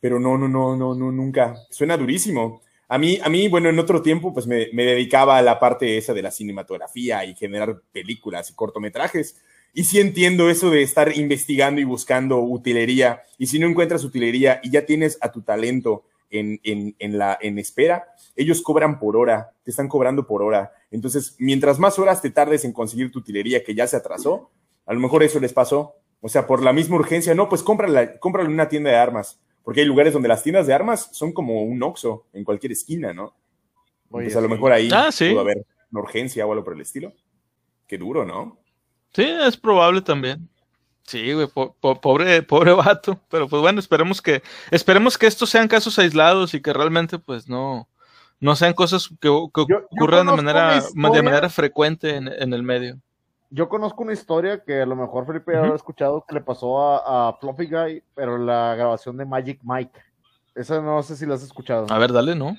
Pero 0.00 0.18
no, 0.18 0.38
no, 0.38 0.48
no, 0.48 0.76
no, 0.76 0.94
no, 0.94 1.12
nunca. 1.12 1.56
Suena 1.70 1.96
durísimo. 1.96 2.62
A 2.88 2.98
mí, 2.98 3.18
a 3.22 3.28
mí, 3.28 3.48
bueno, 3.48 3.68
en 3.68 3.78
otro 3.78 4.02
tiempo, 4.02 4.32
pues 4.32 4.46
me, 4.46 4.68
me 4.72 4.84
dedicaba 4.84 5.38
a 5.38 5.42
la 5.42 5.58
parte 5.60 5.98
esa 5.98 6.14
de 6.14 6.22
la 6.22 6.30
cinematografía 6.30 7.24
y 7.24 7.34
generar 7.34 7.80
películas 7.92 8.50
y 8.50 8.54
cortometrajes. 8.54 9.36
Y 9.74 9.84
sí 9.84 10.00
entiendo 10.00 10.48
eso 10.48 10.70
de 10.70 10.82
estar 10.82 11.16
investigando 11.16 11.80
y 11.80 11.84
buscando 11.84 12.38
utilería. 12.38 13.22
Y 13.38 13.48
si 13.48 13.58
no 13.58 13.66
encuentras 13.66 14.04
utilería 14.04 14.60
y 14.62 14.70
ya 14.70 14.86
tienes 14.86 15.18
a 15.20 15.32
tu 15.32 15.42
talento 15.42 16.04
en, 16.30 16.60
en, 16.64 16.94
en 16.98 17.18
la, 17.18 17.38
en 17.40 17.58
espera, 17.58 18.06
ellos 18.36 18.62
cobran 18.62 18.98
por 18.98 19.16
hora, 19.16 19.52
te 19.62 19.70
están 19.70 19.88
cobrando 19.88 20.26
por 20.26 20.42
hora. 20.42 20.72
Entonces, 20.90 21.36
mientras 21.38 21.78
más 21.78 21.98
horas 21.98 22.20
te 22.22 22.30
tardes 22.30 22.64
en 22.64 22.72
conseguir 22.72 23.10
tu 23.10 23.18
utilería 23.20 23.62
que 23.64 23.74
ya 23.74 23.86
se 23.86 23.96
atrasó, 23.96 24.50
a 24.86 24.92
lo 24.94 25.00
mejor 25.00 25.22
eso 25.22 25.40
les 25.40 25.52
pasó. 25.52 25.96
O 26.20 26.28
sea, 26.28 26.46
por 26.46 26.62
la 26.62 26.72
misma 26.72 26.96
urgencia, 26.96 27.34
no, 27.34 27.48
pues 27.48 27.62
cómprala, 27.62 28.18
cómprala 28.18 28.48
en 28.48 28.54
una 28.54 28.68
tienda 28.68 28.90
de 28.90 28.96
armas. 28.96 29.40
Porque 29.62 29.80
hay 29.80 29.86
lugares 29.86 30.12
donde 30.12 30.28
las 30.28 30.42
tiendas 30.42 30.66
de 30.66 30.74
armas 30.74 31.08
son 31.12 31.32
como 31.32 31.62
un 31.62 31.82
Oxxo 31.82 32.26
en 32.32 32.44
cualquier 32.44 32.72
esquina, 32.72 33.12
¿no? 33.12 33.34
Oye, 34.10 34.26
pues 34.26 34.36
a 34.36 34.40
lo 34.40 34.48
mejor 34.48 34.72
ahí 34.72 34.88
Ah, 34.92 35.10
sí. 35.10 35.30
pudo 35.30 35.40
haber 35.40 35.64
una 35.90 36.00
urgencia 36.02 36.46
o 36.46 36.52
algo 36.52 36.64
por 36.64 36.74
el 36.74 36.80
estilo. 36.82 37.12
Qué 37.86 37.98
duro, 37.98 38.24
¿no? 38.24 38.58
Sí, 39.12 39.22
es 39.24 39.56
probable 39.56 40.02
también. 40.02 40.48
Sí, 41.06 41.32
güey, 41.34 41.46
po- 41.46 41.76
po- 41.80 42.00
pobre, 42.00 42.42
pobre 42.42 42.72
vato. 42.72 43.18
Pero 43.28 43.48
pues 43.48 43.60
bueno, 43.62 43.78
esperemos 43.80 44.20
que, 44.22 44.42
esperemos 44.70 45.18
que 45.18 45.26
estos 45.26 45.50
sean 45.50 45.68
casos 45.68 45.98
aislados 45.98 46.54
y 46.54 46.60
que 46.62 46.72
realmente, 46.72 47.18
pues, 47.18 47.48
no, 47.48 47.88
no 48.40 48.56
sean 48.56 48.72
cosas 48.74 49.08
que, 49.20 49.28
que 49.54 49.60
Yo- 49.62 49.66
yo 49.68 49.86
ocurran 49.90 50.26
de 50.26 50.32
manera, 50.36 50.80
de 50.80 51.22
manera 51.22 51.48
frecuente 51.50 52.16
en, 52.16 52.28
en 52.28 52.52
el 52.54 52.62
medio. 52.62 52.98
Yo 53.50 53.68
conozco 53.68 54.02
una 54.02 54.12
historia 54.14 54.64
que 54.64 54.82
a 54.82 54.86
lo 54.86 54.96
mejor 54.96 55.26
Felipe 55.26 55.52
ya 55.52 55.58
Ujú. 55.58 55.64
habrá 55.66 55.76
escuchado 55.76 56.24
que 56.26 56.34
le 56.34 56.40
pasó 56.40 56.80
a, 56.82 57.28
a 57.28 57.32
Fluffy 57.34 57.66
Guy, 57.66 58.02
pero 58.14 58.36
la 58.38 58.74
grabación 58.74 59.16
de 59.16 59.24
Magic 59.26 59.60
Mike. 59.62 60.00
Esa 60.56 60.80
no 60.80 61.02
sé 61.02 61.14
si 61.16 61.24
la 61.26 61.34
has 61.34 61.42
escuchado. 61.42 61.86
A 61.90 61.98
ver, 61.98 62.12
dale, 62.12 62.34
¿no? 62.34 62.56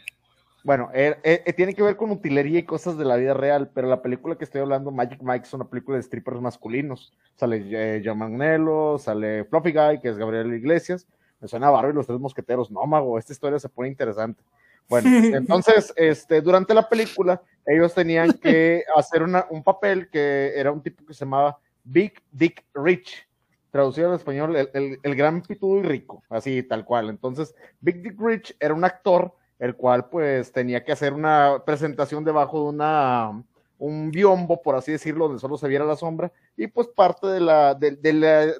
Bueno, 0.65 0.89
eh, 0.95 1.15
eh, 1.23 1.53
tiene 1.53 1.75
que 1.75 1.83
ver 1.83 1.95
con 1.95 2.09
utilería 2.09 2.57
y 2.57 2.63
cosas 2.63 2.97
de 2.97 3.05
la 3.05 3.17
vida 3.17 3.35
real, 3.35 3.69
pero 3.71 3.87
la 3.87 4.01
película 4.01 4.35
que 4.35 4.45
estoy 4.45 4.61
hablando, 4.61 4.89
Magic 4.89 5.21
Mike, 5.21 5.45
es 5.45 5.53
una 5.53 5.65
película 5.69 5.97
de 5.97 6.01
strippers 6.03 6.41
masculinos. 6.41 7.13
Sale 7.35 7.63
eh, 7.69 8.01
John 8.03 8.17
Magnello, 8.17 8.97
sale 8.97 9.43
Fluffy 9.45 9.71
Guy, 9.71 9.99
que 10.01 10.09
es 10.09 10.17
Gabriel 10.17 10.51
Iglesias. 10.55 11.05
Me 11.39 11.47
suena 11.47 11.67
a 11.67 11.69
Barro 11.69 11.91
y 11.91 11.93
los 11.93 12.07
tres 12.07 12.19
mosqueteros. 12.19 12.71
No, 12.71 12.83
mago, 12.87 13.19
esta 13.19 13.31
historia 13.31 13.59
se 13.59 13.69
pone 13.69 13.89
interesante. 13.89 14.41
Bueno, 14.89 15.07
entonces, 15.37 15.93
este, 15.95 16.41
durante 16.41 16.73
la 16.73 16.89
película, 16.89 17.39
ellos 17.63 17.93
tenían 17.93 18.33
que 18.33 18.83
hacer 18.95 19.21
una- 19.21 19.45
un 19.51 19.63
papel 19.63 20.09
que 20.09 20.51
era 20.55 20.71
un 20.71 20.81
tipo 20.81 21.05
que 21.05 21.13
se 21.13 21.25
llamaba 21.25 21.59
Big 21.83 22.13
Dick 22.31 22.65
Rich, 22.73 23.27
traducido 23.69 24.09
al 24.09 24.15
español, 24.15 24.55
el, 24.55 24.69
el- 24.73 24.99
el 25.03 25.15
gran 25.15 25.43
pitudo 25.43 25.77
y 25.79 25.83
rico, 25.83 26.23
así 26.27 26.63
tal 26.63 26.83
cual. 26.85 27.09
Entonces, 27.11 27.53
Big 27.81 28.01
Dick 28.01 28.19
Rich 28.19 28.55
era 28.59 28.73
un 28.73 28.83
actor, 28.83 29.31
el 29.59 29.75
cual 29.75 30.09
pues 30.09 30.51
tenía 30.51 30.83
que 30.83 30.91
hacer 30.91 31.13
una 31.13 31.63
presentación 31.65 32.23
debajo 32.23 32.63
de 32.63 32.69
una 32.69 33.43
un 33.77 34.09
biombo, 34.11 34.61
por 34.61 34.75
así 34.75 34.93
decirlo, 34.93 35.27
donde 35.27 35.41
solo 35.41 35.57
se 35.57 35.67
viera 35.67 35.85
la 35.85 35.95
sombra, 35.95 36.31
y 36.55 36.67
pues 36.67 36.87
parte 36.87 37.27
de 37.27 37.41
la, 37.41 37.73
de, 37.75 37.91
de 37.91 38.13
la, 38.13 38.53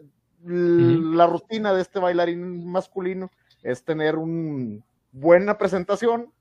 la 0.44 1.28
rutina 1.28 1.74
de 1.74 1.82
este 1.82 2.00
bailarín 2.00 2.70
masculino 2.70 3.32
es 3.64 3.84
tener 3.84 4.18
una 4.18 4.84
buena 5.12 5.58
presentación, 5.58 6.32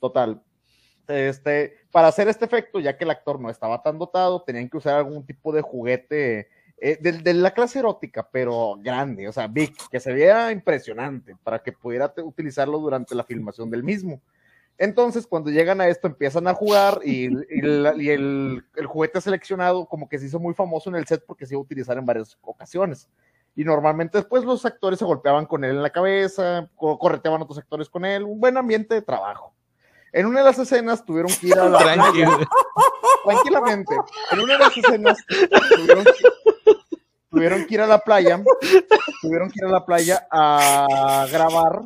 total, 0.00 0.42
este, 1.06 1.76
para 1.92 2.08
hacer 2.08 2.28
este 2.28 2.44
efecto, 2.44 2.80
ya 2.80 2.96
que 2.96 3.04
el 3.04 3.10
actor 3.10 3.40
no 3.40 3.48
estaba 3.48 3.80
tan 3.80 3.98
dotado, 3.98 4.42
tenían 4.42 4.68
que 4.68 4.76
usar 4.76 4.96
algún 4.96 5.24
tipo 5.24 5.52
de 5.52 5.62
juguete 5.62 6.48
eh, 6.78 6.98
de, 7.00 7.12
de 7.12 7.34
la 7.34 7.52
clase 7.52 7.78
erótica, 7.78 8.28
pero 8.30 8.76
grande, 8.78 9.26
o 9.28 9.32
sea, 9.32 9.46
big, 9.46 9.74
que 9.90 9.98
se 10.00 10.12
viera 10.12 10.52
impresionante 10.52 11.34
para 11.42 11.58
que 11.62 11.72
pudiera 11.72 12.12
utilizarlo 12.22 12.78
durante 12.78 13.14
la 13.14 13.24
filmación 13.24 13.70
del 13.70 13.82
mismo. 13.82 14.20
Entonces, 14.78 15.26
cuando 15.26 15.50
llegan 15.50 15.80
a 15.80 15.88
esto, 15.88 16.06
empiezan 16.06 16.46
a 16.48 16.52
jugar 16.54 17.00
y, 17.02 17.26
y 17.28 17.62
la- 17.62 17.94
y 17.96 18.10
el, 18.10 18.62
el 18.74 18.86
juguete 18.86 19.22
seleccionado 19.22 19.86
como 19.86 20.06
que 20.06 20.18
se 20.18 20.26
hizo 20.26 20.38
muy 20.38 20.52
famoso 20.52 20.90
en 20.90 20.96
el 20.96 21.06
set 21.06 21.24
porque 21.26 21.46
se 21.46 21.54
iba 21.54 21.60
a 21.60 21.64
utilizar 21.64 21.96
en 21.96 22.04
varias 22.04 22.36
ocasiones. 22.42 23.08
Y 23.54 23.64
normalmente 23.64 24.18
después 24.18 24.44
los 24.44 24.66
actores 24.66 24.98
se 24.98 25.06
golpeaban 25.06 25.46
con 25.46 25.64
él 25.64 25.70
en 25.76 25.82
la 25.82 25.88
cabeza, 25.88 26.68
co- 26.76 26.98
correteaban 26.98 27.40
a 27.40 27.44
otros 27.44 27.58
actores 27.58 27.88
con 27.88 28.04
él, 28.04 28.22
un 28.24 28.38
buen 28.38 28.58
ambiente 28.58 28.94
de 28.94 29.00
trabajo. 29.00 29.54
En 30.12 30.26
una 30.26 30.40
de 30.40 30.44
las 30.44 30.58
escenas 30.58 31.02
tuvieron 31.06 31.32
que 31.40 31.46
ir 31.48 31.58
a 31.58 31.70
la 31.70 31.78
playa, 31.78 32.02
Tranquilo. 32.02 32.38
tranquilamente. 33.24 33.94
En 34.32 34.40
una 34.40 34.52
de 34.54 34.58
las 34.58 34.76
escenas 34.76 35.18
tuvieron 35.74 36.04
que, 36.04 36.10
tuvieron 37.36 37.66
que 37.66 37.74
ir 37.74 37.80
a 37.82 37.86
la 37.86 37.98
playa, 37.98 38.42
tuvieron 39.20 39.50
que 39.50 39.58
ir 39.60 39.66
a 39.66 39.70
la 39.70 39.84
playa 39.84 40.26
a 40.30 41.26
grabar, 41.30 41.82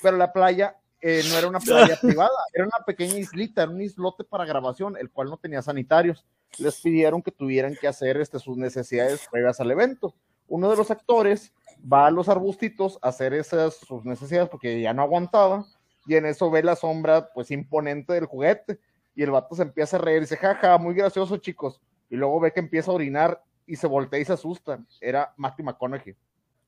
pero 0.00 0.16
la 0.16 0.32
playa 0.32 0.76
eh, 1.00 1.22
no 1.28 1.36
era 1.36 1.48
una 1.48 1.58
playa 1.58 1.96
privada, 2.00 2.30
era 2.54 2.64
una 2.64 2.84
pequeña 2.86 3.18
islita, 3.18 3.64
era 3.64 3.72
un 3.72 3.82
islote 3.82 4.22
para 4.22 4.44
grabación, 4.44 4.96
el 4.96 5.10
cual 5.10 5.28
no 5.28 5.36
tenía 5.36 5.60
sanitarios. 5.60 6.24
Les 6.58 6.80
pidieron 6.80 7.20
que 7.20 7.32
tuvieran 7.32 7.76
que 7.80 7.88
hacer 7.88 8.16
este, 8.18 8.38
sus 8.38 8.56
necesidades 8.56 9.26
previas 9.30 9.58
al 9.58 9.72
evento. 9.72 10.14
Uno 10.46 10.70
de 10.70 10.76
los 10.76 10.92
actores 10.92 11.52
va 11.92 12.06
a 12.06 12.10
los 12.12 12.28
arbustitos 12.28 13.00
a 13.02 13.08
hacer 13.08 13.34
esas 13.34 13.74
sus 13.74 14.04
necesidades 14.04 14.48
porque 14.48 14.80
ya 14.80 14.94
no 14.94 15.02
aguantaba 15.02 15.66
y 16.06 16.14
en 16.14 16.26
eso 16.26 16.48
ve 16.48 16.62
la 16.62 16.76
sombra 16.76 17.30
pues 17.34 17.50
imponente 17.50 18.12
del 18.12 18.26
juguete 18.26 18.78
y 19.16 19.24
el 19.24 19.32
vato 19.32 19.56
se 19.56 19.62
empieza 19.62 19.96
a 19.96 20.00
reír 20.00 20.18
y 20.18 20.20
dice, 20.20 20.36
jaja, 20.36 20.78
muy 20.78 20.94
gracioso 20.94 21.36
chicos, 21.38 21.80
y 22.08 22.16
luego 22.16 22.38
ve 22.40 22.52
que 22.52 22.60
empieza 22.60 22.90
a 22.90 22.94
orinar 22.94 23.42
y 23.66 23.76
se 23.76 23.86
voltea 23.86 24.20
y 24.20 24.24
se 24.24 24.32
asusta, 24.32 24.80
era 25.00 25.32
Matthew 25.36 25.66
McConaughey. 25.66 26.14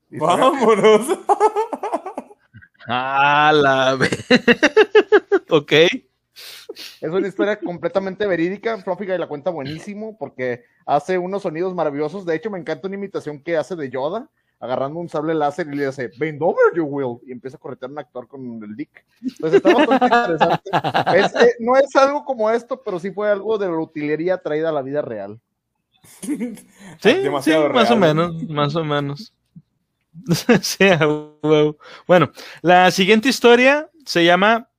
Dice, 0.09 0.25
Vámonos. 0.25 1.07
Ah, 2.87 3.51
la 3.53 3.95
ve- 3.95 4.09
Ok. 5.49 5.71
Es 7.01 7.09
una 7.09 7.27
historia 7.27 7.57
completamente 7.59 8.27
verídica. 8.27 8.77
Fluffy 8.77 9.05
Guy 9.05 9.17
la 9.17 9.27
cuenta 9.27 9.49
buenísimo 9.49 10.17
porque 10.17 10.63
hace 10.85 11.17
unos 11.17 11.43
sonidos 11.43 11.73
maravillosos. 11.73 12.25
De 12.25 12.35
hecho, 12.35 12.49
me 12.51 12.59
encanta 12.59 12.87
una 12.87 12.95
imitación 12.97 13.41
que 13.41 13.57
hace 13.57 13.75
de 13.75 13.89
Yoda, 13.89 14.29
agarrando 14.59 14.99
un 14.99 15.09
sable 15.09 15.33
láser 15.33 15.67
y 15.67 15.75
le 15.75 15.85
dice, 15.87 16.11
Bend 16.19 16.41
over, 16.43 16.75
you 16.75 16.83
will. 16.85 17.19
Y 17.25 17.31
empieza 17.31 17.57
a 17.57 17.59
corretear 17.59 17.89
a 17.89 17.93
un 17.93 17.99
actor 17.99 18.27
con 18.27 18.61
el 18.63 18.75
dick. 18.75 19.05
Entonces 19.21 19.63
está 19.63 19.73
bastante 19.73 20.05
interesante. 20.05 20.69
Es, 21.17 21.35
eh, 21.41 21.55
no 21.59 21.77
es 21.77 21.95
algo 21.95 22.25
como 22.25 22.49
esto, 22.49 22.81
pero 22.83 22.99
sí 22.99 23.11
fue 23.11 23.29
algo 23.31 23.57
de 23.57 23.67
la 23.67 23.77
utilería 23.77 24.37
traída 24.37 24.69
a 24.69 24.73
la 24.73 24.81
vida 24.81 25.01
real. 25.01 25.39
Sí, 26.21 27.13
Demasiado 27.13 27.67
sí, 27.67 27.73
más 27.73 27.91
o 27.91 27.97
menos, 27.97 28.43
más 28.49 28.75
o 28.75 28.83
menos. 28.83 29.33
Bueno, 32.07 32.31
la 32.61 32.89
siguiente 32.91 33.29
historia 33.29 33.89
se 34.05 34.23
llama, 34.23 34.69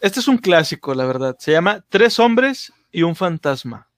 este 0.00 0.20
es 0.20 0.28
un 0.28 0.38
clásico, 0.38 0.94
la 0.94 1.06
verdad, 1.06 1.36
se 1.38 1.52
llama 1.52 1.84
Tres 1.88 2.18
hombres 2.18 2.72
y 2.92 3.02
un 3.02 3.16
fantasma. 3.16 3.88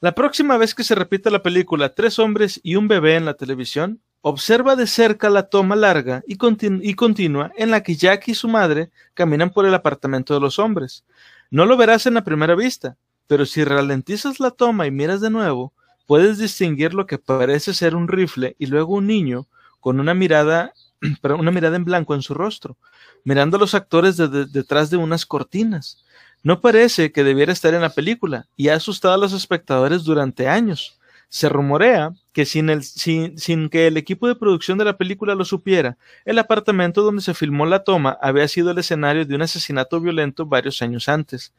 La 0.00 0.14
próxima 0.14 0.56
vez 0.56 0.74
que 0.74 0.84
se 0.84 0.94
repita 0.94 1.30
la 1.30 1.42
película 1.42 1.94
Tres 1.94 2.18
hombres 2.18 2.60
y 2.62 2.76
un 2.76 2.88
bebé 2.88 3.16
en 3.16 3.24
la 3.24 3.34
televisión, 3.34 4.00
observa 4.22 4.76
de 4.76 4.86
cerca 4.86 5.30
la 5.30 5.48
toma 5.48 5.76
larga 5.76 6.22
y, 6.26 6.38
y, 6.82 6.94
continua 6.94 7.52
en 7.56 7.70
la 7.70 7.82
que 7.82 7.96
Jack 7.96 8.28
y 8.28 8.34
su 8.34 8.48
madre 8.48 8.90
caminan 9.14 9.50
por 9.50 9.66
el 9.66 9.74
apartamento 9.74 10.34
de 10.34 10.40
los 10.40 10.58
hombres. 10.58 11.04
No 11.50 11.66
lo 11.66 11.76
verás 11.76 12.06
en 12.06 12.14
la 12.14 12.24
primera 12.24 12.54
vista, 12.54 12.96
pero 13.30 13.46
si 13.46 13.62
ralentizas 13.62 14.40
la 14.40 14.50
toma 14.50 14.88
y 14.88 14.90
miras 14.90 15.20
de 15.20 15.30
nuevo, 15.30 15.72
puedes 16.04 16.38
distinguir 16.38 16.94
lo 16.94 17.06
que 17.06 17.16
parece 17.16 17.74
ser 17.74 17.94
un 17.94 18.08
rifle 18.08 18.56
y 18.58 18.66
luego 18.66 18.96
un 18.96 19.06
niño 19.06 19.46
con 19.78 20.00
una 20.00 20.14
mirada, 20.14 20.72
una 21.38 21.52
mirada 21.52 21.76
en 21.76 21.84
blanco 21.84 22.16
en 22.16 22.22
su 22.22 22.34
rostro, 22.34 22.76
mirando 23.22 23.56
a 23.56 23.60
los 23.60 23.76
actores 23.76 24.16
detrás 24.16 24.90
de 24.90 24.96
unas 24.96 25.26
cortinas. 25.26 26.04
No 26.42 26.60
parece 26.60 27.12
que 27.12 27.22
debiera 27.22 27.52
estar 27.52 27.72
en 27.72 27.82
la 27.82 27.90
película 27.90 28.48
y 28.56 28.66
ha 28.66 28.74
asustado 28.74 29.14
a 29.14 29.18
los 29.18 29.32
espectadores 29.32 30.02
durante 30.02 30.48
años. 30.48 30.98
Se 31.28 31.48
rumorea 31.48 32.12
que 32.32 32.44
sin, 32.44 33.68
que 33.70 33.86
el 33.86 33.96
equipo 33.96 34.26
de 34.26 34.34
producción 34.34 34.76
de 34.76 34.86
la 34.86 34.96
película 34.96 35.36
lo 35.36 35.44
supiera, 35.44 35.96
el 36.24 36.40
apartamento 36.40 37.02
donde 37.02 37.22
se 37.22 37.34
filmó 37.34 37.64
la 37.64 37.84
toma 37.84 38.18
había 38.20 38.48
sido 38.48 38.72
el 38.72 38.78
escenario 38.78 39.24
de 39.24 39.36
un 39.36 39.42
asesinato 39.42 40.00
violento 40.00 40.46
varios 40.46 40.82
años 40.82 41.08
antes. 41.08 41.52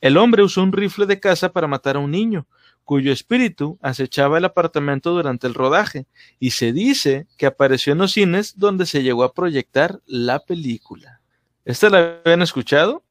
El 0.00 0.16
hombre 0.16 0.42
usó 0.42 0.62
un 0.62 0.72
rifle 0.72 1.06
de 1.06 1.20
caza 1.20 1.52
para 1.52 1.66
matar 1.66 1.96
a 1.96 2.00
un 2.00 2.10
niño, 2.10 2.46
cuyo 2.84 3.12
espíritu 3.12 3.78
acechaba 3.82 4.38
el 4.38 4.44
apartamento 4.44 5.10
durante 5.10 5.46
el 5.46 5.54
rodaje, 5.54 6.06
y 6.38 6.50
se 6.50 6.72
dice 6.72 7.26
que 7.36 7.46
apareció 7.46 7.92
en 7.92 7.98
los 7.98 8.12
cines 8.12 8.58
donde 8.58 8.86
se 8.86 9.02
llegó 9.02 9.24
a 9.24 9.32
proyectar 9.32 10.00
la 10.06 10.38
película. 10.40 11.20
¿Esta 11.64 11.90
la 11.90 12.20
habían 12.24 12.42
escuchado? 12.42 13.02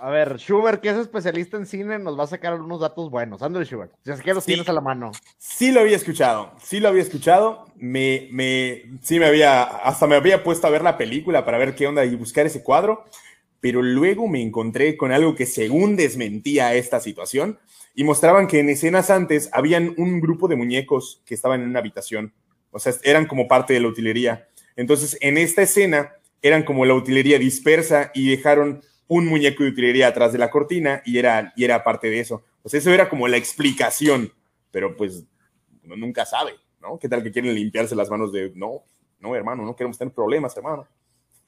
A 0.00 0.08
ver, 0.08 0.38
Schubert, 0.38 0.80
que 0.80 0.88
es 0.88 0.96
especialista 0.96 1.58
en 1.58 1.66
cine, 1.66 1.98
nos 1.98 2.18
va 2.18 2.24
a 2.24 2.26
sacar 2.26 2.54
algunos 2.54 2.80
datos 2.80 3.10
buenos. 3.10 3.42
Ándale, 3.42 3.66
Schubert. 3.66 3.92
Si 4.02 4.10
es 4.10 4.22
que 4.22 4.32
los 4.32 4.46
tienes 4.46 4.66
a 4.70 4.72
la 4.72 4.80
mano. 4.80 5.12
Sí 5.36 5.72
lo 5.72 5.80
había 5.80 5.96
escuchado, 5.96 6.52
sí 6.58 6.80
lo 6.80 6.88
había 6.88 7.02
escuchado. 7.02 7.66
Me, 7.76 8.28
me, 8.32 8.84
sí 9.02 9.18
me 9.18 9.26
había, 9.26 9.62
hasta 9.62 10.06
me 10.06 10.16
había 10.16 10.42
puesto 10.42 10.66
a 10.66 10.70
ver 10.70 10.82
la 10.82 10.96
película 10.96 11.44
para 11.44 11.58
ver 11.58 11.74
qué 11.74 11.86
onda 11.86 12.02
y 12.06 12.16
buscar 12.16 12.46
ese 12.46 12.62
cuadro. 12.62 13.04
Pero 13.60 13.82
luego 13.82 14.26
me 14.28 14.42
encontré 14.42 14.96
con 14.96 15.12
algo 15.12 15.34
que 15.34 15.46
según 15.46 15.96
desmentía 15.96 16.74
esta 16.74 17.00
situación 17.00 17.58
y 17.94 18.04
mostraban 18.04 18.46
que 18.46 18.60
en 18.60 18.68
escenas 18.68 19.10
antes 19.10 19.50
habían 19.52 19.94
un 19.98 20.20
grupo 20.20 20.48
de 20.48 20.56
muñecos 20.56 21.22
que 21.26 21.34
estaban 21.34 21.62
en 21.62 21.68
una 21.68 21.80
habitación. 21.80 22.32
O 22.70 22.78
sea, 22.78 22.94
eran 23.02 23.26
como 23.26 23.48
parte 23.48 23.74
de 23.74 23.80
la 23.80 23.88
utilería. 23.88 24.48
Entonces, 24.76 25.18
en 25.20 25.36
esta 25.36 25.62
escena 25.62 26.14
eran 26.42 26.62
como 26.62 26.86
la 26.86 26.94
utilería 26.94 27.38
dispersa 27.38 28.10
y 28.14 28.30
dejaron 28.30 28.82
un 29.08 29.26
muñeco 29.26 29.64
de 29.64 29.70
utilería 29.70 30.08
atrás 30.08 30.32
de 30.32 30.38
la 30.38 30.50
cortina 30.50 31.02
y 31.04 31.18
era, 31.18 31.52
y 31.56 31.64
era 31.64 31.82
parte 31.82 32.08
de 32.08 32.20
eso. 32.20 32.44
Pues 32.62 32.74
eso 32.74 32.90
era 32.90 33.08
como 33.08 33.26
la 33.26 33.36
explicación, 33.36 34.32
pero 34.70 34.96
pues 34.96 35.24
uno 35.84 35.96
nunca 35.96 36.24
sabe, 36.24 36.52
¿no? 36.80 36.98
¿Qué 36.98 37.08
tal 37.08 37.22
que 37.22 37.32
quieren 37.32 37.54
limpiarse 37.54 37.96
las 37.96 38.08
manos 38.08 38.32
de, 38.32 38.52
no, 38.54 38.84
no, 39.18 39.34
hermano, 39.34 39.64
no 39.64 39.74
queremos 39.74 39.98
tener 39.98 40.14
problemas, 40.14 40.56
hermano? 40.56 40.86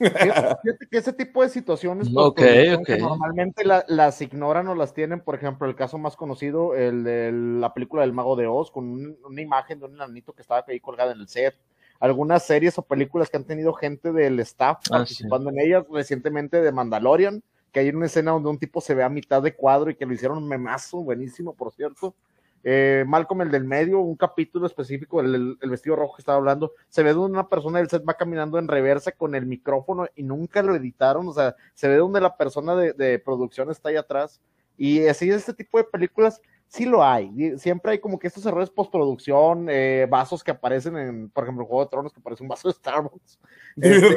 Fíjate 0.03 0.87
que 0.91 0.99
ese 0.99 1.13
tipo 1.13 1.43
de 1.43 1.49
situaciones 1.49 2.09
pues, 2.13 2.99
normalmente 2.99 3.65
las 3.65 4.21
ignoran 4.21 4.69
o 4.69 4.75
las 4.75 4.95
tienen, 4.95 5.21
por 5.21 5.35
ejemplo, 5.35 5.69
el 5.69 5.77
caso 5.77 5.99
más 5.99 6.17
conocido, 6.17 6.75
el 6.75 7.05
de 7.05 7.33
la 7.33 7.73
película 7.75 8.03
del 8.03 8.13
Mago 8.13 8.37
de 8.37 8.47
Oz, 8.47 8.71
con 8.71 9.17
una 9.25 9.41
imagen 9.41 9.81
de 9.81 9.87
un 9.87 9.97
nanito 9.97 10.33
que 10.33 10.43
estaba 10.43 10.65
ahí 10.67 10.81
colgada 10.81 11.13
en 11.13 11.21
el 11.21 11.29
set, 11.29 11.55
algunas 12.01 12.45
series 12.45 12.77
o 12.79 12.83
películas 12.83 13.31
que 13.31 13.37
han 13.37 13.45
tenido 13.45 13.73
gente 13.73 14.13
del 14.13 14.41
staff 14.41 14.79
ah, 14.87 14.99
participando 14.99 15.51
en 15.51 15.61
ellas, 15.61 15.85
recientemente 15.91 16.61
de 16.61 16.73
Mandalorian, 16.73 17.43
que 17.71 17.81
hay 17.81 17.89
una 17.91 18.07
escena 18.07 18.33
donde 18.33 18.51
un 18.51 18.59
tipo 18.59 18.81
se 18.81 18.95
ve 18.95 19.03
a 19.05 19.09
mitad 19.09 19.41
de 19.41 19.55
cuadro 19.55 19.91
y 19.91 19.95
que 19.95 20.05
lo 20.05 20.13
hicieron 20.13 20.47
memazo, 20.47 21.03
buenísimo, 21.03 21.55
por 21.55 21.73
cierto. 21.73 22.15
Eh, 22.65 23.05
Malcolm, 23.07 23.43
el 23.43 23.51
del 23.51 23.65
medio, 23.65 24.01
un 24.01 24.17
capítulo 24.17 24.67
específico, 24.67 25.21
el, 25.21 25.57
vestido 25.63 25.97
rojo 25.97 26.15
que 26.15 26.23
estaba 26.23 26.39
hablando, 26.39 26.73
se 26.89 27.03
ve 27.03 27.13
donde 27.13 27.33
una 27.39 27.49
persona 27.49 27.79
del 27.79 27.89
set 27.89 28.05
va 28.09 28.15
caminando 28.15 28.59
en 28.59 28.69
reversa 28.69 29.13
con 29.13 29.35
el 29.35 29.47
micrófono 29.47 30.07
y 30.15 30.23
nunca 30.23 30.63
lo 30.63 30.77
editaron, 30.77 31.27
o 31.27 31.33
sea, 31.33 31.57
se 31.75 31.89
ve 31.89 31.97
donde 31.97 32.21
la 32.21 32.37
persona 32.37 32.77
de, 32.77 33.19
producción 33.19 33.71
está 33.71 33.89
ahí 33.89 33.97
atrás. 33.97 34.41
Y 34.77 35.07
así, 35.07 35.29
este 35.31 35.53
tipo 35.53 35.79
de 35.79 35.85
películas 35.85 36.41
sí 36.67 36.87
lo 36.87 37.05
hay. 37.05 37.59
Siempre 37.59 37.93
hay 37.93 37.99
como 37.99 38.19
que 38.19 38.29
estos 38.29 38.47
errores 38.47 38.71
postproducción, 38.71 39.67
eh, 39.69 40.07
vasos 40.09 40.43
que 40.43 40.51
aparecen 40.51 40.97
en, 40.97 41.31
por 41.31 41.45
ejemplo, 41.45 41.67
Juego 41.67 41.85
de 41.85 41.91
Tronos 41.91 42.13
que 42.13 42.21
parece 42.21 42.43
un 42.43 42.49
vaso 42.49 42.69
de 42.69 42.75
Starbucks. 42.75 43.39
Este, 43.75 44.17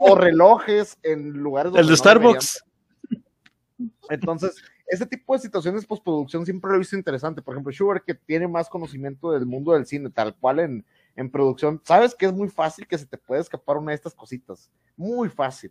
o, 0.00 0.14
relojes 0.14 0.98
en 1.02 1.30
lugares 1.30 1.72
donde. 1.72 1.80
El 1.80 1.88
de 1.88 1.96
Starbucks. 1.96 2.62
Entonces, 4.10 4.62
ese 4.86 5.06
tipo 5.06 5.32
de 5.34 5.40
situaciones 5.40 5.86
postproducción 5.86 6.44
siempre 6.44 6.70
lo 6.70 6.76
he 6.76 6.80
visto 6.80 6.96
interesante. 6.96 7.42
Por 7.42 7.54
ejemplo, 7.54 7.72
Schubert, 7.72 8.04
que 8.04 8.14
tiene 8.14 8.46
más 8.46 8.68
conocimiento 8.68 9.32
del 9.32 9.46
mundo 9.46 9.72
del 9.72 9.86
cine, 9.86 10.10
tal 10.10 10.34
cual 10.36 10.60
en, 10.60 10.84
en 11.16 11.30
producción, 11.30 11.80
sabes 11.84 12.14
que 12.14 12.26
es 12.26 12.32
muy 12.32 12.48
fácil 12.48 12.86
que 12.86 12.98
se 12.98 13.06
te 13.06 13.18
pueda 13.18 13.40
escapar 13.40 13.76
una 13.76 13.92
de 13.92 13.96
estas 13.96 14.14
cositas. 14.14 14.70
Muy 14.96 15.28
fácil. 15.28 15.70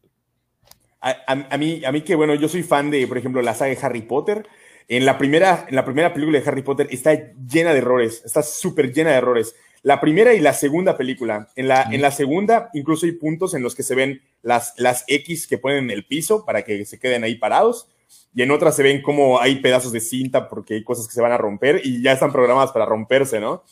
A, 1.00 1.16
a, 1.28 1.58
mí, 1.58 1.84
a 1.84 1.92
mí 1.92 2.02
que, 2.02 2.16
bueno, 2.16 2.36
yo 2.36 2.48
soy 2.48 2.64
fan 2.64 2.92
de, 2.92 3.08
por 3.08 3.18
ejemplo, 3.18 3.42
la 3.42 3.56
saga 3.56 3.74
de 3.74 3.80
Harry 3.82 4.02
Potter. 4.02 4.48
En 4.88 5.06
la 5.06 5.18
primera, 5.18 5.66
en 5.68 5.76
la 5.76 5.86
primera 5.86 6.14
película 6.14 6.40
de 6.40 6.48
Harry 6.48 6.62
Potter 6.62 6.88
está 6.92 7.14
llena 7.34 7.74
de 7.74 7.80
errores, 7.80 8.22
está 8.26 8.44
súper 8.44 8.94
llena 8.94 9.12
de 9.12 9.18
errores. 9.18 9.56
La 9.84 10.00
primera 10.00 10.34
y 10.34 10.40
la 10.40 10.54
segunda 10.54 10.96
película. 10.96 11.48
En 11.56 11.68
la, 11.68 11.84
en 11.84 12.02
la 12.02 12.12
segunda, 12.12 12.70
incluso 12.74 13.08
hay 13.08 13.14
puntos 13.14 13.56
en 13.56 13.64
los 13.64 13.74
que 13.74 13.82
se 13.82 13.96
ven 13.96 14.22
las, 14.44 14.74
las 14.78 15.04
X 15.08 15.48
que 15.48 15.58
ponen 15.58 15.86
en 15.86 15.92
el 15.92 16.06
piso 16.06 16.46
para 16.46 16.64
que 16.64 16.86
se 16.86 17.00
queden 17.00 17.24
ahí 17.24 17.36
parados 17.36 17.88
y 18.34 18.42
en 18.42 18.52
otras 18.52 18.76
se 18.76 18.84
ven 18.84 19.02
como 19.02 19.40
hay 19.40 19.60
pedazos 19.62 19.92
de 19.92 20.00
cinta 20.00 20.48
porque 20.48 20.76
hay 20.76 20.84
cosas 20.84 21.08
que 21.08 21.14
se 21.14 21.22
van 21.22 21.32
a 21.32 21.38
romper 21.38 21.82
y 21.84 22.02
ya 22.02 22.14
están 22.14 22.32
programadas 22.32 22.72
para 22.72 22.86
romperse, 22.86 23.40
¿no? 23.40 23.64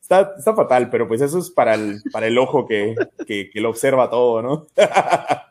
Está, 0.00 0.32
está 0.38 0.54
fatal, 0.54 0.88
pero 0.90 1.06
pues 1.06 1.20
eso 1.20 1.38
es 1.38 1.50
para 1.50 1.74
el, 1.74 2.00
para 2.12 2.26
el 2.26 2.38
ojo 2.38 2.66
que, 2.66 2.94
que, 3.26 3.50
lo 3.56 3.68
observa 3.68 4.08
todo, 4.08 4.42
¿no? 4.42 4.66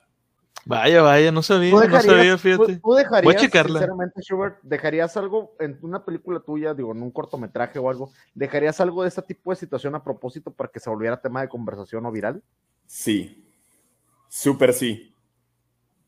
Vaya, 0.66 1.02
vaya, 1.02 1.32
no 1.32 1.42
sabía, 1.42 1.72
no 1.72 2.02
sabía, 2.02 2.38
fíjate. 2.38 2.80
¿Tú, 2.80 2.94
dejarías, 2.94 3.42
sinceramente, 3.42 4.22
Schubert, 4.22 4.58
dejarías 4.64 5.16
algo 5.16 5.56
en 5.60 5.80
una 5.82 6.04
película 6.04 6.42
tuya, 6.42 6.74
digo, 6.74 6.92
en 6.92 7.02
un 7.02 7.10
cortometraje 7.10 7.80
o 7.80 7.90
algo, 7.90 8.12
dejarías 8.36 8.82
algo 8.82 9.04
de 9.04 9.08
este 9.08 9.22
tipo 9.22 9.52
de 9.52 9.56
situación 9.56 9.96
a 9.96 10.04
propósito 10.04 10.52
para 10.52 10.70
que 10.70 10.82
se 10.82 10.90
volviera 10.90 11.22
tema 11.22 11.40
de 11.40 11.48
conversación 11.48 12.06
o 12.06 12.12
viral? 12.12 12.44
Sí, 12.86 13.48
súper 14.28 14.74
sí. 14.74 15.16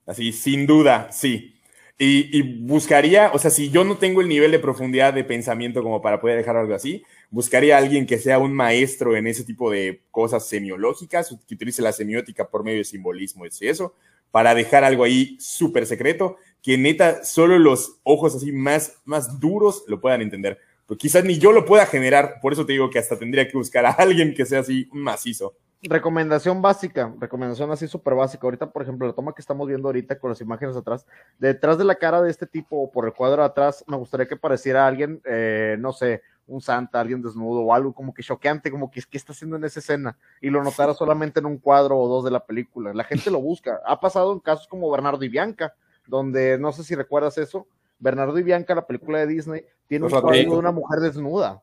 Así, 0.06 0.34
sin 0.34 0.68
duda, 0.68 1.10
sí. 1.10 1.56
Y, 2.02 2.42
buscaría, 2.62 3.30
o 3.34 3.40
sea, 3.40 3.52
si 3.52 3.72
yo 3.72 3.84
no 3.84 3.98
tengo 3.98 4.22
el 4.22 4.30
nivel 4.30 4.52
de 4.52 4.60
profundidad 4.60 5.14
de 5.14 5.26
pensamiento 5.26 5.84
como 5.84 6.02
para 6.02 6.22
poder 6.22 6.38
dejar 6.38 6.56
algo 6.56 6.74
así, 6.74 7.04
buscaría 7.30 7.76
a 7.76 7.80
alguien 7.80 8.06
que 8.06 8.18
sea 8.18 8.40
un 8.40 8.54
maestro 8.54 9.18
en 9.18 9.28
ese 9.28 9.44
tipo 9.44 9.70
de 9.70 10.04
cosas 10.10 10.48
semiológicas, 10.48 11.36
que 11.46 11.56
utilice 11.56 11.82
la 11.82 11.92
semiótica 11.92 12.48
por 12.48 12.64
medio 12.64 12.78
de 12.78 12.86
simbolismo 12.86 13.46
y 13.46 13.68
eso, 13.68 13.96
para 14.32 14.56
dejar 14.56 14.86
algo 14.86 15.04
ahí 15.04 15.36
súper 15.42 15.86
secreto, 15.86 16.38
que 16.64 16.78
neta 16.78 17.26
solo 17.26 17.60
los 17.60 18.00
ojos 18.04 18.34
así 18.34 18.54
más, 18.54 19.02
más 19.04 19.38
duros 19.42 19.84
lo 19.88 20.00
puedan 20.00 20.22
entender. 20.22 20.58
Pues 20.86 20.98
quizás 20.98 21.26
ni 21.26 21.38
yo 21.38 21.52
lo 21.52 21.66
pueda 21.66 21.86
generar, 21.86 22.40
por 22.42 22.54
eso 22.54 22.66
te 22.66 22.72
digo 22.72 22.90
que 22.90 23.00
hasta 23.00 23.20
tendría 23.20 23.46
que 23.50 23.58
buscar 23.58 23.86
a 23.86 23.92
alguien 24.00 24.34
que 24.34 24.46
sea 24.46 24.60
así 24.60 24.88
macizo 24.94 25.54
recomendación 25.82 26.62
básica, 26.62 27.14
recomendación 27.20 27.72
así 27.72 27.88
súper 27.88 28.16
básica. 28.16 28.46
Ahorita, 28.46 28.70
por 28.70 28.82
ejemplo, 28.82 29.08
la 29.08 29.14
toma 29.14 29.34
que 29.34 29.42
estamos 29.42 29.68
viendo 29.68 29.88
ahorita 29.88 30.20
con 30.20 30.30
las 30.30 30.42
imágenes 30.42 30.76
atrás, 30.76 31.06
detrás 31.38 31.78
de 31.78 31.86
la 31.86 31.96
cara 31.96 32.22
de 32.22 32.30
este 32.30 32.46
tipo 32.46 32.82
o 32.82 32.92
por 32.92 33.06
el 33.06 33.14
cuadro 33.14 33.44
atrás, 33.44 33.84
me 33.88 33.96
gustaría 33.96 34.28
que 34.28 34.36
pareciera 34.36 34.86
alguien, 34.86 35.22
eh, 35.26 35.78
no 35.80 35.94
sé, 35.94 36.22
un 36.48 36.62
santa, 36.62 37.00
alguien 37.00 37.22
desnudo 37.22 37.62
o 37.62 37.74
algo 37.74 37.94
como 37.94 38.14
que 38.14 38.24
choqueante, 38.24 38.72
como 38.72 38.92
que, 38.92 39.02
¿qué 39.10 39.18
está 39.18 39.32
haciendo 39.32 39.56
en 39.56 39.64
esa 39.64 39.80
escena? 39.80 40.18
Y 40.42 40.50
lo 40.50 40.64
notara 40.64 40.94
solamente 40.94 41.40
en 41.40 41.46
un 41.46 41.60
cuadro 41.60 41.98
o 41.98 42.08
dos 42.08 42.26
de 42.26 42.32
la 42.32 42.46
película. 42.46 42.94
La 42.94 43.04
gente 43.04 43.30
lo 43.32 43.40
busca. 43.40 43.80
Ha 43.86 44.00
pasado 44.00 44.34
en 44.34 44.40
casos 44.40 44.68
como 44.68 44.90
Bernardo 44.90 45.24
y 45.24 45.30
Bianca, 45.30 45.76
donde 46.08 46.58
no 46.58 46.72
sé 46.72 46.84
si 46.84 46.96
recuerdas 46.96 47.38
eso. 47.38 47.68
Bernardo 48.00 48.38
y 48.40 48.44
Bianca, 48.44 48.74
la 48.74 48.88
película 48.88 49.20
de 49.20 49.28
Disney, 49.28 49.66
tiene 49.88 50.06
un 50.06 50.12
cuadro 50.12 50.32
de 50.32 50.50
una 50.50 50.72
mujer 50.72 51.00
desnuda. 51.00 51.62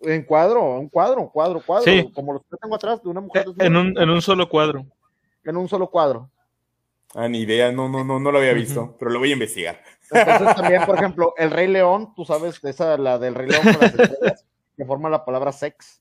En 0.00 0.22
cuadro, 0.22 0.78
un 0.78 0.88
cuadro, 0.88 1.28
cuadro, 1.30 1.60
cuadro, 1.64 2.12
como 2.12 2.34
los 2.34 2.42
que 2.42 2.56
tengo 2.56 2.76
atrás 2.76 3.02
de 3.02 3.08
una 3.08 3.20
mujer. 3.20 3.46
Eh, 3.48 3.66
en 3.66 3.76
un, 3.76 3.98
en 3.98 4.10
un 4.10 4.22
solo 4.22 4.48
cuadro. 4.48 4.86
En 5.44 5.56
un 5.56 5.68
solo 5.68 5.90
cuadro. 5.90 6.30
Ah, 7.14 7.28
ni 7.28 7.40
idea, 7.40 7.72
no, 7.72 7.88
no, 7.88 8.04
no, 8.04 8.20
no 8.20 8.30
lo 8.30 8.38
había 8.38 8.52
visto, 8.52 8.94
pero 8.98 9.10
lo 9.10 9.18
voy 9.18 9.30
a 9.30 9.32
investigar. 9.32 9.82
Entonces 10.10 10.56
también, 10.56 10.84
por 10.84 10.96
ejemplo, 10.96 11.34
el 11.36 11.50
Rey 11.50 11.66
León, 11.66 12.12
tú 12.14 12.24
sabes, 12.24 12.62
esa, 12.62 12.98
la 12.98 13.18
del 13.18 13.34
Rey 13.34 13.48
León 13.48 13.62
que 14.76 14.84
forma 14.84 15.10
la 15.10 15.24
palabra 15.24 15.52
sex. 15.52 16.00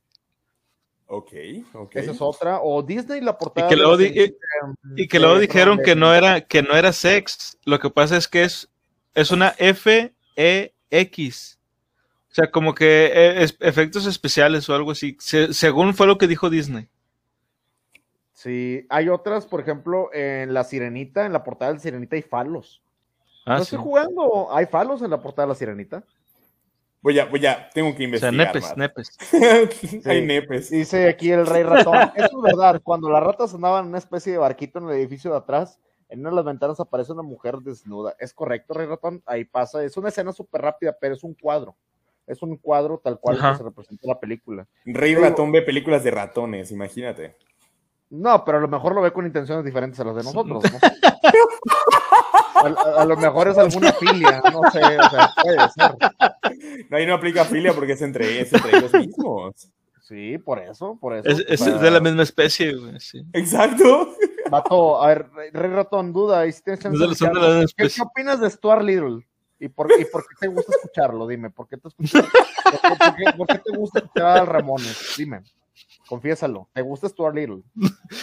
Ok, 1.08 1.32
ok. 1.74 1.96
Esa 1.96 2.12
es 2.12 2.22
otra. 2.22 2.60
O 2.62 2.84
Disney, 2.84 3.22
la 3.22 3.38
portada. 3.38 3.68
Y 3.68 3.70
que 3.70 3.76
luego, 3.78 4.02
y, 4.02 5.08
que 5.08 5.20
luego 5.20 5.40
dijeron 5.40 5.80
que 5.84 5.96
no 5.96 6.14
era, 6.14 6.42
que 6.42 6.62
no 6.62 6.76
era 6.76 6.92
sex. 6.92 7.58
Lo 7.64 7.80
que 7.80 7.90
pasa 7.90 8.18
es 8.18 8.28
que 8.28 8.44
es, 8.44 8.70
es 9.16 9.32
una 9.32 9.56
F 9.58 10.14
E 10.36 10.74
X. 10.92 11.57
O 12.38 12.40
sea, 12.40 12.52
como 12.52 12.76
que 12.76 13.12
eh, 13.16 13.48
efectos 13.62 14.06
especiales 14.06 14.70
o 14.70 14.76
algo 14.76 14.92
así, 14.92 15.18
según 15.20 15.96
fue 15.96 16.06
lo 16.06 16.20
que 16.20 16.28
dijo 16.28 16.52
Disney. 16.52 16.88
Sí, 18.32 18.86
hay 18.90 19.10
otras, 19.10 19.48
por 19.48 19.60
ejemplo, 19.60 20.14
en 20.14 20.54
La 20.54 20.64
Sirenita, 20.64 21.26
en 21.26 21.34
la 21.34 21.44
portada 21.44 21.72
de 21.72 21.78
La 21.78 21.82
Sirenita 21.82 22.16
hay 22.16 22.22
falos. 22.22 22.84
Ah, 23.44 23.56
no 23.56 23.64
estoy 23.64 23.80
jugando, 23.80 24.50
hay 24.56 24.68
falos 24.68 25.02
en 25.02 25.10
la 25.10 25.20
portada 25.20 25.48
de 25.48 25.50
La 25.54 25.56
Sirenita. 25.56 26.04
Voy 27.02 27.18
a, 27.18 27.26
voy 27.26 27.44
a, 27.48 27.72
tengo 27.72 27.96
que 27.96 28.06
O 28.06 28.20
sea, 28.20 28.30
investigar. 28.30 28.36
nepes, 28.36 28.64
más. 28.64 28.78
nepes. 28.78 30.06
Hay 30.06 30.24
nepes. 30.24 30.70
Dice 30.70 31.10
aquí 31.10 31.32
el 31.32 31.48
rey 31.48 31.64
ratón. 31.64 31.98
Eso 32.16 32.38
es 32.38 32.42
verdad. 32.44 32.80
Cuando 32.84 33.10
las 33.10 33.24
ratas 33.24 33.52
andaban 33.56 33.86
en 33.86 33.90
una 33.90 33.98
especie 33.98 34.32
de 34.34 34.38
barquito 34.38 34.78
en 34.78 34.90
el 34.90 34.92
edificio 34.92 35.32
de 35.32 35.38
atrás, 35.38 35.80
en 36.08 36.20
una 36.20 36.30
de 36.30 36.36
las 36.36 36.46
ventanas 36.46 36.80
aparece 36.80 37.14
una 37.14 37.24
mujer 37.24 37.56
desnuda. 37.62 38.16
Es 38.20 38.32
correcto, 38.32 38.76
rey 38.76 38.86
ratón. 38.86 39.24
Ahí 39.26 39.44
pasa. 39.44 39.84
Es 39.84 39.98
una 39.98 40.10
escena 40.10 40.32
súper 40.32 40.62
rápida, 40.62 40.96
pero 41.02 41.16
es 41.16 41.24
un 41.24 41.34
cuadro. 41.34 41.76
Es 42.28 42.42
un 42.44 42.58
cuadro 42.58 43.00
tal 43.04 43.20
cual 43.20 43.38
Ajá. 43.38 43.52
que 43.54 43.58
se 43.60 43.64
representa 43.64 44.06
la 44.08 44.20
película. 44.20 44.68
Rey 44.86 45.16
Digo- 45.16 45.22
ratón 45.24 45.52
ve 45.52 45.62
películas 45.62 46.04
de 46.04 46.12
ratones, 46.12 46.72
imagínate. 46.72 47.38
No, 48.10 48.44
pero 48.46 48.58
a 48.58 48.62
lo 48.62 48.68
mejor 48.68 48.94
lo 48.96 49.02
ve 49.02 49.12
con 49.12 49.26
intenciones 49.26 49.66
diferentes 49.66 50.00
a 50.00 50.04
las 50.06 50.16
de 50.16 50.24
nosotros. 50.24 50.64
¿no? 50.64 50.80
A, 52.56 52.60
a- 52.60 53.02
a 53.02 53.06
lo 53.06 53.16
mejor 53.18 53.48
es 53.50 53.58
alguna 53.58 53.94
filia, 53.94 54.42
no 54.52 54.62
sé, 54.72 54.80
o 54.80 55.10
sea, 55.10 55.30
puede 55.44 55.70
ser. 55.70 55.96
No, 56.90 56.98
ahí 56.98 57.06
no 57.06 57.14
aplica 57.14 57.46
filia 57.46 57.72
porque 57.72 57.92
es 57.94 58.02
entre, 58.02 58.42
es 58.42 58.52
entre 58.52 58.78
ellos 58.80 58.94
mismos. 58.94 59.70
Sí, 60.02 60.38
por 60.40 60.58
eso, 60.60 60.98
por 61.00 61.14
eso. 61.16 61.30
Es, 61.48 61.64
de 61.82 61.92
la 61.92 62.00
misma 62.00 62.24
especie, 62.24 62.74
güey. 62.76 63.00
Sí. 63.00 63.22
Exacto. 63.34 64.16
Vato, 64.50 65.04
a 65.04 65.08
ver, 65.08 65.30
Rey- 65.34 65.52
Ratón, 65.52 66.12
duda. 66.14 66.40
ahí 66.40 66.52
sí 66.52 66.62
tienes 66.64 66.80
chance 66.80 66.96
Es 66.96 67.00
de 67.00 67.06
de 67.06 67.10
la- 67.12 67.16
son 67.16 67.28
de 67.34 67.34
la 67.40 67.62
escucharlo. 67.62 67.62
misma 67.62 67.74
¿Qué, 67.78 67.90
qué 67.90 68.02
opinas 68.02 68.40
de 68.42 68.50
Stuart 68.50 68.82
Little? 68.82 69.27
¿Y 69.60 69.70
por, 69.70 69.88
¿Y 70.00 70.06
por 70.06 70.22
qué 70.28 70.36
te 70.40 70.48
gusta 70.48 70.72
escucharlo? 70.76 71.28
Dime, 71.28 71.50
¿por 71.50 71.68
qué 71.68 71.78
te, 71.78 71.88
escuchas- 71.88 72.24
por 72.64 72.72
qué, 72.72 72.88
por 72.88 73.16
qué- 73.16 73.38
por 73.38 73.48
qué 73.48 73.58
te 73.60 73.78
gusta 73.78 74.00
escuchar 74.00 74.38
a 74.38 74.46
Ramones? 74.46 75.16
Dime, 75.18 75.42
confiésalo. 76.08 76.70
¿Te 76.74 76.82
gusta 76.82 77.10
Stuart 77.10 77.36
Little? 77.36 77.64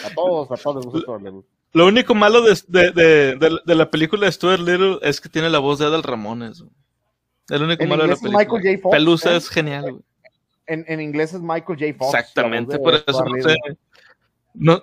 A 0.06 0.14
todos, 0.14 0.50
a 0.50 0.56
todos 0.56 0.76
les 0.76 0.84
gusta 0.86 1.00
Stuart 1.00 1.22
Little. 1.22 1.42
Lo 1.72 1.86
único 1.88 2.14
malo 2.14 2.42
de, 2.42 2.54
de, 2.68 3.36
de, 3.64 3.74
la 3.74 3.90
película 3.90 4.26
de 4.26 4.32
Stuart 4.32 4.60
Little 4.60 4.98
es 5.02 5.20
que 5.20 5.28
tiene 5.28 5.50
la 5.50 5.58
voz 5.58 5.80
de 5.80 5.86
Adal 5.86 6.04
Ramones. 6.04 6.60
güey. 6.60 6.72
El 7.50 7.62
único 7.64 7.84
malo 7.86 8.04
de 8.04 8.10
la 8.10 8.16
película. 8.16 8.78
Fox, 8.80 8.92
Pelusa 8.92 9.32
¿eh? 9.34 9.36
es 9.36 9.48
genial, 9.48 9.82
güey. 9.90 10.02
En, 10.66 10.84
en 10.88 11.00
inglés 11.00 11.34
es 11.34 11.40
Michael 11.42 11.78
J. 11.78 11.94
Fox. 11.98 12.14
Exactamente, 12.14 12.78
por 12.78 12.94
eso 12.94 13.24
no 13.24 13.42
sé. 13.42 13.56
No, 14.54 14.82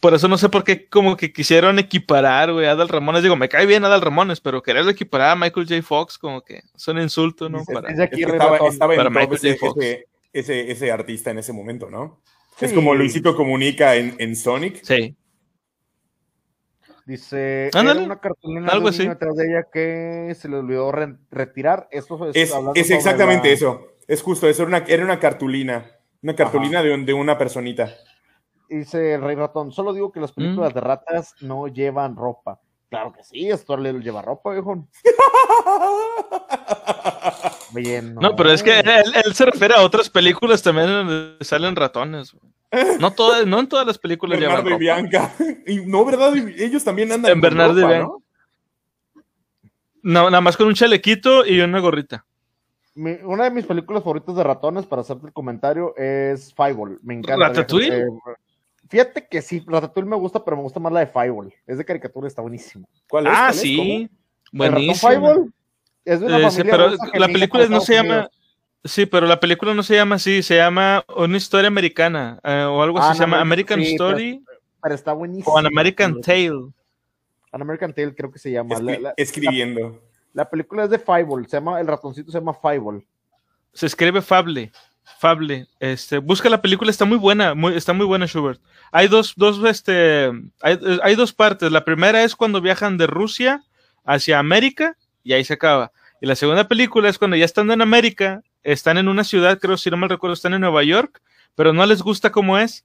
por 0.00 0.14
eso 0.14 0.28
no 0.28 0.38
sé 0.38 0.48
por 0.48 0.64
qué 0.64 0.88
como 0.88 1.16
que 1.16 1.32
quisieron 1.32 1.78
equiparar, 1.78 2.52
güey, 2.52 2.66
a 2.66 2.72
Adal 2.72 2.88
Ramones. 2.88 3.22
Digo, 3.22 3.36
me 3.36 3.48
cae 3.48 3.66
bien 3.66 3.84
Adal 3.84 4.00
Ramones, 4.00 4.40
pero 4.40 4.62
quererlo 4.62 4.90
equiparar 4.90 5.30
a 5.30 5.36
Michael 5.36 5.66
J. 5.68 5.82
Fox, 5.82 6.18
como 6.18 6.42
que 6.42 6.62
es 6.74 6.88
un 6.88 7.00
insulto, 7.00 7.48
¿no? 7.48 7.64
Para... 7.64 7.90
aquí 7.90 8.00
Es 8.02 8.08
que 8.10 8.26
Rey 8.26 8.34
estaba, 8.40 8.58
en 8.58 8.78
Para 8.96 9.10
Michael 9.10 9.38
J. 9.38 9.48
ese, 9.48 9.56
Fox. 9.56 9.76
ese, 9.84 10.06
ese, 10.32 10.70
ese 10.70 10.92
artista 10.92 11.30
en 11.30 11.38
ese 11.38 11.52
momento, 11.52 11.90
¿no? 11.90 12.20
Es 12.60 12.72
como 12.72 12.94
Luisito 12.94 13.36
Comunica 13.36 13.94
en, 13.94 14.16
en 14.18 14.34
Sonic. 14.34 14.80
Sí. 14.82 15.14
Dice, 17.06 17.70
Ándale, 17.72 18.00
era 18.00 18.06
una 18.06 18.20
cartulina 18.20 18.68
algo 18.68 18.90
de 18.90 18.96
un 18.96 18.98
niño 18.98 19.12
así. 19.12 19.18
detrás 19.18 19.36
de 19.36 19.46
ella 19.46 19.66
que 19.72 20.34
se 20.34 20.48
le 20.48 20.56
olvidó 20.56 20.92
re- 20.92 21.14
retirar. 21.30 21.88
Esto 21.90 22.28
Es, 22.34 22.90
exactamente 22.90 23.48
la- 23.48 23.54
eso. 23.54 23.86
Es 24.06 24.22
justo 24.22 24.46
eso. 24.48 24.62
Era 24.64 24.68
una, 24.68 24.78
era 24.86 25.04
una 25.04 25.18
cartulina. 25.18 25.90
Una 26.22 26.34
cartulina 26.34 26.82
de, 26.82 26.92
un- 26.92 27.06
de 27.06 27.14
una 27.14 27.38
personita. 27.38 27.94
Dice 28.68 29.14
el 29.14 29.22
Rey 29.22 29.36
Ratón, 29.36 29.72
solo 29.72 29.92
digo 29.94 30.12
que 30.12 30.20
las 30.20 30.32
Mm. 30.32 30.34
películas 30.34 30.74
de 30.74 30.80
ratas 30.80 31.34
no 31.40 31.68
llevan 31.68 32.16
ropa. 32.16 32.60
Claro 32.90 33.12
que 33.12 33.22
sí, 33.22 33.50
Stuart 33.52 33.82
Little 33.82 34.02
lleva 34.02 34.22
ropa, 34.22 34.50
viejo. 34.52 34.86
Bien, 37.74 38.14
No, 38.14 38.34
pero 38.34 38.50
es 38.50 38.62
que 38.62 38.80
él, 38.80 39.12
él 39.24 39.34
se 39.34 39.44
refiere 39.46 39.74
a 39.74 39.82
otras 39.82 40.08
películas 40.08 40.62
también 40.62 40.86
donde 40.88 41.36
salen 41.44 41.76
ratones. 41.76 42.32
güey. 42.32 42.98
No, 42.98 43.12
todas, 43.12 43.46
no 43.46 43.60
en 43.60 43.68
todas 43.68 43.86
las 43.86 43.98
películas 43.98 44.38
llevan 44.38 44.56
Bernardo 44.64 44.70
y 44.70 44.72
ropa. 44.72 44.80
Bianca. 44.80 45.34
Y 45.66 45.76
no, 45.86 46.04
¿verdad? 46.04 46.34
Ellos 46.36 46.84
también 46.84 47.12
andan 47.12 47.30
En 47.32 47.36
con 47.36 47.40
Bernardo 47.42 47.78
y 47.78 47.82
ropa, 47.82 47.94
Bianca. 47.94 48.08
¿no? 48.08 48.22
No, 50.02 50.30
nada 50.30 50.40
más 50.40 50.56
con 50.56 50.66
un 50.66 50.74
chalequito 50.74 51.44
y 51.46 51.60
una 51.60 51.80
gorrita. 51.80 52.24
Mi- 52.94 53.18
una 53.22 53.44
de 53.44 53.50
mis 53.50 53.66
películas 53.66 54.02
favoritas 54.02 54.34
de 54.34 54.42
ratones, 54.44 54.86
para 54.86 55.02
hacerte 55.02 55.26
el 55.26 55.32
comentario, 55.32 55.94
es 55.96 56.52
Fireball. 56.54 56.98
Me 57.02 57.14
encanta. 57.14 57.48
¿Ratatouille? 57.48 57.98
Eh, 58.00 58.06
fíjate 58.88 59.26
que 59.28 59.42
sí, 59.42 59.62
Ratatouille 59.66 60.08
me 60.08 60.16
gusta, 60.16 60.44
pero 60.44 60.56
me 60.56 60.62
gusta 60.62 60.80
más 60.80 60.92
la 60.92 61.00
de 61.00 61.06
Fireball. 61.06 61.52
Es 61.66 61.78
de 61.78 61.84
caricatura, 61.84 62.28
está 62.28 62.42
buenísimo. 62.42 62.88
¿Cuál 63.08 63.26
es? 63.26 63.32
Ah, 63.32 63.36
¿Cuál 63.46 63.54
es? 63.54 63.60
sí. 63.60 63.80
El 63.90 64.02
ratón 64.02 64.18
Buenísimo. 64.52 65.10
Fireball 65.10 65.54
es 66.04 66.20
de 66.20 66.26
una 66.26 66.38
Eh, 66.38 66.50
sí, 66.50 66.62
pero 66.64 66.90
la 67.14 67.26
película 67.28 67.66
no 67.68 67.80
se 67.80 67.94
llama. 67.94 68.14
Unidos. 68.14 68.30
Sí, 68.84 69.06
pero 69.06 69.26
la 69.26 69.40
película 69.40 69.74
no 69.74 69.82
se 69.82 69.96
llama 69.96 70.14
así, 70.14 70.42
se 70.42 70.56
llama 70.56 71.04
Una 71.16 71.36
historia 71.36 71.66
americana 71.68 72.38
eh, 72.44 72.62
o 72.62 72.80
algo 72.82 72.98
así, 72.98 73.08
Ah, 73.10 73.14
se 73.14 73.20
llama 73.20 73.36
no, 73.36 73.42
American 73.42 73.80
sí, 73.80 73.90
Story 73.92 74.42
Pero 74.80 74.94
está 74.94 75.12
buenísimo. 75.12 75.52
o 75.52 75.58
An 75.58 75.66
American 75.66 76.20
Tale. 76.20 76.68
An 77.52 77.60
American 77.62 77.92
Tale 77.92 78.14
creo 78.14 78.30
que 78.30 78.38
se 78.38 78.52
llama. 78.52 78.76
Escri- 78.76 78.84
La, 78.94 78.98
la- 79.00 79.14
escribiendo. 79.16 80.00
la 80.32 80.48
película 80.48 80.84
es 80.84 80.90
de 80.90 80.98
Fireball, 80.98 81.46
se 81.48 81.56
llama, 81.56 81.80
el 81.80 81.86
ratoncito 81.88 82.30
se 82.30 82.38
llama 82.38 82.54
Fireball. 82.54 83.04
Se 83.72 83.86
escribe 83.86 84.22
Fable. 84.22 84.70
Fable. 85.18 85.66
Este, 85.80 86.18
busca 86.18 86.48
la 86.48 86.62
película, 86.62 86.90
está 86.90 87.04
muy 87.04 87.18
buena, 87.18 87.54
muy, 87.54 87.74
está 87.74 87.92
muy 87.92 88.06
buena 88.06 88.26
Schubert. 88.26 88.60
Hay 88.92 89.08
dos, 89.08 89.34
dos, 89.36 89.62
este, 89.68 90.30
hay, 90.62 90.78
hay 91.02 91.14
dos 91.16 91.32
partes. 91.32 91.72
La 91.72 91.84
primera 91.84 92.22
es 92.22 92.36
cuando 92.36 92.60
viajan 92.60 92.96
de 92.96 93.06
Rusia 93.06 93.64
hacia 94.04 94.38
América 94.38 94.96
y 95.24 95.32
ahí 95.32 95.44
se 95.44 95.54
acaba. 95.54 95.92
Y 96.20 96.26
la 96.26 96.36
segunda 96.36 96.68
película 96.68 97.08
es 97.08 97.18
cuando 97.18 97.36
ya 97.36 97.44
están 97.44 97.70
en 97.70 97.82
América, 97.82 98.42
están 98.62 98.98
en 98.98 99.08
una 99.08 99.24
ciudad, 99.24 99.58
creo, 99.58 99.76
si 99.76 99.90
no 99.90 99.96
mal 99.96 100.08
recuerdo, 100.08 100.34
están 100.34 100.54
en 100.54 100.60
Nueva 100.60 100.82
York, 100.82 101.20
pero 101.54 101.72
no 101.72 101.84
les 101.86 102.02
gusta 102.02 102.30
cómo 102.30 102.58
es. 102.58 102.84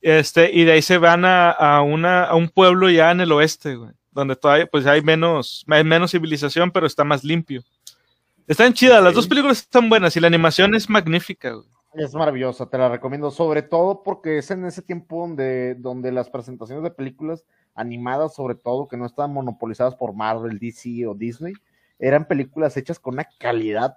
Este, 0.00 0.50
y 0.52 0.64
de 0.64 0.72
ahí 0.72 0.82
se 0.82 0.98
van 0.98 1.24
a, 1.24 1.80
una, 1.82 2.24
a 2.24 2.34
un 2.34 2.48
pueblo 2.48 2.90
ya 2.90 3.12
en 3.12 3.20
el 3.20 3.30
oeste, 3.30 3.76
güey, 3.76 3.92
donde 4.10 4.34
todavía 4.34 4.66
pues 4.66 4.86
hay 4.86 5.00
menos, 5.00 5.64
hay 5.68 5.84
menos 5.84 6.10
civilización, 6.10 6.72
pero 6.72 6.86
está 6.86 7.04
más 7.04 7.22
limpio. 7.22 7.62
Están 8.52 8.74
chidas, 8.74 9.02
las 9.02 9.14
dos 9.14 9.26
películas 9.26 9.60
están 9.60 9.88
buenas 9.88 10.14
y 10.14 10.20
la 10.20 10.26
animación 10.26 10.74
es 10.74 10.90
magnífica, 10.90 11.52
güey. 11.52 11.66
Es 11.94 12.14
maravillosa, 12.14 12.66
te 12.68 12.76
la 12.76 12.90
recomiendo, 12.90 13.30
sobre 13.30 13.62
todo 13.62 14.02
porque 14.02 14.36
es 14.38 14.50
en 14.50 14.66
ese 14.66 14.82
tiempo 14.82 15.20
donde, 15.20 15.74
donde 15.74 16.12
las 16.12 16.28
presentaciones 16.28 16.82
de 16.84 16.90
películas 16.90 17.44
animadas, 17.74 18.34
sobre 18.34 18.54
todo, 18.54 18.88
que 18.88 18.98
no 18.98 19.06
estaban 19.06 19.32
monopolizadas 19.32 19.94
por 19.94 20.12
Marvel, 20.14 20.58
DC 20.58 21.06
o 21.06 21.14
Disney, 21.14 21.54
eran 21.98 22.26
películas 22.28 22.76
hechas 22.76 22.98
con 22.98 23.14
una 23.14 23.26
calidad, 23.38 23.96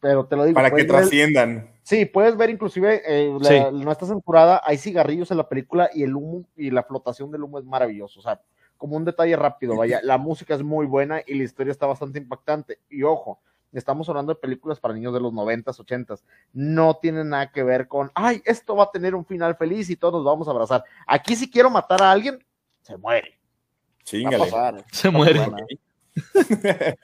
pero 0.00 0.26
te 0.26 0.36
lo 0.36 0.44
digo, 0.44 0.54
Para 0.54 0.70
que 0.70 0.76
ver- 0.76 0.86
trasciendan. 0.86 1.68
sí, 1.82 2.04
puedes 2.04 2.36
ver 2.36 2.50
inclusive, 2.50 3.02
eh, 3.06 3.36
la- 3.40 3.48
Sí. 3.48 3.60
no 3.72 3.90
está 3.90 4.06
censurada, 4.06 4.60
hay 4.64 4.78
cigarrillos 4.78 5.32
en 5.32 5.38
la 5.38 5.48
película 5.48 5.90
y 5.92 6.04
el 6.04 6.14
humo 6.14 6.44
y 6.56 6.70
la 6.70 6.84
flotación 6.84 7.32
del 7.32 7.42
humo 7.42 7.58
es 7.58 7.64
maravilloso, 7.64 8.20
o 8.20 8.22
sea, 8.22 8.40
como 8.76 8.96
un 8.96 9.04
detalle 9.04 9.34
rápido, 9.36 9.74
vaya, 10.00 10.00
la 10.04 10.16
música 10.18 10.54
es 10.54 10.62
muy 10.62 10.86
buena 10.86 11.22
y 11.26 11.34
la 11.34 11.42
historia 11.44 11.72
está 11.72 11.86
bastante 11.86 12.18
impactante, 12.20 12.78
y 12.88 13.02
ojo, 13.02 13.40
estamos 13.78 14.08
hablando 14.08 14.32
de 14.32 14.40
películas 14.40 14.80
para 14.80 14.94
niños 14.94 15.12
de 15.12 15.20
los 15.20 15.32
90s, 15.32 15.78
80s, 15.78 16.22
no 16.52 16.98
tiene 17.00 17.24
nada 17.24 17.50
que 17.50 17.62
ver 17.62 17.88
con, 17.88 18.10
ay, 18.14 18.42
esto 18.44 18.76
va 18.76 18.84
a 18.84 18.90
tener 18.90 19.14
un 19.14 19.24
final 19.24 19.56
feliz 19.56 19.90
y 19.90 19.96
todos 19.96 20.14
nos 20.14 20.24
vamos 20.24 20.48
a 20.48 20.50
abrazar. 20.50 20.84
Aquí 21.06 21.36
si 21.36 21.50
quiero 21.50 21.70
matar 21.70 22.02
a 22.02 22.10
alguien, 22.10 22.44
se 22.82 22.96
muere. 22.96 23.30
Va 23.30 24.00
a 24.00 24.04
Chingale. 24.04 24.38
pasar. 24.38 24.84
Se 24.90 25.08
Está 25.08 25.10
muere. 25.10 25.40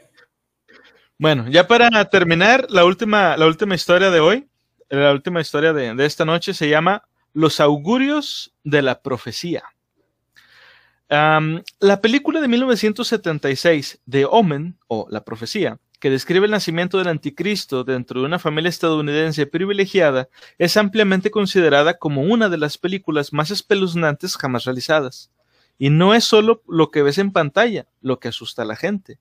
Bueno, 1.19 1.49
ya 1.49 1.69
para 1.69 2.05
terminar, 2.11 2.66
la 2.69 2.85
última, 2.85 3.36
la 3.36 3.47
última 3.47 3.77
historia 3.77 4.11
de 4.11 4.19
hoy, 4.19 4.49
la 4.89 5.12
última 5.12 5.40
historia 5.40 5.73
de, 5.73 5.94
de 5.94 6.05
esta 6.05 6.24
noche 6.24 6.53
se 6.53 6.69
llama 6.69 7.05
Los 7.32 7.61
augurios 7.61 8.53
de 8.65 8.82
la 8.82 9.03
profecía. 9.03 9.62
La 11.12 12.01
película 12.01 12.40
de 12.40 12.49
1976 12.49 14.01
de 14.07 14.24
Omen, 14.24 14.78
o 14.86 15.07
La 15.11 15.23
Profecía, 15.23 15.78
que 16.02 16.10
describe 16.10 16.46
el 16.46 16.50
nacimiento 16.50 16.98
del 16.98 17.06
anticristo 17.06 17.84
dentro 17.84 18.18
de 18.18 18.26
una 18.26 18.40
familia 18.40 18.68
estadounidense 18.68 19.46
privilegiada, 19.46 20.28
es 20.58 20.76
ampliamente 20.76 21.30
considerada 21.30 21.96
como 21.96 22.22
una 22.22 22.48
de 22.48 22.58
las 22.58 22.76
películas 22.76 23.32
más 23.32 23.52
espeluznantes 23.52 24.36
jamás 24.36 24.64
realizadas. 24.64 25.30
Y 25.78 25.90
no 25.90 26.12
es 26.12 26.24
solo 26.24 26.60
lo 26.66 26.90
que 26.90 27.04
ves 27.04 27.18
en 27.18 27.30
pantalla 27.30 27.86
lo 28.00 28.18
que 28.18 28.26
asusta 28.26 28.62
a 28.62 28.64
la 28.64 28.74
gente. 28.74 29.20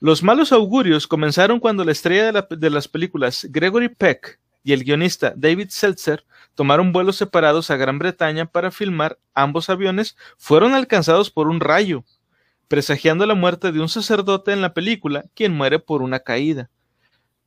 Los 0.00 0.24
malos 0.24 0.50
augurios 0.50 1.06
comenzaron 1.06 1.60
cuando 1.60 1.84
la 1.84 1.92
estrella 1.92 2.32
de, 2.32 2.56
de 2.56 2.70
las 2.70 2.88
películas 2.88 3.46
Gregory 3.48 3.90
Peck 3.90 4.40
y 4.64 4.72
el 4.72 4.82
guionista 4.82 5.32
David 5.36 5.68
Seltzer 5.70 6.24
tomaron 6.56 6.92
vuelos 6.92 7.14
separados 7.14 7.70
a 7.70 7.76
Gran 7.76 8.00
Bretaña 8.00 8.46
para 8.46 8.72
filmar. 8.72 9.16
Ambos 9.32 9.70
aviones 9.70 10.16
fueron 10.36 10.74
alcanzados 10.74 11.30
por 11.30 11.46
un 11.46 11.60
rayo, 11.60 12.02
presagiando 12.70 13.26
la 13.26 13.34
muerte 13.34 13.72
de 13.72 13.80
un 13.80 13.88
sacerdote 13.88 14.52
en 14.52 14.60
la 14.60 14.72
película, 14.72 15.24
quien 15.34 15.52
muere 15.52 15.80
por 15.80 16.02
una 16.02 16.20
caída. 16.20 16.70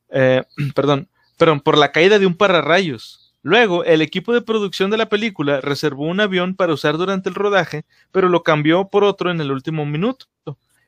Eh, 0.10 0.44
perdón, 0.76 1.08
perdón, 1.38 1.62
por 1.62 1.78
la 1.78 1.94
caída 1.94 2.20
de 2.20 2.26
un 2.26 2.36
pararrayos. 2.36 3.34
Luego, 3.41 3.86
el 3.86 4.02
equipo 4.02 4.34
de 4.34 4.41
producción 4.41 4.91
de 4.91 4.98
la 4.98 5.08
película 5.08 5.62
reservó 5.62 6.08
un 6.08 6.20
avión 6.20 6.56
para 6.56 6.74
usar 6.74 6.98
durante 6.98 7.30
el 7.30 7.36
rodaje, 7.36 7.86
pero 8.12 8.28
lo 8.28 8.44
cambió 8.44 8.90
por 8.90 9.06
otro 9.06 9.32
en 9.32 9.40
el 9.40 9.54
último 9.54 9.86
minuto. 9.86 10.26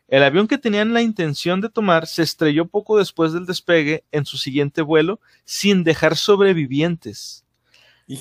El 0.09 0.21
avión 0.21 0.49
que 0.49 0.57
tenían 0.57 0.93
la 0.93 1.01
intención 1.01 1.61
de 1.61 1.69
tomar 1.69 2.05
se 2.05 2.21
estrelló 2.21 2.65
poco 2.65 2.97
después 2.97 3.31
del 3.31 3.45
despegue 3.45 4.03
en 4.11 4.25
su 4.25 4.37
siguiente 4.37 4.81
vuelo 4.81 5.21
sin 5.45 5.85
dejar 5.85 6.17
sobrevivientes. 6.17 7.45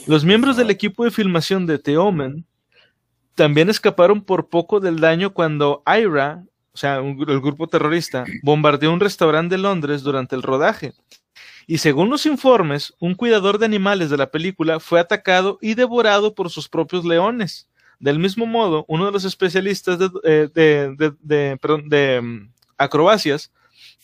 Los 0.07 0.25
miembros 0.25 0.57
del 0.57 0.71
equipo 0.71 1.05
de 1.05 1.11
filmación 1.11 1.67
de 1.67 1.81
The 1.81 1.97
Omen 1.97 2.47
también 3.35 3.69
escaparon 3.69 4.23
por 4.23 4.49
poco 4.49 4.81
del 4.81 5.01
daño 5.01 5.33
cuando 5.33 5.83
IRA, 5.87 6.45
o 6.73 6.77
sea, 6.77 6.97
el 6.97 7.41
grupo 7.41 7.67
terrorista, 7.69 8.25
bombardeó 8.43 8.93
un 8.93 9.01
restaurante 9.01 9.57
de 9.57 9.63
Londres 9.63 10.03
durante 10.03 10.35
el 10.37 10.43
rodaje. 10.43 10.93
Y 11.67 11.79
según 11.79 12.11
los 12.11 12.27
informes, 12.27 12.95
un 12.99 13.15
cuidador 13.15 13.59
de 13.59 13.67
animales 13.67 14.11
de 14.11 14.19
la 14.19 14.31
película 14.31 14.81
fue 14.81 15.01
atacado 15.01 15.59
y 15.63 15.75
devorado 15.75 16.35
por 16.35 16.51
sus 16.51 16.69
propios 16.69 17.05
leones. 17.05 17.69
Del 17.99 18.19
mismo 18.19 18.45
modo, 18.45 18.85
uno 18.89 19.07
de 19.07 19.13
los 19.13 19.25
especialistas 19.25 19.99
de, 19.99 20.11
eh, 20.25 20.49
de, 20.53 21.17
de, 21.23 21.59
de 21.85 22.21
mm, 22.21 22.51
acrobacias 22.77 23.51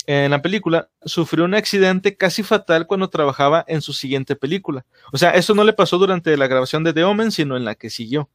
en 0.07 0.31
la 0.31 0.41
película 0.41 0.89
sufrió 1.05 1.45
un 1.45 1.55
accidente 1.55 2.17
casi 2.17 2.43
fatal 2.43 2.87
cuando 2.87 3.11
trabajaba 3.11 3.65
en 3.69 3.83
su 3.83 3.93
siguiente 3.93 4.37
película. 4.37 4.87
O 5.13 5.19
sea, 5.19 5.33
eso 5.33 5.55
no 5.55 5.65
le 5.65 5.73
pasó 5.73 5.99
durante 5.99 6.37
la 6.37 6.47
grabación 6.47 6.83
de 6.83 6.93
The 6.93 7.05
Omen, 7.05 7.31
sino 7.31 7.57
en 7.57 7.65
la 7.65 7.75
que 7.75 7.91
siguió. 7.91 8.29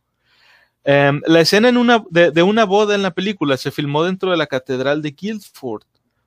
Um, 0.87 1.21
la 1.25 1.41
escena 1.41 1.69
en 1.69 1.77
una, 1.77 2.03
de, 2.11 2.29
de, 2.29 2.43
una 2.43 2.63
boda 2.63 2.93
en 2.93 3.01
la 3.01 3.11
película 3.11 3.57
se 3.57 3.71
filmó 3.71 4.03
dentro 4.03 4.29
de 4.29 4.37
la 4.37 4.45
catedral 4.45 5.01
de 5.01 5.11
Guildford, 5.11 5.81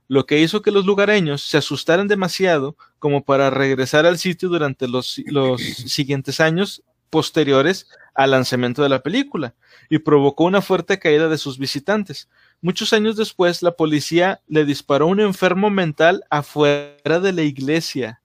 lo 0.09 0.27
que 0.27 0.41
hizo 0.41 0.63
que 0.63 0.73
los 0.73 0.85
lugareños 0.85 1.43
se 1.43 1.59
asustaran 1.59 2.09
demasiado 2.09 2.77
como 2.99 3.25
para 3.25 3.51
regresar 3.51 4.05
al 4.05 4.19
sitio 4.19 4.49
durante 4.49 4.89
los, 4.89 5.21
los 5.27 5.61
siguientes 5.87 6.41
años 6.41 6.83
posteriores 7.09 7.87
al 8.15 8.33
lanzamiento 8.33 8.83
de 8.83 8.89
la 8.89 9.01
película 9.01 9.55
y 9.89 10.01
provocó 10.01 10.45
una 10.45 10.61
fuerte 10.61 10.99
caída 10.99 11.29
de 11.29 11.39
sus 11.39 11.57
visitantes. 11.57 12.29
Muchos 12.61 12.93
años 12.93 13.17
después, 13.17 13.63
la 13.63 13.73
policía 13.73 14.41
le 14.49 14.65
disparó 14.65 15.05
a 15.05 15.09
un 15.09 15.21
enfermo 15.21 15.71
mental 15.71 16.25
afuera 16.31 17.21
de 17.21 17.33
la 17.33 17.43
iglesia. 17.43 18.21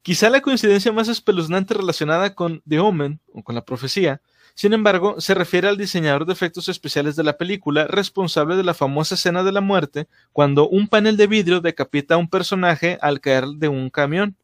Quizá 0.00 0.30
la 0.30 0.40
coincidencia 0.40 0.92
más 0.92 1.08
espeluznante 1.08 1.74
relacionada 1.74 2.34
con 2.34 2.62
The 2.66 2.80
Omen, 2.80 3.20
o 3.34 3.42
con 3.42 3.54
la 3.54 3.64
profecía, 3.64 4.22
sin 4.56 4.72
embargo, 4.72 5.20
se 5.20 5.34
refiere 5.34 5.68
al 5.68 5.76
diseñador 5.76 6.24
de 6.24 6.32
efectos 6.32 6.70
especiales 6.70 7.14
de 7.14 7.22
la 7.22 7.36
película, 7.36 7.86
responsable 7.88 8.56
de 8.56 8.64
la 8.64 8.72
famosa 8.72 9.14
escena 9.14 9.44
de 9.44 9.52
la 9.52 9.60
muerte, 9.60 10.08
cuando 10.32 10.66
un 10.66 10.88
panel 10.88 11.18
de 11.18 11.26
vidrio 11.26 11.60
decapita 11.60 12.14
a 12.14 12.16
un 12.16 12.30
personaje 12.30 12.96
al 13.02 13.20
caer 13.20 13.48
de 13.48 13.68
un 13.68 13.90
camión. 13.90 14.34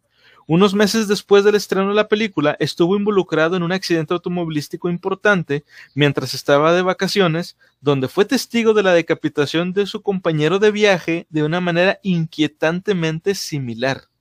Unos 0.47 0.75
meses 0.75 1.09
después 1.09 1.45
del 1.45 1.55
estreno 1.55 1.89
de 1.89 1.95
la 1.95 2.09
película, 2.09 2.59
estuvo 2.61 2.95
involucrado 2.95 3.57
en 3.57 3.63
un 3.63 3.73
accidente 3.73 4.13
automovilístico 4.13 4.91
importante 4.91 5.65
mientras 5.95 6.35
estaba 6.35 6.75
de 6.75 6.83
vacaciones, 6.83 7.57
donde 7.81 8.07
fue 8.07 8.27
testigo 8.27 8.75
de 8.75 8.83
la 8.83 8.93
decapitación 8.93 9.73
de 9.73 9.87
su 9.87 10.03
compañero 10.03 10.59
de 10.59 10.73
viaje 10.73 11.27
de 11.31 11.43
una 11.43 11.63
manera 11.63 12.01
inquietantemente 12.03 13.35
similar. 13.35 14.12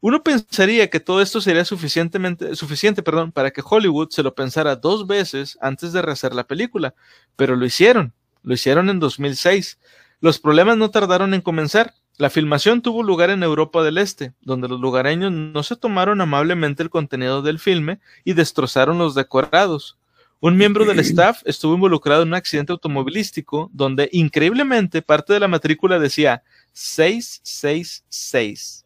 Uno 0.00 0.22
pensaría 0.22 0.88
que 0.90 1.00
todo 1.00 1.20
esto 1.20 1.40
sería 1.40 1.64
suficientemente, 1.64 2.54
suficiente 2.54 3.02
perdón, 3.02 3.32
para 3.32 3.50
que 3.50 3.62
Hollywood 3.64 4.10
se 4.10 4.22
lo 4.22 4.34
pensara 4.34 4.76
dos 4.76 5.08
veces 5.08 5.58
antes 5.60 5.92
de 5.92 6.02
rehacer 6.02 6.34
la 6.34 6.46
película, 6.46 6.94
pero 7.34 7.56
lo 7.56 7.66
hicieron, 7.66 8.12
lo 8.44 8.54
hicieron 8.54 8.90
en 8.90 9.00
2006. 9.00 9.78
Los 10.20 10.38
problemas 10.38 10.76
no 10.76 10.90
tardaron 10.90 11.34
en 11.34 11.40
comenzar. 11.40 11.94
La 12.16 12.30
filmación 12.30 12.80
tuvo 12.80 13.02
lugar 13.02 13.30
en 13.30 13.42
Europa 13.42 13.82
del 13.82 13.98
Este, 13.98 14.34
donde 14.40 14.68
los 14.68 14.80
lugareños 14.80 15.32
no 15.32 15.62
se 15.64 15.76
tomaron 15.76 16.20
amablemente 16.20 16.82
el 16.82 16.90
contenido 16.90 17.42
del 17.42 17.58
filme 17.58 17.98
y 18.24 18.34
destrozaron 18.34 18.98
los 18.98 19.16
decorados. 19.16 19.98
Un 20.40 20.56
miembro 20.56 20.84
del 20.84 21.00
staff 21.00 21.42
estuvo 21.44 21.74
involucrado 21.74 22.22
en 22.22 22.28
un 22.28 22.34
accidente 22.34 22.70
automovilístico 22.72 23.68
donde 23.72 24.08
increíblemente 24.12 25.02
parte 25.02 25.32
de 25.32 25.40
la 25.40 25.48
matrícula 25.48 25.98
decía 25.98 26.44
666. 26.72 28.84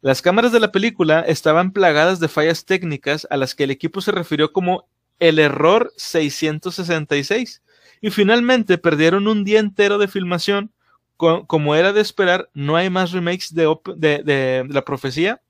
Las 0.00 0.22
cámaras 0.22 0.52
de 0.52 0.60
la 0.60 0.70
película 0.70 1.20
estaban 1.20 1.72
plagadas 1.72 2.20
de 2.20 2.28
fallas 2.28 2.64
técnicas 2.64 3.26
a 3.30 3.36
las 3.36 3.54
que 3.54 3.64
el 3.64 3.70
equipo 3.70 4.00
se 4.00 4.12
refirió 4.12 4.52
como 4.52 4.88
el 5.18 5.38
error 5.38 5.92
666 5.96 7.62
y 8.00 8.10
finalmente 8.10 8.78
perdieron 8.78 9.26
un 9.26 9.44
día 9.44 9.58
entero 9.58 9.98
de 9.98 10.08
filmación 10.08 10.72
como 11.18 11.74
era 11.74 11.92
de 11.92 12.00
esperar, 12.00 12.48
no 12.54 12.76
hay 12.76 12.90
más 12.90 13.10
remakes 13.10 13.52
de, 13.52 13.66
de, 13.96 14.64
la 14.68 14.84
profecía 14.84 15.42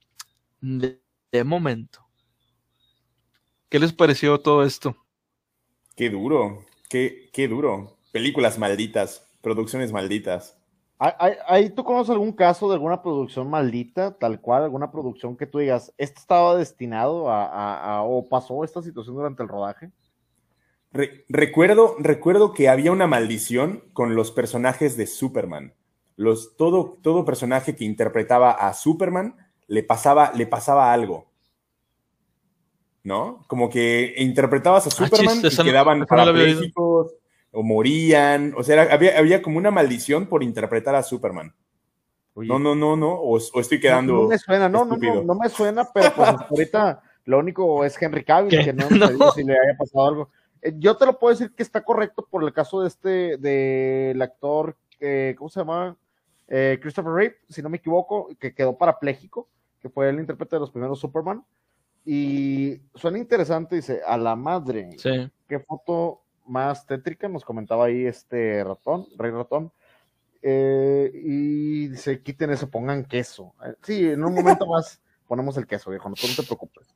de, 0.62 0.98
de, 1.30 1.44
momento. 1.44 2.06
¿Qué 3.68 3.78
les 3.78 3.92
pareció 3.92 4.38
todo 4.40 4.64
esto? 4.64 4.96
Qué 5.94 6.08
duro, 6.08 6.64
qué, 6.88 7.28
qué 7.34 7.48
duro. 7.48 7.98
Películas 8.12 8.58
malditas, 8.58 9.28
producciones 9.42 9.92
malditas. 9.92 10.57
¿Ahí 10.98 11.70
tú 11.70 11.84
conoces 11.84 12.10
algún 12.10 12.32
caso 12.32 12.68
de 12.68 12.74
alguna 12.74 13.02
producción 13.02 13.48
maldita, 13.48 14.18
tal 14.18 14.40
cual, 14.40 14.64
alguna 14.64 14.90
producción 14.90 15.36
que 15.36 15.46
tú 15.46 15.58
digas, 15.58 15.94
esto 15.96 16.20
estaba 16.20 16.56
destinado 16.56 17.30
a, 17.30 17.44
a, 17.46 17.98
a 17.98 18.02
o 18.02 18.28
pasó 18.28 18.64
esta 18.64 18.82
situación 18.82 19.14
durante 19.14 19.44
el 19.44 19.48
rodaje? 19.48 19.92
Re 20.90 21.24
recuerdo, 21.28 21.94
recuerdo 22.00 22.52
que 22.52 22.68
había 22.68 22.90
una 22.90 23.06
maldición 23.06 23.84
con 23.92 24.16
los 24.16 24.32
personajes 24.32 24.96
de 24.96 25.06
Superman. 25.06 25.72
Los, 26.16 26.56
todo, 26.56 26.98
todo 27.00 27.24
personaje 27.24 27.76
que 27.76 27.84
interpretaba 27.84 28.50
a 28.50 28.74
Superman 28.74 29.36
le 29.68 29.84
pasaba, 29.84 30.32
le 30.34 30.48
pasaba 30.48 30.92
algo. 30.92 31.26
¿No? 33.04 33.44
Como 33.46 33.70
que 33.70 34.14
interpretabas 34.18 34.88
a 34.88 34.90
Superman 34.90 35.40
ah, 35.44 35.48
y 35.48 35.62
quedaban 35.62 36.06
parapléjicos 36.06 37.12
o 37.52 37.62
morían. 37.62 38.54
O 38.56 38.62
sea, 38.62 38.82
era, 38.82 38.94
había, 38.94 39.18
había 39.18 39.42
como 39.42 39.58
una 39.58 39.70
maldición 39.70 40.26
por 40.26 40.42
interpretar 40.42 40.94
a 40.94 41.02
Superman. 41.02 41.54
Oye. 42.34 42.48
No, 42.48 42.58
no, 42.58 42.74
no, 42.74 42.96
no. 42.96 43.12
O, 43.14 43.36
o 43.36 43.60
estoy 43.60 43.80
quedando. 43.80 44.14
No, 44.14 44.22
no 44.22 44.28
me 44.28 44.38
suena, 44.38 44.68
no, 44.68 44.84
no, 44.84 44.96
no, 44.96 45.22
no, 45.22 45.34
me 45.34 45.48
suena, 45.48 45.88
pero 45.92 46.12
pues 46.14 46.28
ahorita 46.50 47.02
lo 47.24 47.38
único 47.38 47.84
es 47.84 48.00
Henry 48.00 48.24
Cavill, 48.24 48.50
¿Qué? 48.50 48.64
que 48.64 48.72
no, 48.72 48.88
no. 49.18 49.32
si 49.32 49.44
le 49.44 49.52
haya 49.52 49.76
pasado 49.76 50.06
algo. 50.06 50.30
Eh, 50.62 50.74
yo 50.78 50.96
te 50.96 51.06
lo 51.06 51.18
puedo 51.18 51.34
decir 51.34 51.54
que 51.54 51.62
está 51.62 51.82
correcto 51.82 52.26
por 52.28 52.42
el 52.44 52.52
caso 52.52 52.82
de 52.82 52.88
este, 52.88 53.36
del 53.38 54.20
actor, 54.22 54.76
eh, 55.00 55.34
¿cómo 55.36 55.50
se 55.50 55.60
llama? 55.60 55.96
Eh, 56.48 56.78
Christopher 56.80 57.12
Reeve, 57.12 57.36
si 57.48 57.60
no 57.60 57.68
me 57.68 57.76
equivoco, 57.76 58.28
que 58.38 58.54
quedó 58.54 58.76
parapléjico, 58.76 59.48
que 59.80 59.90
fue 59.90 60.08
el 60.08 60.18
intérprete 60.18 60.56
de 60.56 60.60
los 60.60 60.70
primeros 60.70 60.98
Superman. 60.98 61.44
Y 62.04 62.80
suena 62.94 63.18
interesante, 63.18 63.76
dice, 63.76 64.00
a 64.06 64.16
la 64.16 64.34
madre. 64.34 64.90
Sí. 64.96 65.30
Qué 65.46 65.58
foto 65.58 66.22
más 66.48 66.86
tétrica, 66.86 67.28
nos 67.28 67.44
comentaba 67.44 67.86
ahí 67.86 68.06
este 68.06 68.64
ratón, 68.64 69.06
Rey 69.16 69.30
Ratón. 69.30 69.72
Eh, 70.42 71.10
y 71.14 71.88
dice, 71.88 72.22
quiten 72.22 72.50
eso, 72.50 72.70
pongan 72.70 73.04
queso. 73.04 73.54
Eh, 73.64 73.74
sí, 73.82 74.08
en 74.08 74.24
un 74.24 74.34
momento 74.34 74.66
más 74.66 75.00
ponemos 75.26 75.56
el 75.58 75.66
queso, 75.66 75.90
viejo, 75.90 76.08
no, 76.08 76.14
tú 76.14 76.26
no 76.26 76.34
te 76.34 76.42
preocupes. 76.42 76.86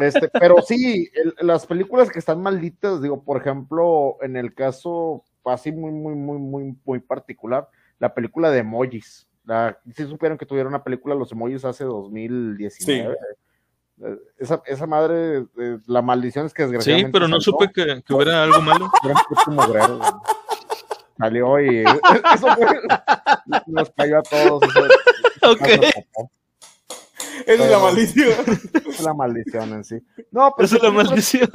Este, 0.00 0.28
pero 0.28 0.60
sí, 0.62 1.08
el, 1.14 1.46
las 1.46 1.66
películas 1.66 2.10
que 2.10 2.18
están 2.18 2.42
malditas, 2.42 3.00
digo, 3.00 3.22
por 3.22 3.40
ejemplo, 3.40 4.16
en 4.22 4.36
el 4.36 4.54
caso 4.54 5.24
así 5.44 5.72
muy, 5.72 5.92
muy, 5.92 6.14
muy, 6.14 6.38
muy, 6.38 6.76
muy 6.84 6.98
particular, 7.00 7.68
la 7.98 8.14
película 8.14 8.50
de 8.50 8.60
emojis. 8.60 9.28
La, 9.44 9.78
sí 9.94 10.06
supieron 10.06 10.36
que 10.36 10.44
tuvieron 10.44 10.74
una 10.74 10.84
película 10.84 11.14
Los 11.14 11.32
emojis 11.32 11.64
hace 11.64 11.84
2019. 11.84 13.14
Sí. 13.14 13.38
Esa, 14.38 14.62
esa 14.66 14.86
madre, 14.86 15.46
eh, 15.58 15.78
la 15.86 16.02
maldición 16.02 16.46
es 16.46 16.54
que 16.54 16.62
desgraciadamente. 16.62 17.08
Sí, 17.08 17.12
pero 17.12 17.26
no 17.26 17.40
supe 17.40 17.70
que, 17.72 18.02
que, 18.02 18.14
hubiera 18.14 18.44
algo 18.44 18.60
malo. 18.60 18.90
Era 19.04 19.14
un 19.14 19.20
puto 19.28 19.50
mugrero, 19.50 20.00
Salió 21.18 21.60
y 21.60 21.78
eso 22.34 22.46
fue, 22.54 22.66
nos 23.66 23.90
cayó 23.90 24.18
a 24.18 24.22
todos. 24.22 24.62
Eso, 24.62 25.52
ok. 25.52 25.68
Esa 27.46 27.64
es 27.64 27.70
la 27.70 27.78
maldición. 27.78 28.32
Es 28.88 29.00
la 29.00 29.14
maldición 29.14 29.72
en 29.72 29.84
sí. 29.84 29.96
No, 30.30 30.52
pero 30.56 30.66
Esa 30.66 30.76
es 30.76 30.82
la 30.82 30.90
maldición. 30.92 31.50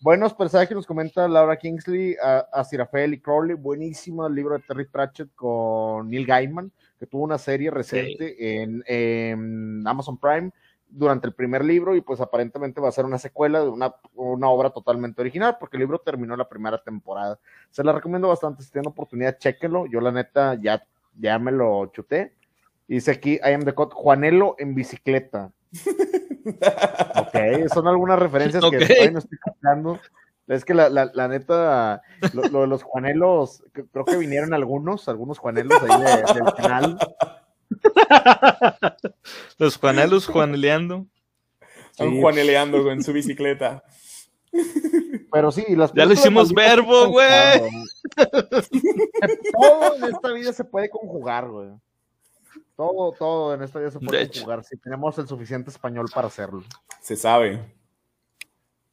Buenos 0.00 0.34
personajes 0.34 0.76
nos 0.76 0.86
comenta 0.86 1.26
Laura 1.26 1.56
Kingsley, 1.56 2.14
a, 2.22 2.46
a 2.52 2.62
Sirafel 2.64 3.14
y 3.14 3.20
Crowley. 3.20 3.56
Buenísimo 3.56 4.26
el 4.26 4.34
libro 4.34 4.54
de 4.54 4.62
Terry 4.62 4.84
Pratchett 4.84 5.34
con 5.34 6.10
Neil 6.10 6.26
Gaiman, 6.26 6.70
que 7.00 7.06
tuvo 7.06 7.22
una 7.22 7.38
serie 7.38 7.70
reciente 7.70 8.28
sí. 8.28 8.36
en, 8.38 8.84
en, 8.86 9.82
Amazon 9.86 10.18
Prime 10.18 10.50
durante 10.88 11.26
el 11.26 11.34
primer 11.34 11.64
libro 11.64 11.96
y 11.96 12.00
pues 12.00 12.20
aparentemente 12.20 12.80
va 12.80 12.88
a 12.88 12.92
ser 12.92 13.04
una 13.04 13.18
secuela 13.18 13.60
de 13.60 13.68
una, 13.68 13.94
una 14.14 14.48
obra 14.48 14.70
totalmente 14.70 15.20
original 15.20 15.56
porque 15.58 15.76
el 15.76 15.82
libro 15.82 15.98
terminó 15.98 16.36
la 16.36 16.48
primera 16.48 16.82
temporada. 16.82 17.38
Se 17.70 17.82
la 17.82 17.92
recomiendo 17.92 18.28
bastante, 18.28 18.62
si 18.62 18.70
tienen 18.70 18.90
oportunidad, 18.90 19.38
chéquenlo. 19.38 19.86
Yo 19.86 20.00
la 20.00 20.12
neta 20.12 20.54
ya, 20.60 20.84
ya 21.18 21.38
me 21.38 21.52
lo 21.52 21.86
chuté. 21.86 22.34
Dice 22.86 23.12
aquí, 23.12 23.34
I 23.34 23.52
am 23.54 23.64
the 23.64 23.74
cut, 23.74 23.92
Juanelo 23.92 24.56
en 24.58 24.74
bicicleta. 24.74 25.50
ok, 27.16 27.68
son 27.72 27.88
algunas 27.88 28.18
referencias 28.18 28.62
okay. 28.62 28.80
que 28.80 28.86
todavía 28.86 29.10
no 29.10 29.18
estoy 29.18 29.38
captando. 29.38 30.00
Es 30.46 30.64
que 30.64 30.74
la, 30.74 30.90
la, 30.90 31.10
la 31.14 31.28
neta, 31.28 32.02
lo, 32.34 32.42
lo, 32.48 32.60
de 32.60 32.66
los 32.66 32.82
Juanelos, 32.82 33.64
creo 33.72 34.04
que 34.04 34.16
vinieron 34.16 34.52
algunos, 34.52 35.08
algunos 35.08 35.38
Juanelos 35.38 35.82
ahí 35.82 36.02
de, 36.02 36.34
del 36.34 36.54
canal. 36.54 36.98
Los 39.58 39.76
Juanelos 39.76 40.26
juaneleando. 40.26 41.06
Están 41.90 42.10
sí. 42.10 42.20
juaneleando 42.20 42.90
en 42.90 43.02
su 43.02 43.12
bicicleta. 43.12 43.84
Pero 45.32 45.50
sí, 45.50 45.64
las 45.70 45.92
ya 45.92 46.06
le 46.06 46.14
hicimos 46.14 46.52
verbo, 46.52 47.08
güey. 47.08 47.28
Todo 49.52 49.96
en 49.96 50.04
esta 50.04 50.32
vida 50.32 50.52
se 50.52 50.64
puede 50.64 50.88
conjugar, 50.88 51.48
güey. 51.48 51.70
Todo, 52.76 53.12
todo 53.12 53.54
en 53.54 53.62
esta 53.62 53.78
vida 53.78 53.92
se 53.92 54.00
puede 54.00 54.28
jugar 54.40 54.64
si 54.64 54.76
tenemos 54.76 55.16
el 55.18 55.28
suficiente 55.28 55.70
español 55.70 56.06
para 56.12 56.26
hacerlo. 56.26 56.64
Se 57.00 57.14
sabe. 57.14 57.72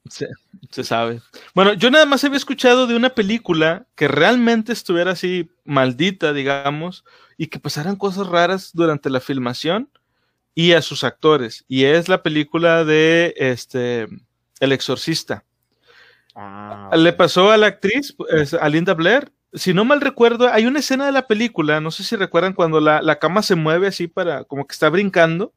Se, 0.08 0.28
se, 0.70 0.84
sabe. 0.84 1.22
Bueno, 1.56 1.74
yo 1.74 1.90
nada 1.90 2.06
más 2.06 2.24
había 2.24 2.38
escuchado 2.38 2.86
de 2.86 2.96
una 2.96 3.12
película 3.12 3.88
que 3.96 4.08
realmente 4.08 4.72
estuviera 4.72 5.12
así 5.12 5.50
maldita, 5.64 6.34
digamos, 6.34 7.06
y 7.42 7.48
que 7.48 7.60
pasaran 7.60 7.96
cosas 7.96 8.28
raras 8.28 8.70
durante 8.72 9.10
la 9.10 9.20
filmación. 9.20 9.90
y 10.54 10.74
a 10.74 10.82
sus 10.84 11.04
actores. 11.04 11.66
Y 11.68 11.86
es 11.86 12.08
la 12.10 12.22
película 12.24 12.84
de 12.86 13.34
este 13.38 14.08
El 14.60 14.72
Exorcista. 14.74 15.44
Ah, 16.36 16.92
Le 16.96 17.14
pasó 17.14 17.52
a 17.52 17.58
la 17.58 17.68
actriz, 17.68 18.14
pues, 18.14 18.54
a 18.54 18.70
Linda 18.70 18.94
Blair. 18.94 19.32
Si 19.54 19.74
no 19.74 19.86
mal 19.86 20.02
recuerdo, 20.02 20.50
hay 20.52 20.66
una 20.68 20.80
escena 20.80 21.06
de 21.08 21.12
la 21.14 21.26
película, 21.28 21.82
no 21.82 21.90
sé 21.90 22.04
si 22.04 22.16
recuerdan, 22.16 22.54
cuando 22.54 22.80
la, 22.80 23.02
la 23.02 23.18
cama 23.18 23.42
se 23.42 23.56
mueve 23.56 23.88
así 23.88 24.08
para, 24.08 24.44
como 24.44 24.68
que 24.68 24.74
está 24.74 24.90
brincando. 24.90 25.54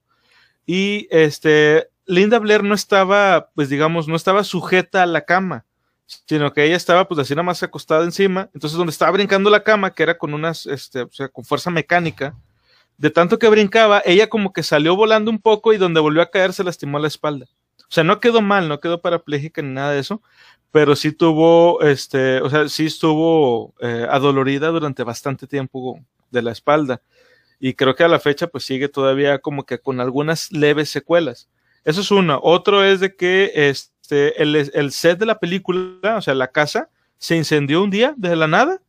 Y 0.67 1.07
este, 1.11 1.89
Linda 2.07 2.39
Blair 2.39 2.63
no 2.65 2.75
estaba, 2.75 3.51
pues 3.55 3.69
digamos, 3.69 4.09
no 4.09 4.17
estaba 4.17 4.43
sujeta 4.45 5.03
a 5.03 5.07
la 5.07 5.27
cama, 5.27 5.67
sino 6.07 6.53
que 6.53 6.65
ella 6.65 6.77
estaba 6.77 7.07
pues 7.09 7.19
así 7.21 7.35
nada 7.35 7.45
más 7.45 7.63
acostada 7.63 8.05
encima. 8.05 8.51
Entonces, 8.55 8.77
donde 8.77 8.91
estaba 8.91 9.13
brincando 9.13 9.51
la 9.51 9.63
cama, 9.63 9.95
que 9.95 10.03
era 10.03 10.19
con 10.19 10.35
unas, 10.35 10.67
este, 10.67 11.03
o 11.03 11.13
sea, 11.13 11.29
con 11.29 11.45
fuerza 11.45 11.71
mecánica, 11.71 12.37
de 12.97 13.11
tanto 13.11 13.39
que 13.39 13.49
brincaba, 13.49 14.03
ella 14.05 14.29
como 14.29 14.53
que 14.53 14.63
salió 14.63 14.97
volando 14.97 15.31
un 15.31 15.41
poco 15.41 15.73
y 15.73 15.79
donde 15.79 16.01
volvió 16.01 16.23
a 16.23 16.31
caer 16.31 16.53
se 16.53 16.65
lastimó 16.65 16.99
la 16.99 17.09
espalda. 17.09 17.47
O 17.81 17.93
sea, 17.95 18.05
no 18.05 18.21
quedó 18.21 18.41
mal, 18.41 18.69
no 18.69 18.81
quedó 18.81 19.01
parapléjica 19.01 19.63
ni 19.63 19.73
nada 19.73 19.93
de 19.93 20.01
eso, 20.01 20.23
pero 20.71 20.97
sí 20.97 21.13
tuvo, 21.13 21.81
este, 21.83 22.41
o 22.41 22.51
sea, 22.51 22.69
sí 22.69 22.87
estuvo 22.87 23.75
eh, 23.81 24.07
adolorida 24.11 24.69
durante 24.69 25.03
bastante 25.05 25.47
tiempo 25.47 26.01
de 26.31 26.43
la 26.43 26.53
espalda. 26.53 27.03
Y 27.61 27.75
creo 27.75 27.95
que 27.95 28.05
a 28.05 28.09
la 28.09 28.21
fecha 28.21 28.49
pues 28.49 28.65
sigue 28.65 28.89
todavía 28.89 29.39
como 29.39 29.65
que 29.65 29.79
con 29.79 30.01
algunas 30.01 30.53
leves 30.53 30.91
secuelas. 30.91 31.49
Eso 31.85 32.01
es 32.01 32.11
uno. 32.11 32.41
Otro 32.43 32.83
es 32.85 33.01
de 33.01 33.15
que 33.15 33.53
este, 33.55 33.94
el, 34.11 34.57
el 34.57 34.93
set 34.93 35.19
de 35.19 35.27
la 35.27 35.39
película, 35.39 36.17
o 36.17 36.23
sea, 36.23 36.35
la 36.35 36.49
casa, 36.49 36.89
se 37.19 37.37
incendió 37.37 37.83
un 37.83 37.91
día 37.91 38.15
desde 38.17 38.37
la 38.37 38.47
nada. 38.47 38.81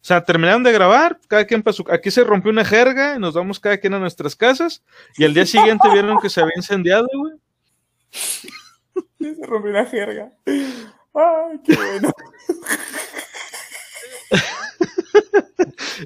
O 0.00 0.04
sea, 0.08 0.24
terminaron 0.24 0.62
de 0.62 0.72
grabar, 0.72 1.18
cada 1.26 1.44
quien 1.44 1.62
pasó, 1.62 1.84
aquí 1.90 2.10
se 2.10 2.22
rompió 2.22 2.50
una 2.50 2.64
jerga 2.64 3.16
y 3.16 3.18
nos 3.18 3.34
vamos 3.34 3.58
cada 3.58 3.78
quien 3.78 3.94
a 3.94 3.98
nuestras 3.98 4.36
casas 4.36 4.82
y 5.16 5.24
al 5.24 5.34
día 5.34 5.44
siguiente 5.44 5.88
vieron 5.92 6.20
que 6.20 6.30
se 6.30 6.40
había 6.40 6.54
incendiado, 6.56 7.08
güey. 7.12 7.34
Se 9.18 9.46
rompió 9.46 9.70
una 9.70 9.86
jerga. 9.86 10.32
Ay, 10.46 11.60
qué 11.64 11.74
bueno. 11.74 12.12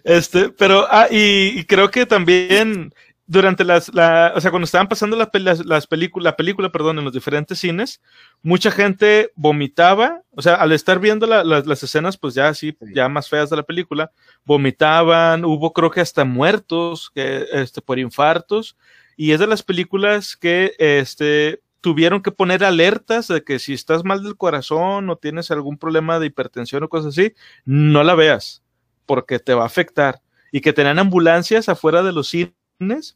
Este, 0.05 0.49
pero, 0.49 0.87
ah, 0.91 1.07
y, 1.11 1.59
y 1.59 1.65
creo 1.65 1.91
que 1.91 2.07
también 2.07 2.95
durante 3.33 3.65
las, 3.65 3.93
la, 3.95 4.33
o 4.37 4.41
sea, 4.41 4.51
cuando 4.51 4.65
estaban 4.67 4.89
pasando 4.89 5.17
las, 5.17 5.29
las, 5.33 5.65
las 5.65 5.87
películas, 5.87 6.25
la 6.25 6.37
película, 6.37 6.71
perdón, 6.71 6.99
en 6.99 7.05
los 7.05 7.15
diferentes 7.15 7.59
cines, 7.59 8.03
mucha 8.43 8.71
gente 8.71 9.33
vomitaba, 9.37 10.21
o 10.33 10.43
sea, 10.43 10.57
al 10.57 10.73
estar 10.73 10.99
viendo 10.99 11.27
la- 11.27 11.43
las- 11.43 11.67
las 11.67 11.83
escenas, 11.83 12.19
pues 12.19 12.35
ya 12.35 12.49
así, 12.49 12.77
Sí. 12.79 12.93
ya 12.95 13.09
más 13.09 13.29
feas 13.31 13.49
de 13.49 13.57
la 13.57 13.63
película, 13.63 14.13
vomitaban, 14.45 15.45
hubo 15.47 15.73
creo 15.73 15.91
que 15.91 16.01
hasta 16.03 16.25
muertos, 16.25 17.11
que, 17.15 17.47
este, 17.53 17.81
por 17.81 17.99
infartos, 17.99 18.77
y 19.17 19.33
es 19.33 19.41
de 19.41 19.47
las 19.47 19.63
películas 19.63 20.37
que, 20.37 20.75
este, 20.79 21.63
tuvieron 21.81 22.23
que 22.23 22.31
poner 22.33 22.63
alertas 22.65 23.29
de 23.29 23.43
que 23.43 23.59
si 23.59 23.73
estás 23.73 24.05
mal 24.05 24.23
del 24.23 24.37
corazón 24.37 25.09
o 25.11 25.17
tienes 25.17 25.51
algún 25.51 25.79
problema 25.79 26.19
de 26.21 26.27
hipertensión 26.27 26.83
o 26.85 26.89
cosas 26.89 27.19
así, 27.19 27.33
no 27.65 28.05
la 28.05 28.15
veas 28.15 28.63
porque 29.07 29.39
te 29.41 29.55
va 29.55 29.63
a 29.65 29.67
afectar. 29.67 30.21
Y 30.53 30.61
que 30.61 30.73
tenían 30.73 30.99
ambulancias 31.01 31.69
afuera 31.69 32.03
de 32.05 32.13
los 32.13 32.29
cines 32.29 32.53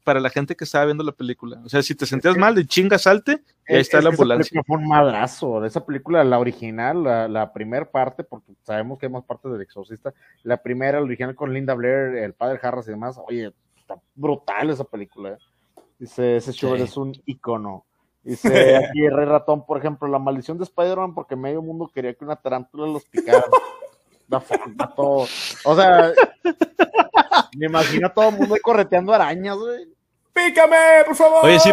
para 0.05 0.21
la 0.21 0.31
gente 0.31 0.55
que 0.57 0.65
estaba 0.65 0.85
viendo 0.87 1.03
la 1.05 1.13
película. 1.13 1.61
O 1.65 1.69
sea, 1.69 1.83
si 1.83 1.95
te 1.95 2.07
sentías 2.07 2.37
mal, 2.37 2.55
de 2.55 2.67
chinga 2.67 2.99
salte 2.99 3.33
y 3.69 3.75
ahí 3.75 3.81
Es- 3.81 3.87
está 3.89 3.99
es 3.99 4.05
la 4.05 4.11
que 4.11 4.15
esa 4.15 4.23
ambulancia. 4.23 4.51
película 4.51 4.65
fue 4.67 4.77
un 4.83 4.89
madrazo. 4.89 5.65
Esa 5.65 5.85
película, 5.85 6.25
la 6.25 6.39
original, 6.39 7.03
la, 7.05 7.29
la 7.29 7.53
primera 7.53 7.85
parte, 7.91 8.25
porque 8.25 8.53
sabemos 8.63 8.99
que 8.99 9.07
hay 9.07 9.13
más 9.13 9.25
partes 9.25 9.51
del 9.53 9.61
Exorcista. 9.63 10.13
La 10.43 10.57
primera, 10.63 10.99
la 10.99 11.05
original 11.07 11.35
con 11.35 11.53
Linda 11.53 11.75
Blair, 11.75 12.17
el 12.17 12.35
padre 12.35 12.59
Harris 12.63 12.87
y 12.89 12.91
demás. 12.91 13.19
Oye, 13.27 13.53
está 13.77 13.97
brutal 14.15 14.71
esa 14.71 14.85
película. 14.85 15.31
¿eh? 15.31 15.39
Dice, 15.99 16.37
ese 16.37 16.53
Schubert 16.53 16.79
Sí. 16.79 16.85
es 16.85 16.97
un 16.97 17.13
icono. 17.27 17.85
Dice 18.23 18.77
aquí 18.77 19.09
Rey 19.09 19.25
Ratón, 19.25 19.65
por 19.65 19.79
ejemplo, 19.79 20.09
la 20.09 20.19
maldición 20.19 20.59
de 20.59 20.65
Spider-Man, 20.65 21.15
porque 21.15 21.37
medio 21.37 21.63
mundo 21.63 21.89
quería 21.95 22.13
que 22.15 22.25
una 22.25 22.37
tarántula 22.37 22.87
los 22.87 23.05
picara. 23.05 23.45
Da 24.29 24.41
fuck, 24.41 24.59
vato. 24.75 25.25
O 25.69 25.75
sea, 25.75 26.13
me 27.57 27.67
imagino 27.67 28.07
a 28.07 28.15
todo 28.15 28.29
el 28.29 28.37
mundo 28.37 28.55
ahí 28.55 28.61
correteando 28.61 29.13
arañas, 29.13 29.57
güey. 29.57 29.87
¡Pícame, 30.33 30.77
por 31.05 31.17
favor! 31.17 31.45
Oye, 31.45 31.59
sí. 31.59 31.71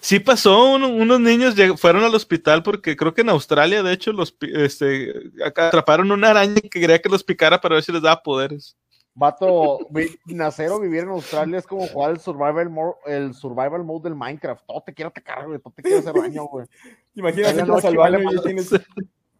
Sí 0.00 0.20
pasó, 0.20 0.72
uno- 0.74 0.88
unos 0.88 1.20
niños 1.20 1.54
lleg- 1.56 1.76
fueron 1.76 2.02
al 2.04 2.14
hospital 2.14 2.62
porque 2.62 2.96
creo 2.96 3.14
que 3.14 3.20
en 3.22 3.28
Australia, 3.28 3.82
de 3.82 3.92
hecho, 3.92 4.12
los 4.12 4.34
este, 4.40 5.12
atraparon 5.44 6.10
una 6.10 6.30
araña 6.30 6.56
que 6.60 6.68
quería 6.80 7.00
que 7.00 7.08
los 7.08 7.22
picara 7.24 7.60
para 7.60 7.74
ver 7.76 7.84
si 7.84 7.92
les 7.92 8.02
daba 8.02 8.22
poderes. 8.22 8.76
Vato, 9.14 9.78
vi- 9.90 10.16
nacer 10.26 10.70
o 10.70 10.78
vivir 10.80 11.00
en 11.02 11.08
Australia 11.10 11.58
es 11.58 11.66
como 11.66 11.86
jugar 11.88 12.12
el 12.12 12.20
survival 12.20 12.70
mode, 12.70 12.94
el 13.06 13.34
survival 13.34 13.84
mode 13.84 14.08
del 14.08 14.14
Minecraft. 14.16 14.64
Todo 14.66 14.82
te 14.86 14.94
quiere 14.94 15.08
atacar, 15.08 15.46
güey. 15.46 15.58
Todo 15.58 15.72
te 15.74 15.82
quiere 15.82 15.98
hacer 15.98 16.14
daño, 16.14 16.44
güey. 16.44 16.66
Imagínate, 17.14 17.60
al 17.60 17.96
baño 17.96 18.20
y 18.20 18.24
madre. 18.24 18.38
tienes... 18.44 18.70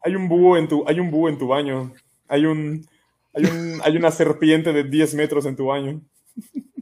Hay 0.03 0.15
un 0.17 0.29
búho 0.29 0.57
en 0.57 0.69
tu, 0.69 0.85
hay 0.87 1.01
un 1.01 1.11
búho 1.11 1.29
en 1.29 1.39
tu 1.39 1.49
baño. 1.49 1.93
Hay 2.29 2.47
un... 2.47 2.87
Hay, 3.35 3.45
un, 3.45 3.81
hay 3.85 3.97
una 3.97 4.11
serpiente 4.11 4.73
de 4.73 4.85
10 4.85 5.15
metros 5.15 5.47
en 5.47 5.55
tu 5.55 5.67
baño. 5.67 6.01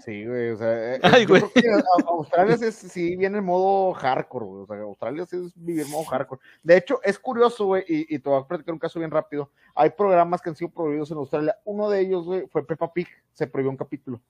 Sí, 0.04 0.24
güey. 0.24 0.50
O 0.50 0.56
sea, 0.56 0.94
eh, 0.94 1.00
Ay, 1.02 1.24
güey. 1.26 1.42
a- 1.42 2.08
Australia 2.10 2.56
sí, 2.56 2.66
es- 2.66 2.76
sí 2.76 3.16
viene 3.16 3.38
en 3.38 3.44
modo 3.44 3.92
hardcore, 3.94 4.44
güey. 4.46 4.62
O 4.62 4.66
sea, 4.66 4.76
Australia 4.82 5.26
sí 5.26 5.36
es 5.36 5.52
vivir 5.56 5.86
modo 5.88 6.04
hardcore. 6.04 6.40
De 6.62 6.76
hecho, 6.76 7.00
es 7.02 7.18
curioso, 7.18 7.66
güey, 7.66 7.84
y, 7.88 8.14
y 8.14 8.18
te 8.18 8.28
voy 8.30 8.40
a 8.40 8.46
platicar 8.46 8.72
un 8.72 8.78
caso 8.78 8.98
bien 8.98 9.10
rápido. 9.10 9.50
Hay 9.74 9.90
programas 9.90 10.40
que 10.40 10.50
han 10.50 10.56
sido 10.56 10.70
prohibidos 10.70 11.10
en 11.10 11.16
Australia. 11.18 11.56
Uno 11.64 11.90
de 11.90 12.00
ellos, 12.00 12.24
güey, 12.24 12.46
fue 12.46 12.64
Peppa 12.66 12.92
Pig. 12.92 13.08
Se 13.32 13.46
prohibió 13.46 13.70
un 13.70 13.76
capítulo. 13.76 14.20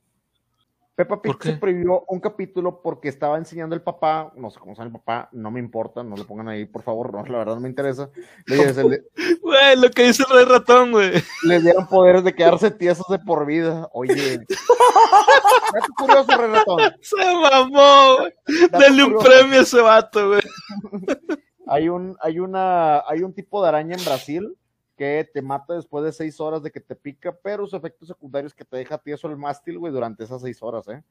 Peppa 0.96 1.20
Pig 1.20 1.36
se 1.42 1.52
prohibió 1.58 2.04
un 2.08 2.20
capítulo 2.20 2.80
porque 2.82 3.08
estaba 3.08 3.36
enseñando 3.36 3.74
el 3.76 3.82
papá, 3.82 4.32
no 4.34 4.50
sé 4.50 4.58
cómo 4.58 4.72
llama 4.74 4.86
el 4.86 4.92
papá, 4.92 5.28
no 5.32 5.50
me 5.50 5.60
importa, 5.60 6.02
no 6.02 6.16
le 6.16 6.24
pongan 6.24 6.48
ahí, 6.48 6.64
por 6.64 6.82
favor, 6.82 7.12
no, 7.12 7.22
la 7.24 7.38
verdad 7.38 7.54
no 7.54 7.60
me 7.60 7.68
interesa. 7.68 8.08
Le, 8.46 8.72
le- 8.72 9.04
Güey, 9.42 9.76
lo 9.76 9.90
que 9.90 10.04
dice 10.04 10.24
el 10.28 10.34
rey 10.34 10.44
ratón, 10.46 10.92
güey. 10.92 11.12
les 11.44 11.62
dieron 11.62 11.86
poderes 11.86 12.24
de 12.24 12.34
quedarse 12.34 12.70
tiesos 12.70 13.06
de 13.08 13.18
por 13.18 13.44
vida. 13.44 13.88
Oye, 13.92 14.38
dato 15.74 15.92
curioso, 15.98 16.36
Rey 16.36 16.50
Ratón. 16.50 16.80
Se 17.02 17.16
mamó, 17.16 18.16
güey. 18.18 18.32
Denle 18.80 19.04
un 19.04 19.18
premio 19.18 19.58
a 19.58 19.62
ese 19.62 19.80
vato, 19.80 20.28
güey. 20.28 20.40
Hay 21.68 21.88
un, 21.88 22.16
hay 22.20 22.38
una, 22.38 23.00
hay 23.08 23.24
un 23.24 23.34
tipo 23.34 23.60
de 23.60 23.68
araña 23.68 23.96
en 23.96 24.04
Brasil 24.04 24.56
que 24.96 25.28
te 25.32 25.42
mata 25.42 25.74
después 25.74 26.04
de 26.04 26.12
seis 26.12 26.40
horas 26.40 26.62
de 26.62 26.70
que 26.70 26.80
te 26.80 26.96
pica, 26.96 27.36
pero 27.42 27.66
su 27.66 27.76
efecto 27.76 28.06
secundario 28.06 28.46
es 28.46 28.54
que 28.54 28.64
te 28.64 28.78
deja 28.78 28.98
tieso 28.98 29.28
el 29.28 29.36
mástil, 29.36 29.78
güey, 29.78 29.92
durante 29.92 30.24
esas 30.24 30.40
seis 30.42 30.62
horas, 30.62 30.88
¿eh? 30.88 31.02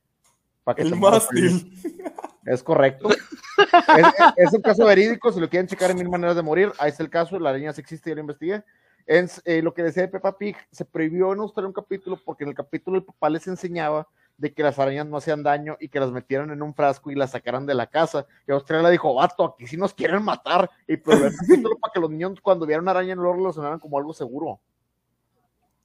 Que 0.76 0.82
El 0.82 0.96
mástil. 0.96 1.74
Es 2.46 2.64
correcto. 2.64 3.10
es, 3.10 4.06
es 4.38 4.54
un 4.54 4.62
caso 4.62 4.86
verídico, 4.86 5.32
si 5.32 5.40
lo 5.40 5.50
quieren 5.50 5.68
checar 5.68 5.92
en 5.92 5.98
mil 5.98 6.10
maneras 6.10 6.36
de 6.36 6.42
morir, 6.42 6.72
ahí 6.78 6.90
está 6.90 7.04
el 7.04 7.10
caso, 7.10 7.40
la 7.40 7.50
araña 7.50 7.74
sí 7.74 7.82
existe, 7.82 8.10
ya 8.10 8.16
lo 8.16 8.22
investigué. 8.22 8.64
Es, 9.06 9.42
eh, 9.46 9.62
lo 9.62 9.74
que 9.74 9.84
decía 9.84 10.04
de 10.04 10.10
Peppa 10.10 10.38
Pig, 10.38 10.56
se 10.72 10.86
prohibió 10.86 11.34
en 11.34 11.40
Australia 11.40 11.68
un 11.68 11.74
capítulo 11.74 12.20
porque 12.24 12.44
en 12.44 12.50
el 12.50 12.56
capítulo 12.56 12.98
el 12.98 13.04
papá 13.04 13.30
les 13.30 13.48
enseñaba 13.48 14.08
de 14.38 14.54
que 14.54 14.64
las 14.64 14.78
arañas 14.80 15.06
no 15.08 15.18
hacían 15.18 15.44
daño 15.44 15.78
y 15.80 15.88
que 15.88 16.00
las 16.00 16.12
metieran 16.12 16.52
en 16.52 16.62
un 16.62 16.74
frasco 16.74 17.10
y 17.12 17.16
las 17.16 17.32
sacaran 17.32 17.66
de 17.66 17.74
la 17.74 17.88
casa. 17.88 18.26
Y 18.48 18.52
Australia 18.52 18.90
dijo, 18.90 19.14
vato, 19.14 19.46
aquí 19.46 19.66
sí 19.68 19.78
nos 19.78 19.94
quieren 19.94 20.24
matar. 20.24 20.70
Y 20.88 20.94
el 20.94 21.02
capítulo 21.02 21.78
para 21.80 21.94
que 21.94 22.00
los 22.00 22.10
niños 22.12 22.40
cuando 22.42 22.66
vieran 22.66 22.84
una 22.84 22.92
araña 22.92 23.16
no 23.16 23.24
lo 23.24 23.34
relacionaran 23.34 23.80
como 23.80 23.98
algo 23.98 24.14
seguro. 24.14 24.60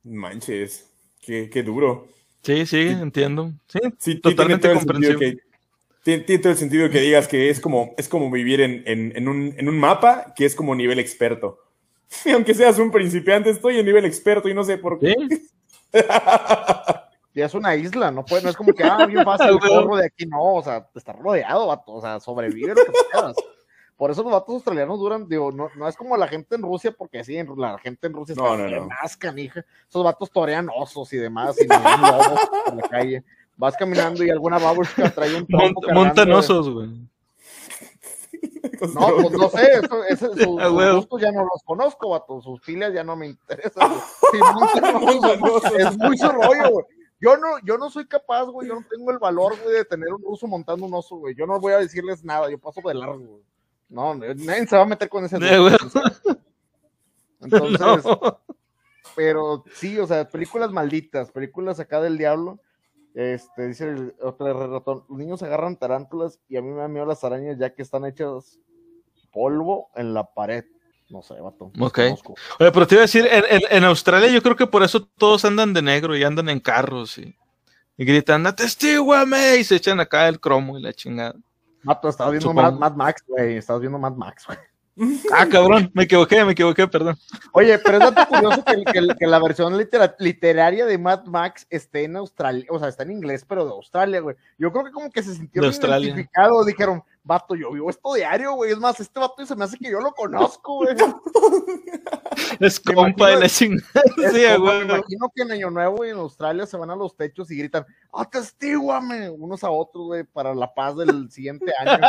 Manches, 0.02 0.90
qué, 1.20 1.48
qué 1.50 1.62
duro. 1.62 2.08
Sí, 2.42 2.64
sí, 2.66 2.88
entiendo. 2.88 3.52
Sí, 3.68 3.78
Sí, 3.98 4.14
Totalmente 4.16 4.22
tiene 4.22 4.58
todo 4.60 4.72
el 4.72 4.78
sentido 4.78 5.12
comprensible. 5.18 5.36
que- 5.42 5.50
tiene, 6.02 6.22
tiene 6.24 6.42
todo 6.42 6.52
el 6.52 6.58
sentido 6.58 6.88
que 6.88 7.00
digas 7.00 7.28
que 7.28 7.50
es 7.50 7.60
como, 7.60 7.94
es 7.98 8.08
como 8.08 8.30
vivir 8.30 8.62
en, 8.62 8.82
en- 8.86 9.14
en 9.14 9.28
un, 9.28 9.54
en 9.58 9.68
un 9.68 9.78
mapa 9.78 10.32
que 10.34 10.46
es 10.46 10.54
como 10.54 10.74
nivel 10.74 10.98
experto. 10.98 11.58
Y 12.24 12.30
aunque 12.30 12.54
seas 12.54 12.78
un 12.78 12.90
principiante, 12.90 13.50
estoy 13.50 13.78
en 13.78 13.84
nivel 13.86 14.06
experto 14.06 14.48
y 14.48 14.54
no 14.54 14.64
sé 14.64 14.78
por 14.78 14.98
qué. 14.98 15.14
sí. 15.28 15.48
Y 17.34 17.40
es 17.42 17.54
una 17.54 17.76
isla, 17.76 18.10
no 18.10 18.24
puede, 18.24 18.42
no 18.42 18.50
es 18.50 18.56
como 18.56 18.72
que, 18.72 18.82
ah, 18.84 19.06
bien 19.06 19.24
fácil, 19.24 19.58
corro 19.60 19.96
de 19.96 20.06
aquí, 20.06 20.26
no, 20.26 20.54
o 20.56 20.62
sea, 20.62 20.88
estás 20.94 21.16
rodeado, 21.16 21.66
vato, 21.68 21.92
o 21.92 22.00
sea, 22.00 22.18
sobrevive 22.20 22.74
lo 22.74 22.84
que 22.84 22.92
puedas. 23.12 23.36
Por 23.96 24.10
eso 24.10 24.22
los 24.22 24.32
vatos 24.32 24.54
australianos 24.54 24.98
duran, 24.98 25.28
digo, 25.28 25.52
no, 25.52 25.68
no 25.76 25.86
es 25.86 25.94
como 25.94 26.16
la 26.16 26.26
gente 26.26 26.54
en 26.56 26.62
Rusia, 26.62 26.90
porque 26.96 27.22
sí, 27.22 27.36
en- 27.36 27.54
la 27.56 27.78
gente 27.78 28.06
en 28.06 28.14
Rusia 28.14 28.32
está 28.32 28.56
no, 28.56 28.66
no. 28.68 28.86
más 28.86 29.16
canija. 29.16 29.64
Esos 29.88 30.02
vatos 30.02 30.30
torean 30.30 30.68
osos 30.74 31.12
y 31.12 31.18
demás, 31.18 31.56
y 31.60 31.66
lobos 31.68 32.40
por 32.64 32.74
la 32.76 32.88
calle. 32.88 33.22
Vas 33.56 33.76
caminando 33.76 34.24
y 34.24 34.30
alguna 34.30 34.58
babushka 34.58 35.10
trae 35.10 35.34
un 35.36 35.46
tronco 35.46 35.82
Mont- 35.82 35.92
montan 35.92 36.32
osos, 36.32 36.70
güey. 36.70 36.88
No, 38.94 39.08
pues 39.20 39.30
no 39.32 39.48
sé, 39.50 39.68
eso, 39.82 40.04
eso- 40.04 40.34
sus 40.36 40.94
gustos 40.94 41.20
ya 41.20 41.30
no 41.30 41.42
los 41.44 41.62
conozco, 41.64 42.08
vato, 42.10 42.40
sus 42.40 42.60
filias 42.62 42.92
ya 42.94 43.04
no 43.04 43.16
me 43.16 43.26
interesan. 43.26 43.90
Montan 45.00 45.42
osos. 45.42 45.72
es 45.78 45.98
muy 45.98 46.16
su 46.16 46.28
rollo, 46.28 46.70
güey. 46.70 46.86
Yo 47.20 47.36
no, 47.36 47.58
yo 47.64 47.76
no 47.76 47.90
soy 47.90 48.06
capaz, 48.06 48.44
güey, 48.44 48.68
yo 48.68 48.76
no 48.76 48.86
tengo 48.88 49.10
el 49.10 49.18
valor, 49.18 49.54
güey, 49.62 49.76
de 49.76 49.84
tener 49.84 50.12
un 50.12 50.22
ruso 50.22 50.46
montando 50.46 50.86
un 50.86 50.94
oso, 50.94 51.16
güey. 51.16 51.34
Yo 51.34 51.46
no 51.46 51.60
voy 51.60 51.74
a 51.74 51.78
decirles 51.78 52.24
nada, 52.24 52.50
yo 52.50 52.58
paso 52.58 52.80
de 52.82 52.94
largo, 52.94 53.18
güey. 53.18 53.42
No, 53.90 54.14
nadie 54.14 54.66
se 54.66 54.76
va 54.76 54.82
a 54.82 54.86
meter 54.86 55.08
con 55.08 55.24
ese. 55.24 55.36
Güey. 55.58 55.76
Entonces, 57.40 58.04
No. 58.04 58.40
pero 59.16 59.64
sí, 59.74 59.98
o 59.98 60.06
sea, 60.06 60.28
películas 60.28 60.70
malditas, 60.70 61.30
películas 61.30 61.80
acá 61.80 62.00
del 62.00 62.16
diablo. 62.16 62.60
Este, 63.14 63.66
dice 63.66 63.88
el 63.88 64.14
otro 64.22 64.68
ratón, 64.68 65.04
los 65.08 65.18
niños 65.18 65.42
agarran 65.42 65.76
tarántulas 65.76 66.38
y 66.48 66.56
a 66.56 66.62
mí 66.62 66.70
me 66.70 66.82
han 66.82 66.92
miedo 66.92 67.06
las 67.06 67.24
arañas 67.24 67.58
ya 67.58 67.74
que 67.74 67.82
están 67.82 68.04
hechas 68.04 68.60
polvo 69.32 69.90
en 69.96 70.14
la 70.14 70.32
pared. 70.32 70.64
No 71.10 71.22
sé, 71.22 71.34
vato. 71.40 71.72
Ok. 71.78 71.98
Oye, 72.58 72.70
pero 72.72 72.86
te 72.86 72.94
iba 72.94 73.02
a 73.02 73.06
decir, 73.06 73.26
en, 73.30 73.44
en, 73.48 73.60
en, 73.68 73.84
Australia 73.84 74.28
yo 74.28 74.42
creo 74.42 74.54
que 74.54 74.66
por 74.66 74.82
eso 74.82 75.04
todos 75.18 75.44
andan 75.44 75.72
de 75.74 75.82
negro 75.82 76.16
y 76.16 76.22
andan 76.22 76.48
en 76.48 76.60
carros 76.60 77.18
y, 77.18 77.36
y 77.96 78.04
gritan, 78.04 78.46
atestíguame, 78.46 79.56
y 79.56 79.64
se 79.64 79.76
echan 79.76 79.98
acá 80.00 80.28
el 80.28 80.40
cromo 80.40 80.78
y 80.78 80.82
la 80.82 80.92
chingada. 80.92 81.34
Vato, 81.82 82.08
estabas 82.08 82.32
viendo 82.32 82.52
Mad, 82.52 82.74
Mad, 82.74 82.94
Max, 82.94 83.24
güey. 83.26 83.56
Estabas 83.56 83.80
viendo 83.80 83.98
Mad 83.98 84.12
Max, 84.12 84.46
güey. 84.46 84.58
Ah, 85.32 85.46
cabrón, 85.46 85.90
me 85.94 86.04
equivoqué, 86.04 86.44
me 86.44 86.52
equivoqué, 86.52 86.86
perdón. 86.86 87.16
Oye, 87.52 87.78
pero 87.78 87.98
es 87.98 88.04
dato 88.04 88.28
curioso 88.28 88.64
que, 88.64 88.84
que, 88.84 89.08
que, 89.18 89.26
la 89.26 89.38
versión 89.38 89.76
litera, 89.76 90.14
literaria 90.18 90.84
de 90.84 90.98
Mad 90.98 91.24
Max 91.24 91.66
esté 91.70 92.04
en 92.04 92.16
Australia, 92.16 92.66
o 92.68 92.78
sea, 92.78 92.88
está 92.88 93.04
en 93.04 93.12
inglés, 93.12 93.44
pero 93.48 93.64
de 93.64 93.70
Australia, 93.70 94.20
güey. 94.20 94.36
Yo 94.58 94.70
creo 94.72 94.84
que 94.84 94.92
como 94.92 95.10
que 95.10 95.22
se 95.22 95.34
sintieron 95.34 95.72
identificados, 95.72 96.66
dijeron, 96.66 97.02
vato, 97.22 97.54
yo 97.54 97.72
vivo 97.72 97.90
esto 97.90 98.14
diario, 98.14 98.54
güey. 98.54 98.72
Es 98.72 98.78
más, 98.78 98.98
este 99.00 99.20
vato 99.20 99.44
se 99.44 99.56
me 99.56 99.64
hace 99.64 99.78
que 99.78 99.90
yo 99.90 100.00
lo 100.00 100.12
conozco, 100.12 100.76
güey. 100.76 100.96
Es 102.60 102.80
compa 102.80 103.30
de 103.30 103.36
la 103.40 103.48
chingada. 103.48 104.02
Sí, 104.16 104.44
güey. 104.58 104.78
Me 104.78 104.94
imagino 104.94 105.30
que 105.34 105.42
en 105.42 105.52
Año 105.52 105.70
Nuevo 105.70 106.04
y 106.04 106.10
en 106.10 106.16
Australia 106.16 106.66
se 106.66 106.76
van 106.76 106.90
a 106.90 106.96
los 106.96 107.16
techos 107.16 107.50
y 107.50 107.56
gritan, 107.56 107.86
atestíguame, 108.12 109.30
unos 109.30 109.64
a 109.64 109.70
otros, 109.70 110.06
güey, 110.06 110.24
para 110.24 110.54
la 110.54 110.72
paz 110.72 110.96
del 110.96 111.30
siguiente 111.30 111.72
año. 111.78 112.06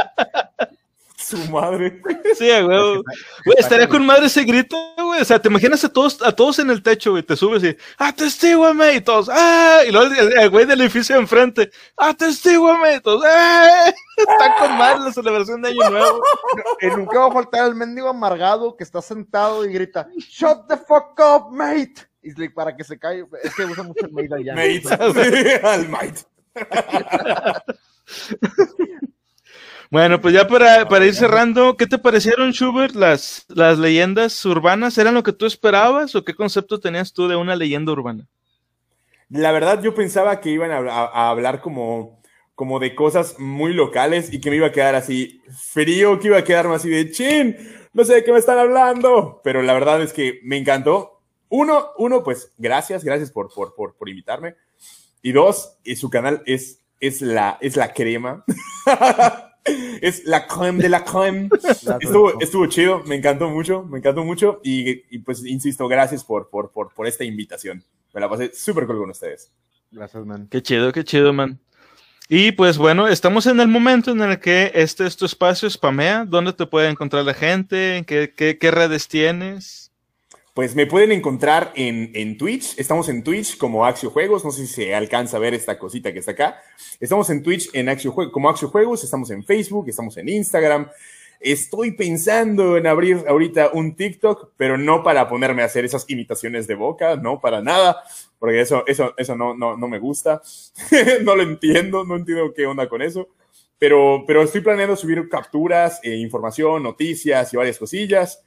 Su 1.22 1.38
madre. 1.52 2.02
Sí, 2.36 2.48
güey. 2.48 3.02
Güey, 3.46 3.58
estaría 3.58 3.88
con 3.88 4.06
madre 4.06 4.26
ese 4.26 4.44
grito, 4.44 4.76
güey. 4.98 5.22
O 5.22 5.26
sea, 5.26 5.40
te 5.40 5.50
imaginas 5.50 5.84
a 5.84 5.90
todos, 5.90 6.22
a 6.22 6.32
todos 6.32 6.60
en 6.60 6.70
el 6.70 6.82
techo, 6.82 7.12
güey. 7.12 7.24
Te 7.24 7.36
subes 7.36 7.64
y, 7.64 7.78
atestíguame, 7.98 8.96
y 8.96 9.02
todos, 9.02 9.30
¡ah! 9.32 9.82
Y 9.88 9.92
luego 9.92 10.14
el, 10.14 10.38
el 10.38 10.50
güey 10.50 10.66
del 10.66 10.82
edificio 10.82 11.16
de 11.16 11.22
enfrente, 11.22 11.72
atestíguame, 11.96 12.96
y 12.96 13.00
todos, 13.02 13.24
¡ah! 13.26 13.94
Está 14.18 14.56
con 14.60 14.78
madre 14.78 15.06
la 15.06 15.14
celebración 15.14 15.62
de 15.62 15.70
Año 15.70 15.90
Nuevo. 15.90 16.22
Y 16.82 16.88
nunca 16.88 17.20
va 17.20 17.28
a 17.28 17.32
faltar 17.32 17.68
el 17.68 17.76
mendigo 17.76 18.10
amargado 18.10 18.76
que 18.76 18.84
está 18.84 19.02
sentado 19.02 19.66
y 19.66 19.74
grita, 19.74 20.08
¡Shut 20.18 20.68
the 20.68 20.78
fuck 20.78 21.20
up, 21.20 21.52
mate! 21.52 21.96
Y 22.24 22.36
like, 22.36 22.54
para 22.54 22.76
que 22.76 22.84
se 22.84 23.00
caiga, 23.00 23.26
es 23.42 23.56
que 23.56 23.66
usa 23.66 23.84
mucho 23.84 24.06
el 24.06 24.12
mate 24.12 24.36
allá. 24.36 24.54
Mate. 24.54 25.60
Al 25.64 25.90
mate. 25.90 26.22
Bueno, 29.92 30.22
pues 30.22 30.34
ya 30.34 30.48
para, 30.48 30.88
para, 30.88 31.06
ir 31.06 31.14
cerrando, 31.14 31.76
¿qué 31.76 31.86
te 31.86 31.98
parecieron, 31.98 32.54
Schubert, 32.54 32.96
las, 32.96 33.46
las 33.50 33.78
leyendas 33.78 34.46
urbanas? 34.46 34.98
¿Eran 34.98 35.14
lo 35.14 35.22
que 35.22 35.34
tú 35.34 35.46
esperabas 35.46 36.16
o 36.16 36.24
qué 36.24 36.34
concepto 36.34 36.80
tenías 36.80 37.12
tú 37.12 37.28
de 37.28 37.36
una 37.36 37.58
leyenda 37.58 37.92
urbana? 37.92 38.26
La 39.28 39.52
verdad, 39.52 39.84
yo 39.84 39.94
pensaba 39.94 40.40
que 40.40 40.50
iban 40.50 40.72
a, 40.72 41.30
hablar 41.30 41.60
como, 41.60 42.22
como 42.56 42.80
de 42.80 42.96
cosas 42.96 43.38
muy 43.38 43.74
locales 43.74 44.32
y 44.32 44.40
que 44.40 44.50
me 44.50 44.56
iba 44.56 44.68
a 44.68 44.72
quedar 44.72 44.96
así 44.96 45.42
frío, 45.50 46.18
que 46.22 46.28
iba 46.28 46.38
a 46.38 46.44
quedarme 46.46 46.76
así 46.76 46.90
de 46.90 47.12
chin, 47.12 47.58
no 47.92 48.06
sé 48.06 48.14
de 48.14 48.24
qué 48.24 48.32
me 48.32 48.40
están 48.40 48.60
hablando. 48.60 49.42
Pero 49.44 49.62
la 49.62 49.74
verdad 49.74 50.02
es 50.02 50.14
que 50.14 50.40
me 50.44 50.56
encantó. 50.56 51.20
Uno, 51.50 51.88
uno 51.98 52.24
pues 52.24 52.54
gracias, 52.58 53.04
gracias 53.04 53.30
por, 53.30 53.54
por, 53.54 53.76
por, 53.76 53.98
por 53.98 54.08
invitarme. 54.08 54.56
Y 55.22 55.34
dos, 55.34 55.78
y 55.84 55.98
su 55.98 56.10
canal 56.10 56.44
es, 56.46 56.80
es, 57.02 57.22
la, 57.22 57.58
es 57.60 57.76
la 57.76 57.92
crema. 57.92 58.46
es 60.02 60.26
la 60.26 60.48
creme 60.48 60.82
de 60.82 60.90
la 60.90 61.04
creme. 61.04 61.50
estuvo, 62.00 62.40
estuvo 62.42 62.66
chido, 62.68 63.04
me 63.06 63.16
encantó 63.16 63.50
mucho, 63.50 63.84
me 63.84 64.00
encantó 64.00 64.24
mucho. 64.24 64.60
Y, 64.64 65.04
y 65.16 65.20
pues, 65.20 65.46
insisto, 65.46 65.88
gracias 65.88 66.24
por, 66.24 66.50
por, 66.50 66.72
por, 66.72 66.94
por 66.94 67.08
esta 67.08 67.24
invitación. 67.24 67.84
Me 68.14 68.22
la 68.22 68.30
pasé 68.30 68.54
súper 68.54 68.86
cool 68.86 69.00
con 69.00 69.10
ustedes. 69.10 69.52
Gracias, 69.92 70.26
man. 70.26 70.48
Qué 70.50 70.62
chido, 70.62 70.92
qué 70.92 71.04
chido, 71.04 71.34
man. 71.34 71.60
Y 72.34 72.54
pues 72.54 72.78
bueno, 72.78 73.10
estamos 73.10 73.46
en 73.46 73.60
el 73.60 73.68
momento 73.68 74.12
en 74.12 74.22
el 74.22 74.40
que 74.40 74.72
este 74.74 75.06
es 75.06 75.18
tu 75.18 75.26
espacio, 75.26 75.70
spamea. 75.70 76.24
¿Dónde 76.24 76.54
te 76.54 76.66
puede 76.66 76.88
encontrar 76.90 77.26
la 77.26 77.34
gente? 77.34 78.06
¿Qué, 78.08 78.34
qué, 78.34 78.58
qué 78.58 78.72
redes 78.72 79.10
tienes? 79.10 79.81
Pues 80.54 80.76
me 80.76 80.86
pueden 80.86 81.14
encontrar 81.14 81.72
en, 81.76 82.12
en, 82.14 82.38
Twitch. 82.38 82.78
Estamos 82.78 83.08
en 83.08 83.24
Twitch 83.24 83.58
como 83.58 83.86
Axio 83.86 84.10
Juegos. 84.10 84.44
No 84.44 84.52
sé 84.52 84.68
si 84.68 84.74
se 84.74 84.94
alcanza 84.94 85.38
a 85.38 85.40
ver 85.40 85.54
esta 85.54 85.80
cosita 85.80 86.12
que 86.12 86.20
está 86.20 86.32
acá. 86.32 86.62
Estamos 87.00 87.30
en 87.30 87.42
Twitch 87.42 87.70
en 87.72 87.88
Axio 87.88 88.14
como 88.14 88.50
Axio 88.50 88.68
Juegos. 88.68 89.02
Estamos 89.04 89.32
en 89.32 89.46
Facebook, 89.46 89.88
estamos 89.88 90.18
en 90.18 90.28
Instagram. 90.28 90.90
Estoy 91.40 91.94
pensando 91.94 92.76
en 92.76 92.86
abrir 92.86 93.24
ahorita 93.28 93.72
un 93.74 93.96
TikTok, 93.96 94.52
pero 94.58 94.78
no 94.78 95.04
para 95.04 95.30
ponerme 95.30 95.62
a 95.62 95.66
hacer 95.66 95.86
esas 95.86 96.08
imitaciones 96.10 96.68
de 96.68 96.76
boca, 96.76 97.16
no 97.16 97.40
para 97.40 97.62
nada, 97.62 98.04
porque 98.38 98.62
eso, 98.62 98.84
eso, 98.86 99.16
eso 99.18 99.36
no, 99.36 99.56
no, 99.56 99.76
no 99.76 99.88
me 99.88 100.00
gusta. 100.00 100.42
no 101.24 101.36
lo 101.36 101.44
entiendo, 101.44 102.04
no 102.04 102.18
entiendo 102.18 102.54
qué 102.54 102.66
onda 102.66 102.90
con 102.90 103.02
eso. 103.02 103.30
Pero, 103.80 104.26
pero 104.28 104.44
estoy 104.44 104.62
planeando 104.62 104.98
subir 104.98 105.30
capturas, 105.30 106.02
eh, 106.04 106.16
información, 106.18 106.84
noticias 106.84 107.54
y 107.54 107.58
varias 107.58 107.80
cosillas. 107.80 108.44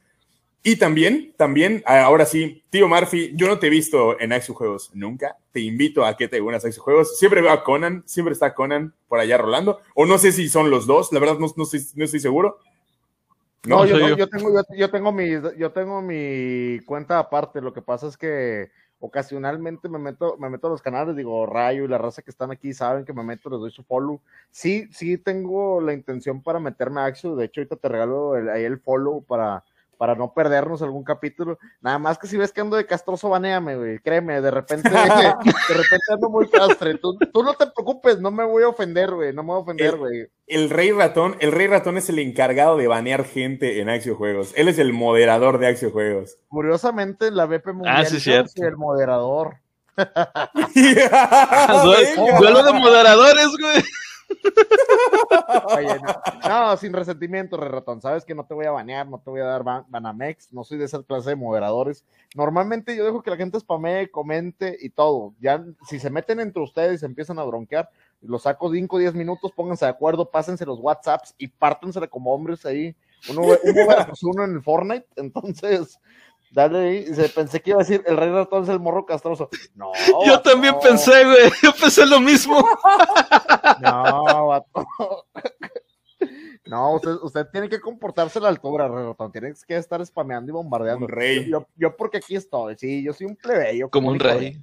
Y 0.67 0.77
también, 0.77 1.31
también, 1.37 1.83
ahora 1.85 2.25
sí, 2.25 2.63
tío 2.71 2.87
Murphy, 2.87 3.33
yo 3.35 3.47
no 3.47 3.59
te 3.59 3.67
he 3.67 3.69
visto 3.69 4.19
en 4.19 4.33
Axio 4.33 4.55
Juegos 4.55 4.89
nunca. 4.95 5.37
Te 5.51 5.59
invito 5.59 6.03
a 6.03 6.17
que 6.17 6.27
te 6.27 6.41
unas 6.41 6.65
a 6.65 6.69
Axio 6.69 6.81
Juegos. 6.81 7.19
Siempre 7.19 7.41
veo 7.41 7.51
a 7.51 7.63
Conan, 7.63 8.01
siempre 8.07 8.33
está 8.33 8.55
Conan 8.55 8.91
por 9.07 9.19
allá 9.19 9.37
rolando. 9.37 9.79
O 9.93 10.07
no 10.07 10.17
sé 10.17 10.31
si 10.31 10.49
son 10.49 10.71
los 10.71 10.87
dos, 10.87 11.13
la 11.13 11.19
verdad 11.19 11.37
no, 11.37 11.45
no, 11.55 11.63
estoy, 11.65 11.81
no 11.93 12.05
estoy 12.05 12.19
seguro. 12.19 12.57
No, 13.67 13.77
no 13.77 13.85
yo, 13.85 13.99
yo. 13.99 14.17
yo, 14.17 14.27
tengo, 14.27 14.51
yo, 14.51 14.63
yo, 14.75 14.89
tengo 14.89 15.11
mi, 15.11 15.29
yo 15.55 15.71
tengo 15.71 16.01
mi 16.01 16.79
cuenta 16.79 17.19
aparte. 17.19 17.61
Lo 17.61 17.71
que 17.71 17.83
pasa 17.83 18.07
es 18.07 18.17
que 18.17 18.71
ocasionalmente 18.97 19.87
me 19.87 19.99
meto, 19.99 20.35
me 20.39 20.49
meto 20.49 20.65
a 20.65 20.71
los 20.71 20.81
canales, 20.81 21.15
digo, 21.15 21.45
Rayo 21.45 21.85
y 21.85 21.87
la 21.87 21.99
raza 21.99 22.23
que 22.23 22.31
están 22.31 22.49
aquí 22.49 22.73
saben 22.73 23.05
que 23.05 23.13
me 23.13 23.21
meto, 23.21 23.51
les 23.51 23.59
doy 23.59 23.69
su 23.69 23.83
follow. 23.83 24.19
Sí, 24.49 24.89
sí 24.91 25.19
tengo 25.19 25.79
la 25.79 25.93
intención 25.93 26.41
para 26.41 26.59
meterme 26.59 27.01
a 27.01 27.05
Axio. 27.05 27.35
De 27.35 27.45
hecho, 27.45 27.61
ahorita 27.61 27.75
te 27.75 27.87
regalo 27.87 28.35
el, 28.35 28.49
ahí 28.49 28.63
el 28.63 28.79
follow 28.79 29.21
para 29.21 29.63
para 29.97 30.15
no 30.15 30.33
perdernos 30.33 30.81
algún 30.81 31.03
capítulo. 31.03 31.59
Nada 31.81 31.99
más 31.99 32.17
que 32.17 32.27
si 32.27 32.37
ves 32.37 32.51
que 32.51 32.61
ando 32.61 32.77
de 32.77 32.85
castroso, 32.85 33.29
baneame, 33.29 33.75
güey. 33.75 33.99
Créeme, 33.99 34.41
de 34.41 34.51
repente, 34.51 34.89
de 34.89 35.73
repente 35.73 36.05
ando 36.11 36.29
muy 36.29 36.49
castre. 36.49 36.97
Tú, 36.97 37.17
tú, 37.17 37.43
no 37.43 37.53
te 37.53 37.67
preocupes, 37.67 38.19
no 38.19 38.31
me 38.31 38.43
voy 38.43 38.63
a 38.63 38.69
ofender, 38.69 39.11
güey. 39.11 39.33
No 39.33 39.43
me 39.43 39.47
voy 39.47 39.57
a 39.57 39.59
ofender, 39.59 39.97
güey. 39.97 40.19
El, 40.19 40.31
el, 40.47 40.69
Rey 40.69 40.91
Ratón, 40.91 41.35
el 41.39 41.51
Rey 41.51 41.67
Ratón 41.67 41.97
es 41.97 42.09
el 42.09 42.19
encargado 42.19 42.77
de 42.77 42.87
banear 42.87 43.25
gente 43.25 43.81
en 43.81 43.89
Axio 43.89 44.15
Juegos. 44.15 44.53
Él 44.55 44.67
es 44.67 44.79
el 44.79 44.93
moderador 44.93 45.59
de 45.59 45.67
Axio 45.67 45.91
Juegos. 45.91 46.37
Curiosamente, 46.47 47.31
la 47.31 47.45
BP 47.45 47.67
Mundial 47.67 47.95
ah, 47.97 48.05
sí, 48.05 48.19
cierto. 48.19 48.51
es 48.55 48.61
el 48.61 48.77
moderador. 48.77 49.57
Duelo 52.37 52.63
de 52.63 52.73
moderadores, 52.73 53.47
güey. 53.59 53.83
Oye, 55.75 55.99
no, 56.47 56.77
sin 56.77 56.93
resentimiento, 56.93 57.57
re 57.57 57.69
ratón. 57.69 58.01
Sabes 58.01 58.25
que 58.25 58.35
no 58.35 58.45
te 58.45 58.53
voy 58.53 58.65
a 58.65 58.71
banear, 58.71 59.07
no 59.07 59.19
te 59.19 59.29
voy 59.29 59.41
a 59.41 59.45
dar 59.45 59.63
ban 59.63 59.85
banamex, 59.87 60.51
no 60.53 60.63
soy 60.63 60.77
de 60.77 60.85
esa 60.85 61.01
clase 61.03 61.31
de 61.31 61.35
moderadores. 61.35 62.05
Normalmente 62.35 62.95
yo 62.95 63.05
dejo 63.05 63.21
que 63.21 63.29
la 63.29 63.37
gente 63.37 63.59
spamee, 63.59 64.09
comente 64.09 64.77
y 64.79 64.89
todo. 64.89 65.33
Ya, 65.39 65.63
si 65.87 65.99
se 65.99 66.09
meten 66.09 66.39
entre 66.39 66.63
ustedes 66.63 66.95
y 66.95 66.97
se 66.99 67.05
empiezan 67.05 67.39
a 67.39 67.43
bronquear, 67.43 67.89
los 68.21 68.43
saco 68.43 68.71
5 68.71 68.95
o 68.95 68.99
10 68.99 69.13
minutos, 69.13 69.51
pónganse 69.51 69.85
de 69.85 69.91
acuerdo, 69.91 70.29
pásense 70.29 70.65
los 70.65 70.79
WhatsApps 70.79 71.35
y 71.37 71.47
pártensela 71.47 72.07
como 72.07 72.33
hombres 72.33 72.65
ahí. 72.65 72.95
Uno, 73.29 73.41
uno 73.41 74.43
en 74.43 74.51
el 74.51 74.61
Fortnite, 74.61 75.07
entonces 75.15 75.99
Dale 76.55 76.79
ahí, 76.79 77.05
pensé 77.35 77.59
que 77.61 77.71
iba 77.71 77.81
a 77.81 77.83
decir 77.83 78.01
el 78.07 78.15
rey 78.15 78.29
ratón 78.29 78.63
es 78.63 78.69
el 78.69 78.79
morro 78.79 79.05
castroso. 79.05 79.49
No. 79.75 79.91
Yo 80.25 80.41
también 80.41 80.73
pensé, 80.81 81.25
güey. 81.25 81.51
Yo 81.61 81.73
pensé 81.73 82.05
lo 82.05 82.21
mismo. 82.21 82.65
No, 83.81 84.47
vato. 84.47 84.87
No, 86.65 86.95
usted, 86.95 87.11
usted 87.21 87.45
tiene 87.51 87.67
que 87.67 87.81
comportarse 87.81 88.39
a 88.39 88.43
la 88.43 88.47
altura, 88.47 88.87
rey 88.87 89.03
ratón. 89.05 89.33
Tienes 89.33 89.65
que 89.65 89.75
estar 89.75 90.03
spameando 90.05 90.49
y 90.49 90.53
bombardeando. 90.53 91.05
Un 91.07 91.11
rey. 91.11 91.49
Yo, 91.49 91.67
yo 91.75 91.93
porque 91.97 92.19
aquí 92.19 92.37
estoy. 92.37 92.77
Sí, 92.77 93.03
yo 93.03 93.11
soy 93.11 93.27
un 93.27 93.35
plebeyo. 93.35 93.89
Como 93.89 94.07
un 94.07 94.19
rey. 94.19 94.57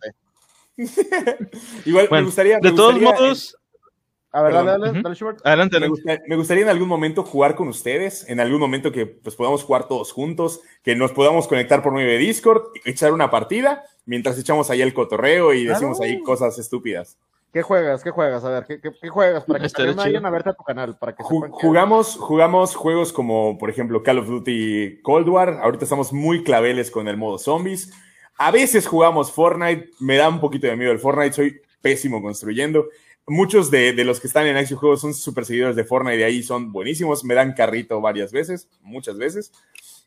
Igual 1.84 2.08
Bueno, 2.08 2.22
me 2.22 2.22
gustaría. 2.22 2.58
de 2.58 2.72
todos 2.72 2.94
gustaría- 2.94 3.20
modos, 3.20 3.56
A 4.34 4.40
ver, 4.42 4.52
dale, 4.54 4.70
dale, 4.70 5.02
dale, 5.02 5.14
Schubert. 5.14 5.40
adelante. 5.44 5.78
Me, 5.78 5.88
gusta- 5.88 6.20
me 6.26 6.36
gustaría 6.36 6.62
en 6.62 6.70
algún 6.70 6.88
momento 6.88 7.22
jugar 7.22 7.54
con 7.54 7.68
ustedes, 7.68 8.26
en 8.28 8.40
algún 8.40 8.60
momento 8.60 8.90
que 8.90 9.04
pues, 9.06 9.36
podamos 9.36 9.62
jugar 9.62 9.88
todos 9.88 10.10
juntos, 10.12 10.60
que 10.82 10.96
nos 10.96 11.12
podamos 11.12 11.46
conectar 11.46 11.82
por 11.82 11.92
medio 11.92 12.08
de 12.08 12.16
Discord, 12.18 12.62
echar 12.86 13.12
una 13.12 13.30
partida, 13.30 13.84
mientras 14.06 14.38
echamos 14.38 14.70
ahí 14.70 14.80
el 14.80 14.94
cotorreo 14.94 15.52
y 15.52 15.64
Claro. 15.64 15.78
decimos 15.78 16.00
ahí 16.00 16.22
cosas 16.22 16.58
estúpidas. 16.58 17.18
¿Qué 17.52 17.60
juegas? 17.60 18.02
¿Qué 18.02 18.10
juegas? 18.10 18.42
A 18.44 18.48
ver, 18.48 18.64
¿qué, 18.66 18.80
qué, 18.80 18.90
qué 18.98 19.08
juegas? 19.10 19.44
Para 19.44 19.60
que 19.60 19.66
Estaría 19.66 19.94
también 19.94 20.14
vayan 20.14 20.24
a 20.24 20.30
verte 20.30 20.48
a 20.48 20.54
tu 20.54 20.64
canal. 20.64 20.96
Para 20.98 21.14
que 21.14 21.22
Ju- 21.22 21.34
sepan 21.34 21.50
que- 21.50 21.66
jugamos, 21.66 22.16
jugamos 22.16 22.74
juegos 22.74 23.12
como, 23.12 23.58
por 23.58 23.68
ejemplo, 23.68 24.02
Call 24.02 24.20
of 24.20 24.26
Duty 24.28 25.00
Cold 25.02 25.28
War. 25.28 25.58
Ahorita 25.62 25.84
estamos 25.84 26.10
muy 26.14 26.42
claveles 26.42 26.90
con 26.90 27.06
el 27.08 27.18
modo 27.18 27.36
zombies. 27.38 27.92
A 28.38 28.50
veces 28.50 28.86
jugamos 28.86 29.30
Fortnite. 29.30 29.90
Me 30.00 30.16
da 30.16 30.30
un 30.30 30.40
poquito 30.40 30.66
de 30.66 30.76
miedo 30.76 30.92
el 30.92 30.98
Fortnite. 30.98 31.34
Soy 31.34 31.60
pésimo 31.82 32.22
construyendo. 32.22 32.86
Muchos 33.26 33.70
de, 33.70 33.92
de 33.92 34.04
los 34.04 34.18
que 34.18 34.26
están 34.26 34.46
en 34.46 34.56
Axio 34.56 34.76
Juegos 34.76 35.00
son 35.00 35.14
super 35.14 35.44
seguidores 35.44 35.76
de 35.76 35.84
Fortnite. 35.84 36.18
De 36.18 36.24
ahí 36.24 36.42
son 36.42 36.72
buenísimos. 36.72 37.24
Me 37.24 37.34
dan 37.34 37.52
carrito 37.52 38.00
varias 38.00 38.32
veces, 38.32 38.68
muchas 38.82 39.16
veces. 39.16 39.52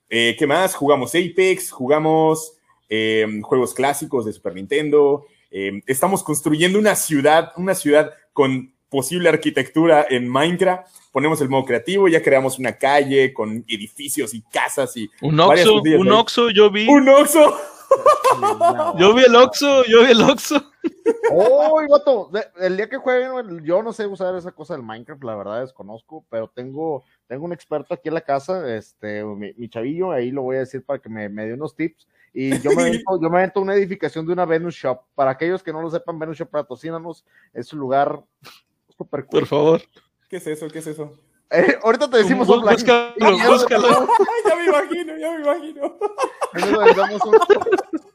Eh, 0.10 0.36
¿Qué 0.38 0.46
más? 0.46 0.76
Jugamos 0.76 1.16
Apex, 1.16 1.72
jugamos 1.72 2.58
eh, 2.90 3.26
juegos 3.42 3.74
clásicos 3.74 4.26
de 4.26 4.34
Super 4.34 4.54
Nintendo. 4.54 5.26
Eh, 5.50 5.82
estamos 5.88 6.24
construyendo 6.24 6.78
una 6.78 6.96
ciudad, 6.96 7.52
una 7.56 7.74
ciudad 7.74 8.12
con 8.34 8.74
posible 8.90 9.30
arquitectura 9.30 10.06
en 10.10 10.28
Minecraft. 10.28 10.88
Ponemos 11.12 11.40
el 11.42 11.50
modo 11.50 11.66
creativo, 11.66 12.08
ya 12.08 12.22
creamos 12.22 12.60
una 12.60 12.78
calle 12.78 13.34
con 13.34 13.64
edificios 13.68 14.34
y 14.34 14.42
casas 14.42 14.96
y 14.98 15.10
un 15.22 15.40
Oxxo, 15.40 15.82
un 15.82 16.12
Oxxo, 16.12 16.50
yo 16.50 16.70
vi. 16.70 16.88
Un 16.88 17.08
Oxxo. 17.10 17.56
Yo 18.98 19.14
vi 19.14 19.24
el 19.24 19.36
Oxxo, 19.36 19.84
yo 19.86 20.04
vi 20.04 20.12
el 20.12 20.22
Oxxo. 20.22 20.56
Oh, 21.32 21.82
vato, 21.90 22.32
el 22.60 22.78
día 22.78 22.90
que 22.90 22.98
jueguen, 22.98 23.64
yo 23.64 23.82
no 23.84 23.94
sé 23.94 24.08
usar 24.08 24.36
esa 24.36 24.52
cosa 24.52 24.74
del 24.74 24.84
Minecraft, 24.84 25.24
la 25.24 25.36
verdad 25.36 25.62
desconozco, 25.62 26.26
pero 26.30 26.48
tengo, 26.48 27.04
tengo 27.28 27.46
un 27.46 27.54
experto 27.54 27.94
aquí 27.94 28.10
en 28.10 28.16
la 28.16 28.22
casa, 28.22 28.76
este, 28.76 29.24
mi, 29.24 29.70
chavillo, 29.70 30.12
ahí 30.12 30.32
lo 30.32 30.44
voy 30.44 30.58
a 30.58 30.60
decir 30.60 30.84
para 30.84 31.00
que 31.00 31.10
me, 31.10 31.30
me 31.30 31.46
dé 31.46 31.54
unos 31.54 31.76
tips. 31.76 32.08
Y 32.38 32.60
yo 32.60 32.72
me, 32.72 32.82
avento, 32.82 33.22
yo 33.22 33.30
me 33.30 33.52
una 33.56 33.76
edificación 33.76 34.26
de 34.26 34.34
una 34.34 34.46
Venus 34.46 34.76
Shop. 34.76 35.04
Para 35.16 35.32
aquellos 35.32 35.64
que 35.64 35.72
no 35.72 35.82
lo 35.82 35.90
sepan, 35.90 36.20
Venus 36.20 36.38
Shop 36.38 36.50
patrocínanos, 36.50 37.24
es 37.54 37.72
un 37.72 37.80
lugar 37.80 38.22
super 38.98 39.26
cool. 39.26 39.40
Por 39.40 39.48
favor. 39.48 39.82
¿Qué 40.28 40.38
es 40.38 40.48
eso? 40.48 40.68
¿Qué 40.68 40.80
es 40.80 40.88
eso? 40.88 41.18
Eh, 41.52 41.78
ahorita 41.84 42.10
te 42.10 42.18
decimos 42.18 42.48
un 42.50 42.62
Búscalo, 42.62 43.14
búscalo. 43.48 43.88
ya 44.48 44.56
me 44.56 44.66
imagino, 44.66 45.18
ya 45.18 45.32
me 45.32 45.42
imagino. 45.42 45.98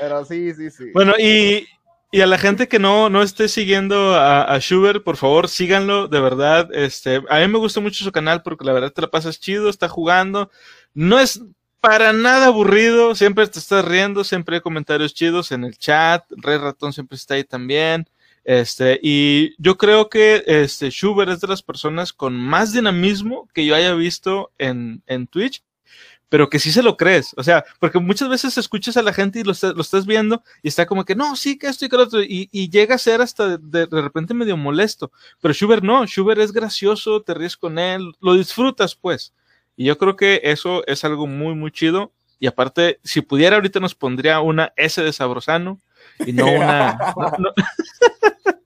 Pero 0.00 0.24
sí, 0.24 0.54
sí, 0.54 0.70
sí. 0.70 0.90
Bueno, 0.94 1.12
y, 1.18 1.66
y 2.10 2.20
a 2.20 2.26
la 2.26 2.38
gente 2.38 2.68
que 2.68 2.78
no, 2.78 3.10
no 3.10 3.22
esté 3.22 3.48
siguiendo 3.48 4.14
a, 4.14 4.44
a, 4.44 4.58
Schubert, 4.60 5.04
por 5.04 5.16
favor, 5.16 5.48
síganlo, 5.48 6.08
de 6.08 6.20
verdad. 6.20 6.68
Este, 6.74 7.22
a 7.28 7.38
mí 7.40 7.48
me 7.48 7.58
gusta 7.58 7.80
mucho 7.80 8.02
su 8.04 8.12
canal 8.12 8.42
porque 8.42 8.64
la 8.64 8.72
verdad 8.72 8.92
te 8.92 9.02
la 9.02 9.10
pasas 9.10 9.38
chido, 9.40 9.68
está 9.68 9.88
jugando. 9.88 10.50
No 10.94 11.18
es 11.18 11.42
para 11.80 12.12
nada 12.12 12.46
aburrido, 12.46 13.14
siempre 13.16 13.46
te 13.48 13.58
estás 13.58 13.84
riendo, 13.84 14.22
siempre 14.22 14.56
hay 14.56 14.60
comentarios 14.62 15.14
chidos 15.14 15.50
en 15.50 15.64
el 15.64 15.76
chat. 15.76 16.24
Rey 16.30 16.56
Ratón 16.56 16.92
siempre 16.92 17.16
está 17.16 17.34
ahí 17.34 17.44
también. 17.44 18.08
Este, 18.44 18.98
y 19.02 19.54
yo 19.58 19.78
creo 19.78 20.08
que 20.08 20.42
este 20.46 20.90
Schubert 20.90 21.30
es 21.30 21.40
de 21.40 21.48
las 21.48 21.62
personas 21.62 22.12
con 22.12 22.34
más 22.34 22.72
dinamismo 22.72 23.48
que 23.54 23.64
yo 23.64 23.74
haya 23.74 23.94
visto 23.94 24.50
en, 24.58 25.02
en 25.06 25.26
Twitch 25.26 25.62
pero 26.32 26.48
que 26.48 26.58
sí 26.58 26.72
se 26.72 26.82
lo 26.82 26.96
crees. 26.96 27.34
O 27.36 27.42
sea, 27.42 27.62
porque 27.78 27.98
muchas 27.98 28.26
veces 28.30 28.56
escuchas 28.56 28.96
a 28.96 29.02
la 29.02 29.12
gente 29.12 29.38
y 29.38 29.44
lo, 29.44 29.52
lo 29.74 29.82
estás 29.82 30.06
viendo 30.06 30.42
y 30.62 30.68
está 30.68 30.86
como 30.86 31.04
que 31.04 31.14
no, 31.14 31.36
sí, 31.36 31.58
que 31.58 31.66
esto 31.66 31.84
y 31.84 31.90
que 31.90 31.96
lo 31.98 32.04
otro, 32.04 32.22
y, 32.22 32.48
y 32.50 32.70
llega 32.70 32.94
a 32.94 32.98
ser 32.98 33.20
hasta 33.20 33.58
de, 33.58 33.86
de, 33.86 34.00
repente 34.00 34.32
medio 34.32 34.56
molesto. 34.56 35.12
Pero 35.42 35.52
Schubert 35.52 35.84
no, 35.84 36.06
Schubert 36.06 36.40
es 36.40 36.50
gracioso, 36.50 37.20
te 37.20 37.34
ríes 37.34 37.58
con 37.58 37.78
él, 37.78 38.14
lo 38.18 38.32
disfrutas, 38.32 38.94
pues. 38.94 39.34
Y 39.76 39.84
yo 39.84 39.98
creo 39.98 40.16
que 40.16 40.40
eso 40.44 40.82
es 40.86 41.04
algo 41.04 41.26
muy, 41.26 41.54
muy 41.54 41.70
chido. 41.70 42.12
Y 42.40 42.46
aparte, 42.46 42.98
si 43.04 43.20
pudiera, 43.20 43.56
ahorita 43.56 43.78
nos 43.78 43.94
pondría 43.94 44.40
una 44.40 44.72
S 44.76 45.02
de 45.02 45.12
sabrosano 45.12 45.82
y 46.26 46.32
no 46.32 46.46
una. 46.46 46.98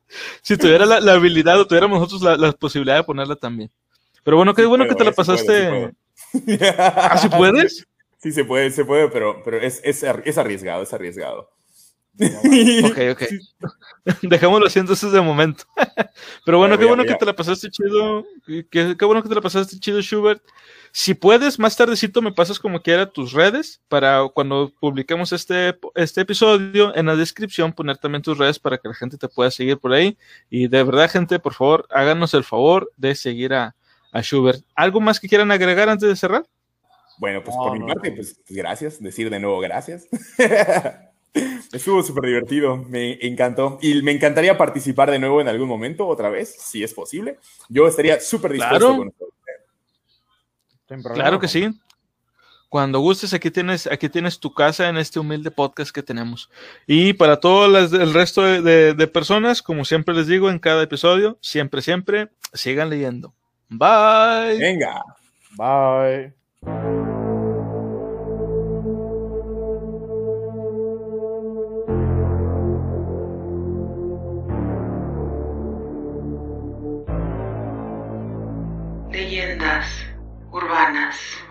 si 0.43 0.57
tuviera 0.57 0.87
la, 0.87 1.01
la, 1.01 1.13
habilidad 1.13 1.61
o 1.61 1.67
tuviéramos 1.67 1.99
nosotros 1.99 2.23
la, 2.23 2.37
la, 2.37 2.53
posibilidad 2.53 2.97
de 2.97 3.05
ponerla 3.05 3.37
también. 3.37 3.71
Pero 4.23 4.37
bueno, 4.37 4.55
qué 4.55 4.63
sí 4.63 4.69
bueno 4.69 4.85
puedo, 4.85 4.97
que 4.97 4.99
te 4.99 5.05
la 5.05 5.13
pasaste. 5.13 5.93
¿Ah, 6.79 7.19
si 7.19 7.29
puedes? 7.29 7.87
Sí, 8.19 8.33
se 8.33 8.45
puede, 8.45 8.71
se 8.71 8.85
puede, 8.85 9.09
pero, 9.09 9.43
pero 9.45 9.59
es, 9.59 9.81
es, 9.85 10.03
es 10.03 10.39
arriesgado, 10.39 10.83
es 10.83 10.93
arriesgado. 10.93 11.51
ok, 12.19 12.99
ok. 13.13 13.23
Dejémoslo 14.23 14.67
así 14.67 14.79
entonces 14.79 15.13
de 15.13 15.21
momento. 15.21 15.65
Pero 16.45 16.59
bueno, 16.59 16.79
qué 16.79 16.87
bueno 16.87 17.05
que 17.05 17.15
te 17.15 17.27
la 17.27 17.37
pasaste 17.37 17.71
chido. 17.71 18.25
Qué, 18.47 18.97
qué, 18.97 19.05
bueno 19.05 19.23
que 19.23 19.29
te 19.29 19.35
la 19.35 19.43
pasaste 19.43 19.79
chido, 19.79 20.01
Schubert. 20.01 20.43
Si 20.99 21.13
puedes, 21.13 21.59
más 21.59 21.77
tardecito 21.77 22.23
me 22.23 22.33
pasas 22.33 22.59
como 22.59 22.81
quiera 22.81 23.05
tus 23.05 23.35
redes 23.35 23.83
para 23.87 24.27
cuando 24.33 24.73
publiquemos 24.81 25.31
este, 25.31 25.79
este 25.95 26.23
episodio 26.23 26.97
en 26.97 27.05
la 27.05 27.15
descripción 27.15 27.75
poner 27.75 27.99
también 27.99 28.23
tus 28.23 28.39
redes 28.39 28.59
para 28.59 28.79
que 28.79 28.89
la 28.89 28.95
gente 28.95 29.19
te 29.19 29.29
pueda 29.29 29.51
seguir 29.51 29.77
por 29.77 29.93
ahí. 29.93 30.17
Y 30.49 30.69
de 30.69 30.83
verdad, 30.83 31.11
gente, 31.11 31.39
por 31.39 31.53
favor, 31.53 31.87
háganos 31.91 32.33
el 32.33 32.45
favor 32.45 32.91
de 32.97 33.15
seguir 33.15 33.53
a, 33.53 33.77
a 34.11 34.23
Schubert. 34.23 34.65
¿Algo 34.75 35.03
más 35.03 35.21
que 35.21 35.29
quieran 35.29 35.51
agregar 35.51 35.91
antes 35.91 36.09
de 36.09 36.17
cerrar? 36.17 36.47
Bueno, 37.19 37.45
pues 37.45 37.55
no, 37.55 37.65
por 37.65 37.79
mi 37.79 37.87
parte, 37.87 38.13
pues 38.13 38.41
gracias, 38.49 38.99
decir 38.99 39.29
de 39.29 39.39
nuevo 39.39 39.61
gracias. 39.61 40.09
Estuvo 41.75 42.03
súper 42.03 42.25
divertido, 42.25 42.79
me 42.79 43.19
encantó. 43.21 43.79
Y 43.83 44.01
me 44.01 44.13
encantaría 44.13 44.57
participar 44.57 45.11
de 45.11 45.19
nuevo 45.19 45.43
en 45.43 45.49
algún 45.49 45.69
momento, 45.69 46.07
otra 46.07 46.31
vez, 46.31 46.57
si 46.59 46.83
es 46.83 46.95
posible. 46.95 47.37
Yo 47.69 47.87
estaría 47.87 48.19
súper 48.19 48.53
dispuesto 48.55 48.79
claro. 48.79 48.97
con. 48.97 49.36
Claro 51.15 51.41
que 51.41 51.49
sí. 51.49 51.71
Cuando 52.69 52.99
gustes, 52.99 53.33
aquí 53.33 53.51
tienes, 53.51 53.87
aquí 53.87 54.09
tienes 54.09 54.41
tu 54.41 54.53
casa 54.53 54.89
en 54.89 54.97
este 54.97 55.21
humilde 55.21 55.51
podcast 55.51 55.93
que 55.93 56.03
tenemos. 56.03 56.51
Y 56.87 57.13
para 57.13 57.39
todo 57.39 57.69
las, 57.69 57.93
el 57.93 58.13
resto 58.13 58.43
de, 58.43 58.61
de, 58.61 58.95
de 58.95 59.07
personas, 59.07 59.63
como 59.63 59.85
siempre 59.85 60.15
les 60.15 60.27
digo 60.27 60.51
en 60.51 60.59
cada 60.59 60.83
episodio, 60.83 61.39
siempre, 61.41 61.81
siempre, 61.81 62.31
sigan 62.53 62.91
leyendo. 62.91 63.35
Bye. 63.69 64.59
Venga. 64.59 65.03
Bye. 65.57 66.35
Urbanas. 80.67 81.46